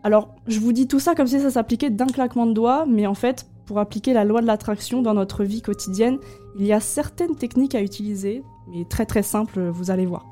Alors, 0.03 0.35
je 0.47 0.59
vous 0.59 0.73
dis 0.73 0.89
tout 0.89 0.99
ça 0.99 1.15
comme 1.15 1.27
si 1.27 1.41
ça 1.41 1.51
s'appliquait 1.51 1.91
d'un 1.91 2.07
claquement 2.07 2.47
de 2.47 2.53
doigts, 2.53 2.87
mais 2.87 3.07
en 3.07 3.15
fait, 3.15 3.47
pour 3.67 3.79
appliquer 3.79 4.15
la 4.15 4.25
loi 4.25 4.41
de 4.41 4.47
l'attraction 4.47 5.03
dans 5.03 5.15
notre 5.15 5.45
vie 5.45 5.63
quotidienne, 5.63 6.19
il 6.59 6.65
y 6.65 6.73
a 6.73 6.81
certaines 6.81 7.37
techniques 7.37 7.75
à 7.75 7.83
utiliser, 7.83 8.43
mais 8.69 8.85
très 8.85 9.07
très 9.07 9.23
simples, 9.23 9.69
vous 9.69 9.91
allez 9.91 10.07
voir. 10.07 10.27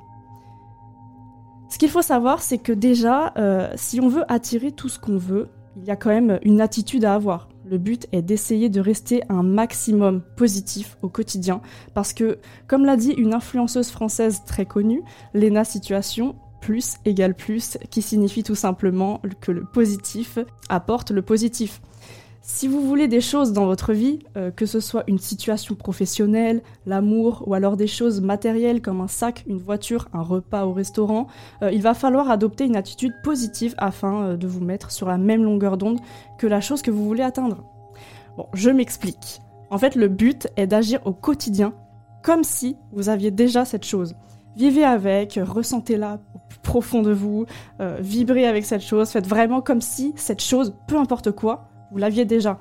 Ce 1.68 1.76
qu'il 1.76 1.90
faut 1.90 2.02
savoir, 2.02 2.42
c'est 2.42 2.58
que 2.58 2.72
déjà, 2.72 3.34
euh, 3.36 3.70
si 3.76 4.00
on 4.00 4.08
veut 4.08 4.24
attirer 4.32 4.72
tout 4.72 4.88
ce 4.88 4.98
qu'on 4.98 5.18
veut, 5.18 5.48
il 5.76 5.84
y 5.84 5.90
a 5.90 5.96
quand 5.96 6.08
même 6.08 6.38
une 6.42 6.60
attitude 6.60 7.04
à 7.04 7.14
avoir. 7.14 7.47
Le 7.70 7.76
but 7.76 8.06
est 8.12 8.22
d'essayer 8.22 8.70
de 8.70 8.80
rester 8.80 9.22
un 9.28 9.42
maximum 9.42 10.22
positif 10.36 10.96
au 11.02 11.08
quotidien, 11.08 11.60
parce 11.92 12.14
que, 12.14 12.38
comme 12.66 12.86
l'a 12.86 12.96
dit 12.96 13.12
une 13.12 13.34
influenceuse 13.34 13.90
française 13.90 14.40
très 14.46 14.64
connue, 14.64 15.02
Lena 15.34 15.64
Situation, 15.64 16.36
plus 16.62 16.96
égale 17.04 17.34
plus, 17.34 17.76
qui 17.90 18.00
signifie 18.00 18.42
tout 18.42 18.54
simplement 18.54 19.20
que 19.42 19.52
le 19.52 19.64
positif 19.64 20.38
apporte 20.70 21.10
le 21.10 21.20
positif. 21.20 21.82
Si 22.50 22.66
vous 22.66 22.80
voulez 22.80 23.08
des 23.08 23.20
choses 23.20 23.52
dans 23.52 23.66
votre 23.66 23.92
vie, 23.92 24.20
euh, 24.38 24.50
que 24.50 24.64
ce 24.64 24.80
soit 24.80 25.04
une 25.06 25.18
situation 25.18 25.74
professionnelle, 25.74 26.62
l'amour 26.86 27.44
ou 27.46 27.52
alors 27.52 27.76
des 27.76 27.86
choses 27.86 28.22
matérielles 28.22 28.80
comme 28.80 29.02
un 29.02 29.06
sac, 29.06 29.44
une 29.46 29.58
voiture, 29.58 30.08
un 30.14 30.22
repas 30.22 30.64
au 30.64 30.72
restaurant, 30.72 31.26
euh, 31.62 31.70
il 31.70 31.82
va 31.82 31.92
falloir 31.92 32.30
adopter 32.30 32.64
une 32.64 32.74
attitude 32.74 33.12
positive 33.22 33.74
afin 33.76 34.22
euh, 34.22 34.36
de 34.38 34.46
vous 34.46 34.64
mettre 34.64 34.90
sur 34.90 35.06
la 35.06 35.18
même 35.18 35.44
longueur 35.44 35.76
d'onde 35.76 36.00
que 36.38 36.46
la 36.46 36.62
chose 36.62 36.80
que 36.80 36.90
vous 36.90 37.04
voulez 37.04 37.22
atteindre. 37.22 37.64
Bon, 38.38 38.46
je 38.54 38.70
m'explique. 38.70 39.42
En 39.68 39.76
fait, 39.76 39.94
le 39.94 40.08
but 40.08 40.48
est 40.56 40.66
d'agir 40.66 41.00
au 41.04 41.12
quotidien 41.12 41.74
comme 42.22 42.44
si 42.44 42.78
vous 42.92 43.10
aviez 43.10 43.30
déjà 43.30 43.66
cette 43.66 43.84
chose. 43.84 44.14
Vivez 44.56 44.84
avec, 44.84 45.38
ressentez-la 45.40 46.18
au 46.34 46.38
plus 46.48 46.58
profond 46.60 47.02
de 47.02 47.12
vous, 47.12 47.44
vibrez 48.00 48.46
avec 48.46 48.64
cette 48.64 48.82
chose, 48.82 49.10
faites 49.10 49.26
vraiment 49.26 49.60
comme 49.60 49.82
si 49.82 50.14
cette 50.16 50.42
chose, 50.42 50.74
peu 50.88 50.96
importe 50.96 51.30
quoi, 51.30 51.68
vous 51.90 51.98
l'aviez 51.98 52.24
déjà. 52.24 52.60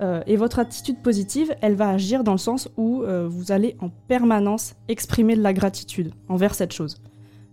Euh, 0.00 0.22
et 0.26 0.36
votre 0.36 0.58
attitude 0.58 1.00
positive, 1.02 1.54
elle 1.62 1.74
va 1.74 1.88
agir 1.88 2.24
dans 2.24 2.32
le 2.32 2.38
sens 2.38 2.68
où 2.76 3.02
euh, 3.02 3.26
vous 3.28 3.52
allez 3.52 3.76
en 3.80 3.88
permanence 4.08 4.74
exprimer 4.88 5.36
de 5.36 5.42
la 5.42 5.52
gratitude 5.52 6.12
envers 6.28 6.54
cette 6.54 6.72
chose. 6.72 7.00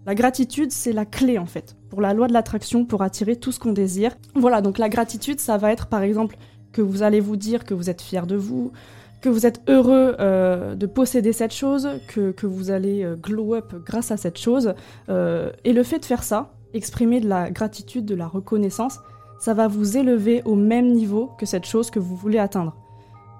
La 0.05 0.15
gratitude, 0.15 0.71
c'est 0.71 0.91
la 0.91 1.05
clé 1.05 1.37
en 1.37 1.45
fait, 1.45 1.77
pour 1.89 2.01
la 2.01 2.13
loi 2.13 2.27
de 2.27 2.33
l'attraction, 2.33 2.85
pour 2.85 3.01
attirer 3.01 3.37
tout 3.37 3.53
ce 3.53 3.59
qu'on 3.59 3.71
désire. 3.71 4.15
Voilà, 4.35 4.61
donc 4.61 4.77
la 4.77 4.89
gratitude, 4.89 5.39
ça 5.39 5.57
va 5.57 5.71
être 5.71 5.87
par 5.87 6.01
exemple 6.01 6.35
que 6.73 6.81
vous 6.81 7.03
allez 7.03 7.21
vous 7.21 7.37
dire 7.37 7.63
que 7.63 7.73
vous 7.73 7.89
êtes 7.89 8.01
fier 8.01 8.27
de 8.27 8.35
vous, 8.35 8.73
que 9.21 9.29
vous 9.29 9.45
êtes 9.45 9.61
heureux 9.69 10.17
euh, 10.19 10.75
de 10.75 10.85
posséder 10.85 11.31
cette 11.31 11.53
chose, 11.53 11.87
que, 12.09 12.31
que 12.31 12.45
vous 12.45 12.71
allez 12.71 13.07
glow 13.21 13.55
up 13.55 13.73
grâce 13.85 14.11
à 14.11 14.17
cette 14.17 14.37
chose. 14.37 14.73
Et 15.07 15.71
le 15.71 15.83
fait 15.83 15.99
de 15.99 16.05
faire 16.05 16.23
ça, 16.23 16.51
exprimer 16.73 17.21
de 17.21 17.29
la 17.29 17.49
gratitude, 17.49 18.03
de 18.03 18.15
la 18.15 18.27
reconnaissance, 18.27 18.99
ça 19.43 19.53
va 19.53 19.67
vous 19.67 19.97
élever 19.97 20.41
au 20.45 20.55
même 20.55 20.93
niveau 20.93 21.29
que 21.37 21.45
cette 21.45 21.65
chose 21.65 21.91
que 21.91 21.99
vous 21.99 22.15
voulez 22.15 22.39
atteindre. 22.39 22.77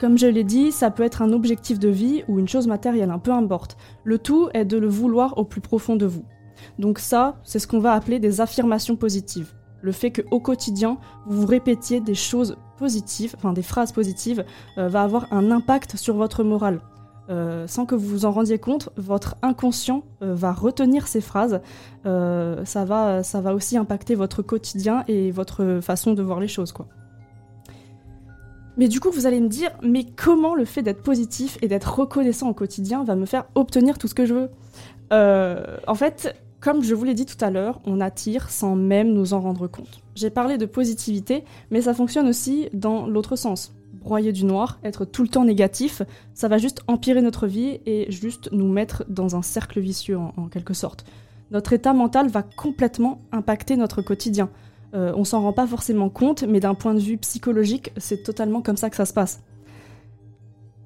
Comme 0.02 0.18
je 0.18 0.28
l'ai 0.28 0.44
dit, 0.44 0.74
ça 0.74 0.92
peut 0.92 1.04
être 1.04 1.22
un 1.22 1.32
objectif 1.32 1.80
de 1.80 1.88
vie 1.88 2.26
ou 2.28 2.40
une 2.40 2.48
chose 2.50 2.68
matérielle, 2.68 3.10
un 3.10 3.20
peu 3.20 3.32
importe. 3.32 3.78
Le 4.04 4.20
tout 4.20 4.50
est 4.54 4.66
de 4.66 4.76
le 4.76 4.90
vouloir 4.90 5.38
au 5.38 5.46
plus 5.46 5.62
profond 5.62 5.96
de 5.96 6.06
vous. 6.06 6.26
Donc 6.78 7.00
ça, 7.00 7.38
c'est 7.46 7.58
ce 7.58 7.68
qu'on 7.68 7.80
va 7.80 7.94
appeler 7.94 8.20
des 8.20 8.42
affirmations 8.42 8.98
positives. 8.98 9.54
Le 9.82 9.94
fait 9.94 10.12
qu'au 10.12 10.42
quotidien, 10.42 10.98
vous 11.26 11.44
vous 11.44 11.48
répétiez 11.48 12.02
des 12.02 12.16
choses 12.16 12.58
positives, 12.78 13.34
enfin 13.38 13.54
des 13.54 13.62
phrases 13.62 13.94
positives, 13.94 14.44
euh, 14.78 14.90
va 14.90 15.04
avoir 15.04 15.32
un 15.32 15.52
impact 15.52 15.96
sur 15.96 16.18
votre 16.18 16.44
morale. 16.44 16.82
Euh, 17.30 17.68
sans 17.68 17.86
que 17.86 17.96
vous 17.96 18.08
vous 18.08 18.26
en 18.26 18.32
rendiez 18.32 18.60
compte, 18.60 18.90
votre 18.98 19.36
inconscient 19.42 20.04
euh, 20.22 20.36
va 20.36 20.52
retenir 20.52 21.08
ces 21.08 21.22
phrases. 21.22 21.62
Euh, 22.06 22.66
ça, 22.66 22.84
va, 22.86 23.24
ça 23.24 23.40
va 23.40 23.54
aussi 23.54 23.78
impacter 23.78 24.16
votre 24.16 24.42
quotidien 24.42 25.04
et 25.08 25.32
votre 25.32 25.80
façon 25.82 26.14
de 26.14 26.22
voir 26.22 26.40
les 26.40 26.48
choses, 26.48 26.72
quoi. 26.72 26.88
Mais 28.76 28.88
du 28.88 29.00
coup, 29.00 29.12
vous 29.12 29.28
allez 29.28 29.40
me 29.40 29.50
dire, 29.50 29.70
mais 29.84 30.04
comment 30.04 30.56
le 30.56 30.66
fait 30.66 30.82
d'être 30.82 31.04
positif 31.04 31.60
et 31.62 31.68
d'être 31.68 32.00
reconnaissant 32.00 32.50
au 32.50 32.56
quotidien 32.56 33.04
va 33.04 33.16
me 33.16 33.26
faire 33.26 33.46
obtenir 33.54 34.00
tout 34.00 34.08
ce 34.08 34.16
que 34.16 34.26
je 34.26 34.34
veux? 34.34 34.50
En 35.12 35.94
fait, 35.94 36.36
comme 36.60 36.82
je 36.82 36.96
vous 36.96 37.04
l'ai 37.04 37.14
dit 37.14 37.28
tout 37.28 37.38
à 37.46 37.52
l'heure, 37.52 37.82
on 37.86 38.02
attire 38.02 38.50
sans 38.50 38.76
même 38.76 39.14
nous 39.14 39.34
en 39.34 39.42
rendre 39.42 39.68
compte. 39.68 40.02
J'ai 40.16 40.32
parlé 40.32 40.58
de 40.58 40.66
positivité, 40.66 41.44
mais 41.70 41.82
ça 41.82 41.94
fonctionne 41.94 42.28
aussi 42.28 42.68
dans 42.74 43.06
l'autre 43.06 43.36
sens. 43.36 43.76
Broyer 44.04 44.34
du 44.34 44.44
noir, 44.44 44.80
être 44.84 45.06
tout 45.06 45.24
le 45.24 45.30
temps 45.30 45.46
négatif, 45.46 46.02
ça 46.34 46.50
va 46.50 46.58
juste 46.58 46.82
empirer 46.88 47.22
notre 47.22 47.48
vie 47.48 47.80
et 47.86 48.12
juste 48.12 48.50
nous 48.52 48.68
mettre 48.68 49.06
dans 49.08 49.38
un 49.38 49.42
cercle 49.42 49.80
vicieux 49.80 50.18
en, 50.18 50.50
quelque 50.50 50.74
sorte. 50.74 51.06
Notre 51.52 51.72
état 51.72 51.94
mental 51.94 52.28
va 52.28 52.44
complètement 52.44 53.22
impacter 53.32 53.78
notre 53.78 54.02
quotidien. 54.02 54.50
Euh, 54.94 55.14
on 55.16 55.24
s'en 55.24 55.42
rend 55.42 55.54
pas 55.54 55.66
forcément 55.66 56.10
compte, 56.10 56.44
mais 56.44 56.60
d'un 56.60 56.74
point 56.74 56.94
de 56.94 57.00
vue 57.00 57.18
psychologique, 57.18 57.94
c'est 57.96 58.24
totalement 58.24 58.62
comme 58.62 58.78
ça 58.78 58.90
que 58.90 58.98
ça 58.98 59.06
se 59.06 59.14
passe. 59.14 59.42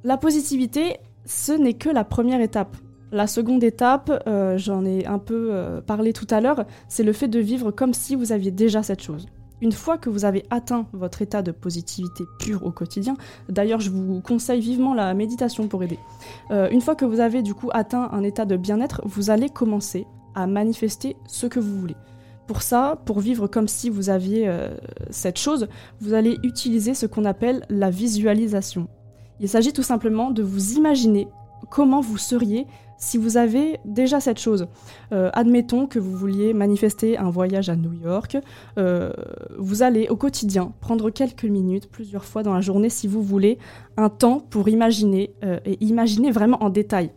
La 0.04 0.18
positivité, 0.18 0.98
ce 1.26 1.54
n'est 1.54 1.74
que 1.74 1.90
la 1.90 2.04
première 2.04 2.40
étape. 2.40 2.78
La 3.12 3.26
seconde 3.26 3.64
étape, 3.64 4.12
euh, 4.28 4.58
j'en 4.58 4.86
ai 4.86 5.08
un 5.08 5.18
peu 5.18 5.50
euh, 5.52 5.82
parlé 5.82 6.14
tout 6.14 6.28
à 6.30 6.40
l'heure, 6.40 6.66
c'est 6.88 7.04
le 7.04 7.14
fait 7.14 7.28
de 7.28 7.40
vivre 7.40 7.72
comme 7.72 7.94
si 7.94 8.16
vous 8.16 8.32
aviez 8.32 8.52
déjà 8.52 8.84
cette 8.84 9.02
chose. 9.02 9.28
Une 9.62 9.72
fois 9.72 9.98
que 9.98 10.10
vous 10.10 10.26
avez 10.26 10.46
atteint 10.50 10.86
votre 10.94 11.22
état 11.22 11.42
de 11.42 11.52
positivité 11.52 12.26
pure 12.40 12.64
au 12.66 12.72
quotidien, 12.72 13.16
d'ailleurs 13.50 13.80
je 13.80 13.90
vous 13.90 14.22
conseille 14.22 14.62
vivement 14.62 14.94
la 14.94 15.14
méditation 15.14 15.68
pour 15.68 15.84
aider. 15.84 15.98
Euh, 16.52 16.70
une 16.70 16.82
fois 16.82 16.96
que 16.96 17.06
vous 17.06 17.20
avez 17.20 17.42
du 17.42 17.54
coup 17.56 17.70
atteint 17.74 18.10
un 18.12 18.24
état 18.24 18.46
de 18.46 18.56
bien-être, 18.56 19.02
vous 19.06 19.30
allez 19.30 19.50
commencer 19.50 20.06
à 20.36 20.46
manifester 20.46 21.16
ce 21.28 21.48
que 21.48 21.60
vous 21.60 21.80
voulez. 21.80 21.96
Pour 22.46 22.62
ça, 22.62 23.02
pour 23.06 23.20
vivre 23.20 23.48
comme 23.48 23.68
si 23.68 23.90
vous 23.90 24.10
aviez 24.10 24.48
euh, 24.48 24.70
cette 25.10 25.38
chose, 25.38 25.68
vous 26.00 26.14
allez 26.14 26.38
utiliser 26.44 26.94
ce 26.94 27.06
qu'on 27.06 27.26
appelle 27.26 27.66
la 27.70 27.90
visualisation. 27.90 28.88
Il 29.40 29.50
s'agit 29.50 29.74
tout 29.74 29.84
simplement 29.84 30.32
de 30.32 30.44
vous 30.44 30.74
imaginer 30.74 31.28
comment 31.70 32.02
vous 32.02 32.18
seriez 32.18 32.68
si 32.98 33.18
vous 33.18 33.38
avez 33.38 33.80
déjà 33.86 34.20
cette 34.20 34.40
chose. 34.40 34.68
Euh, 35.12 35.30
admettons 35.34 35.88
que 35.88 36.00
vous 36.00 36.16
vouliez 36.16 36.54
manifester 36.54 37.18
un 37.18 37.30
voyage 37.30 37.70
à 37.70 37.76
New 37.76 37.94
York. 37.94 38.38
Euh, 38.78 39.12
vous 39.58 39.84
allez 39.84 40.08
au 40.10 40.16
quotidien 40.16 40.74
prendre 40.82 41.10
quelques 41.10 41.46
minutes, 41.46 41.90
plusieurs 41.90 42.26
fois 42.26 42.44
dans 42.44 42.54
la 42.54 42.62
journée 42.62 42.90
si 42.90 43.08
vous 43.08 43.22
voulez, 43.22 43.58
un 43.98 44.10
temps 44.10 44.40
pour 44.40 44.70
imaginer, 44.70 45.34
euh, 45.44 45.60
et 45.66 45.84
imaginer 45.84 46.32
vraiment 46.32 46.64
en 46.64 46.70
détail. 46.70 47.12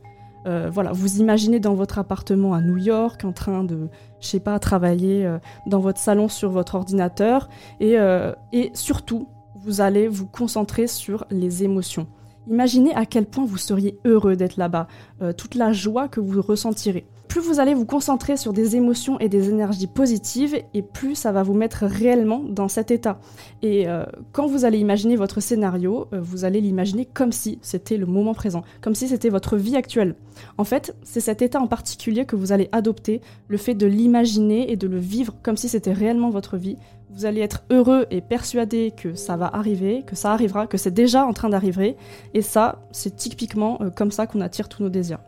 Voilà, 0.73 0.91
vous 0.93 1.21
imaginez 1.21 1.61
dans 1.61 1.75
votre 1.75 1.99
appartement 1.99 2.55
à 2.55 2.63
New 2.63 2.79
York, 2.79 3.27
en 3.27 3.33
train 3.33 3.63
de, 3.63 3.89
je 4.21 4.27
sais 4.27 4.41
pas, 4.41 4.59
travailler 4.59 5.31
dans 5.67 5.81
votre 5.81 6.01
salon 6.01 6.29
sur 6.29 6.51
votre 6.51 6.77
ordinateur, 6.77 7.51
et 7.79 8.71
surtout, 8.73 9.29
vous 9.63 9.83
allez 9.83 10.09
vous 10.09 10.27
concentrer 10.27 10.87
sur 10.87 11.27
les 11.31 11.63
émotions. 11.63 12.07
Imaginez 12.49 12.95
à 12.95 13.07
quel 13.07 13.27
point 13.27 13.45
vous 13.45 13.59
seriez 13.59 13.99
heureux 14.05 14.37
d'être 14.37 14.57
là-bas, 14.57 14.89
euh, 15.23 15.33
toute 15.33 15.55
la 15.55 15.73
joie 15.73 16.09
que 16.09 16.21
vous 16.21 16.41
ressentirez. 16.41 17.07
Plus 17.31 17.41
vous 17.41 17.61
allez 17.61 17.75
vous 17.75 17.87
concentrer 17.87 18.37
sur 18.37 18.53
des 18.53 18.75
émotions 18.75 19.21
et 19.21 19.29
des 19.29 19.51
énergies 19.51 19.87
positives, 19.87 20.57
et 20.75 20.83
plus 20.83 21.15
ça 21.15 21.31
va 21.31 21.45
vous 21.45 21.55
mettre 21.55 21.85
réellement 21.87 22.43
dans 22.45 22.67
cet 22.67 22.91
état. 22.91 23.21
Et 23.63 23.89
euh, 23.89 24.05
quand 24.33 24.49
vous 24.49 24.65
allez 24.65 24.79
imaginer 24.79 25.15
votre 25.15 25.39
scénario, 25.39 26.09
euh, 26.13 26.21
vous 26.21 26.45
allez 26.45 26.61
l'imaginer 26.61 27.05
comme 27.05 27.31
si 27.31 27.61
c'était 27.63 27.99
le 27.99 28.07
moment 28.07 28.35
présent, 28.35 28.65
comme 28.81 28.97
si 28.97 29.07
c'était 29.07 29.29
votre 29.29 29.57
vie 29.57 29.77
actuelle. 29.77 30.17
En 30.59 30.65
fait, 30.65 30.97
c'est 31.05 31.21
cet 31.21 31.41
état 31.41 31.61
en 31.61 31.69
particulier 31.69 32.25
que 32.25 32.35
vous 32.35 32.51
allez 32.51 32.69
adopter, 32.73 33.21
le 33.47 33.59
fait 33.59 33.75
de 33.75 33.87
l'imaginer 33.87 34.73
et 34.73 34.77
de 34.77 34.89
le 34.89 34.99
vivre 34.99 35.37
comme 35.45 35.57
si 35.57 35.69
c'était 35.69 35.93
réellement 35.93 36.31
votre 36.31 36.57
vie. 36.57 36.79
Vous 37.13 37.27
allez 37.27 37.41
être 37.41 37.65
heureux 37.71 38.07
et 38.11 38.21
persuadé 38.21 38.93
que 38.97 39.15
ça 39.15 39.37
va 39.37 39.51
arriver, 39.53 40.05
que 40.07 40.15
ça 40.15 40.33
arrivera, 40.33 40.69
que 40.69 40.77
c'est 40.77 40.93
déjà 40.93 41.27
en 41.27 41.33
train 41.33 41.49
d'arriver. 41.49 41.97
Et 42.35 42.43
ça, 42.43 42.83
c'est 42.93 43.17
typiquement 43.17 43.79
euh, 43.81 43.91
comme 43.91 44.13
ça 44.13 44.29
qu'on 44.29 44.41
attire 44.41 44.69
tous 44.69 44.85
nos 44.85 44.91
désirs. 44.91 45.19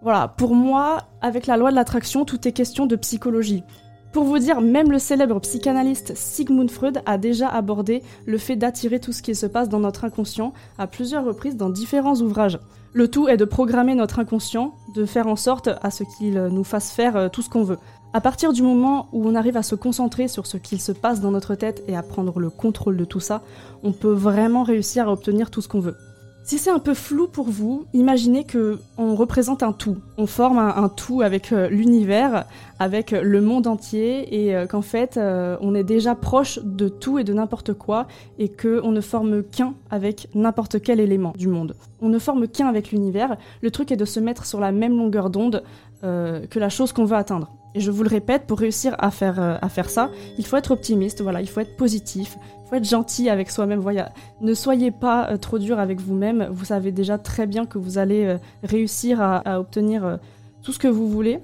Voilà, 0.00 0.28
pour 0.28 0.54
moi, 0.54 1.08
avec 1.20 1.46
la 1.46 1.58
loi 1.58 1.70
de 1.70 1.76
l'attraction, 1.76 2.24
tout 2.24 2.48
est 2.48 2.52
question 2.52 2.86
de 2.86 2.96
psychologie. 2.96 3.64
Pour 4.12 4.24
vous 4.24 4.38
dire, 4.38 4.62
même 4.62 4.90
le 4.90 4.98
célèbre 4.98 5.38
psychanalyste 5.40 6.16
Sigmund 6.16 6.70
Freud 6.70 7.02
a 7.04 7.18
déjà 7.18 7.48
abordé 7.48 8.02
le 8.24 8.38
fait 8.38 8.56
d'attirer 8.56 8.98
tout 8.98 9.12
ce 9.12 9.20
qui 9.20 9.34
se 9.34 9.44
passe 9.44 9.68
dans 9.68 9.80
notre 9.80 10.04
inconscient 10.04 10.54
à 10.78 10.86
plusieurs 10.86 11.24
reprises 11.24 11.56
dans 11.56 11.68
différents 11.68 12.16
ouvrages. 12.22 12.58
Le 12.94 13.10
tout 13.10 13.28
est 13.28 13.36
de 13.36 13.44
programmer 13.44 13.94
notre 13.94 14.18
inconscient, 14.18 14.72
de 14.94 15.04
faire 15.04 15.26
en 15.26 15.36
sorte 15.36 15.68
à 15.82 15.90
ce 15.90 16.02
qu'il 16.16 16.32
nous 16.32 16.64
fasse 16.64 16.92
faire 16.92 17.14
euh, 17.16 17.28
tout 17.28 17.42
ce 17.42 17.50
qu'on 17.50 17.62
veut. 17.62 17.78
À 18.16 18.22
partir 18.22 18.54
du 18.54 18.62
moment 18.62 19.08
où 19.12 19.28
on 19.28 19.34
arrive 19.34 19.58
à 19.58 19.62
se 19.62 19.74
concentrer 19.74 20.26
sur 20.26 20.46
ce 20.46 20.56
qu'il 20.56 20.80
se 20.80 20.90
passe 20.90 21.20
dans 21.20 21.32
notre 21.32 21.54
tête 21.54 21.84
et 21.86 21.94
à 21.94 22.02
prendre 22.02 22.40
le 22.40 22.48
contrôle 22.48 22.96
de 22.96 23.04
tout 23.04 23.20
ça, 23.20 23.42
on 23.82 23.92
peut 23.92 24.10
vraiment 24.10 24.62
réussir 24.62 25.06
à 25.06 25.12
obtenir 25.12 25.50
tout 25.50 25.60
ce 25.60 25.68
qu'on 25.68 25.80
veut. 25.80 25.98
Si 26.42 26.56
c'est 26.56 26.70
un 26.70 26.78
peu 26.78 26.94
flou 26.94 27.28
pour 27.28 27.50
vous, 27.50 27.84
imaginez 27.92 28.44
que 28.44 28.78
on 28.96 29.16
représente 29.16 29.62
un 29.62 29.72
tout. 29.72 29.98
On 30.16 30.26
forme 30.26 30.56
un, 30.56 30.88
tout 30.88 31.20
avec 31.20 31.52
euh, 31.52 31.68
l'univers, 31.68 32.46
avec 32.78 33.12
euh, 33.12 33.20
le 33.20 33.42
monde 33.42 33.66
entier, 33.66 34.34
et 34.34 34.56
euh, 34.56 34.66
qu'en 34.66 34.80
fait, 34.80 35.20
on 35.60 35.74
est 35.74 35.84
déjà 35.84 36.14
proche 36.14 36.58
de 36.64 36.88
tout 36.88 37.18
et 37.18 37.24
de 37.24 37.34
n'importe 37.34 37.74
quoi, 37.74 38.06
et 38.38 38.48
que 38.48 38.80
on 38.82 38.92
ne 38.92 39.02
forme 39.02 39.42
qu'un 39.42 39.74
avec 39.90 40.28
n'importe 40.34 40.80
quel 40.80 41.00
élément 41.00 41.34
du 41.36 41.48
monde. 41.48 41.76
On 42.00 42.08
ne 42.08 42.18
forme 42.18 42.48
qu'un 42.48 42.68
avec 42.68 42.92
l'univers. 42.92 43.36
Le 43.60 43.70
truc 43.70 43.92
est 43.92 43.96
de 43.96 44.06
se 44.06 44.20
mettre 44.20 44.46
sur 44.46 44.58
la 44.58 44.72
même 44.72 44.96
longueur 44.96 45.28
d'onde 45.28 45.62
que 46.02 46.58
la 46.60 46.68
chose 46.68 46.92
qu'on 46.92 47.04
veut 47.04 47.16
atteindre. 47.16 47.50
Et 47.76 47.80
je 47.80 47.90
vous 47.90 48.02
le 48.02 48.08
répète, 48.08 48.46
pour 48.46 48.58
réussir 48.58 48.96
à 48.98 49.10
faire, 49.10 49.38
euh, 49.38 49.58
à 49.60 49.68
faire 49.68 49.90
ça, 49.90 50.10
il 50.38 50.46
faut 50.46 50.56
être 50.56 50.70
optimiste, 50.70 51.20
voilà, 51.20 51.42
il 51.42 51.46
faut 51.46 51.60
être 51.60 51.76
positif, 51.76 52.38
il 52.64 52.68
faut 52.70 52.74
être 52.74 52.88
gentil 52.88 53.28
avec 53.28 53.50
soi-même. 53.50 53.80
Voilà. 53.80 54.12
Ne 54.40 54.54
soyez 54.54 54.90
pas 54.90 55.28
euh, 55.28 55.36
trop 55.36 55.58
dur 55.58 55.78
avec 55.78 56.00
vous-même, 56.00 56.48
vous 56.50 56.64
savez 56.64 56.90
déjà 56.90 57.18
très 57.18 57.46
bien 57.46 57.66
que 57.66 57.76
vous 57.76 57.98
allez 57.98 58.24
euh, 58.24 58.38
réussir 58.62 59.20
à, 59.20 59.60
obtenir 59.60 60.18
tout 60.62 60.72
ce 60.72 60.78
que 60.78 60.88
vous 60.88 61.06
voulez. 61.06 61.38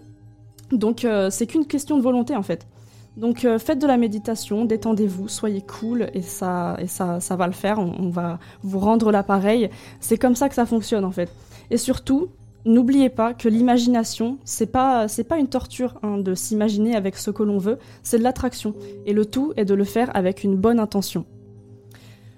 Donc 0.70 1.06
c'est 1.28 1.46
qu'une 1.46 1.66
question 1.66 1.98
de 1.98 2.02
volonté 2.02 2.34
en 2.34 2.42
fait. 2.42 2.66
Donc 3.18 3.46
faites 3.58 3.78
de 3.78 3.86
la 3.86 3.98
méditation, 3.98 4.64
détendez-vous, 4.64 5.28
soyez 5.28 5.60
cool 5.60 6.08
et 6.14 6.22
ça, 6.22 6.78
et 6.78 6.86
ça, 6.86 7.18
va 7.36 7.46
le 7.46 7.52
faire. 7.52 7.78
On 7.78 8.08
va 8.08 8.38
vous 8.62 8.78
rendre 8.78 9.12
l'appareil. 9.12 9.68
C'est 10.00 10.16
comme 10.16 10.34
ça 10.34 10.48
que 10.48 10.54
ça 10.54 10.64
fonctionne 10.64 11.04
en 11.04 11.10
fait. 11.10 11.30
Et 11.70 11.76
surtout, 11.76 12.28
n'oubliez 12.64 13.08
pas 13.08 13.34
que 13.34 13.48
l'imagination, 13.48 14.38
c'est 14.44 14.66
pas, 14.66 15.06
pas 15.28 15.38
une 15.38 15.48
torture 15.48 15.98
hein, 16.02 16.18
de 16.18 16.34
s'imaginer 16.34 16.96
avec 16.96 17.16
ce 17.16 17.30
que 17.30 17.42
l'on 17.42 17.58
veut. 17.58 17.78
C'est 18.02 18.18
de 18.18 18.22
l'attraction. 18.22 18.74
Et 19.06 19.12
le 19.12 19.24
tout 19.24 19.52
est 19.56 19.64
de 19.64 19.74
le 19.74 19.84
faire 19.84 20.10
avec 20.14 20.44
une 20.44 20.56
bonne 20.56 20.78
intention. 20.78 21.24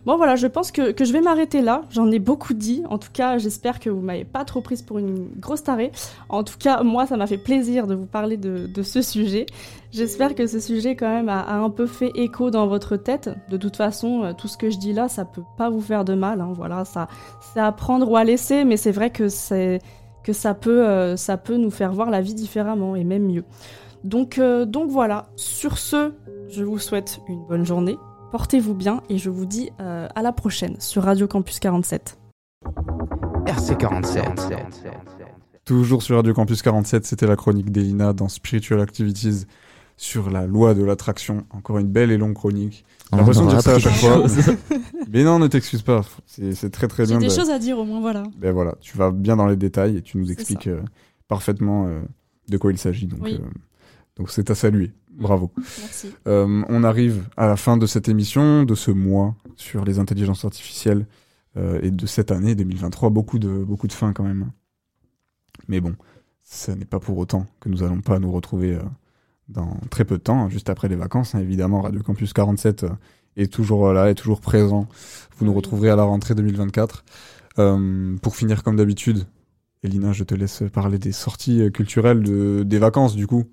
Bon 0.06 0.18
voilà, 0.18 0.36
je 0.36 0.46
pense 0.46 0.70
que, 0.70 0.92
je 1.02 1.12
vais 1.14 1.22
m'arrêter 1.22 1.62
là. 1.62 1.82
J'en 1.88 2.10
ai 2.10 2.18
beaucoup 2.18 2.52
dit. 2.52 2.82
En 2.90 2.98
tout 2.98 3.08
cas, 3.10 3.38
j'espère 3.38 3.80
que 3.80 3.88
vous 3.88 4.02
m'avez 4.02 4.26
pas 4.26 4.44
trop 4.44 4.60
prise 4.60 4.82
pour 4.82 4.98
une 4.98 5.30
grosse 5.38 5.62
tarée. 5.62 5.92
En 6.28 6.44
tout 6.44 6.58
cas, 6.58 6.82
moi, 6.82 7.06
ça 7.06 7.16
m'a 7.16 7.26
fait 7.26 7.38
plaisir 7.38 7.86
de 7.86 7.94
vous 7.94 8.04
parler 8.04 8.36
de, 8.36 8.82
ce 8.82 9.00
sujet. 9.00 9.46
J'espère 9.92 10.34
que 10.34 10.46
ce 10.46 10.60
sujet 10.60 10.94
quand 10.94 11.08
même 11.08 11.30
a, 11.30 11.40
a 11.40 11.56
un 11.56 11.70
peu 11.70 11.86
fait 11.86 12.10
écho 12.16 12.50
dans 12.50 12.66
votre 12.66 12.96
tête. 12.98 13.30
De 13.48 13.56
toute 13.56 13.76
façon, 13.76 14.24
euh, 14.24 14.32
tout 14.34 14.48
ce 14.48 14.58
que 14.58 14.68
je 14.68 14.76
dis 14.76 14.92
là, 14.92 15.08
ça 15.08 15.24
peut 15.24 15.44
pas 15.56 15.70
vous 15.70 15.80
faire 15.80 16.04
de 16.04 16.14
mal. 16.14 16.42
hein. 16.42 16.52
Voilà, 16.54 16.84
ça, 16.84 17.08
c'est 17.40 17.60
à 17.60 17.72
prendre 17.72 18.10
ou 18.10 18.16
à 18.16 18.24
laisser, 18.24 18.64
mais 18.64 18.76
c'est 18.76 18.92
vrai 18.92 19.08
que 19.08 19.30
c'est 19.30 19.80
que 20.24 20.32
ça 20.32 20.54
peut, 20.54 20.88
euh, 20.88 21.16
ça 21.16 21.36
peut 21.36 21.56
nous 21.56 21.70
faire 21.70 21.92
voir 21.92 22.10
la 22.10 22.20
vie 22.20 22.34
différemment 22.34 22.96
et 22.96 23.04
même 23.04 23.26
mieux. 23.26 23.44
Donc, 24.02 24.38
euh, 24.38 24.64
donc 24.64 24.90
voilà. 24.90 25.26
Sur 25.36 25.78
ce, 25.78 26.12
je 26.48 26.64
vous 26.64 26.78
souhaite 26.78 27.20
une 27.28 27.46
bonne 27.46 27.64
journée. 27.64 27.96
Portez-vous 28.32 28.74
bien 28.74 29.02
et 29.08 29.18
je 29.18 29.30
vous 29.30 29.46
dis 29.46 29.70
euh, 29.80 30.08
à 30.14 30.22
la 30.22 30.32
prochaine 30.32 30.80
sur 30.80 31.04
Radio 31.04 31.28
Campus 31.28 31.60
47. 31.60 32.18
RC47. 33.46 34.56
Toujours 35.64 36.02
sur 36.02 36.16
Radio 36.16 36.34
Campus 36.34 36.60
47, 36.62 37.06
c'était 37.06 37.26
la 37.26 37.36
chronique 37.36 37.70
d'Elina 37.70 38.12
dans 38.12 38.28
Spiritual 38.28 38.80
Activities 38.80 39.46
sur 39.96 40.30
la 40.30 40.46
loi 40.46 40.74
de 40.74 40.82
l'attraction. 40.82 41.46
Encore 41.50 41.78
une 41.78 41.88
belle 41.88 42.10
et 42.10 42.18
longue 42.18 42.34
chronique. 42.34 42.84
J'ai 43.12 43.18
l'impression 43.18 43.42
on 43.42 43.46
de 43.46 43.50
dire 43.50 43.60
ça 43.62 43.74
à 43.74 43.78
chaque 43.78 43.92
des 43.92 43.98
fois. 44.42 44.54
Mais 45.12 45.22
non, 45.24 45.38
ne 45.38 45.46
t'excuse 45.46 45.82
pas. 45.82 46.02
C'est 46.26 46.70
très 46.70 46.88
très 46.88 47.04
J'ai 47.04 47.10
bien. 47.12 47.18
des 47.20 47.28
de- 47.28 47.32
choses 47.38 47.50
à 47.50 47.58
dire 47.58 47.78
au 47.78 47.84
moins, 47.84 48.00
voilà. 48.00 48.24
Ben 48.36 48.52
voilà, 48.52 48.74
tu 48.80 48.96
vas 48.96 49.10
bien 49.10 49.36
dans 49.36 49.46
les 49.46 49.56
détails 49.56 49.96
et 49.98 50.02
tu 50.02 50.18
nous 50.18 50.32
expliques 50.32 50.66
euh, 50.66 50.80
parfaitement 51.28 51.86
euh, 51.86 52.00
de 52.48 52.56
quoi 52.58 52.72
il 52.72 52.78
s'agit. 52.78 53.06
Donc, 53.06 53.20
Oui. 53.22 53.38
euh, 53.40 53.46
donc 54.16 54.30
c'est 54.30 54.50
à 54.50 54.54
saluer. 54.54 54.92
Bravo. 55.12 55.52
Merci. 55.56 56.08
Euh, 56.26 56.62
on 56.68 56.82
arrive 56.82 57.28
à 57.36 57.46
la 57.46 57.56
fin 57.56 57.76
de 57.76 57.86
cette 57.86 58.08
émission, 58.08 58.64
de 58.64 58.74
ce 58.74 58.90
mois 58.90 59.36
sur 59.54 59.84
les 59.84 60.00
intelligences 60.00 60.44
artificielles 60.44 61.06
euh, 61.56 61.78
et 61.82 61.92
de 61.92 62.06
cette 62.06 62.32
année 62.32 62.56
2023. 62.56 63.10
Beaucoup 63.10 63.38
de, 63.38 63.48
beaucoup 63.62 63.86
de 63.86 63.92
fin 63.92 64.12
quand 64.12 64.24
même. 64.24 64.50
Mais 65.68 65.80
bon, 65.80 65.94
ce 66.42 66.72
n'est 66.72 66.84
pas 66.84 66.98
pour 66.98 67.16
autant 67.18 67.46
que 67.60 67.68
nous 67.68 67.84
allons 67.84 68.00
pas 68.00 68.18
nous 68.18 68.32
retrouver 68.32 68.72
euh, 68.74 68.82
dans 69.48 69.76
très 69.90 70.04
peu 70.04 70.16
de 70.18 70.22
temps, 70.22 70.48
juste 70.48 70.70
après 70.70 70.88
les 70.88 70.96
vacances. 70.96 71.34
hein. 71.34 71.40
évidemment, 71.40 71.80
Radio 71.82 72.02
Campus 72.02 72.32
47 72.32 72.84
euh, 72.84 72.88
est 73.36 73.52
toujours 73.52 73.92
là, 73.92 74.10
est 74.10 74.14
toujours 74.14 74.40
présent. 74.40 74.86
Vous 75.36 75.44
nous 75.44 75.52
retrouverez 75.54 75.90
à 75.90 75.96
la 75.96 76.04
rentrée 76.04 76.34
2024. 76.34 77.04
Euh, 77.58 78.16
pour 78.22 78.34
finir 78.36 78.62
comme 78.62 78.76
d'habitude, 78.76 79.26
Elina, 79.82 80.12
je 80.12 80.24
te 80.24 80.34
laisse 80.34 80.62
parler 80.72 80.98
des 80.98 81.12
sorties 81.12 81.60
euh, 81.62 81.70
culturelles 81.70 82.22
de, 82.22 82.62
des 82.64 82.78
vacances 82.78 83.14
du 83.14 83.26
coup. 83.26 83.44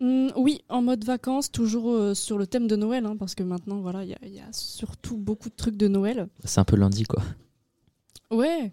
Mm, 0.00 0.28
oui, 0.36 0.60
en 0.68 0.80
mode 0.82 1.04
vacances, 1.04 1.50
toujours 1.50 1.90
euh, 1.92 2.14
sur 2.14 2.38
le 2.38 2.46
thème 2.46 2.68
de 2.68 2.76
Noël, 2.76 3.04
hein, 3.06 3.16
parce 3.18 3.34
que 3.34 3.42
maintenant, 3.42 3.80
voilà, 3.80 4.04
il 4.04 4.10
y, 4.10 4.14
a- 4.14 4.18
il 4.22 4.34
y 4.34 4.38
a 4.40 4.46
surtout 4.52 5.16
beaucoup 5.16 5.48
de 5.48 5.54
trucs 5.56 5.76
de 5.76 5.88
Noël. 5.88 6.28
C'est 6.44 6.60
un 6.60 6.64
peu 6.64 6.76
lundi, 6.76 7.02
quoi. 7.04 7.22
Ouais, 8.30 8.72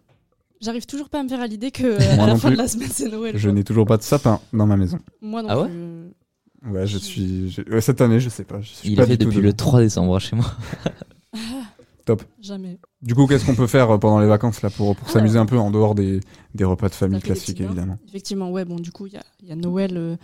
j'arrive 0.62 0.86
toujours 0.86 1.10
pas 1.10 1.20
à 1.20 1.24
me 1.24 1.30
faire 1.30 1.40
à 1.42 1.48
l'idée 1.48 1.72
que 1.72 1.84
euh, 1.86 2.22
à 2.22 2.28
la 2.28 2.36
fin 2.36 2.50
plus. 2.50 2.58
de 2.58 2.62
la 2.62 2.68
semaine, 2.68 2.90
c'est 2.92 3.10
Noël. 3.10 3.38
Je 3.38 3.50
n'ai 3.50 3.64
toujours 3.64 3.86
pas 3.86 3.98
de 3.98 4.04
sapin 4.04 4.40
dans 4.54 4.68
ma 4.68 4.76
maison. 4.78 5.00
Moi 5.22 5.42
non 5.42 5.50
Ah 5.50 5.64
plus. 5.66 5.74
euh, 5.74 6.10
Ouais, 6.68 6.88
je 6.88 6.98
suis. 6.98 7.50
je- 7.52 7.62
ouais, 7.62 7.82
cette 7.82 8.02
année, 8.02 8.20
je 8.20 8.30
sais 8.30 8.44
pas. 8.44 8.60
Je 8.62 8.70
suis 8.70 8.90
Il 8.90 8.96
pas 8.96 9.04
est 9.04 9.08
fait 9.08 9.18
du 9.18 9.26
tout 9.26 9.30
depuis 9.32 9.38
dedans. 9.38 9.48
le 9.48 9.54
3 9.54 9.80
décembre 9.82 10.20
chez 10.20 10.36
moi. 10.36 10.46
Top. 12.06 12.24
Jamais. 12.40 12.78
Du 13.02 13.16
coup, 13.16 13.26
qu'est-ce 13.26 13.46
qu'on 13.46 13.56
peut 13.56 13.66
faire 13.68 13.90
euh, 13.92 13.98
pendant 13.98 14.20
les 14.20 14.28
vacances 14.28 14.62
là 14.62 14.70
pour, 14.70 14.96
pour 14.96 15.10
s'amuser 15.10 15.40
un 15.40 15.48
peu 15.48 15.58
en 15.58 15.72
dehors 15.72 15.96
des, 15.96 16.20
des 16.54 16.64
repas 16.64 16.88
de 16.90 16.94
famille 16.94 17.18
des 17.20 17.26
classiques 17.26 17.56
petits 17.56 17.64
bains. 17.64 17.70
évidemment 17.72 17.98
Effectivement, 18.08 18.52
ouais, 18.52 18.64
bon, 18.64 18.76
du 18.76 18.92
coup, 18.92 19.08
il 19.08 19.14
y 19.14 19.18
a, 19.18 19.24
il 19.42 19.50
y 19.50 19.52
a 19.52 19.56
Noël 19.56 20.18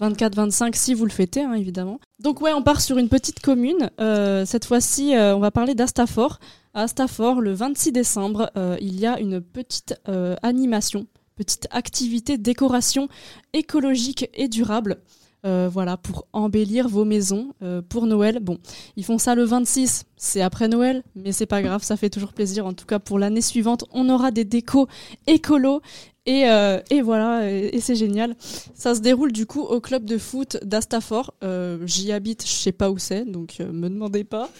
24-25 0.00 0.76
si 0.76 0.94
vous 0.94 1.04
le 1.04 1.10
fêtez, 1.10 1.42
hein, 1.42 1.54
évidemment. 1.54 1.98
Donc, 2.22 2.40
ouais, 2.42 2.52
on 2.52 2.62
part 2.62 2.80
sur 2.80 2.98
une 2.98 3.08
petite 3.08 3.40
commune. 3.40 3.90
Euh, 4.00 4.44
cette 4.46 4.64
fois-ci, 4.66 5.16
euh, 5.16 5.34
on 5.34 5.40
va 5.40 5.50
parler 5.50 5.74
d'Astafor. 5.74 6.38
À 6.74 6.82
Astafor, 6.82 7.40
le 7.40 7.52
26 7.54 7.90
décembre, 7.90 8.50
euh, 8.56 8.76
il 8.80 8.98
y 9.00 9.06
a 9.06 9.18
une 9.18 9.40
petite 9.40 9.96
euh, 10.08 10.36
animation, 10.42 11.06
petite 11.34 11.66
activité 11.72 12.38
décoration 12.38 13.08
écologique 13.52 14.30
et 14.34 14.46
durable. 14.46 14.98
Euh, 15.46 15.68
voilà, 15.72 15.96
pour 15.96 16.26
embellir 16.32 16.88
vos 16.88 17.04
maisons 17.04 17.54
euh, 17.62 17.80
pour 17.80 18.06
Noël. 18.06 18.40
Bon, 18.40 18.58
ils 18.96 19.04
font 19.04 19.18
ça 19.18 19.36
le 19.36 19.44
26, 19.44 20.04
c'est 20.16 20.42
après 20.42 20.66
Noël, 20.66 21.04
mais 21.14 21.30
c'est 21.30 21.46
pas 21.46 21.62
grave, 21.62 21.84
ça 21.84 21.96
fait 21.96 22.10
toujours 22.10 22.32
plaisir. 22.32 22.66
En 22.66 22.72
tout 22.72 22.84
cas, 22.84 22.98
pour 22.98 23.18
l'année 23.18 23.40
suivante, 23.40 23.84
on 23.92 24.08
aura 24.08 24.32
des 24.32 24.44
décos 24.44 24.88
écolos 25.28 25.82
et, 26.26 26.48
euh, 26.48 26.80
et 26.90 27.00
voilà, 27.00 27.48
et, 27.50 27.80
c'est 27.80 27.94
génial. 27.94 28.34
Ça 28.74 28.94
se 28.96 29.00
déroule 29.00 29.30
du 29.30 29.46
coup 29.46 29.62
au 29.62 29.80
club 29.80 30.04
de 30.04 30.18
foot 30.18 30.58
d'Astafor. 30.64 31.32
Euh, 31.44 31.78
J'y 31.86 32.10
habite, 32.10 32.44
je 32.44 32.52
sais 32.52 32.72
pas 32.72 32.90
où 32.90 32.98
c'est, 32.98 33.24
donc 33.24 33.60
euh, 33.60 33.72
me 33.72 33.88
demandez 33.88 34.24
pas. 34.24 34.50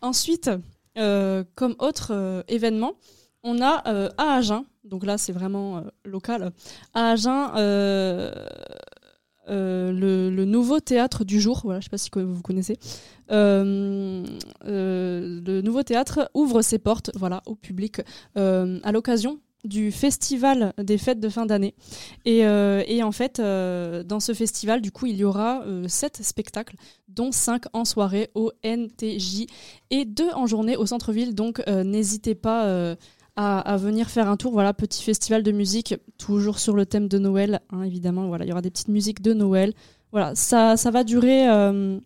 Ensuite, 0.00 0.50
comme 0.96 1.74
autre 1.78 2.44
événement, 2.48 2.94
on 3.42 3.60
a 3.60 3.82
à 4.16 4.36
Agen, 4.36 4.64
donc 4.84 5.04
là 5.04 5.18
c'est 5.18 5.32
vraiment 5.32 5.78
euh, 5.78 5.80
local, 6.04 6.52
à 6.92 7.10
Agen, 7.10 7.50
euh, 7.56 8.32
euh, 9.48 9.92
le, 9.92 10.44
nouveau 10.44 10.80
théâtre 10.80 11.24
du 11.24 11.40
jour, 11.40 11.62
voilà, 11.64 11.80
je 11.80 11.84
sais 11.84 11.90
pas 11.90 11.98
si 11.98 12.10
vous 12.14 12.42
connaissez. 12.42 12.76
Le 13.28 14.24
nouveau 15.62 15.82
théâtre 15.82 16.30
ouvre 16.34 16.62
ses 16.62 16.78
portes 16.78 17.10
voilà, 17.14 17.42
au 17.46 17.54
public 17.54 18.00
à 18.36 18.92
l'occasion 18.92 19.40
du 19.64 19.90
festival 19.92 20.74
des 20.76 20.98
fêtes 20.98 21.20
de 21.20 21.28
fin 21.30 21.46
d'année. 21.46 21.74
Et, 22.26 22.46
en 22.46 23.12
fait, 23.12 23.40
dans 23.40 24.20
ce 24.20 24.34
festival, 24.34 24.80
du 24.82 24.92
coup, 24.92 25.06
il 25.06 25.16
y 25.16 25.24
aura 25.24 25.64
sept 25.88 26.22
spectacles, 26.22 26.76
dont 27.08 27.32
cinq 27.32 27.64
en 27.72 27.84
soirée 27.84 28.30
au 28.34 28.52
NTJ 28.62 29.46
et 29.90 30.04
deux 30.04 30.30
en 30.34 30.46
journée 30.46 30.76
au 30.76 30.86
centre-ville. 30.86 31.34
Donc, 31.34 31.66
n'hésitez 31.66 32.34
pas 32.34 32.96
à, 33.36 33.58
à 33.60 33.76
venir 33.76 34.08
faire 34.08 34.28
un 34.28 34.36
tour. 34.36 34.52
Voilà, 34.52 34.72
petit 34.72 35.02
festival 35.02 35.42
de 35.42 35.52
musique, 35.52 35.94
toujours 36.18 36.58
sur 36.58 36.74
le 36.74 36.86
thème 36.86 37.08
de 37.08 37.18
Noël, 37.18 37.60
hein, 37.70 37.82
évidemment. 37.82 38.26
Voilà, 38.28 38.44
il 38.44 38.48
y 38.48 38.52
aura 38.52 38.62
des 38.62 38.70
petites 38.70 38.88
musiques 38.88 39.22
de 39.22 39.32
Noël. 39.32 39.72
Voilà, 40.12 40.34
ça, 40.34 40.76
ça 40.76 40.90
va 40.90 41.02
durer 41.04 41.48
euh, 41.50 41.98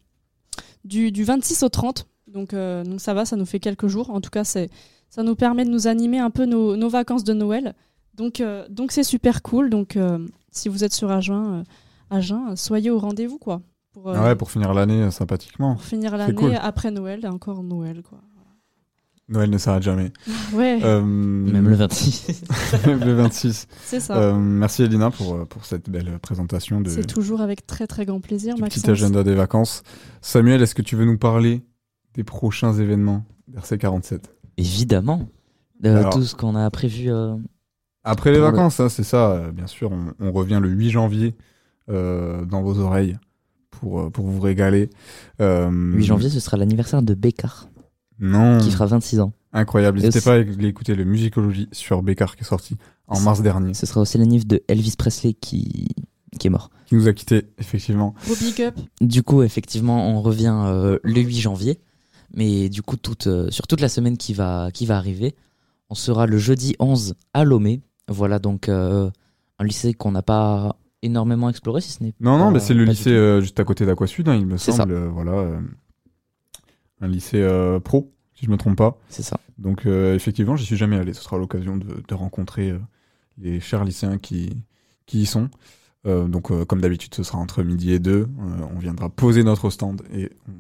du, 0.85 1.13
du 1.13 1.25
26 1.25 1.63
au 1.63 1.69
30. 1.69 2.07
Donc, 2.27 2.55
euh, 2.55 2.85
donc 2.85 3.01
ça 3.01 3.15
va, 3.15 3.25
ça 3.25 3.37
nous 3.37 3.47
fait 3.47 3.61
quelques 3.61 3.87
jours. 3.89 4.11
En 4.11 4.21
tout 4.21 4.31
cas, 4.31 4.45
c'est, 4.45 4.71
ça 5.11 5.23
nous 5.23 5.35
permet 5.35 5.65
de 5.65 5.71
nous 5.71 5.87
animer 5.87 6.19
un 6.19 6.31
peu 6.31 6.47
nos, 6.47 6.77
nos 6.77 6.89
vacances 6.89 7.25
de 7.25 7.35
Noël. 7.35 7.75
Donc, 8.15 8.41
euh, 8.41 8.67
donc 8.69 8.93
c'est 8.93 9.05
super 9.05 9.43
cool. 9.43 9.71
Donc, 9.71 9.99
si 10.51 10.69
vous 10.69 10.85
êtes 10.85 10.93
sur 10.95 11.11
Agen, 11.11 11.65
Agen, 12.11 12.57
soyez 12.57 12.91
au 12.91 12.99
rendez-vous, 12.99 13.39
quoi. 13.39 13.61
Pour, 13.93 14.11
Ah 14.11 14.25
ouais, 14.25 14.37
pour 14.37 14.51
finir 14.51 14.73
l'année 14.75 15.11
sympathiquement. 15.11 15.75
pour 15.75 15.85
finir 15.85 16.17
l'année 16.17 16.35
cool. 16.35 16.57
après 16.61 16.91
Noël, 16.91 17.27
encore 17.27 17.63
Noël, 17.63 18.03
quoi. 18.03 18.21
Noël 19.29 19.51
ne 19.51 19.59
s'arrête 19.59 19.83
jamais. 19.83 20.11
Ouais. 20.55 20.81
Euh, 20.83 21.03
Même 21.03 21.69
le 21.69 21.75
26. 21.77 22.43
Même 22.87 23.01
le 23.01 23.13
26. 23.15 23.67
C'est 23.85 24.01
ça. 24.01 24.17
Euh, 24.17 24.35
merci 24.35 24.83
Elina 24.83 25.11
pour, 25.11 25.35
euh, 25.35 25.45
pour 25.45 25.65
cette 25.67 25.91
belle 25.91 26.19
présentation 26.21 26.81
de 26.81 26.89
C'est 26.89 27.05
toujours 27.07 27.41
avec 27.43 27.67
très 27.67 27.87
très 27.87 28.07
grand 28.07 28.21
plaisir, 28.21 28.55
du 28.55 28.63
Maxence. 28.63 28.83
petit 28.83 28.91
agenda 28.91 29.23
des 29.25 29.35
vacances. 29.35 29.83
Samuel, 30.23 30.63
est-ce 30.63 30.75
que 30.75 30.81
tu 30.83 30.97
veux 30.97 31.05
nous 31.05 31.19
parler 31.19 31.63
des 32.15 32.25
prochains 32.25 32.73
événements 32.73 33.25
d'RC47 33.53 34.21
Évidemment. 34.57 35.29
De 35.81 35.91
Alors- 35.91 36.13
tout 36.13 36.23
ce 36.23 36.35
qu'on 36.35 36.57
a 36.57 36.69
prévu. 36.71 37.13
euh, 37.13 37.37
Après 38.05 38.31
les 38.33 38.39
le- 38.39 38.45
vacances, 38.45 38.81
hein, 38.81 38.89
c'est 38.89 39.05
ça, 39.05 39.33
euh, 39.33 39.53
bien 39.53 39.67
sûr. 39.67 39.93
On, 39.93 40.15
on 40.21 40.33
revient 40.33 40.59
le 40.63 40.71
8 40.71 40.91
janvier 40.91 41.37
euh, 41.91 42.45
dans 42.47 42.63
vos 42.63 42.79
oreilles 42.79 43.19
pour, 43.71 44.01
euh, 44.01 44.11
pour 44.11 44.27
vous 44.27 44.41
régaler. 44.41 44.89
Euh, 45.41 45.71
8 45.71 46.03
janvier, 46.05 46.31
ce 46.31 46.41
sera 46.41 46.57
l'anniversaire 46.57 47.03
de 47.03 47.13
Bécard. 47.15 47.69
Non. 48.21 48.59
Qui 48.59 48.71
fera 48.71 48.87
26 48.87 49.21
ans. 49.21 49.33
Incroyable. 49.53 49.99
N'hésitez 49.99 50.19
aussi- 50.19 50.25
pas 50.25 50.35
à 50.35 50.67
écouter 50.69 50.95
le 50.95 51.05
Musicologie 51.05 51.69
sur 51.73 52.03
Bécard 52.03 52.37
qui 52.37 52.43
est 52.43 52.47
sorti 52.47 52.77
en 53.07 53.21
mars 53.21 53.41
dernier. 53.43 53.75
Ce 53.75 53.87
sera 53.87 54.01
aussi 54.01 54.19
l'anniv 54.19 54.47
de 54.47 54.63
Elvis 54.69 54.95
Presley 54.99 55.33
qui, 55.35 55.89
qui 56.39 56.47
est 56.47 56.51
mort. 56.51 56.71
Qui 56.87 56.95
nous 56.97 57.09
a 57.09 57.13
quittés, 57.13 57.47
effectivement. 57.59 58.15
Gros 58.27 58.35
big 58.37 58.61
up. 58.63 58.75
Du 59.01 59.23
coup, 59.23 59.43
effectivement, 59.43 60.09
on 60.11 60.21
revient 60.21 60.55
euh, 60.67 60.99
le 61.03 61.21
8 61.21 61.39
janvier. 61.41 61.79
Mais 62.35 62.69
du 62.69 62.83
coup, 62.83 62.97
toute, 62.97 63.27
euh, 63.27 63.51
sur 63.51 63.67
toute 63.67 63.81
la 63.81 63.89
semaine 63.89 64.17
qui 64.19 64.35
va, 64.35 64.71
qui 64.73 64.85
va 64.85 64.99
arriver, 64.99 65.35
on 65.89 65.95
sera 65.95 66.27
le 66.27 66.37
jeudi 66.37 66.77
11 66.79 67.15
à 67.33 67.45
Lomé. 67.45 67.81
Voilà 68.09 68.39
donc 68.39 68.69
euh, 68.69 69.11
un 69.59 69.65
lycée 69.65 69.95
qu'on 69.95 70.13
n'a 70.13 70.23
pas 70.23 70.77
énormément 71.03 71.49
exploré, 71.49 71.81
si 71.81 71.93
ce 71.93 72.03
n'est 72.03 72.13
Non, 72.21 72.37
non, 72.39 72.51
mais 72.51 72.59
c'est 72.61 72.75
le 72.75 72.85
lycée 72.85 73.11
euh, 73.11 73.41
juste 73.41 73.59
à 73.61 73.65
côté 73.65 73.87
d'Aqua 73.87 74.07
Sud, 74.07 74.29
hein, 74.29 74.35
il 74.35 74.47
me 74.47 74.57
semble. 74.59 74.93
euh, 74.93 75.09
voilà, 75.09 75.33
euh, 75.33 75.61
un 77.01 77.09
lycée 77.09 77.43
euh, 77.43 77.81
pro, 77.81 78.13
si 78.35 78.47
je 78.47 78.51
me 78.51 78.57
trompe 78.57 78.77
pas. 78.77 78.99
C'est 79.09 79.23
ça. 79.23 79.39
Donc, 79.59 79.87
euh, 79.87 80.15
effectivement, 80.15 80.57
j'y 80.57 80.65
suis 80.65 80.77
jamais 80.77 80.97
allé. 80.97 81.13
Ce 81.13 81.23
sera 81.23 81.39
l'occasion 81.39 81.77
de, 81.77 82.03
de 82.07 82.15
rencontrer 82.15 82.71
euh, 82.71 82.79
les 83.39 83.61
chers 83.61 83.85
lycéens 83.85 84.19
qui, 84.19 84.63
qui 85.07 85.23
y 85.23 85.27
sont. 85.27 85.51
Euh, 86.07 86.29
donc, 86.29 86.51
euh, 86.51 86.65
comme 86.65 86.81
d'habitude, 86.81 87.15
ce 87.15 87.23
sera 87.23 87.39
entre 87.39 87.63
midi 87.63 87.93
et 87.93 87.99
deux. 87.99 88.29
Euh, 88.41 88.67
on 88.75 88.79
viendra 88.79 89.09
poser 89.09 89.43
notre 89.45 89.71
stand 89.71 90.03
et 90.13 90.31
on 90.49 90.53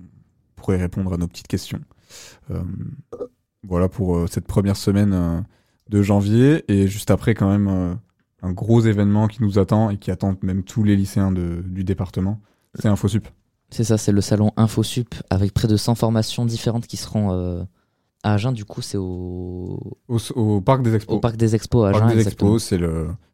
pourrait 0.57 0.77
répondre 0.79 1.13
à 1.13 1.17
nos 1.17 1.29
petites 1.29 1.47
questions. 1.49 1.81
Euh, 2.51 2.63
voilà 3.63 3.89
pour 3.89 4.29
cette 4.29 4.47
première 4.47 4.77
semaine 4.77 5.45
de 5.89 6.03
janvier. 6.03 6.65
Et 6.69 6.89
juste 6.89 7.11
après, 7.11 7.35
quand 7.35 7.49
même, 7.51 7.99
un 8.43 8.53
gros 8.53 8.81
événement 8.81 9.27
qui 9.29 9.43
nous 9.43 9.59
attend 9.59 9.91
et 9.91 9.99
qui 9.99 10.11
attend 10.11 10.37
même 10.43 10.63
tous 10.63 10.85
les 10.85 10.97
lycéens 10.97 11.33
de- 11.33 11.63
du 11.67 11.85
département. 11.85 12.41
C'est 12.75 12.87
InfoSup. 12.89 13.29
C'est 13.71 13.85
ça, 13.85 13.99
c'est 13.99 14.13
le 14.13 14.21
salon 14.21 14.53
InfoSup 14.57 15.15
avec 15.31 15.53
près 15.53 15.69
de 15.69 15.77
100 15.77 15.95
formations 15.95 16.47
différentes 16.47 16.87
qui 16.87 16.97
seront 16.97 17.33
euh, 17.33 17.63
à 18.23 18.35
Agen. 18.35 18.53
Du 18.53 18.65
coup, 18.65 18.81
c'est 18.81 18.97
au... 18.97 19.99
Au, 20.09 20.19
au 20.37 20.61
Parc 20.61 20.83
des 20.83 20.95
Expos. 20.95 21.17
Au 21.17 21.21
Parc 21.21 21.37
des 21.37 21.55
Expos 21.55 21.87
à 21.87 21.93
Parc 21.93 22.05
Agen, 22.05 22.15
des 22.15 22.21
exactement. 22.21 22.55
Expos, 22.55 22.77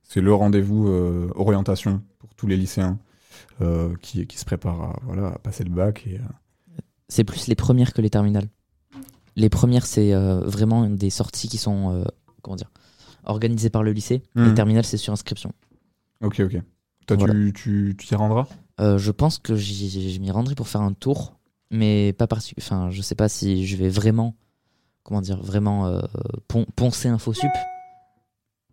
c'est 0.03 0.21
le, 0.21 0.35
rendez-vous 0.35 0.89
euh, 0.89 1.31
orientation 1.37 2.03
pour 2.19 2.35
tous 2.35 2.47
les 2.49 2.57
lycéens 2.57 2.99
euh, 3.61 3.95
qui, 4.03 4.27
qui 4.27 4.37
se 4.37 4.45
préparent 4.45 4.83
à, 4.83 5.01
voilà, 5.05 5.29
à 5.29 5.39
passer 5.39 5.63
le 5.63 5.71
bac. 5.71 6.05
Et, 6.09 6.17
euh, 6.17 6.81
C'est 7.09 7.25
plus 7.25 7.47
les 7.47 7.55
premières 7.55 7.93
que 7.93 8.03
les 8.03 8.11
terminales. 8.11 8.49
Les 9.37 9.49
premières, 9.49 9.87
c'est 9.87 10.13
vraiment 10.15 10.89
des 10.89 11.11
sorties 11.11 11.49
qui 11.49 11.59
sont 11.59 12.05
comment 12.43 12.55
dire, 12.55 12.71
organisées 13.25 13.69
par 13.69 13.83
le 13.83 13.91
lycée. 13.91 14.23
Les 14.37 14.55
terminales, 14.55 14.85
c'est 14.85 14.97
sur 14.97 15.13
inscription. 15.13 15.51
Ok, 16.21 16.39
ok. 16.39 16.61
Toi, 17.09 17.17
Voilà. 17.17 17.35
tu 17.53 17.97
t'y 17.99 18.15
rendras? 18.15 18.47
Euh, 18.81 18.99
je 18.99 19.11
pense 19.13 19.39
que 19.39 19.55
je 19.57 20.19
m'y 20.19 20.31
rendrai 20.31 20.55
pour 20.55 20.69
faire 20.69 20.81
un 20.81 20.93
tour, 20.93 21.39
mais 21.71 22.13
pas 22.13 22.27
particu- 22.27 22.55
Enfin, 22.59 22.91
je 22.91 23.03
sais 23.03 23.15
pas 23.15 23.29
si 23.29 23.67
je 23.67 23.77
vais 23.77 23.89
vraiment, 23.89 24.35
comment 25.05 25.21
dire, 25.21 25.41
vraiment 25.43 25.87
euh, 25.87 26.01
pon- 26.49 26.67
poncer 26.77 27.09
InfoSup, 27.09 27.51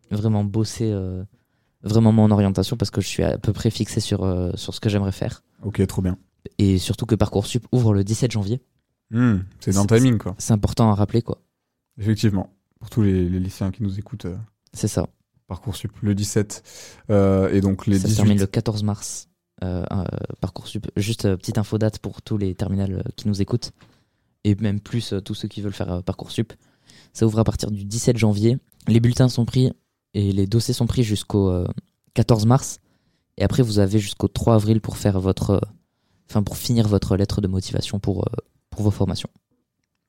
vraiment 0.10 0.44
bosser 0.44 0.92
euh, 0.92 1.24
vraiment 1.84 2.12
mon 2.12 2.30
orientation 2.32 2.78
parce 2.78 2.92
que 2.92 3.02
je 3.02 3.08
suis 3.08 3.24
à 3.24 3.38
peu 3.38 3.54
près 3.54 3.70
fixé 3.70 4.00
sur, 4.00 4.24
euh, 4.24 4.52
sur 4.56 4.74
ce 4.74 4.80
que 4.80 4.90
j'aimerais 4.90 5.12
faire. 5.12 5.44
Ok, 5.64 5.86
trop 5.88 6.02
bien. 6.02 6.18
Et 6.58 6.78
surtout 6.78 7.06
que 7.06 7.16
Parcoursup 7.16 7.66
ouvre 7.72 7.94
le 7.94 8.04
17 8.04 8.32
janvier. 8.32 8.62
Hmm, 9.12 9.38
c'est 9.60 9.74
dans 9.74 9.82
le 9.84 9.88
timing, 9.88 10.18
quoi. 10.18 10.36
C'est 10.38 10.54
important 10.54 10.90
à 10.92 10.96
rappeler, 10.96 11.22
quoi. 11.22 11.42
Effectivement. 12.00 12.50
Pour 12.80 12.90
tous 12.90 13.04
les, 13.04 13.30
les 13.30 13.40
lycéens 13.40 13.70
qui 13.72 13.84
nous 13.84 14.00
écoutent. 14.00 14.26
C'est 14.74 14.88
ça. 14.88 15.08
Parcoursup, 15.48 15.92
le 16.02 16.16
17. 16.16 16.64
euh, 17.10 17.50
et 17.54 17.62
donc 17.62 17.86
les 17.86 17.96
Ça 17.98 18.04
se 18.04 18.08
18. 18.08 18.16
termine 18.16 18.40
le 18.40 18.48
14 18.48 18.84
mars. 18.84 19.28
Euh, 19.64 19.84
euh, 19.92 20.04
Parcoursup. 20.40 20.88
Juste 20.96 21.26
euh, 21.26 21.38
petite 21.38 21.60
info 21.60 21.78
date 21.78 22.00
pour 22.00 22.24
tous 22.24 22.38
les 22.38 22.56
terminales 22.56 23.04
euh, 23.06 23.10
qui 23.16 23.28
nous 23.28 23.42
écoutent. 23.42 23.72
Et 24.44 24.56
même 24.56 24.80
plus 24.80 25.14
tous 25.24 25.36
ceux 25.36 25.48
qui 25.48 25.62
veulent 25.62 25.74
faire 25.74 26.02
Parcoursup. 26.02 26.54
Ça 27.14 27.28
ouvre 27.28 27.38
à 27.38 27.44
partir 27.44 27.70
du 27.70 27.86
17 27.86 28.18
janvier. 28.18 28.58
Les 28.88 29.00
bulletins 29.00 29.30
sont 29.30 29.46
pris 29.46 29.72
et 30.16 30.32
les 30.32 30.48
dossiers 30.48 30.74
sont 30.74 30.88
pris 30.88 31.04
jusqu'au 31.04 31.50
euh, 31.50 31.68
14 32.16 32.48
mars. 32.48 32.80
Et 33.38 33.44
après, 33.44 33.62
vous 33.62 33.78
avez 33.78 34.00
jusqu'au 34.00 34.28
3 34.28 34.56
avril 34.56 34.82
pour 34.82 34.98
faire 34.98 35.20
votre. 35.20 35.62
Enfin, 36.28 36.42
pour 36.42 36.58
finir 36.58 36.88
votre 36.88 37.16
lettre 37.16 37.40
de 37.40 37.48
motivation 37.48 38.00
pour, 38.00 38.28
pour 38.72 38.82
vos 38.82 38.92
formations. 38.92 39.30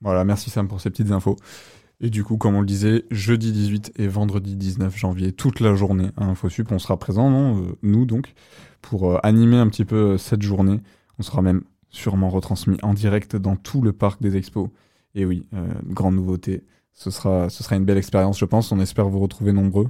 Voilà, 0.00 0.24
merci 0.24 0.50
Sam 0.50 0.68
pour 0.68 0.80
ces 0.80 0.88
petites 0.88 1.10
infos. 1.10 1.36
Et 2.00 2.10
du 2.10 2.24
coup, 2.24 2.36
comme 2.36 2.54
on 2.54 2.60
le 2.60 2.66
disait, 2.66 3.04
jeudi 3.10 3.52
18 3.52 3.92
et 3.96 4.08
vendredi 4.08 4.56
19 4.56 4.96
janvier, 4.96 5.32
toute 5.32 5.60
la 5.60 5.74
journée 5.74 6.10
à 6.16 6.24
InfoSup, 6.24 6.70
on 6.72 6.78
sera 6.78 6.98
présent, 6.98 7.30
non 7.30 7.74
nous 7.82 8.06
donc, 8.06 8.34
pour 8.82 9.10
euh, 9.10 9.18
animer 9.22 9.56
un 9.56 9.68
petit 9.68 9.86
peu 9.86 10.12
euh, 10.12 10.18
cette 10.18 10.42
journée. 10.42 10.80
On 11.18 11.22
sera 11.22 11.40
même 11.40 11.62
sûrement 11.88 12.28
retransmis 12.28 12.76
en 12.82 12.92
direct 12.92 13.36
dans 13.36 13.56
tout 13.56 13.80
le 13.80 13.92
parc 13.92 14.20
des 14.20 14.36
expos. 14.36 14.68
Et 15.14 15.24
oui, 15.24 15.46
euh, 15.54 15.66
grande 15.86 16.16
nouveauté. 16.16 16.64
Ce 16.92 17.10
sera, 17.10 17.48
une 17.70 17.84
belle 17.84 17.96
expérience, 17.96 18.38
je 18.38 18.44
pense. 18.44 18.70
On 18.72 18.80
espère 18.80 19.09
vous 19.09 19.20
retrouver 19.20 19.52
nombreux. 19.52 19.88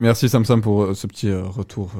Merci 0.00 0.28
Sam 0.28 0.44
pour 0.62 0.96
ce 0.96 1.06
petit 1.06 1.32
retour 1.32 1.92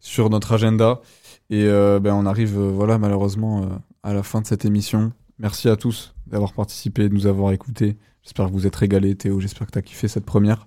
sur 0.00 0.30
notre 0.30 0.52
agenda. 0.52 1.02
Et 1.50 1.66
ben, 1.66 2.14
on 2.14 2.24
arrive, 2.24 2.58
voilà, 2.58 2.96
malheureusement, 2.96 3.68
à 4.02 4.14
la 4.14 4.22
fin 4.22 4.40
de 4.40 4.46
cette 4.46 4.64
émission. 4.64 5.12
Merci 5.38 5.68
à 5.68 5.76
tous 5.76 6.14
d'avoir 6.26 6.54
participé, 6.54 7.08
de 7.08 7.14
nous 7.14 7.26
avoir 7.26 7.52
écoutés. 7.52 7.98
J'espère 8.22 8.46
que 8.46 8.52
vous 8.52 8.66
êtes 8.66 8.76
régalés. 8.76 9.14
Théo, 9.14 9.40
j'espère 9.40 9.66
que 9.66 9.72
tu 9.72 9.78
as 9.78 9.82
kiffé 9.82 10.08
cette 10.08 10.24
première. 10.24 10.66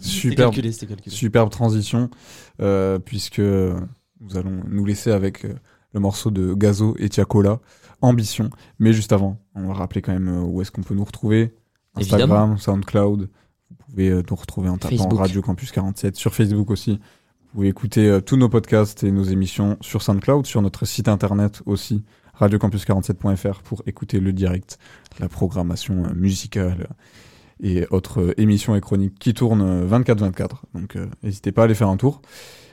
Superbe, 0.00 0.52
calculé, 0.52 0.72
c'était 0.72 0.86
calculé. 0.86 1.14
superbe 1.14 1.50
transition, 1.50 2.10
euh, 2.60 2.98
puisque 2.98 3.40
nous 3.40 4.36
allons 4.36 4.62
nous 4.68 4.84
laisser 4.84 5.10
avec 5.10 5.44
euh, 5.44 5.54
le 5.92 6.00
morceau 6.00 6.30
de 6.30 6.54
Gazo 6.54 6.94
et 6.98 7.08
Tiakola, 7.08 7.60
Ambition. 8.00 8.50
Mais 8.78 8.92
juste 8.92 9.12
avant, 9.12 9.38
on 9.54 9.66
va 9.66 9.74
rappeler 9.74 10.02
quand 10.02 10.12
même 10.12 10.28
euh, 10.28 10.42
où 10.42 10.62
est-ce 10.62 10.70
qu'on 10.70 10.82
peut 10.82 10.94
nous 10.94 11.04
retrouver. 11.04 11.54
Instagram, 11.94 12.30
Évidemment. 12.30 12.56
SoundCloud. 12.56 13.28
Vous 13.70 13.76
pouvez 13.90 14.10
nous 14.10 14.36
retrouver 14.36 14.68
en 14.68 14.78
tapant 14.78 14.96
Facebook. 14.96 15.18
Radio 15.18 15.42
Campus 15.42 15.72
47 15.72 16.16
sur 16.16 16.34
Facebook 16.34 16.70
aussi. 16.70 16.92
Vous 16.92 17.54
pouvez 17.54 17.68
écouter 17.68 18.20
tous 18.24 18.36
nos 18.36 18.48
podcasts 18.48 19.02
et 19.02 19.10
nos 19.10 19.24
émissions 19.24 19.78
sur 19.80 20.02
SoundCloud, 20.02 20.46
sur 20.46 20.62
notre 20.62 20.84
site 20.84 21.08
internet 21.08 21.62
aussi, 21.64 22.04
radiocampus47.fr 22.38 23.62
pour 23.62 23.82
écouter 23.86 24.20
le 24.20 24.32
direct, 24.32 24.78
la 25.18 25.28
programmation 25.28 26.14
musicale 26.14 26.88
et 27.60 27.86
autres 27.90 28.20
euh, 28.20 28.40
émissions 28.40 28.74
et 28.76 28.80
chroniques 28.80 29.18
qui 29.18 29.34
tournent 29.34 29.62
euh, 29.62 29.86
24-24. 29.86 30.48
Donc 30.74 30.96
euh, 30.96 31.06
n'hésitez 31.22 31.52
pas 31.52 31.62
à 31.62 31.64
aller 31.64 31.74
faire 31.74 31.88
un 31.88 31.96
tour. 31.96 32.22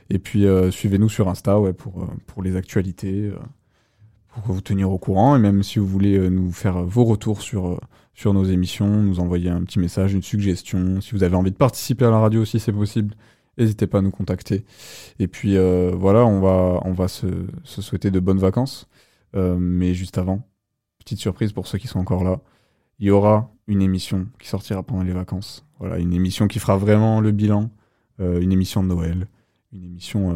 Et 0.10 0.20
puis 0.20 0.46
euh, 0.46 0.72
suivez-nous 0.72 1.10
sur 1.10 1.30
Insta 1.30 1.60
ouais, 1.60 1.74
pour, 1.74 2.04
euh, 2.04 2.08
pour 2.28 2.44
les 2.44 2.56
actualités, 2.56 3.28
euh, 3.28 3.38
pour 4.28 4.54
vous 4.54 4.62
tenir 4.62 4.92
au 4.92 4.98
courant. 4.98 5.36
Et 5.36 5.40
même 5.40 5.64
si 5.64 5.80
vous 5.80 5.88
voulez 5.88 6.18
euh, 6.18 6.30
nous 6.30 6.52
faire 6.52 6.78
euh, 6.78 6.86
vos 6.86 7.06
retours 7.06 7.42
sur, 7.42 7.68
euh, 7.68 7.78
sur 8.14 8.34
nos 8.34 8.46
émissions, 8.46 8.88
nous 8.88 9.20
envoyer 9.20 9.50
un 9.50 9.64
petit 9.64 9.80
message, 9.80 10.14
une 10.14 10.24
suggestion. 10.24 11.02
Si 11.02 11.12
vous 11.12 11.24
avez 11.24 11.36
envie 11.36 11.52
de 11.52 11.58
participer 11.58 12.06
à 12.06 12.12
la 12.12 12.20
radio 12.20 12.42
aussi, 12.42 12.60
c'est 12.60 12.72
possible. 12.74 13.16
N'hésitez 13.58 13.88
pas 13.88 14.00
à 14.00 14.02
nous 14.02 14.12
contacter. 14.12 14.66
Et 15.20 15.28
puis 15.28 15.58
euh, 15.58 15.92
voilà, 15.96 16.26
on 16.26 16.40
va, 16.42 16.82
on 16.84 16.92
va 16.92 17.08
se, 17.08 17.28
se 17.64 17.82
souhaiter 17.82 18.12
de 18.12 18.20
bonnes 18.20 18.40
vacances. 18.40 18.88
Euh, 19.36 19.58
mais 19.60 19.94
juste 19.94 20.18
avant, 20.18 20.48
petite 21.00 21.20
surprise 21.20 21.52
pour 21.52 21.68
ceux 21.68 21.78
qui 21.78 21.88
sont 21.88 22.00
encore 22.00 22.24
là. 22.24 22.42
Il 23.00 23.08
y 23.08 23.12
aura 23.12 23.50
une 23.68 23.82
émission 23.82 24.28
qui 24.40 24.48
sortira 24.48 24.84
pendant 24.84 25.04
les 25.04 25.12
vacances. 25.14 25.66
Voilà, 25.80 25.98
une 25.98 26.14
émission 26.14 26.48
qui 26.48 26.60
fera 26.60 26.78
vraiment 26.78 27.20
le 27.22 27.32
bilan, 27.32 27.70
euh, 28.20 28.40
une 28.40 28.52
émission 28.52 28.84
de 28.84 28.88
Noël, 28.88 29.28
une 29.74 29.84
émission 29.84 30.32
euh, 30.32 30.36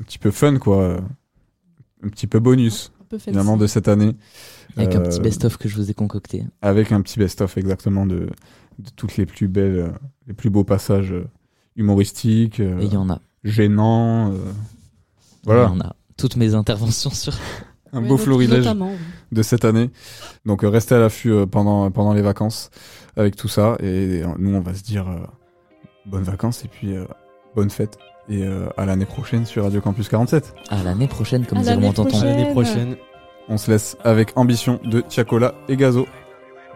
un 0.00 0.02
petit 0.04 0.18
peu 0.18 0.30
fun, 0.30 0.58
quoi, 0.58 0.82
euh, 0.82 1.00
un 2.04 2.08
petit 2.08 2.26
peu 2.26 2.38
bonus, 2.38 2.92
peu 3.08 3.18
finalement, 3.18 3.56
de 3.56 3.66
cette 3.66 3.88
année. 3.88 4.14
Avec 4.76 4.94
un 4.94 5.00
petit 5.00 5.20
best-of 5.20 5.56
que 5.56 5.68
je 5.68 5.74
vous 5.76 5.90
ai 5.90 5.94
concocté. 5.94 6.44
Avec 6.62 6.92
un 6.92 7.00
petit 7.02 7.18
best-of, 7.18 7.56
exactement, 7.58 8.06
de, 8.06 8.28
de 8.78 8.90
toutes 8.94 9.16
les 9.16 9.26
plus 9.26 9.48
belles, 9.48 9.92
les 10.28 10.32
plus 10.34 10.48
beaux 10.50 10.62
passages 10.64 11.12
humoristiques. 11.74 12.60
euh, 12.60 12.78
Et 12.80 12.84
il 12.84 12.92
y 12.92 12.96
en 12.96 13.10
a. 13.10 13.20
Gênants. 13.42 14.32
euh, 14.32 14.38
voilà. 15.44 15.64
Il 15.72 15.76
y 15.76 15.78
en 15.78 15.80
a. 15.80 15.96
Toutes 16.16 16.36
mes 16.36 16.54
interventions 16.54 17.10
sur. 17.10 17.36
Un 17.92 18.02
Oui, 18.02 18.08
beau 18.08 18.16
florilège 18.16 18.66
oui. 18.66 18.88
de 19.32 19.42
cette 19.42 19.64
année. 19.64 19.90
Donc 20.46 20.64
euh, 20.64 20.68
restez 20.68 20.94
à 20.94 20.98
l'affût 20.98 21.32
euh, 21.32 21.46
pendant, 21.46 21.90
pendant 21.90 22.12
les 22.12 22.22
vacances 22.22 22.70
avec 23.16 23.36
tout 23.36 23.48
ça. 23.48 23.76
Et, 23.80 24.22
euh, 24.22 24.26
nous, 24.38 24.54
on 24.54 24.60
va 24.60 24.74
se 24.74 24.82
dire 24.82 25.08
euh, 25.08 25.26
bonnes 26.06 26.22
vacances 26.24 26.64
et 26.64 26.68
puis 26.68 26.96
euh, 26.96 27.04
bonne 27.54 27.70
fête. 27.70 27.98
Et 28.28 28.44
euh, 28.44 28.68
à 28.76 28.86
l'année 28.86 29.06
prochaine 29.06 29.44
sur 29.44 29.64
Radio 29.64 29.80
Campus 29.80 30.08
47. 30.08 30.54
À 30.70 30.82
l'année 30.82 31.08
prochaine, 31.08 31.44
comme 31.46 31.58
dirait 31.60 31.76
mon 31.76 31.92
tonton. 31.92 32.20
À 32.20 32.24
l'année 32.24 32.50
prochaine. 32.52 32.96
On 33.48 33.56
se 33.58 33.70
laisse 33.70 33.96
avec 34.04 34.32
Ambition 34.36 34.78
de 34.84 35.00
Tiakola 35.00 35.54
et 35.68 35.76
Gazo. 35.76 36.06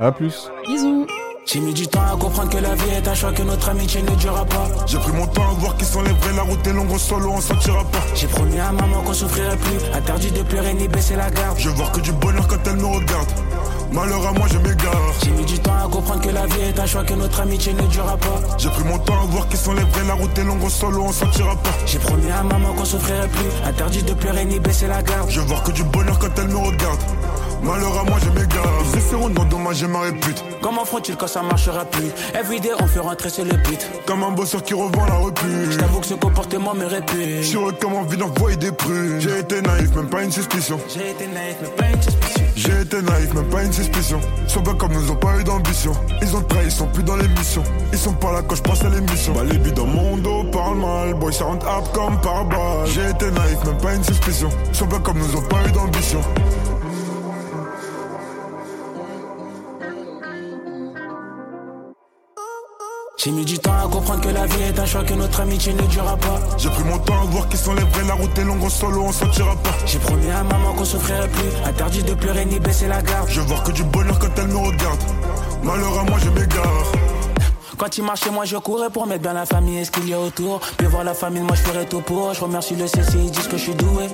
À 0.00 0.10
plus. 0.10 0.50
Bisous. 0.66 1.06
J'ai 1.46 1.60
mis 1.60 1.74
du 1.74 1.86
temps 1.86 2.00
à 2.00 2.16
comprendre 2.16 2.48
que 2.48 2.56
la 2.56 2.74
vie 2.74 2.90
est 2.96 3.06
un 3.06 3.14
choix, 3.14 3.30
que 3.32 3.42
notre 3.42 3.68
amitié 3.68 4.02
ne 4.02 4.10
durera 4.16 4.44
pas. 4.46 4.66
J'ai 4.86 4.98
pris 4.98 5.12
mon 5.12 5.26
temps 5.26 5.42
à 5.42 5.52
voir 5.60 5.76
qui 5.76 5.84
sont 5.84 6.02
les 6.02 6.12
vrais, 6.12 6.32
la 6.34 6.42
route 6.42 6.66
est 6.66 6.72
longue, 6.72 6.90
en 6.90 6.98
solo 6.98 7.32
on 7.36 7.40
sortira 7.40 7.84
pas. 7.84 8.00
J'ai 8.14 8.26
promis 8.26 8.58
à 8.58 8.72
maman 8.72 9.02
qu'on 9.02 9.12
souffrirait 9.12 9.56
plus, 9.56 9.78
interdit 9.94 10.30
de 10.30 10.42
pleurer 10.42 10.74
ni 10.74 10.88
baisser 10.88 11.16
la 11.16 11.30
garde. 11.30 11.58
Je 11.58 11.68
veux 11.68 11.74
voir 11.74 11.92
que 11.92 12.00
du 12.00 12.12
bonheur 12.12 12.48
quand 12.48 12.66
elle 12.66 12.76
me 12.76 12.86
regarde. 12.86 13.28
Malheur 13.92 14.26
à 14.26 14.32
moi, 14.32 14.48
je 14.50 14.58
m'égare. 14.58 15.12
J'ai 15.22 15.30
mis 15.30 15.44
du 15.44 15.58
temps 15.58 15.76
à 15.84 15.88
comprendre 15.88 16.22
que 16.22 16.30
la 16.30 16.46
vie 16.46 16.62
est 16.62 16.78
un 16.80 16.86
choix, 16.86 17.04
que 17.04 17.14
notre 17.14 17.40
amitié 17.40 17.74
ne 17.74 17.82
durera 17.82 18.16
pas. 18.16 18.40
J'ai 18.58 18.70
pris 18.70 18.84
mon 18.84 18.98
temps 18.98 19.20
à 19.22 19.26
voir 19.26 19.46
qui 19.48 19.56
sont 19.56 19.74
les 19.74 19.84
vrais, 19.84 20.04
la 20.08 20.14
route 20.14 20.36
est 20.38 20.44
longue, 20.44 20.64
en 20.64 20.68
solo 20.70 21.04
on 21.04 21.12
sortira 21.12 21.54
pas. 21.56 21.70
J'ai 21.86 21.98
promis 21.98 22.30
à 22.30 22.42
maman 22.42 22.72
qu'on 22.72 22.84
souffrirait 22.86 23.28
plus, 23.28 23.68
interdit 23.68 24.02
de 24.02 24.14
pleurer 24.14 24.46
ni 24.46 24.58
baisser 24.58 24.86
la 24.86 25.02
garde. 25.02 25.30
Je 25.30 25.40
veux 25.40 25.46
voir 25.46 25.62
que 25.62 25.72
du 25.72 25.84
bonheur 25.84 26.18
quand 26.18 26.38
elle 26.38 26.48
me 26.48 26.56
regarde. 26.56 27.00
Malheur 27.62 27.98
à 27.98 28.04
moi, 28.04 28.18
je 28.22 28.28
m'égare. 28.28 28.66
Ils 28.92 28.98
essaieront 28.98 29.30
d'endommager 29.30 29.86
ma 29.86 30.00
répute. 30.00 30.44
Comment 30.60 30.84
font-ils 30.84 31.16
quand 31.16 31.26
ça 31.34 31.42
marchera 31.42 31.84
plus 31.84 32.12
Everyday 32.32 32.70
on 32.78 32.86
fait 32.86 33.00
rentrer 33.00 33.28
sur 33.28 33.44
le 33.44 33.56
beat. 33.56 33.90
Comme 34.06 34.22
un 34.22 34.30
bosseur 34.30 34.62
qui 34.62 34.72
revend 34.72 35.04
la 35.06 35.16
repute. 35.16 35.72
Je 35.72 35.76
t'avoue 35.76 35.98
que 35.98 36.06
ce 36.06 36.14
comportement 36.14 36.74
me 36.74 36.84
répue. 36.84 37.38
Je 37.38 37.42
suis 37.42 37.56
heureux 37.56 37.72
comme 37.72 37.94
envie 37.94 38.16
d'envoyer 38.16 38.56
des 38.56 38.70
prunes. 38.70 39.20
J'ai 39.20 39.40
été 39.40 39.60
naïf, 39.60 39.92
même 39.96 40.08
pas 40.08 40.22
une 40.22 40.30
suspicion. 40.30 40.78
J'ai 40.88 41.10
été 41.10 41.26
naïf, 41.26 41.56
mais 41.60 41.68
pas 41.70 41.88
une 41.92 42.02
suspicion. 42.02 42.44
J'ai 42.54 42.80
été 42.82 43.02
naïf, 43.02 43.34
même 43.34 43.48
pas 43.50 43.64
une 43.64 43.72
suspicion. 43.72 44.20
Sont 44.46 44.62
pas 44.62 44.74
comme 44.74 44.92
nous, 44.92 45.10
ont 45.10 45.16
pas 45.16 45.36
eu 45.40 45.42
d'ambition. 45.42 45.92
Ils 46.22 46.36
ont 46.36 46.42
trahi, 46.42 46.66
ils 46.66 46.70
sont 46.70 46.86
plus 46.86 47.02
dans 47.02 47.16
l'émission. 47.16 47.64
Ils 47.92 47.98
sont 47.98 48.12
pas 48.12 48.30
là 48.30 48.42
quand 48.46 48.54
je 48.54 48.62
passe 48.62 48.84
à 48.84 48.90
l'émission. 48.90 49.32
Bah, 49.32 49.42
les 49.44 49.58
billes 49.58 49.72
dans 49.72 49.86
mon 49.86 50.16
dos 50.18 50.44
parlent 50.52 50.78
mal. 50.78 51.14
Boy, 51.14 51.32
ça 51.32 51.46
rentre 51.46 51.66
up 51.66 51.84
comme 51.92 52.20
par 52.20 52.44
balle. 52.44 52.86
J'ai 52.94 53.10
été 53.10 53.28
naïf, 53.32 53.58
même 53.66 53.78
pas 53.78 53.94
une 53.94 54.04
suspicion. 54.04 54.50
Sont 54.72 54.86
pas 54.86 55.00
comme 55.00 55.18
nous, 55.18 55.36
ont 55.36 55.48
pas 55.48 55.66
eu 55.66 55.72
d'ambition. 55.72 56.20
J'ai 63.24 63.30
mis 63.30 63.46
du 63.46 63.58
temps 63.58 63.72
à 63.72 63.88
comprendre 63.88 64.20
que 64.20 64.28
la 64.28 64.44
vie 64.44 64.64
est 64.64 64.78
un 64.78 64.84
choix, 64.84 65.02
que 65.02 65.14
notre 65.14 65.40
amitié 65.40 65.72
ne 65.72 65.80
durera 65.86 66.14
pas. 66.14 66.38
J'ai 66.58 66.68
pris 66.68 66.84
mon 66.84 66.98
temps 66.98 67.22
à 67.22 67.24
voir 67.24 67.48
qui 67.48 67.56
sont 67.56 67.72
les 67.72 67.82
vrais, 67.82 68.04
la 68.06 68.12
route 68.12 68.38
est 68.38 68.44
longue, 68.44 68.62
en 68.62 68.68
solo 68.68 69.02
on 69.02 69.12
sortira 69.12 69.56
pas. 69.56 69.74
J'ai 69.86 69.98
promis 69.98 70.30
à 70.30 70.44
maman 70.44 70.74
qu'on 70.74 70.84
souffrirait 70.84 71.28
plus, 71.28 71.48
interdit 71.66 72.02
de 72.02 72.12
pleurer 72.12 72.44
ni 72.44 72.60
baisser 72.60 72.86
la 72.86 73.00
garde. 73.00 73.30
Je 73.30 73.40
veux 73.40 73.46
voir 73.46 73.62
que 73.62 73.72
du 73.72 73.82
bonheur 73.82 74.18
quand 74.18 74.28
elle 74.36 74.48
me 74.48 74.58
regarde. 74.58 75.00
Malheur 75.62 76.00
à 76.00 76.04
moi, 76.04 76.18
je 76.22 76.28
m'égare. 76.38 76.92
Quand 77.78 77.98
il 77.98 78.04
marchait, 78.04 78.30
moi 78.30 78.44
je 78.44 78.56
courais 78.56 78.90
pour 78.90 79.06
mettre 79.06 79.22
bien 79.22 79.32
la 79.32 79.46
famille 79.46 79.78
et 79.78 79.84
ce 79.84 79.90
qu'il 79.90 80.08
y 80.08 80.14
a 80.14 80.20
autour? 80.20 80.60
Puis 80.76 80.86
voir 80.86 81.04
la 81.04 81.14
famille, 81.14 81.42
moi 81.42 81.56
je 81.56 81.62
ferais 81.62 81.84
tout 81.86 82.00
pour. 82.00 82.32
Je 82.34 82.40
remercie 82.40 82.74
le 82.76 82.86
CC, 82.86 83.18
ils 83.18 83.30
disent 83.30 83.48
que 83.48 83.56
je 83.56 83.62
suis 83.62 83.74
doué. 83.74 84.08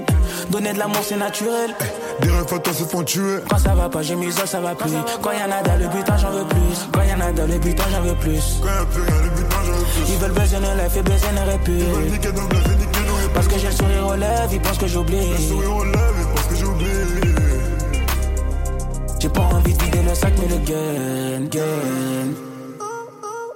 Donner 0.51 0.73
de 0.73 0.78
l'amour, 0.78 1.03
c'est 1.03 1.16
naturel. 1.16 1.74
Des 2.20 2.31
rêves 2.31 2.55
à 2.55 2.59
toi 2.59 2.73
se 2.73 2.85
font 2.85 3.03
tuer. 3.03 3.39
Quand 3.49 3.59
ça 3.59 3.74
va 3.74 3.89
pas, 3.89 4.03
j'ai 4.03 4.16
mis 4.16 4.32
ça, 4.32 4.47
ça 4.47 4.61
va 4.61 4.74
plus. 4.74 4.93
Quand 5.23 5.32
y'en 5.32 5.51
a 5.51 5.62
dans 5.62 5.77
le 5.77 5.89
butin, 5.89 6.16
j'en 6.16 6.31
veux 6.31 6.45
plus. 6.45 6.89
Quand 6.93 7.03
y'en 7.03 7.20
a 7.20 7.32
dans 7.32 7.47
le 7.47 7.59
butin, 7.59 7.85
j'en 7.93 8.03
veux 8.03 8.15
plus. 8.15 8.61
Quand 8.62 8.69
y'a 8.69 8.85
plus 8.87 9.03
rien, 9.03 9.23
le 9.23 9.31
butin, 9.31 9.57
je 9.65 9.70
veux 9.70 9.85
plus. 9.85 10.12
Ils 10.12 10.19
veulent 10.19 10.32
baiser 10.32 10.59
nos 10.59 10.74
lèvres 10.74 10.97
et 10.97 11.03
baiser 11.03 11.32
nos 11.35 11.51
réputes. 11.51 11.74
Ils 11.78 11.85
veulent 11.85 12.11
niquer 12.11 12.32
nos 12.32 12.47
bluffs 12.47 12.66
et 12.66 12.77
niquer 12.77 13.01
nos 13.07 13.15
réputes. 13.15 13.32
Parce 13.35 13.49
que 13.49 13.59
j'ai 13.59 13.66
le 13.66 13.73
sourire 13.73 14.07
aux 14.07 14.16
lèvres, 14.16 14.53
ils 14.53 14.61
pensent 14.61 14.78
que 14.78 14.87
j'oublie. 14.87 15.31
Le 15.31 15.37
sourire 15.37 15.77
aux 15.77 15.85
lèvres, 15.85 16.20
et 16.20 16.35
parce 16.35 16.47
que 16.47 16.55
j'oublie. 16.57 16.87
J'ai 19.19 19.28
pas 19.28 19.43
envie 19.43 19.74
de 19.74 19.82
vider 19.82 20.03
le 20.03 20.15
sac, 20.15 20.32
mais 20.41 20.49
le 20.49 20.59
gain, 20.65 21.47
gain. 21.51 22.49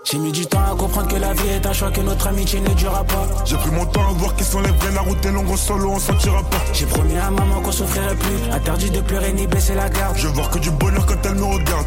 J'ai 0.04 0.18
mis 0.18 0.32
du 0.32 0.44
temps 0.44 0.60
à 0.70 0.76
comprendre 0.76 1.08
que 1.08 1.16
la 1.16 1.32
vie 1.32 1.48
est 1.48 1.64
un 1.64 1.72
choix, 1.72 1.90
que 1.90 2.02
notre 2.02 2.26
amitié 2.26 2.60
ne 2.60 2.68
durera 2.74 3.02
pas. 3.04 3.26
J'ai 3.46 3.56
pris 3.56 3.70
mon 3.70 3.86
temps 3.86 4.06
à 4.06 4.12
voir 4.12 4.36
qui 4.36 4.44
sont 4.44 4.60
les 4.60 4.70
vrais, 4.70 4.92
la 4.92 5.00
route 5.00 5.24
est 5.24 5.32
longue, 5.32 5.50
en 5.50 5.56
solo 5.56 5.92
on 5.92 5.98
sortira 5.98 6.42
pas. 6.42 6.58
J'ai 6.74 6.84
promis 6.84 7.16
à 7.16 7.30
maman 7.30 7.62
qu'on 7.62 7.72
souffrirait 7.72 8.14
plus, 8.14 8.52
interdit 8.52 8.90
de 8.90 9.00
pleurer 9.00 9.32
ni 9.32 9.46
baisser 9.46 9.74
la 9.74 9.88
garde. 9.88 10.14
Je 10.18 10.28
veux 10.28 10.34
voir 10.34 10.50
que 10.50 10.58
du 10.58 10.70
bonheur 10.72 11.06
quand 11.06 11.16
elle 11.24 11.36
me 11.36 11.44
regarde. 11.44 11.86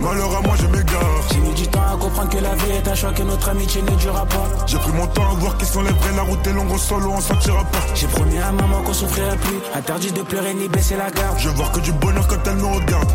Malheur 0.00 0.36
à 0.36 0.40
moi, 0.40 0.56
je 0.60 0.66
m'égare. 0.66 1.22
J'ai 1.32 1.38
mis 1.38 1.54
du 1.54 1.68
temps 1.68 1.80
à 1.80 1.96
comprendre 1.96 2.28
que 2.28 2.38
la 2.38 2.54
vie 2.56 2.72
est 2.72 2.88
un 2.88 2.94
choix, 2.96 3.12
que 3.12 3.22
notre 3.22 3.48
amitié 3.48 3.82
ne 3.82 3.90
durera 3.90 4.26
pas. 4.26 4.48
J'ai 4.66 4.78
pris 4.78 4.92
mon 4.92 5.06
temps 5.06 5.30
à 5.30 5.34
voir 5.34 5.56
qui 5.56 5.64
sont 5.64 5.82
les 5.82 5.92
vrais, 5.92 6.16
la 6.16 6.22
route 6.22 6.44
est 6.44 6.52
longue, 6.52 6.72
en 6.72 6.78
solo 6.78 7.12
on 7.16 7.20
sortira 7.20 7.62
pas. 7.62 7.78
J'ai 7.94 8.08
promis 8.08 8.38
à 8.38 8.50
maman 8.50 8.82
qu'on 8.82 8.92
souffrirait 8.92 9.36
plus, 9.36 9.60
interdit 9.76 10.10
de 10.10 10.22
pleurer 10.22 10.54
ni 10.54 10.66
baisser 10.66 10.96
la 10.96 11.08
garde. 11.08 11.38
Je 11.38 11.48
veux 11.48 11.54
voir 11.54 11.70
que 11.70 11.78
du 11.78 11.92
bonheur 11.92 12.26
quand 12.26 12.44
elle 12.46 12.56
me 12.56 12.66
regarde. 12.66 13.08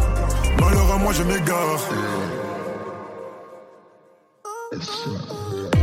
Malheur 0.62 0.94
à 0.94 0.98
moi, 0.98 1.12
je 1.12 1.24
m'égare. 1.24 1.80
It's 4.72 5.08
uh, 5.08 5.79